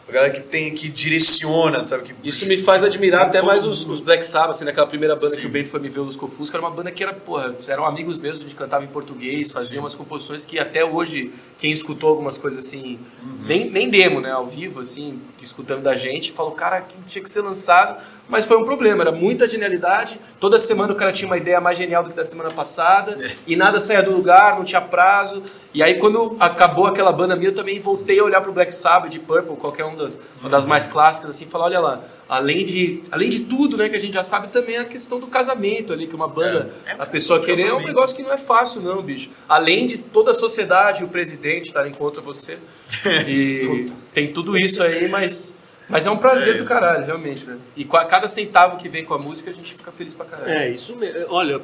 a 0.09 0.11
galera 0.11 0.33
que 0.33 0.41
tem, 0.41 0.73
que 0.73 0.87
direciona, 0.89 1.85
sabe? 1.85 2.03
Que, 2.03 2.15
Isso 2.27 2.47
me 2.47 2.57
faz 2.57 2.83
admirar 2.83 3.23
até 3.27 3.41
mais 3.41 3.63
os, 3.65 3.85
os 3.87 3.99
Black 3.99 4.25
Sabbath, 4.25 4.51
assim, 4.51 4.65
naquela 4.65 4.87
primeira 4.87 5.15
banda 5.15 5.29
Sim. 5.35 5.41
que 5.41 5.45
o 5.45 5.49
Bento 5.49 5.69
foi 5.69 5.79
me 5.79 5.87
ver, 5.89 5.99
o 5.99 6.03
Lusco 6.03 6.27
Fusco, 6.27 6.55
era 6.55 6.65
uma 6.65 6.71
banda 6.71 6.89
que 6.91 7.03
era, 7.03 7.13
porra, 7.13 7.55
eram 7.67 7.85
amigos 7.85 8.17
mesmo, 8.17 8.45
a 8.45 8.47
gente 8.49 8.57
cantava 8.57 8.83
em 8.83 8.87
português, 8.87 9.51
fazia 9.51 9.79
umas 9.79 9.93
composições 9.95 10.45
que 10.45 10.57
até 10.59 10.83
hoje, 10.83 11.31
quem 11.59 11.71
escutou 11.71 12.09
algumas 12.09 12.37
coisas 12.37 12.65
assim, 12.65 12.99
Uhum. 13.23 13.45
nem, 13.45 13.69
nem 13.69 13.89
demo, 13.89 14.19
né, 14.19 14.31
ao 14.31 14.45
vivo, 14.45 14.79
assim, 14.79 15.19
escutando 15.41 15.81
da 15.81 15.95
gente, 15.95 16.31
falou, 16.31 16.51
cara, 16.53 16.81
que 16.81 16.95
tinha 17.07 17.21
que 17.23 17.29
ser 17.29 17.41
lançado, 17.41 17.97
mas 18.27 18.45
foi 18.45 18.57
um 18.57 18.65
problema, 18.65 19.03
era 19.03 19.11
muita 19.11 19.47
genialidade, 19.47 20.19
toda 20.39 20.57
semana 20.59 20.93
o 20.93 20.95
cara 20.95 21.11
tinha 21.11 21.27
uma 21.27 21.37
ideia 21.37 21.59
mais 21.61 21.77
genial 21.77 22.03
do 22.03 22.09
que 22.09 22.15
da 22.15 22.25
semana 22.25 22.49
passada, 22.51 23.17
É. 23.23 23.31
e 23.47 23.55
nada 23.55 23.79
saía 23.79 24.01
do 24.03 24.11
lugar, 24.11 24.55
não 24.57 24.63
tinha 24.63 24.81
prazo, 24.81 25.41
e 25.73 25.83
aí 25.83 25.95
quando 25.99 26.35
acabou 26.39 26.87
aquela 26.87 27.11
banda 27.11 27.35
minha, 27.35 27.49
eu 27.49 27.55
também 27.55 27.79
voltei 27.79 28.19
a 28.19 28.23
olhar 28.23 28.41
pro 28.41 28.51
Black 28.51 28.73
Sabbath, 28.73 29.11
de 29.11 29.19
Purple, 29.19 29.55
qualquer 29.55 29.85
um 29.85 29.95
das, 29.95 30.19
uma 30.41 30.49
das 30.49 30.65
mais 30.65 30.87
clássicas, 30.87 31.29
assim, 31.29 31.45
e 31.45 31.47
falar, 31.47 31.65
olha 31.65 31.79
lá, 31.79 32.03
além 32.27 32.65
de, 32.65 33.03
além 33.11 33.29
de 33.29 33.41
tudo, 33.41 33.77
né, 33.77 33.87
que 33.89 33.95
a 33.95 33.99
gente 33.99 34.13
já 34.13 34.23
sabe, 34.23 34.47
também 34.47 34.77
a 34.77 34.85
questão 34.85 35.19
do 35.19 35.27
casamento 35.27 35.93
ali, 35.93 36.07
que 36.07 36.15
uma 36.15 36.27
banda, 36.27 36.71
É, 36.87 36.91
é 36.91 36.95
a 36.99 37.05
pessoa 37.05 37.39
um 37.39 37.43
querer 37.43 37.67
é 37.67 37.73
um 37.73 37.81
negócio 37.81 38.15
que 38.15 38.23
não 38.23 38.31
é 38.33 38.37
fácil 38.37 38.81
não, 38.81 39.01
bicho. 39.01 39.29
Além 39.47 39.85
de 39.85 39.97
toda 39.99 40.31
a 40.31 40.33
sociedade 40.33 41.03
o 41.03 41.07
presidente 41.07 41.67
estarem 41.67 41.91
contra 41.93 42.21
você, 42.21 42.57
e 43.27 43.91
tem 44.13 44.31
tudo 44.31 44.57
isso 44.57 44.81
aí, 44.83 45.07
mas... 45.07 45.55
Mas 45.87 46.05
é 46.05 46.11
um 46.11 46.17
prazer 46.17 46.55
É 46.55 46.57
do 46.59 46.67
caralho, 46.67 47.03
realmente, 47.03 47.45
né? 47.47 47.57
E 47.75 47.83
com 47.83 47.97
a- 47.97 48.05
cada 48.05 48.27
centavo 48.27 48.77
que 48.77 48.87
vem 48.87 49.03
com 49.03 49.15
a 49.15 49.17
música, 49.17 49.49
a 49.49 49.53
gente 49.53 49.73
fica 49.73 49.91
feliz 49.91 50.13
pra 50.13 50.23
caralho. 50.23 50.47
É, 50.51 50.69
isso 50.69 50.95
mesmo. 50.95 51.25
Olha, 51.29 51.59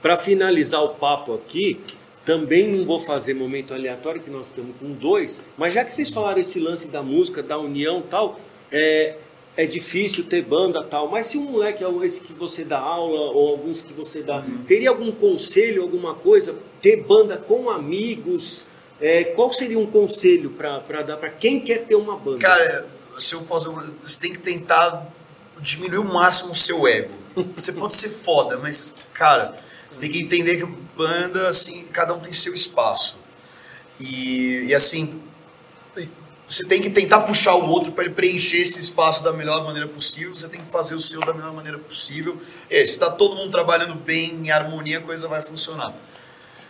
para 0.00 0.16
finalizar 0.16 0.82
o 0.82 0.88
papo 0.90 1.34
aqui, 1.34 1.78
também 2.30 2.68
não 2.68 2.84
vou 2.84 3.00
fazer 3.00 3.34
momento 3.34 3.74
aleatório, 3.74 4.20
que 4.20 4.30
nós 4.30 4.46
estamos 4.46 4.76
com 4.78 4.92
dois, 4.92 5.42
mas 5.58 5.74
já 5.74 5.84
que 5.84 5.92
vocês 5.92 6.10
falaram 6.10 6.38
esse 6.38 6.60
lance 6.60 6.86
da 6.86 7.02
música, 7.02 7.42
da 7.42 7.58
união 7.58 7.98
e 7.98 8.02
tal, 8.04 8.38
é, 8.70 9.16
é 9.56 9.66
difícil 9.66 10.22
ter 10.22 10.42
banda 10.42 10.80
tal, 10.84 11.08
mas 11.08 11.26
se 11.26 11.36
um 11.36 11.42
moleque, 11.42 11.82
é 11.82 11.88
esse 12.04 12.20
que 12.20 12.32
você 12.32 12.62
dá 12.62 12.78
aula, 12.78 13.32
ou 13.32 13.48
alguns 13.48 13.82
que 13.82 13.92
você 13.92 14.22
dá, 14.22 14.44
teria 14.68 14.90
algum 14.90 15.10
conselho, 15.10 15.82
alguma 15.82 16.14
coisa, 16.14 16.54
ter 16.80 17.02
banda 17.02 17.36
com 17.36 17.68
amigos? 17.68 18.64
É, 19.00 19.24
qual 19.24 19.52
seria 19.52 19.80
um 19.80 19.86
conselho 19.86 20.50
para 20.50 21.02
dar 21.02 21.16
para 21.16 21.30
quem 21.30 21.58
quer 21.58 21.84
ter 21.84 21.96
uma 21.96 22.16
banda? 22.16 22.38
Cara, 22.38 22.86
se 23.18 23.34
eu 23.34 23.40
posso, 23.40 23.72
você 23.72 24.20
tem 24.20 24.32
que 24.32 24.38
tentar 24.38 25.04
diminuir 25.58 25.98
o 25.98 26.04
máximo 26.04 26.52
o 26.52 26.54
seu 26.54 26.86
ego. 26.86 27.12
Você 27.56 27.72
pode 27.72 27.94
ser 27.94 28.08
foda, 28.08 28.56
mas, 28.56 28.94
cara, 29.12 29.58
você 29.90 30.00
tem 30.02 30.10
que 30.10 30.20
entender 30.20 30.56
que 30.58 30.66
banda, 30.96 31.48
assim, 31.48 31.84
cada 31.92 32.14
um 32.14 32.20
tem 32.20 32.32
seu 32.32 32.54
espaço. 32.54 33.18
E, 33.98 34.66
e 34.66 34.74
assim, 34.74 35.20
você 36.46 36.64
tem 36.64 36.80
que 36.80 36.90
tentar 36.90 37.20
puxar 37.22 37.54
o 37.54 37.68
outro 37.68 37.92
para 37.92 38.04
ele 38.04 38.14
preencher 38.14 38.58
esse 38.58 38.80
espaço 38.80 39.22
da 39.22 39.32
melhor 39.32 39.64
maneira 39.64 39.86
possível. 39.86 40.34
Você 40.34 40.48
tem 40.48 40.60
que 40.60 40.70
fazer 40.70 40.94
o 40.94 41.00
seu 41.00 41.20
da 41.20 41.32
melhor 41.32 41.52
maneira 41.52 41.78
possível. 41.78 42.40
E 42.68 42.76
aí, 42.76 42.84
se 42.84 42.92
está 42.92 43.10
todo 43.10 43.36
mundo 43.36 43.50
trabalhando 43.50 43.94
bem, 43.94 44.34
em 44.34 44.50
harmonia, 44.50 44.98
a 44.98 45.00
coisa 45.00 45.28
vai 45.28 45.42
funcionar. 45.42 45.94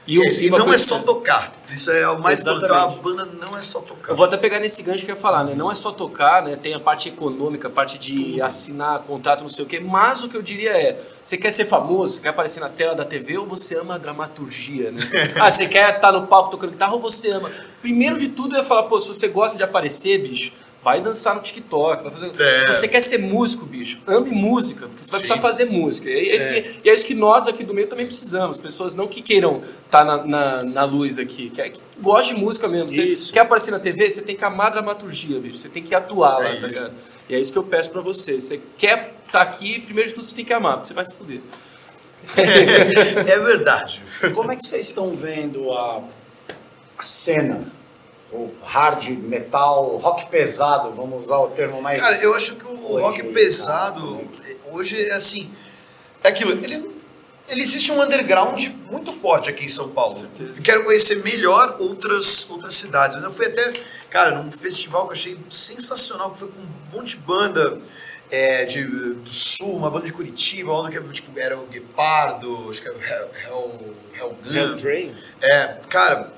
E, 0.07 0.19
o- 0.19 0.25
E, 0.25 0.47
e 0.47 0.51
não 0.51 0.73
é 0.73 0.77
só 0.79 0.99
tocar. 1.01 1.53
Isso 1.71 1.91
é 1.91 2.09
o 2.09 2.19
mais 2.19 2.41
Exatamente. 2.41 2.65
importante. 2.65 2.99
A 2.99 3.03
banda 3.03 3.25
não 3.41 3.57
é 3.57 3.61
só 3.61 3.81
tocar. 3.81 4.11
Eu 4.13 4.17
vou 4.17 4.25
até 4.27 4.37
pegar 4.37 4.59
nesse 4.59 4.83
gancho 4.83 5.05
que 5.05 5.11
eu 5.11 5.15
ia 5.15 5.21
falar, 5.21 5.45
né? 5.45 5.55
Não 5.55 5.71
é 5.71 5.75
só 5.75 5.93
tocar, 5.93 6.43
né? 6.43 6.57
Tem 6.57 6.75
a 6.75 6.81
parte 6.81 7.09
econômica, 7.09 7.69
a 7.69 7.71
parte 7.71 7.97
de 7.99 8.41
assinar 8.43 8.99
contrato, 9.01 9.43
não 9.43 9.49
sei 9.49 9.65
o 9.65 9.69
quê. 9.69 9.79
Mas 9.79 10.25
o 10.25 10.29
que 10.29 10.37
eu 10.37 10.43
diria 10.43 10.71
é: 10.73 11.01
você 11.23 11.37
quer 11.37 11.53
ser 11.53 11.67
famoso, 11.67 12.15
você 12.15 12.21
quer 12.23 12.31
aparecer 12.31 12.59
na 12.61 12.69
tela 12.69 12.95
da 12.97 13.05
TV 13.05 13.39
ou 13.39 13.47
você 13.47 13.77
ama 13.77 13.95
a 13.95 13.99
dramaturgia, 13.99 14.91
né? 14.91 15.01
ah, 15.41 15.51
você 15.51 15.69
quer 15.69 15.95
estar 15.95 16.11
no 16.13 16.27
palco 16.27 16.51
tocando 16.51 16.71
guitarra 16.73 16.95
ou 16.95 17.01
você 17.01 17.31
ama. 17.31 17.53
Primeiro 17.81 18.19
de 18.19 18.29
tudo, 18.29 18.55
eu 18.57 18.61
ia 18.63 18.65
falar: 18.65 18.85
pô, 18.85 18.99
se 18.99 19.07
você 19.09 19.29
gosta 19.29 19.57
de 19.57 19.63
aparecer, 19.63 20.19
bicho. 20.19 20.53
Vai 20.83 21.03
dançar 21.03 21.35
no 21.35 21.43
TikTok, 21.43 22.03
vai 22.03 22.11
fazer. 22.11 22.33
É. 22.41 22.63
Se 22.63 22.69
você 22.81 22.89
quer 22.89 23.03
ser 23.03 23.19
músico, 23.19 23.67
bicho, 23.67 23.99
ame 24.07 24.31
música, 24.31 24.87
porque 24.87 25.05
você 25.05 25.11
vai 25.11 25.21
Sim. 25.21 25.27
precisar 25.27 25.41
fazer 25.47 25.65
música. 25.67 26.09
E 26.09 26.31
é, 26.31 26.37
isso 26.37 26.49
que, 26.49 26.81
e 26.85 26.89
é 26.91 26.95
isso 26.95 27.05
que 27.05 27.15
nós 27.15 27.47
aqui 27.47 27.63
do 27.63 27.75
meio 27.75 27.87
também 27.87 28.07
precisamos. 28.07 28.57
Pessoas 28.57 28.95
não 28.95 29.07
que 29.07 29.21
queiram 29.21 29.63
estar 29.85 30.05
na, 30.07 30.25
na, 30.25 30.63
na 30.65 30.85
luz 30.85 31.19
aqui, 31.19 31.51
que, 31.51 31.61
é- 31.61 31.69
que 31.69 31.81
gostem 32.01 32.37
de 32.37 32.43
música 32.43 32.67
mesmo. 32.67 32.89
Você 32.89 33.03
Isso. 33.03 33.31
quer 33.31 33.41
aparecer 33.41 33.73
na 33.73 33.79
TV, 33.79 34.11
você 34.11 34.23
tem 34.23 34.35
que 34.35 34.43
amar 34.45 34.69
a 34.69 34.71
dramaturgia, 34.71 35.39
bicho. 35.39 35.59
Você 35.59 35.69
tem 35.69 35.83
que 35.83 35.95
atuar 35.95 36.39
lá, 36.39 36.49
É 36.49 36.57
tá 36.61 36.67
isso. 36.67 36.79
ligado? 36.79 36.95
E 37.29 37.35
é 37.35 37.39
isso 37.39 37.53
que 37.53 37.59
eu 37.59 37.63
peço 37.65 37.91
pra 37.91 38.01
você. 38.01 38.41
Você 38.41 38.59
quer 38.79 39.15
estar 39.27 39.43
aqui, 39.43 39.81
primeiro 39.81 40.09
de 40.09 40.15
tudo 40.15 40.25
você 40.25 40.35
tem 40.35 40.47
que 40.47 40.53
amar, 40.55 40.77
porque 40.77 40.89
você 40.89 40.95
vai 40.95 41.05
se 41.05 41.15
fuder. 41.15 41.41
é 42.37 43.39
verdade. 43.45 44.03
Como 44.35 44.51
é 44.51 44.57
que 44.57 44.67
vocês 44.67 44.87
estão 44.89 45.11
vendo 45.11 45.73
a, 45.73 46.03
a 46.99 47.03
cena? 47.03 47.65
O 48.33 48.53
hard 48.63 49.09
metal, 49.09 49.97
rock 49.97 50.27
pesado, 50.27 50.93
vamos 50.93 51.27
usar 51.27 51.39
o 51.39 51.49
termo 51.49 51.83
mais. 51.83 52.01
Cara, 52.01 52.17
eu 52.23 52.35
acho 52.35 52.57
que 52.57 52.65
o 52.65 52.93
Hoje, 52.93 53.05
rock 53.05 53.21
cara, 53.23 53.33
pesado, 53.33 54.29
hoje, 54.71 55.09
é 55.09 55.13
assim, 55.13 55.51
é 56.23 56.29
aquilo, 56.29 56.53
ele, 56.53 56.91
ele 57.49 57.61
existe 57.61 57.91
um 57.93 58.03
underground 58.03 58.65
muito 58.91 59.13
forte 59.13 59.51
aqui 59.51 59.65
em 59.65 59.69
São 59.69 59.89
Paulo. 59.91 60.25
Eu 60.39 60.63
quero 60.63 60.85
conhecer 60.85 61.23
melhor 61.23 61.77
outras, 61.79 62.49
outras 62.51 62.75
cidades. 62.75 63.23
Eu 63.23 63.33
fui 63.33 63.47
até, 63.47 63.73
cara, 64.09 64.41
num 64.41 64.51
festival 64.51 65.03
que 65.03 65.09
eu 65.09 65.13
achei 65.13 65.39
sensacional, 65.49 66.31
que 66.31 66.39
foi 66.39 66.49
com 66.49 66.61
um 66.61 66.99
monte 66.99 67.17
de 67.17 67.23
banda 67.23 67.81
é, 68.31 68.65
de, 68.65 68.85
do 68.85 69.29
Sul, 69.29 69.77
uma 69.77 69.91
banda 69.91 70.07
de 70.07 70.13
Curitiba, 70.13 70.73
uma 70.73 70.83
banda 70.83 71.01
que 71.01 71.13
tipo, 71.13 71.39
era 71.39 71.59
o 71.59 71.67
Guepardo, 71.67 72.71
acho 72.71 72.81
que 72.81 72.89
era 72.89 72.97
o 72.97 73.03
Hell, 73.03 73.31
Hell, 73.45 73.95
Hellgun. 74.15 74.55
Helltrain? 74.55 75.15
É, 75.43 75.77
cara, 75.89 76.33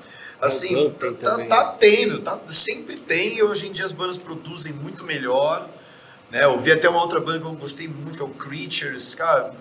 assim, 0.45 0.89
tá, 0.91 1.11
também. 1.13 1.47
tá 1.47 1.63
tendo, 1.79 2.21
tá, 2.21 2.39
sempre 2.47 2.97
tem, 2.97 3.41
hoje 3.41 3.67
em 3.67 3.71
dia 3.71 3.85
as 3.85 3.91
bandas 3.91 4.17
produzem 4.17 4.73
muito 4.73 5.03
melhor. 5.03 5.67
Né? 6.29 6.43
Eu 6.43 6.59
vi 6.59 6.71
até 6.71 6.89
uma 6.89 7.01
outra 7.01 7.19
banda 7.19 7.39
que 7.39 7.45
eu 7.45 7.53
gostei 7.53 7.87
muito, 7.87 8.17
que 8.17 8.21
é 8.21 8.25
o 8.25 8.29
Creatures, 8.29 9.15
cara. 9.15 9.53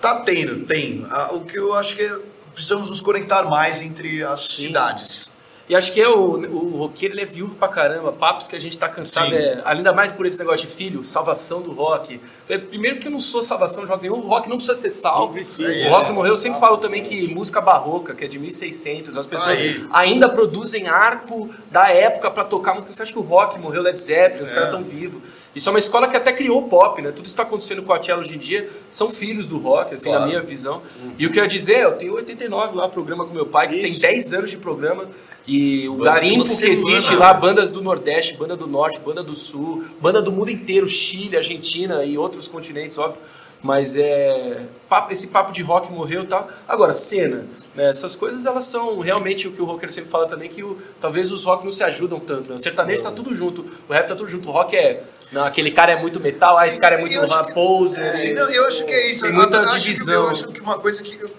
Tá 0.00 0.20
tendo, 0.20 0.64
tem. 0.66 1.06
Ah, 1.10 1.34
O 1.34 1.44
que 1.44 1.58
eu 1.58 1.74
acho 1.74 1.96
que 1.96 2.02
é, 2.02 2.18
precisamos 2.52 2.88
nos 2.88 3.00
conectar 3.00 3.42
mais 3.44 3.80
entre 3.82 4.22
as 4.22 4.40
cidades. 4.40 5.30
E 5.68 5.74
acho 5.74 5.92
que 5.92 6.00
é 6.00 6.08
o, 6.08 6.14
o 6.14 6.76
roqueiro 6.78 7.14
ele 7.14 7.22
é 7.22 7.24
viúvo 7.24 7.56
pra 7.56 7.66
caramba. 7.66 8.12
Papos 8.12 8.46
que 8.46 8.54
a 8.54 8.58
gente 8.60 8.78
tá 8.78 8.88
cansado. 8.88 9.34
É, 9.34 9.60
ainda 9.64 9.92
mais 9.92 10.12
por 10.12 10.24
esse 10.24 10.38
negócio 10.38 10.64
de 10.66 10.72
filho, 10.72 11.02
salvação 11.02 11.60
do 11.60 11.72
rock. 11.72 12.20
É, 12.48 12.56
Primeiro 12.56 13.00
que 13.00 13.08
eu 13.08 13.10
não 13.12 13.20
sou 13.20 13.42
salvação 13.42 13.82
de 13.84 13.90
rock 13.90 14.02
nenhum, 14.04 14.18
o 14.18 14.28
rock 14.28 14.48
não 14.48 14.56
precisa 14.58 14.76
ser 14.76 14.90
salvo. 14.90 15.26
Não 15.26 15.32
precisa. 15.32 15.68
o 15.68 15.72
É 15.72 15.88
rock 15.88 16.04
isso. 16.04 16.12
morreu. 16.12 16.32
Eu 16.32 16.38
sempre 16.38 16.60
falo 16.60 16.78
também 16.78 17.02
que 17.02 17.34
música 17.34 17.60
barroca, 17.60 18.14
que 18.14 18.24
é 18.24 18.28
de 18.28 18.38
1600, 18.38 19.16
as 19.16 19.26
pessoas 19.26 19.60
Aí. 19.60 19.84
ainda 19.92 20.28
produzem 20.28 20.86
arco 20.86 21.50
da 21.68 21.88
época 21.90 22.30
pra 22.30 22.44
tocar 22.44 22.74
música. 22.74 22.92
Você 22.92 23.02
acha 23.02 23.12
que 23.12 23.18
o 23.18 23.22
rock 23.22 23.58
morreu, 23.58 23.82
Led 23.82 23.98
Zeppelin, 23.98 24.44
os 24.44 24.52
É. 24.52 24.54
caras 24.54 24.70
tão 24.70 24.84
vivos. 24.84 25.20
Isso 25.56 25.68
é 25.68 25.72
uma 25.72 25.78
escola 25.78 26.06
que 26.08 26.16
até 26.16 26.32
criou 26.32 26.58
o 26.58 26.68
pop, 26.68 27.00
né? 27.00 27.08
Tudo 27.10 27.24
isso 27.24 27.32
está 27.32 27.42
acontecendo 27.42 27.82
com 27.82 27.92
a 27.92 28.00
Cello 28.02 28.20
hoje 28.20 28.36
em 28.36 28.38
dia 28.38 28.68
são 28.90 29.08
filhos 29.08 29.46
do 29.46 29.56
rock, 29.58 29.94
assim, 29.94 30.04
Claro. 30.10 30.20
na 30.20 30.26
minha 30.28 30.40
visão. 30.42 30.82
E 31.18 31.26
o 31.26 31.32
que 31.32 31.38
eu 31.38 31.42
ia 31.44 31.48
dizer, 31.48 31.78
eu 31.82 31.92
tenho 31.92 32.12
89 32.14 32.76
lá, 32.76 32.88
programa 32.88 33.24
com 33.24 33.32
meu 33.32 33.46
pai, 33.46 33.66
que 33.68 33.74
tem 33.80 33.90
Isso. 33.90 34.00
10 34.02 34.32
anos 34.34 34.50
de 34.50 34.58
programa. 34.58 35.06
E 35.46 35.88
o 35.88 35.96
Banda 35.96 36.10
garimpo 36.12 36.44
que 36.44 36.66
existe 36.66 37.14
lá, 37.14 37.32
bandas 37.32 37.70
do 37.72 37.80
Nordeste, 37.80 38.36
banda 38.36 38.54
do 38.54 38.66
Norte, 38.66 38.98
banda 39.00 39.22
do 39.22 39.34
Sul, 39.34 39.84
banda 40.00 40.20
do 40.20 40.30
mundo 40.30 40.50
inteiro, 40.50 40.86
Chile, 40.88 41.36
Argentina 41.36 42.04
e 42.04 42.18
outros 42.18 42.46
continentes, 42.46 42.98
óbvio. 42.98 43.18
Mas 43.62 43.96
é. 43.96 44.60
papo- 44.88 45.12
esse 45.12 45.28
papo 45.28 45.52
de 45.52 45.62
rock 45.62 45.90
morreu 45.90 46.22
e 46.24 46.26
tal. 46.26 46.48
Agora, 46.68 46.92
cena. 46.92 47.46
né, 47.74 47.88
essas 47.90 48.14
coisas 48.14 48.44
elas 48.46 48.64
são 48.66 49.00
realmente 49.00 49.48
o 49.48 49.52
que 49.52 49.60
o 49.62 49.64
rocker 49.64 49.90
sempre 49.92 50.10
fala 50.10 50.26
também, 50.26 50.48
que 50.48 50.62
o- 50.62 50.76
talvez 51.00 51.32
os 51.32 51.44
rock 51.44 51.64
não 51.64 51.72
se 51.72 51.82
ajudam 51.84 52.18
tanto. 52.20 52.50
Né? 52.50 52.56
O 52.56 52.58
sertanejo 52.58 53.02
tá 53.02 53.10
tudo 53.10 53.34
junto, 53.34 53.64
o 53.88 53.92
rap 53.92 54.06
tá 54.08 54.14
tudo 54.14 54.28
junto. 54.28 54.48
O 54.48 54.52
rock 54.52 54.76
é. 54.76 55.02
Não, 55.32 55.44
aquele 55.44 55.70
cara 55.70 55.92
é 55.92 55.96
muito 55.96 56.20
metal, 56.20 56.56
ah, 56.56 56.66
esse 56.66 56.78
cara 56.80 56.96
é 56.96 57.00
muito 57.00 57.14
eu 57.14 57.22
acho 57.24 57.46
que- 57.46 57.52
pose. 57.52 58.00
É, 58.00 58.10
sim, 58.10 58.32
não, 58.32 58.48
eu 58.48 58.66
acho 58.66 58.84
que 58.84 58.92
é 58.92 59.10
isso. 59.10 59.22
Tem 59.22 59.30
Eu 59.30 59.36
muita 59.36 59.60
acho 59.60 59.72
que- 59.74 59.80
divisão. 59.92 60.14
eu 60.14 60.28
acho 60.30 60.48
que 60.48 60.60
uma 60.60 60.78
coisa 60.78 61.02
que 61.02 61.16
eu 61.20 61.30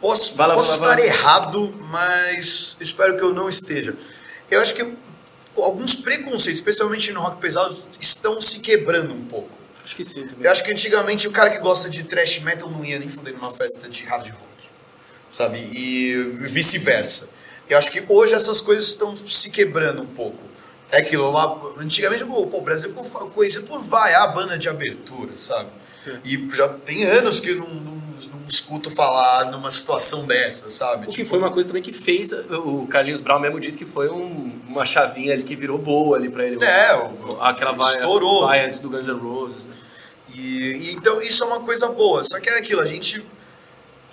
posso, 0.00 0.34
lá, 0.38 0.54
posso 0.54 0.72
estar 0.74 0.98
errado, 0.98 1.74
mas 1.90 2.76
espero 2.80 3.16
que 3.16 3.22
eu 3.22 3.32
não 3.34 3.48
esteja. 3.48 3.94
Eu 4.50 4.60
acho 4.60 4.74
que 4.74 4.94
alguns 5.56 5.96
preconceitos, 5.96 6.60
especialmente 6.60 7.12
no 7.12 7.20
rock 7.20 7.38
pesado, 7.38 7.76
estão 8.00 8.40
se 8.40 8.60
quebrando 8.60 9.12
um 9.12 9.24
pouco. 9.24 9.50
Acho 9.84 9.96
que 9.96 10.04
sim 10.04 10.26
também. 10.26 10.44
Eu 10.46 10.50
acho 10.50 10.62
que 10.64 10.70
antigamente 10.72 11.26
o 11.28 11.30
cara 11.30 11.50
que 11.50 11.58
gosta 11.58 11.90
de 11.90 12.04
thrash 12.04 12.38
metal 12.40 12.70
não 12.70 12.84
ia 12.84 12.98
nem 12.98 13.08
foder 13.08 13.34
numa 13.34 13.50
festa 13.52 13.88
de 13.88 14.02
hard 14.04 14.28
rock, 14.30 14.68
sabe? 15.28 15.58
E 15.58 16.30
vice-versa. 16.38 17.28
Eu 17.68 17.76
acho 17.76 17.90
que 17.90 18.04
hoje 18.08 18.34
essas 18.34 18.60
coisas 18.60 18.86
estão 18.86 19.16
se 19.28 19.50
quebrando 19.50 20.00
um 20.02 20.06
pouco. 20.06 20.42
É 20.92 20.98
aquilo, 20.98 21.30
lá, 21.30 21.58
antigamente 21.78 22.24
pô, 22.24 22.48
o 22.52 22.60
Brasil 22.60 22.90
ficou 22.90 23.04
conhecido 23.30 23.66
por 23.66 23.80
vaiar 23.80 24.22
a 24.22 24.26
banda 24.28 24.56
de 24.58 24.68
abertura, 24.68 25.32
sabe? 25.36 25.68
E 26.24 26.46
já 26.54 26.68
tem 26.68 27.04
anos 27.04 27.40
que 27.40 27.54
não, 27.54 27.66
não, 27.66 27.92
não 27.94 28.40
escuto 28.48 28.90
falar 28.90 29.50
numa 29.50 29.70
situação 29.70 30.24
dessa, 30.26 30.68
sabe? 30.70 31.04
O 31.06 31.08
que 31.08 31.16
Tipo, 31.16 31.30
foi 31.30 31.38
uma 31.38 31.50
coisa 31.50 31.66
também 31.68 31.82
que 31.82 31.92
fez, 31.92 32.32
o 32.32 32.86
Carlinhos 32.86 33.20
Brown 33.20 33.40
mesmo 33.40 33.58
disse 33.58 33.78
que 33.78 33.86
foi 33.86 34.08
um- 34.10 34.52
uma 34.68 34.84
chavinha 34.84 35.32
ali 35.32 35.42
que 35.42 35.56
virou 35.56 35.78
boa 35.78 36.16
ali 36.18 36.28
pra 36.28 36.44
ele. 36.44 36.62
É, 36.62 36.94
o- 36.96 37.38
aquela 37.40 37.72
vaia, 37.72 37.96
estourou. 37.96 38.46
vaia 38.46 38.66
antes 38.66 38.78
do 38.78 38.90
Guns 38.90 39.06
N' 39.06 39.18
Roses. 39.18 39.64
Né? 39.64 39.74
E, 40.34 40.40
e 40.90 40.92
então 40.92 41.20
isso 41.22 41.42
é 41.42 41.46
uma 41.46 41.60
coisa 41.60 41.88
boa. 41.88 42.22
Só 42.22 42.38
que 42.38 42.50
é 42.50 42.58
aquilo, 42.58 42.82
a 42.82 42.86
gente 42.86 43.24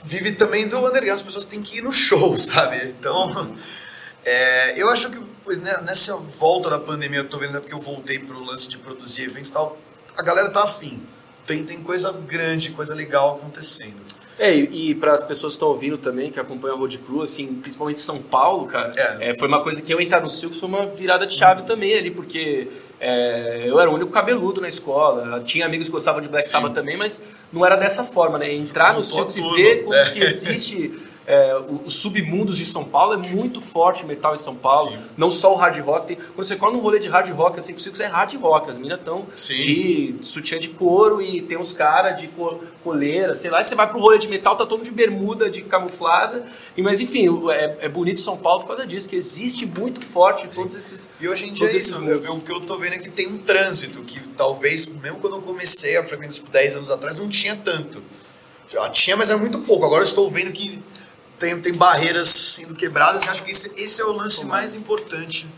vive 0.04 0.32
também 0.32 0.68
do 0.68 0.78
underground, 0.80 1.10
as 1.14 1.22
pessoas 1.22 1.46
têm 1.46 1.62
que 1.62 1.78
ir 1.80 1.82
no 1.84 1.92
show, 1.92 2.36
sabe? 2.38 2.78
Então, 2.88 3.54
é, 4.24 4.82
eu 4.82 4.90
acho 4.90 5.12
que 5.12 5.20
nessa 5.84 6.16
volta 6.16 6.70
da 6.70 6.80
pandemia, 6.80 7.20
eu 7.20 7.30
tô 7.30 7.38
vendo, 7.38 7.58
é 7.58 7.60
porque 7.60 7.74
eu 7.74 7.80
voltei 7.80 8.20
pro 8.20 8.44
lance 8.44 8.70
de 8.70 8.78
produzir 8.78 9.24
evento 9.24 9.50
e 9.50 9.52
tal, 9.52 9.78
a 10.18 10.22
galera 10.22 10.50
tá 10.50 10.64
afim. 10.64 11.02
Tem, 11.46 11.64
tem 11.64 11.82
coisa 11.82 12.12
grande, 12.12 12.72
coisa 12.72 12.94
legal 12.94 13.36
acontecendo. 13.36 14.12
É, 14.40 14.56
e, 14.56 14.92
e 14.92 14.96
para 14.96 15.14
as 15.14 15.24
pessoas 15.24 15.54
que 15.54 15.58
estão 15.58 15.68
ouvindo 15.68 15.98
também, 15.98 16.32
que 16.32 16.40
acompanham 16.40 16.76
a 16.76 16.80
Road 16.80 16.98
Crew, 17.00 17.22
assim, 17.22 17.48
principalmente 17.56 18.00
São 18.00 18.20
Paulo, 18.20 18.66
cara, 18.66 18.92
É. 18.96 19.30
é, 19.30 19.38
foi 19.38 19.48
uma 19.48 19.62
coisa 19.62 19.82
que 19.82 19.94
eu 19.94 20.00
entrar 20.00 20.20
no 20.20 20.30
Silks 20.30 20.60
foi 20.60 20.68
uma 20.70 20.86
virada 20.88 21.28
de 21.28 21.34
chave 21.34 21.64
também 21.64 21.96
ali, 21.96 22.10
porque 22.10 22.68
é, 23.00 23.64
eu 23.66 23.80
era 23.80 23.90
o 23.90 23.94
único 23.94 24.12
cabeludo 24.12 24.62
na 24.62 24.68
escola, 24.68 25.42
tinha 25.42 25.66
amigos 25.66 25.88
que 25.88 25.92
gostavam 25.92 26.22
de 26.22 26.28
Black. 26.28 26.48
Sabbath 26.48 26.74
também, 26.74 26.98
mas 26.98 27.24
não 27.52 27.66
era 27.66 27.76
dessa 27.76 28.04
forma, 28.04 28.40
né? 28.40 28.52
Entrar 28.54 28.94
no 28.94 29.04
Silks 29.04 29.38
e 29.38 29.42
ver 29.42 29.84
como 29.84 29.94
é. 29.94 30.10
que 30.10 30.24
existe 30.24 30.92
é, 31.28 31.56
os 31.86 31.96
submundos 31.98 32.58
de 32.58 32.66
São 32.66 32.84
Paulo, 32.84 33.14
é 33.14 33.18
muito 33.18 33.62
forte 33.62 34.04
o 34.04 34.08
metal 34.08 34.34
em 34.34 34.38
São 34.38 34.56
Paulo, 34.56 34.92
Sim. 34.92 34.98
não 35.16 35.30
só 35.30 35.54
o 35.54 35.56
hard 35.56 35.78
rock, 35.80 36.08
tem, 36.08 36.16
quando 36.18 36.44
você 36.44 36.56
cola 36.56 36.74
num 36.74 36.80
rolê 36.80 37.00
de 37.00 37.08
hard 37.08 37.30
rock, 37.32 37.60
assim, 37.60 37.74
o 37.76 37.80
Silks 37.80 38.02
é 38.02 38.08
hard 38.08 38.34
rock, 38.36 38.70
as 38.70 38.78
minas 38.80 38.98
estão 39.00 39.26
de 39.64 40.16
sutiã 40.24 40.58
de 40.60 40.70
couro 40.70 41.22
e 41.22 41.42
tem 41.42 41.58
uns 41.58 41.74
caras 41.74 42.20
de 42.20 42.28
co- 42.30 42.60
coleira, 42.84 43.36
sei 43.36 43.52
lá, 43.52 43.62
e 43.62 43.64
você 43.64 43.76
vai 43.76 43.88
pro 43.88 44.00
rolê 44.00 44.18
de 44.18 44.28
metal, 44.28 44.56
tá 44.56 44.66
todo 44.66 44.80
mundo 44.80 44.86
de 44.90 44.92
bermuda, 44.96 45.50
de 45.50 45.62
camuflada, 45.62 46.44
e, 46.76 46.82
mas 46.82 47.00
enfim, 47.02 47.28
é, 47.52 47.78
é 47.82 47.90
bonito 47.90 48.20
São 48.20 48.36
Paulo 48.38 48.62
por 48.62 48.68
causa 48.70 48.86
disso, 48.88 49.08
que 49.10 49.16
existe 49.16 49.66
muito 49.66 50.04
forte 50.04 50.48
todos 50.54 50.76
esses... 50.76 51.10
E 51.20 51.28
hoje 51.30 51.48
em 51.48 51.54
dia 51.54 51.68
é 51.68 51.76
isso, 51.76 52.02
eu- 52.04 52.34
o 52.34 52.42
que 52.42 52.52
eu 52.52 52.60
tô 52.62 52.78
vendo 52.78 52.94
é 52.94 52.98
que 52.98 53.10
tem 53.10 53.28
um 53.28 53.38
trânsito 53.38 54.02
que 54.04 54.20
talvez, 54.36 54.88
mesmo 54.88 55.20
quando 55.20 55.36
eu 55.36 55.42
comecei, 55.42 55.98
há 55.98 56.04
pelo 56.04 56.20
menos 56.20 56.40
10 56.40 56.78
anos 56.78 56.90
atrás, 56.92 57.16
não 57.16 57.30
tinha 57.30 57.56
tanto. 57.56 58.02
Já 58.72 58.90
tinha, 58.90 59.18
mas 59.18 59.30
era 59.30 59.38
muito 59.38 59.60
pouco. 59.60 59.86
Agora 59.86 60.02
eu 60.02 60.06
estou 60.08 60.30
vendo 60.30 60.52
que 60.52 60.82
tem, 61.42 61.60
tem 61.60 61.74
barreiras 61.74 62.28
sendo 62.28 62.76
quebradas 62.76 63.26
e 63.26 63.30
acho 63.30 63.44
que 63.44 63.50
esse, 63.50 63.74
esse 63.76 64.00
é 64.00 64.06
o 64.06 64.12
lance 64.12 64.46
mais 64.46 64.76
importante 64.76 65.50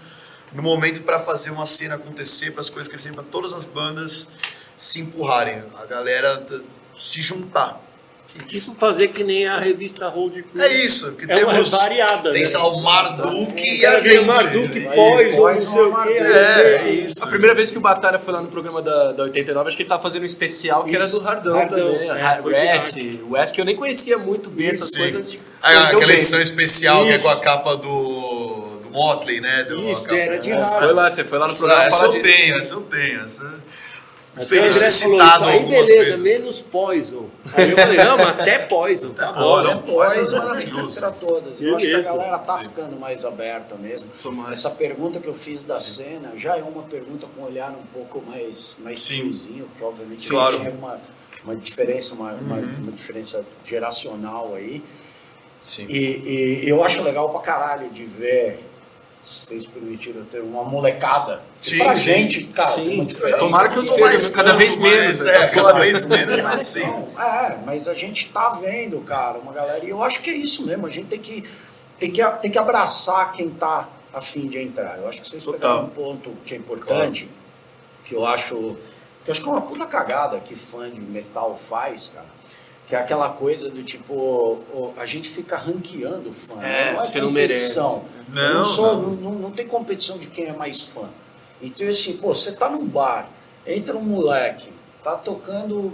no 0.54 0.64
momento 0.64 1.02
para 1.02 1.20
fazer 1.20 1.50
uma 1.52 1.66
cena 1.66 1.96
acontecer, 1.96 2.52
para 2.52 2.62
as 2.62 2.70
coisas 2.70 2.90
crescerem, 2.90 3.14
para 3.14 3.26
todas 3.26 3.52
as 3.54 3.66
bandas 3.66 4.30
se 4.78 5.02
empurrarem, 5.02 5.62
a 5.76 5.86
galera 5.86 6.46
se 6.96 7.22
juntar. 7.22 7.82
Tipo 8.48 8.76
fazer 8.76 9.10
que 9.10 9.24
nem 9.24 9.48
a 9.48 9.58
revista 9.60 10.08
Road 10.08 10.44
Crew. 10.44 10.62
É 10.64 10.74
isso, 10.84 11.12
que 11.14 11.32
É 11.32 11.44
uma 11.44 11.54
temos 11.54 11.70
variada, 11.72 12.32
tem 12.32 12.42
né? 12.42 12.48
sei 12.48 12.60
lá, 12.60 12.68
o 12.68 12.82
Marduk 12.82 13.62
O 13.62 13.66
e 13.66 13.86
a 13.86 14.00
gente. 14.00 14.26
Marduk, 14.26 14.78
Aí, 14.80 14.96
Poison, 14.96 15.38
não 15.38 15.54
Poison, 15.54 15.72
sei 15.72 15.82
o 15.82 15.86
quê. 15.86 15.92
Marduk. 15.92 16.24
aí 16.24 16.34
É, 16.34 16.78
vem- 16.84 17.04
isso. 17.04 17.24
A 17.24 17.28
primeira 17.28 17.54
vez 17.56 17.70
que 17.72 17.78
o 17.78 17.82
Batalha 17.82 18.18
foi 18.20 18.34
lá 18.34 18.42
no 18.42 18.48
programa 18.48 18.82
da, 18.82 19.12
da 19.12 19.24
89, 19.24 19.68
acho 19.68 19.78
que 19.78 19.84
ele 19.84 19.90
tava 19.90 20.02
fazendo 20.02 20.24
um 20.24 20.26
especial 20.26 20.84
que 20.84 20.96
era 20.96 21.06
Isso, 21.06 21.20
do 21.20 21.24
Hardão, 21.26 21.58
Hardão, 21.58 21.92
também. 21.94 22.10
é, 22.10 22.12
Rat, 22.14 22.42
West, 23.30 23.54
que 23.54 23.62
eu 23.62 23.66
nem 23.66 23.76
conhecia 23.76 24.18
muito 24.18 24.50
bem 24.50 24.68
essas 24.68 24.90
Sim. 24.90 24.98
coisas 24.98 25.32
de 25.32 25.40
Ah, 25.62 25.74
o 25.74 25.84
aquela 25.84 26.08
bem. 26.08 26.16
edição 26.18 26.42
especial 26.42 27.04
que 27.04 27.10
é 27.12 27.16
Isso. 27.16 27.24
com 27.24 27.30
a 27.30 27.40
capa 27.40 27.76
do, 27.78 28.80
do 28.84 28.90
Motley, 28.92 29.40
né? 29.42 29.64
Do, 29.64 29.80
Isso, 29.90 30.06
era 30.12 30.38
de 30.40 30.52
Essa- 30.52 30.76
raro. 30.82 30.86
Foi 30.88 30.94
lá, 30.96 31.10
você 31.10 31.24
foi 31.24 31.38
lá 31.40 31.48
no 31.48 31.54
programa 31.56 31.84
essa 31.84 32.06
eu 32.06 32.22
tenho, 32.22 32.58
essa 32.58 32.74
eu 32.74 32.82
tenho. 32.82 33.22
Essa... 33.22 33.54
Até 34.36 34.42
o 34.42 34.46
Feliz 34.46 34.72
de 34.72 34.78
André 34.78 34.90
ser 34.90 35.04
falou 35.04 35.20
citado 35.22 35.44
aí 35.46 35.54
algumas 35.58 35.88
beleza, 35.88 36.06
vezes. 36.06 36.20
menos 36.22 36.60
Poison. 36.62 37.26
Aí 37.54 37.70
eu 37.72 37.78
falei, 37.78 37.98
não, 37.98 38.18
mas 38.18 38.28
até 38.30 38.58
Poison, 38.60 39.10
tá 39.14 39.32
bom. 39.32 39.40
Poison. 39.40 39.64
né? 39.68 39.74
Não, 39.76 39.82
Poison 39.84 40.20
é 40.20 40.24
é 40.24 40.40
maravilhoso. 40.44 41.00
para 41.00 41.12
todas. 41.12 41.62
Eu 41.62 41.76
acho 41.76 41.86
que 41.86 41.94
a 41.94 42.02
galera 42.02 42.40
tá 42.40 42.58
Sim. 42.58 42.64
ficando 42.66 43.00
mais 43.00 43.26
aberta 43.26 43.76
mesmo. 43.76 44.10
Tomara. 44.24 44.54
Essa 44.54 44.72
pergunta 44.72 45.20
que 45.20 45.28
eu 45.28 45.36
fiz 45.36 45.64
da 45.66 45.80
cena 45.80 46.32
já 46.36 46.58
é 46.58 46.64
uma 46.64 46.82
pergunta 46.84 47.28
com 47.36 47.42
um 47.44 47.46
olhar 47.46 47.70
um 47.70 47.86
pouco 47.94 48.24
mais, 48.28 48.76
mais 48.80 49.02
Sim. 49.02 49.22
tiozinho, 49.30 49.66
porque 49.66 49.84
obviamente 49.84 50.28
Claro. 50.28 50.60
tem 50.60 50.70
uma, 50.72 51.00
uma 51.44 51.56
diferença, 51.56 52.16
uma, 52.16 52.32
uma, 52.32 52.56
uma 52.58 52.92
diferença 52.92 53.46
geracional 53.64 54.54
aí. 54.56 54.84
Sim. 55.62 55.86
E, 55.88 56.64
e 56.66 56.70
eu 56.70 56.84
acho 56.84 57.04
legal 57.04 57.30
pra 57.30 57.40
caralho 57.42 57.88
de 57.90 58.04
ver, 58.04 58.60
vocês 59.24 59.66
permitiram 59.66 60.24
ter 60.26 60.42
uma 60.42 60.64
molecada. 60.64 61.42
Que 61.62 61.72
Sim, 61.72 61.78
pra 61.80 61.96
sim. 61.96 62.04
gente, 62.04 62.44
cara, 62.46 62.70
Sim. 62.70 62.86
tem 62.86 62.96
uma 62.96 63.06
diferença. 63.06 63.38
Tomara 63.38 63.70
que 63.70 63.78
eu 63.78 63.86
seja, 63.86 64.02
mais 64.06 64.30
cada 64.30 64.54
vez 64.54 64.76
menos, 64.76 65.06
mas, 65.06 65.22
né? 65.22 65.38
É, 65.38 65.48
cada 65.48 65.74
vez 65.74 66.06
menos, 66.06 66.38
mas 66.38 66.44
Mas 66.44 66.62
sim. 66.68 66.82
não, 66.82 67.22
é, 67.22 67.58
mas 67.66 67.88
a 67.88 67.94
gente 67.94 68.30
tá 68.32 68.50
vendo, 68.50 69.00
cara, 69.02 69.38
uma 69.40 69.54
galera. 69.54 69.86
E 69.86 69.90
eu 69.90 70.04
acho 70.04 70.22
que 70.22 70.30
é 70.30 70.34
isso 70.34 70.66
mesmo. 70.66 70.86
A 70.86 70.90
gente 70.90 71.08
tem 71.08 71.20
que, 71.20 71.44
tem 71.98 72.12
que, 72.12 72.24
tem 72.42 72.52
que 72.52 72.58
abraçar 72.58 73.32
quem 73.32 73.50
tá 73.50 73.88
a 74.14 74.20
fim 74.20 74.48
de 74.48 74.60
entrar. 74.60 74.98
Eu 74.98 75.08
acho 75.08 75.22
que 75.22 75.28
vocês 75.28 75.44
Total. 75.44 75.60
pegaram 75.60 75.84
um 75.86 75.90
ponto 75.90 76.32
que 76.46 76.54
é 76.54 76.58
importante, 76.58 77.30
que 78.04 78.14
eu 78.16 78.26
acho. 78.26 78.76
Que 79.24 79.30
eu 79.30 79.32
acho 79.32 79.42
que 79.42 79.48
é 79.48 79.52
uma 79.54 79.62
puta 79.62 79.86
cagada 79.86 80.38
que 80.42 80.54
fã 80.54 80.90
de 80.92 81.00
metal 81.00 81.56
faz, 81.58 82.12
cara. 82.14 82.26
Que 82.94 82.98
é 82.98 83.00
aquela 83.00 83.30
coisa 83.30 83.72
do 83.72 83.82
tipo, 83.84 84.60
a 84.98 85.04
gente 85.08 85.28
fica 85.28 85.58
ranqueando 85.58 86.32
fã. 86.32 86.62
É, 86.62 86.94
não 86.94 87.02
é 87.02 87.04
você 87.04 87.20
não 87.20 87.32
merece. 87.32 87.76
Eu 87.80 88.06
Não, 88.30 88.64
sou- 88.64 88.94
não. 88.94 89.02
não, 89.02 89.16
não, 89.16 89.32
não 89.34 89.52
tem 89.52 89.66
competição 89.66 90.20
de 90.20 90.28
quem 90.28 90.46
é 90.46 90.54
mais 90.54 90.82
fã. 90.82 91.10
Então, 91.60 91.88
assim, 91.90 92.18
pô, 92.18 92.36
você 92.36 92.52
tá 92.52 92.70
num 92.70 92.88
bar, 92.90 93.28
entra 93.66 93.98
um 93.98 94.02
moleque, 94.04 94.70
tá 95.04 95.16
tocando, 95.16 95.92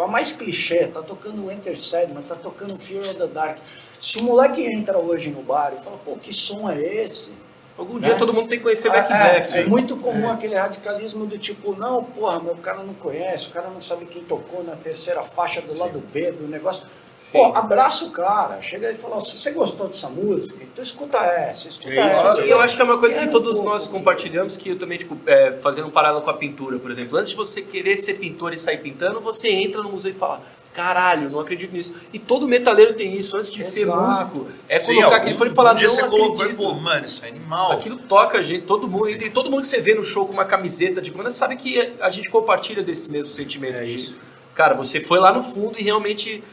a 0.00 0.06
mais 0.06 0.30
clichê, 0.30 0.86
tá 0.86 1.02
tocando 1.02 1.50
Enter 1.50 1.76
Sandman, 1.76 2.22
tá 2.22 2.36
tocando 2.36 2.76
Fear 2.76 3.00
of 3.02 3.14
the 3.16 3.26
Dark. 3.26 3.58
Se 4.00 4.18
o 4.18 4.22
moleque 4.22 4.62
entra 4.64 4.98
hoje 4.98 5.30
no 5.30 5.42
bar 5.42 5.72
e 5.74 5.82
fala, 5.82 5.98
pô, 6.04 6.14
que 6.14 6.32
som 6.32 6.70
é 6.70 6.80
esse? 6.80 7.32
Algum 7.78 7.98
dia 7.98 8.12
É. 8.12 8.16
todo 8.16 8.32
mundo 8.32 8.48
tem 8.48 8.58
que 8.58 8.64
conhecer 8.64 8.90
Back 8.90 9.12
é, 9.12 9.18
Black. 9.18 9.40
é 9.40 9.44
sim. 9.44 9.64
muito 9.64 9.96
comum 9.96 10.30
aquele 10.30 10.54
radicalismo 10.54 11.26
do 11.26 11.36
tipo, 11.38 11.74
não, 11.76 12.02
porra, 12.02 12.40
meu 12.40 12.54
cara 12.56 12.82
não 12.82 12.94
conhece, 12.94 13.48
o 13.48 13.50
cara 13.50 13.68
não 13.68 13.80
sabe 13.80 14.06
quem 14.06 14.22
tocou 14.22 14.64
na 14.64 14.76
terceira 14.76 15.22
faixa 15.22 15.60
do 15.60 15.76
lado 15.78 15.98
B 16.12 16.32
do 16.32 16.48
negócio. 16.48 16.86
Pô, 17.32 17.46
abraça 17.46 18.04
o 18.04 18.10
cara, 18.10 18.60
chega 18.60 18.90
e 18.90 18.94
fala, 18.94 19.20
se 19.20 19.38
você 19.38 19.50
gostou 19.50 19.86
dessa 19.86 20.08
música, 20.08 20.58
então 20.62 20.82
escuta 20.82 21.18
essa, 21.18 21.68
escuta 21.68 21.90
É 21.90 22.08
isso, 22.08 22.26
essa. 22.26 22.44
E 22.44 22.50
eu 22.50 22.60
acho 22.60 22.76
que 22.76 22.82
é 22.82 22.84
uma 22.84 22.98
coisa 22.98 23.18
que 23.18 23.26
todos 23.28 23.58
um 23.58 23.64
nós 23.64 23.88
compartilhamos, 23.88 24.56
que 24.56 24.70
eu 24.70 24.78
também, 24.78 24.98
tipo, 24.98 25.18
é, 25.26 25.52
fazendo 25.52 25.88
um 25.88 25.90
paralelo 25.90 26.22
com 26.22 26.30
a 26.30 26.34
pintura, 26.34 26.78
por 26.78 26.90
exemplo. 26.90 27.18
Antes 27.18 27.30
de 27.30 27.36
você 27.36 27.62
querer 27.62 27.96
ser 27.96 28.14
pintor 28.14 28.52
e 28.52 28.58
sair 28.58 28.78
pintando, 28.78 29.20
você 29.20 29.48
entra 29.48 29.82
no 29.82 29.88
museu 29.90 30.10
e 30.10 30.14
fala, 30.14 30.40
caralho, 30.76 31.30
não 31.30 31.40
acredito 31.40 31.72
nisso. 31.72 31.94
E 32.12 32.18
todo 32.18 32.46
metaleiro 32.46 32.92
tem 32.94 33.14
isso, 33.16 33.36
antes 33.38 33.50
de 33.50 33.64
ser 33.64 33.82
Exato. 33.84 34.00
músico, 34.36 34.48
é 34.68 34.78
Sim, 34.78 34.96
colocar 34.96 35.16
aquele 35.16 35.38
fone 35.38 35.50
e 35.50 35.54
falar, 35.54 35.72
um 35.72 35.76
dia 35.76 35.88
não 35.88 35.94
você 35.94 36.02
colocou 36.02 36.28
e 36.28 36.34
acredito. 36.34 36.56
falou, 36.56 36.74
mano, 36.74 37.04
isso 37.06 37.24
é 37.24 37.28
animal. 37.28 37.72
Aquilo 37.72 37.96
toca 37.96 38.38
a 38.38 38.42
gente, 38.42 38.62
todo 38.66 38.86
mundo, 38.86 39.04
Sim. 39.04 39.12
e 39.14 39.18
tem 39.18 39.30
todo 39.30 39.50
mundo 39.50 39.62
que 39.62 39.68
você 39.68 39.80
vê 39.80 39.94
no 39.94 40.04
show 40.04 40.26
com 40.26 40.32
uma 40.34 40.44
camiseta 40.44 41.00
de 41.00 41.10
banda 41.10 41.30
sabe 41.30 41.56
que 41.56 41.94
a 41.98 42.10
gente 42.10 42.28
compartilha 42.30 42.82
desse 42.82 43.10
mesmo 43.10 43.32
sentimento 43.32 43.78
É 43.78 43.84
de, 43.84 43.96
isso. 43.96 44.18
cara, 44.54 44.74
você 44.74 45.00
foi 45.00 45.18
lá 45.18 45.32
no 45.32 45.42
fundo 45.42 45.78
e 45.78 45.82
realmente 45.82 46.44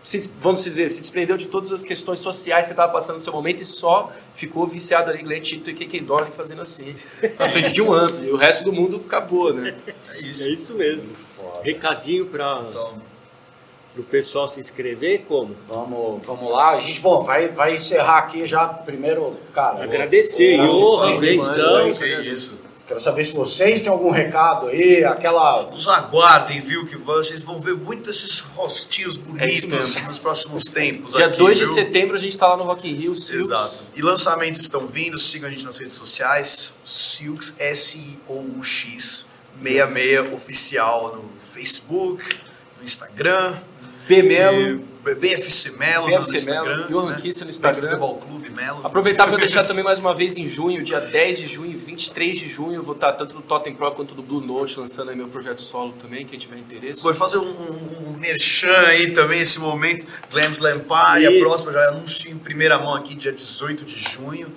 se, 0.00 0.28
vamos 0.40 0.64
dizer, 0.64 0.88
se 0.88 1.00
desprendeu 1.00 1.36
de 1.36 1.46
todas 1.46 1.70
as 1.72 1.82
questões 1.82 2.18
sociais 2.18 2.62
que 2.62 2.68
você 2.68 2.72
estava 2.72 2.92
passando 2.92 3.16
no 3.18 3.22
seu 3.22 3.32
momento 3.32 3.62
e 3.62 3.64
só 3.66 4.10
ficou 4.34 4.66
viciado 4.66 5.10
ali, 5.10 5.22
Glenn 5.22 5.40
Tito 5.40 5.70
e 5.70 5.74
KK 5.74 6.00
Dorn 6.00 6.30
fazendo 6.32 6.60
assim, 6.62 6.94
na 7.38 7.48
frente 7.48 7.72
de 7.72 7.80
um 7.80 7.92
amp, 7.92 8.14
e 8.24 8.30
o 8.30 8.36
resto 8.36 8.64
do 8.64 8.72
mundo 8.72 9.00
acabou, 9.06 9.52
né? 9.54 9.74
É 10.14 10.20
isso. 10.20 10.48
É 10.48 10.50
isso 10.50 10.74
mesmo. 10.74 11.12
Recadinho 11.62 12.26
para 12.26 12.64
Então, 12.68 12.94
o 13.96 14.02
pessoal 14.02 14.48
se 14.48 14.58
inscrever, 14.58 15.22
como? 15.28 15.54
Vamos, 15.68 16.24
vamos 16.24 16.50
lá. 16.50 16.70
A 16.70 16.80
gente, 16.80 17.00
bom, 17.00 17.22
vai, 17.22 17.48
vai 17.48 17.74
encerrar 17.74 18.18
aqui 18.18 18.46
já 18.46 18.66
primeiro, 18.66 19.36
cara. 19.52 19.84
Agradecer, 19.84 20.56
que 20.56 20.56
né? 20.56 22.24
isso. 22.24 22.62
Quero 22.86 23.00
saber 23.00 23.24
se 23.24 23.34
vocês 23.34 23.80
têm 23.80 23.90
algum 23.90 24.10
recado 24.10 24.66
aí, 24.66 25.04
aquela. 25.04 25.62
Nos 25.70 25.88
aguardem, 25.88 26.60
viu? 26.60 26.84
Que 26.84 26.96
vocês 26.96 27.40
vão 27.40 27.60
ver 27.60 27.74
muito 27.74 28.10
esses 28.10 28.40
rostinhos 28.40 29.16
É 29.16 29.20
bonitos 29.20 29.64
mesmo. 29.64 30.06
nos 30.08 30.18
próximos 30.18 30.64
tempos. 30.64 31.14
Dia 31.14 31.26
aqui, 31.26 31.38
2 31.38 31.58
de 31.58 31.64
viu? 31.64 31.72
setembro 31.74 32.16
a 32.16 32.18
gente 32.18 32.32
está 32.32 32.48
lá 32.48 32.56
no 32.56 32.64
Rock 32.64 32.90
in 32.90 32.94
Rio, 32.94 33.14
Silks. 33.14 33.46
Exato. 33.46 33.84
E 33.94 34.02
lançamentos 34.02 34.60
estão 34.60 34.86
vindo, 34.86 35.18
sigam 35.18 35.48
a 35.48 35.50
gente 35.50 35.64
nas 35.64 35.78
redes 35.78 35.94
sociais. 35.94 36.74
Silks, 36.84 37.54
S-I-O-U-X, 37.58 39.26
66 39.62 40.34
oficial 40.34 41.16
no 41.16 41.30
Facebook, 41.40 42.24
no 42.78 42.84
Instagram. 42.84 43.54
B-Melo, 44.06 44.58
E 44.58 44.92
BFC 45.02 45.72
Melo 45.76 46.06
BFC 46.06 46.30
no 46.30 46.36
Instagram. 46.36 46.76
Melo, 46.76 46.88
Johan 46.88 47.14
Kissa 47.16 47.44
no 47.44 47.50
Instagram. 47.50 47.82
Futebol 47.82 48.16
Clube 48.18 48.50
Melo. 48.50 48.86
Aproveitar 48.86 49.26
para 49.26 49.36
deixar 49.38 49.64
também 49.64 49.82
mais 49.82 49.98
uma 49.98 50.14
vez 50.14 50.36
em 50.36 50.46
junho, 50.46 50.84
dia 50.84 51.00
10 51.00 51.40
de 51.40 51.48
junho 51.48 51.72
e 51.72 51.74
23 51.74 52.38
de 52.38 52.48
junho, 52.48 52.74
eu 52.74 52.82
vou 52.84 52.94
estar 52.94 53.12
tanto 53.12 53.34
no 53.34 53.42
Totem 53.42 53.74
Pro 53.74 53.90
quanto 53.90 54.14
no 54.14 54.22
Blue 54.22 54.40
Note, 54.40 54.78
lançando 54.78 55.10
aí 55.10 55.16
meu 55.16 55.26
projeto 55.26 55.60
solo 55.60 55.92
também, 55.92 56.24
quem 56.24 56.38
tiver 56.38 56.56
interesse. 56.56 57.02
Vou 57.02 57.12
fazer 57.14 57.38
um, 57.38 57.48
um, 57.48 58.10
um 58.10 58.16
merchan 58.18 58.70
aí 58.86 59.10
também 59.10 59.40
esse 59.40 59.58
momento. 59.58 60.06
Glam 60.30 60.52
Slam 60.52 60.78
Party, 60.80 61.26
a 61.26 61.40
próxima 61.40 61.72
já 61.72 61.88
anuncio 61.88 62.30
em 62.30 62.38
primeira 62.38 62.78
mão 62.78 62.94
aqui, 62.94 63.16
dia 63.16 63.32
18 63.32 63.84
de 63.84 63.98
junho, 63.98 64.52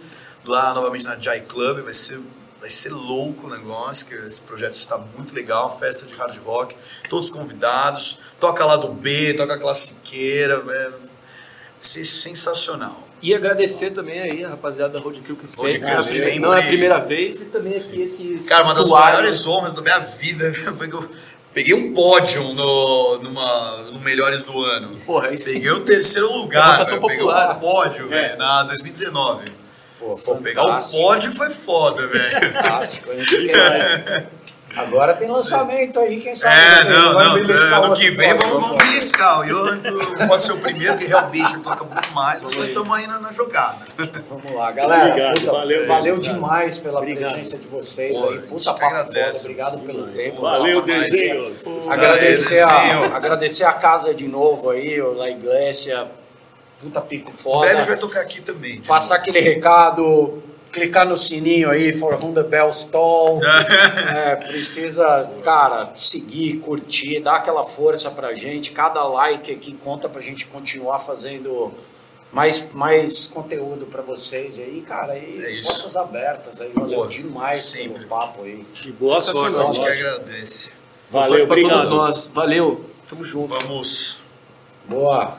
lá 0.45 0.75
novamente 0.75 1.05
na 1.05 1.17
Jai 1.17 1.41
Club. 1.41 1.83
Vai 1.83 1.93
ser, 1.93 2.19
vai 2.65 2.69
ser 2.71 2.89
louco 2.89 3.45
o 3.45 3.49
negócio, 3.49 4.07
que 4.07 4.15
esse 4.15 4.41
projeto 4.41 4.73
está 4.73 4.97
muito 4.97 5.35
legal. 5.35 5.77
Festa 5.79 6.03
de 6.07 6.15
hard 6.15 6.35
rock, 6.43 6.75
todos 7.07 7.29
convidados. 7.29 8.19
Toca 8.39 8.65
lá 8.65 8.75
do 8.75 8.87
B, 8.87 9.35
toca 9.35 9.55
classiqueira, 9.59 10.59
vai 10.61 10.89
vai 10.89 10.93
ser 11.79 12.03
sensacional. 12.03 13.07
E 13.21 13.35
agradecer 13.35 13.91
também 13.91 14.19
aí 14.19 14.43
a 14.43 14.49
rapaziada 14.49 14.93
da 14.93 14.99
Road 14.99 15.19
Crew 15.21 15.35
que 15.35 15.47
sempre, 15.47 15.79
Crew 15.79 16.01
sempre. 16.01 16.39
não 16.39 16.53
é 16.53 16.63
a 16.63 16.65
primeira 16.65 16.97
vez, 16.99 17.41
e 17.41 17.45
também 17.45 17.73
aqui 17.75 18.01
esse 18.01 18.39
Cara, 18.49 18.63
uma 18.63 18.73
das 18.73 18.89
maiores 18.89 19.45
honras 19.45 19.73
da 19.73 19.81
minha 19.83 19.99
vida 19.99 20.51
foi 20.75 20.87
que 20.89 20.95
eu 20.95 21.07
Peguei 21.53 21.73
um 21.73 21.93
pódio 21.93 22.43
no, 22.53 23.19
numa, 23.19 23.77
no 23.83 23.99
Melhores 24.01 24.43
do 24.43 24.61
Ano. 24.61 24.97
Porra, 25.05 25.31
isso 25.33 25.45
Peguei 25.45 25.71
o 25.71 25.79
terceiro 25.81 26.29
lugar. 26.29 26.83
Velho. 26.83 26.99
Peguei 26.99 27.17
popular. 27.17 27.55
um 27.55 27.59
pódio, 27.61 28.05
É. 28.07 28.09
velho, 28.09 28.37
na 28.37 28.63
2019. 28.63 29.64
Pô, 30.05 30.15
Pô, 30.23 30.35
pegar 30.35 30.63
o 30.79 30.91
pódio 30.91 31.31
foi 31.33 31.49
foda, 31.49 32.05
velho. 32.07 32.53
fantástico. 32.53 33.09
A 33.11 33.15
gente 33.15 33.47
quer- 33.47 34.27
Agora 34.75 35.13
tem 35.13 35.29
lançamento 35.31 35.97
aí, 36.01 36.19
quem 36.19 36.35
sabe. 36.35 36.53
É, 36.53 36.75
também, 36.79 36.99
não, 36.99 37.13
não. 37.13 37.83
Ano 37.85 37.95
que 37.95 38.09
vem 38.09 38.33
vamos, 38.33 38.59
vamos 38.59 38.83
beliscar. 38.83 39.39
O 39.39 39.45
Johan 39.45 39.79
pode 40.27 40.43
ser 40.43 40.51
o 40.51 40.57
primeiro, 40.57 40.97
que 40.97 41.05
realmente 41.05 41.59
toca 41.61 41.85
muito 41.85 42.11
mais, 42.13 42.41
mas 42.43 42.53
nós 42.57 42.67
estamos 42.67 42.93
aí 42.97 43.07
na, 43.07 43.17
na 43.19 43.31
jogada. 43.31 43.77
Vamos 44.29 44.51
lá, 44.53 44.71
galera. 44.73 45.07
Obrigado, 45.11 45.39
Puta, 45.39 45.51
valeu, 45.53 45.87
valeu 45.87 46.19
demais 46.19 46.77
pela 46.77 46.99
Obrigado. 46.99 47.29
presença 47.31 47.57
de 47.57 47.67
vocês 47.69 48.19
Pô, 48.19 48.29
aí. 48.29 48.39
Puta 48.39 48.73
que 48.73 48.79
papo 48.81 49.05
foda. 49.05 49.31
Obrigado 49.39 49.79
pelo 49.79 50.07
tempo. 50.07 50.41
Valeu, 50.41 50.81
desenhos. 50.81 51.63
Agradecer 51.89 52.59
a, 52.59 53.15
agradecer 53.15 53.63
a 53.63 53.71
casa 53.73 54.13
de 54.13 54.27
novo 54.27 54.69
aí, 54.71 55.01
La 55.15 55.29
Iglesia. 55.29 56.05
Puta 56.81 57.01
pico 57.01 57.29
Em 57.29 57.33
foda. 57.33 57.61
breve 57.65 57.77
gente 57.77 57.87
vai 57.87 57.97
tocar 57.97 58.21
aqui 58.21 58.41
também. 58.41 58.79
de 58.81 58.87
Passar 58.87 59.15
aquele 59.15 59.39
recado, 59.39 60.43
clicar 60.71 61.07
no 61.07 61.15
sininho 61.17 61.69
aí, 61.69 61.97
for 61.97 62.13
whom 62.21 62.33
the 62.33 62.43
bell 62.43 62.69
stall. 62.69 63.39
É, 64.15 64.35
precisa, 64.35 65.29
cara, 65.43 65.93
seguir, 65.95 66.57
curtir, 66.59 67.19
dar 67.21 67.37
aquela 67.37 67.63
força 67.63 68.11
pra 68.11 68.33
gente. 68.33 68.71
Cada 68.71 69.03
like 69.07 69.51
aqui 69.51 69.73
conta 69.83 70.07
pra 70.09 70.21
gente 70.21 70.47
continuar 70.47 70.99
fazendo 70.99 71.73
mais, 72.31 72.71
mais 72.73 73.25
conteúdo 73.27 73.85
pra 73.85 74.01
vocês 74.01 74.59
aí, 74.59 74.83
cara. 74.87 75.17
E 75.17 75.43
É 75.43 75.51
isso. 75.51 75.71
portas 75.73 75.95
abertas 75.95 76.61
aí, 76.61 76.71
valeu 76.73 77.01
Pô, 77.01 77.07
demais 77.07 77.59
sempre. 77.59 77.93
pelo 77.99 78.07
papo 78.07 78.43
aí. 78.43 78.65
E 78.85 78.91
boa 78.91 79.21
sorte. 79.21 79.51
novo. 79.53 79.69
A 79.69 79.73
gente 79.73 79.83
que 79.85 79.89
agradece. 80.07 80.69
Boa 81.09 81.23
Valeu, 81.23 81.39
sorte 81.39 81.45
pra 81.47 81.55
todos 81.55 81.71
obrigado. 81.85 81.95
nós. 81.95 82.27
Valeu. 82.33 82.85
Tamo 83.09 83.25
junto. 83.25 83.47
Vamos. 83.53 84.19
Boa. 84.87 85.37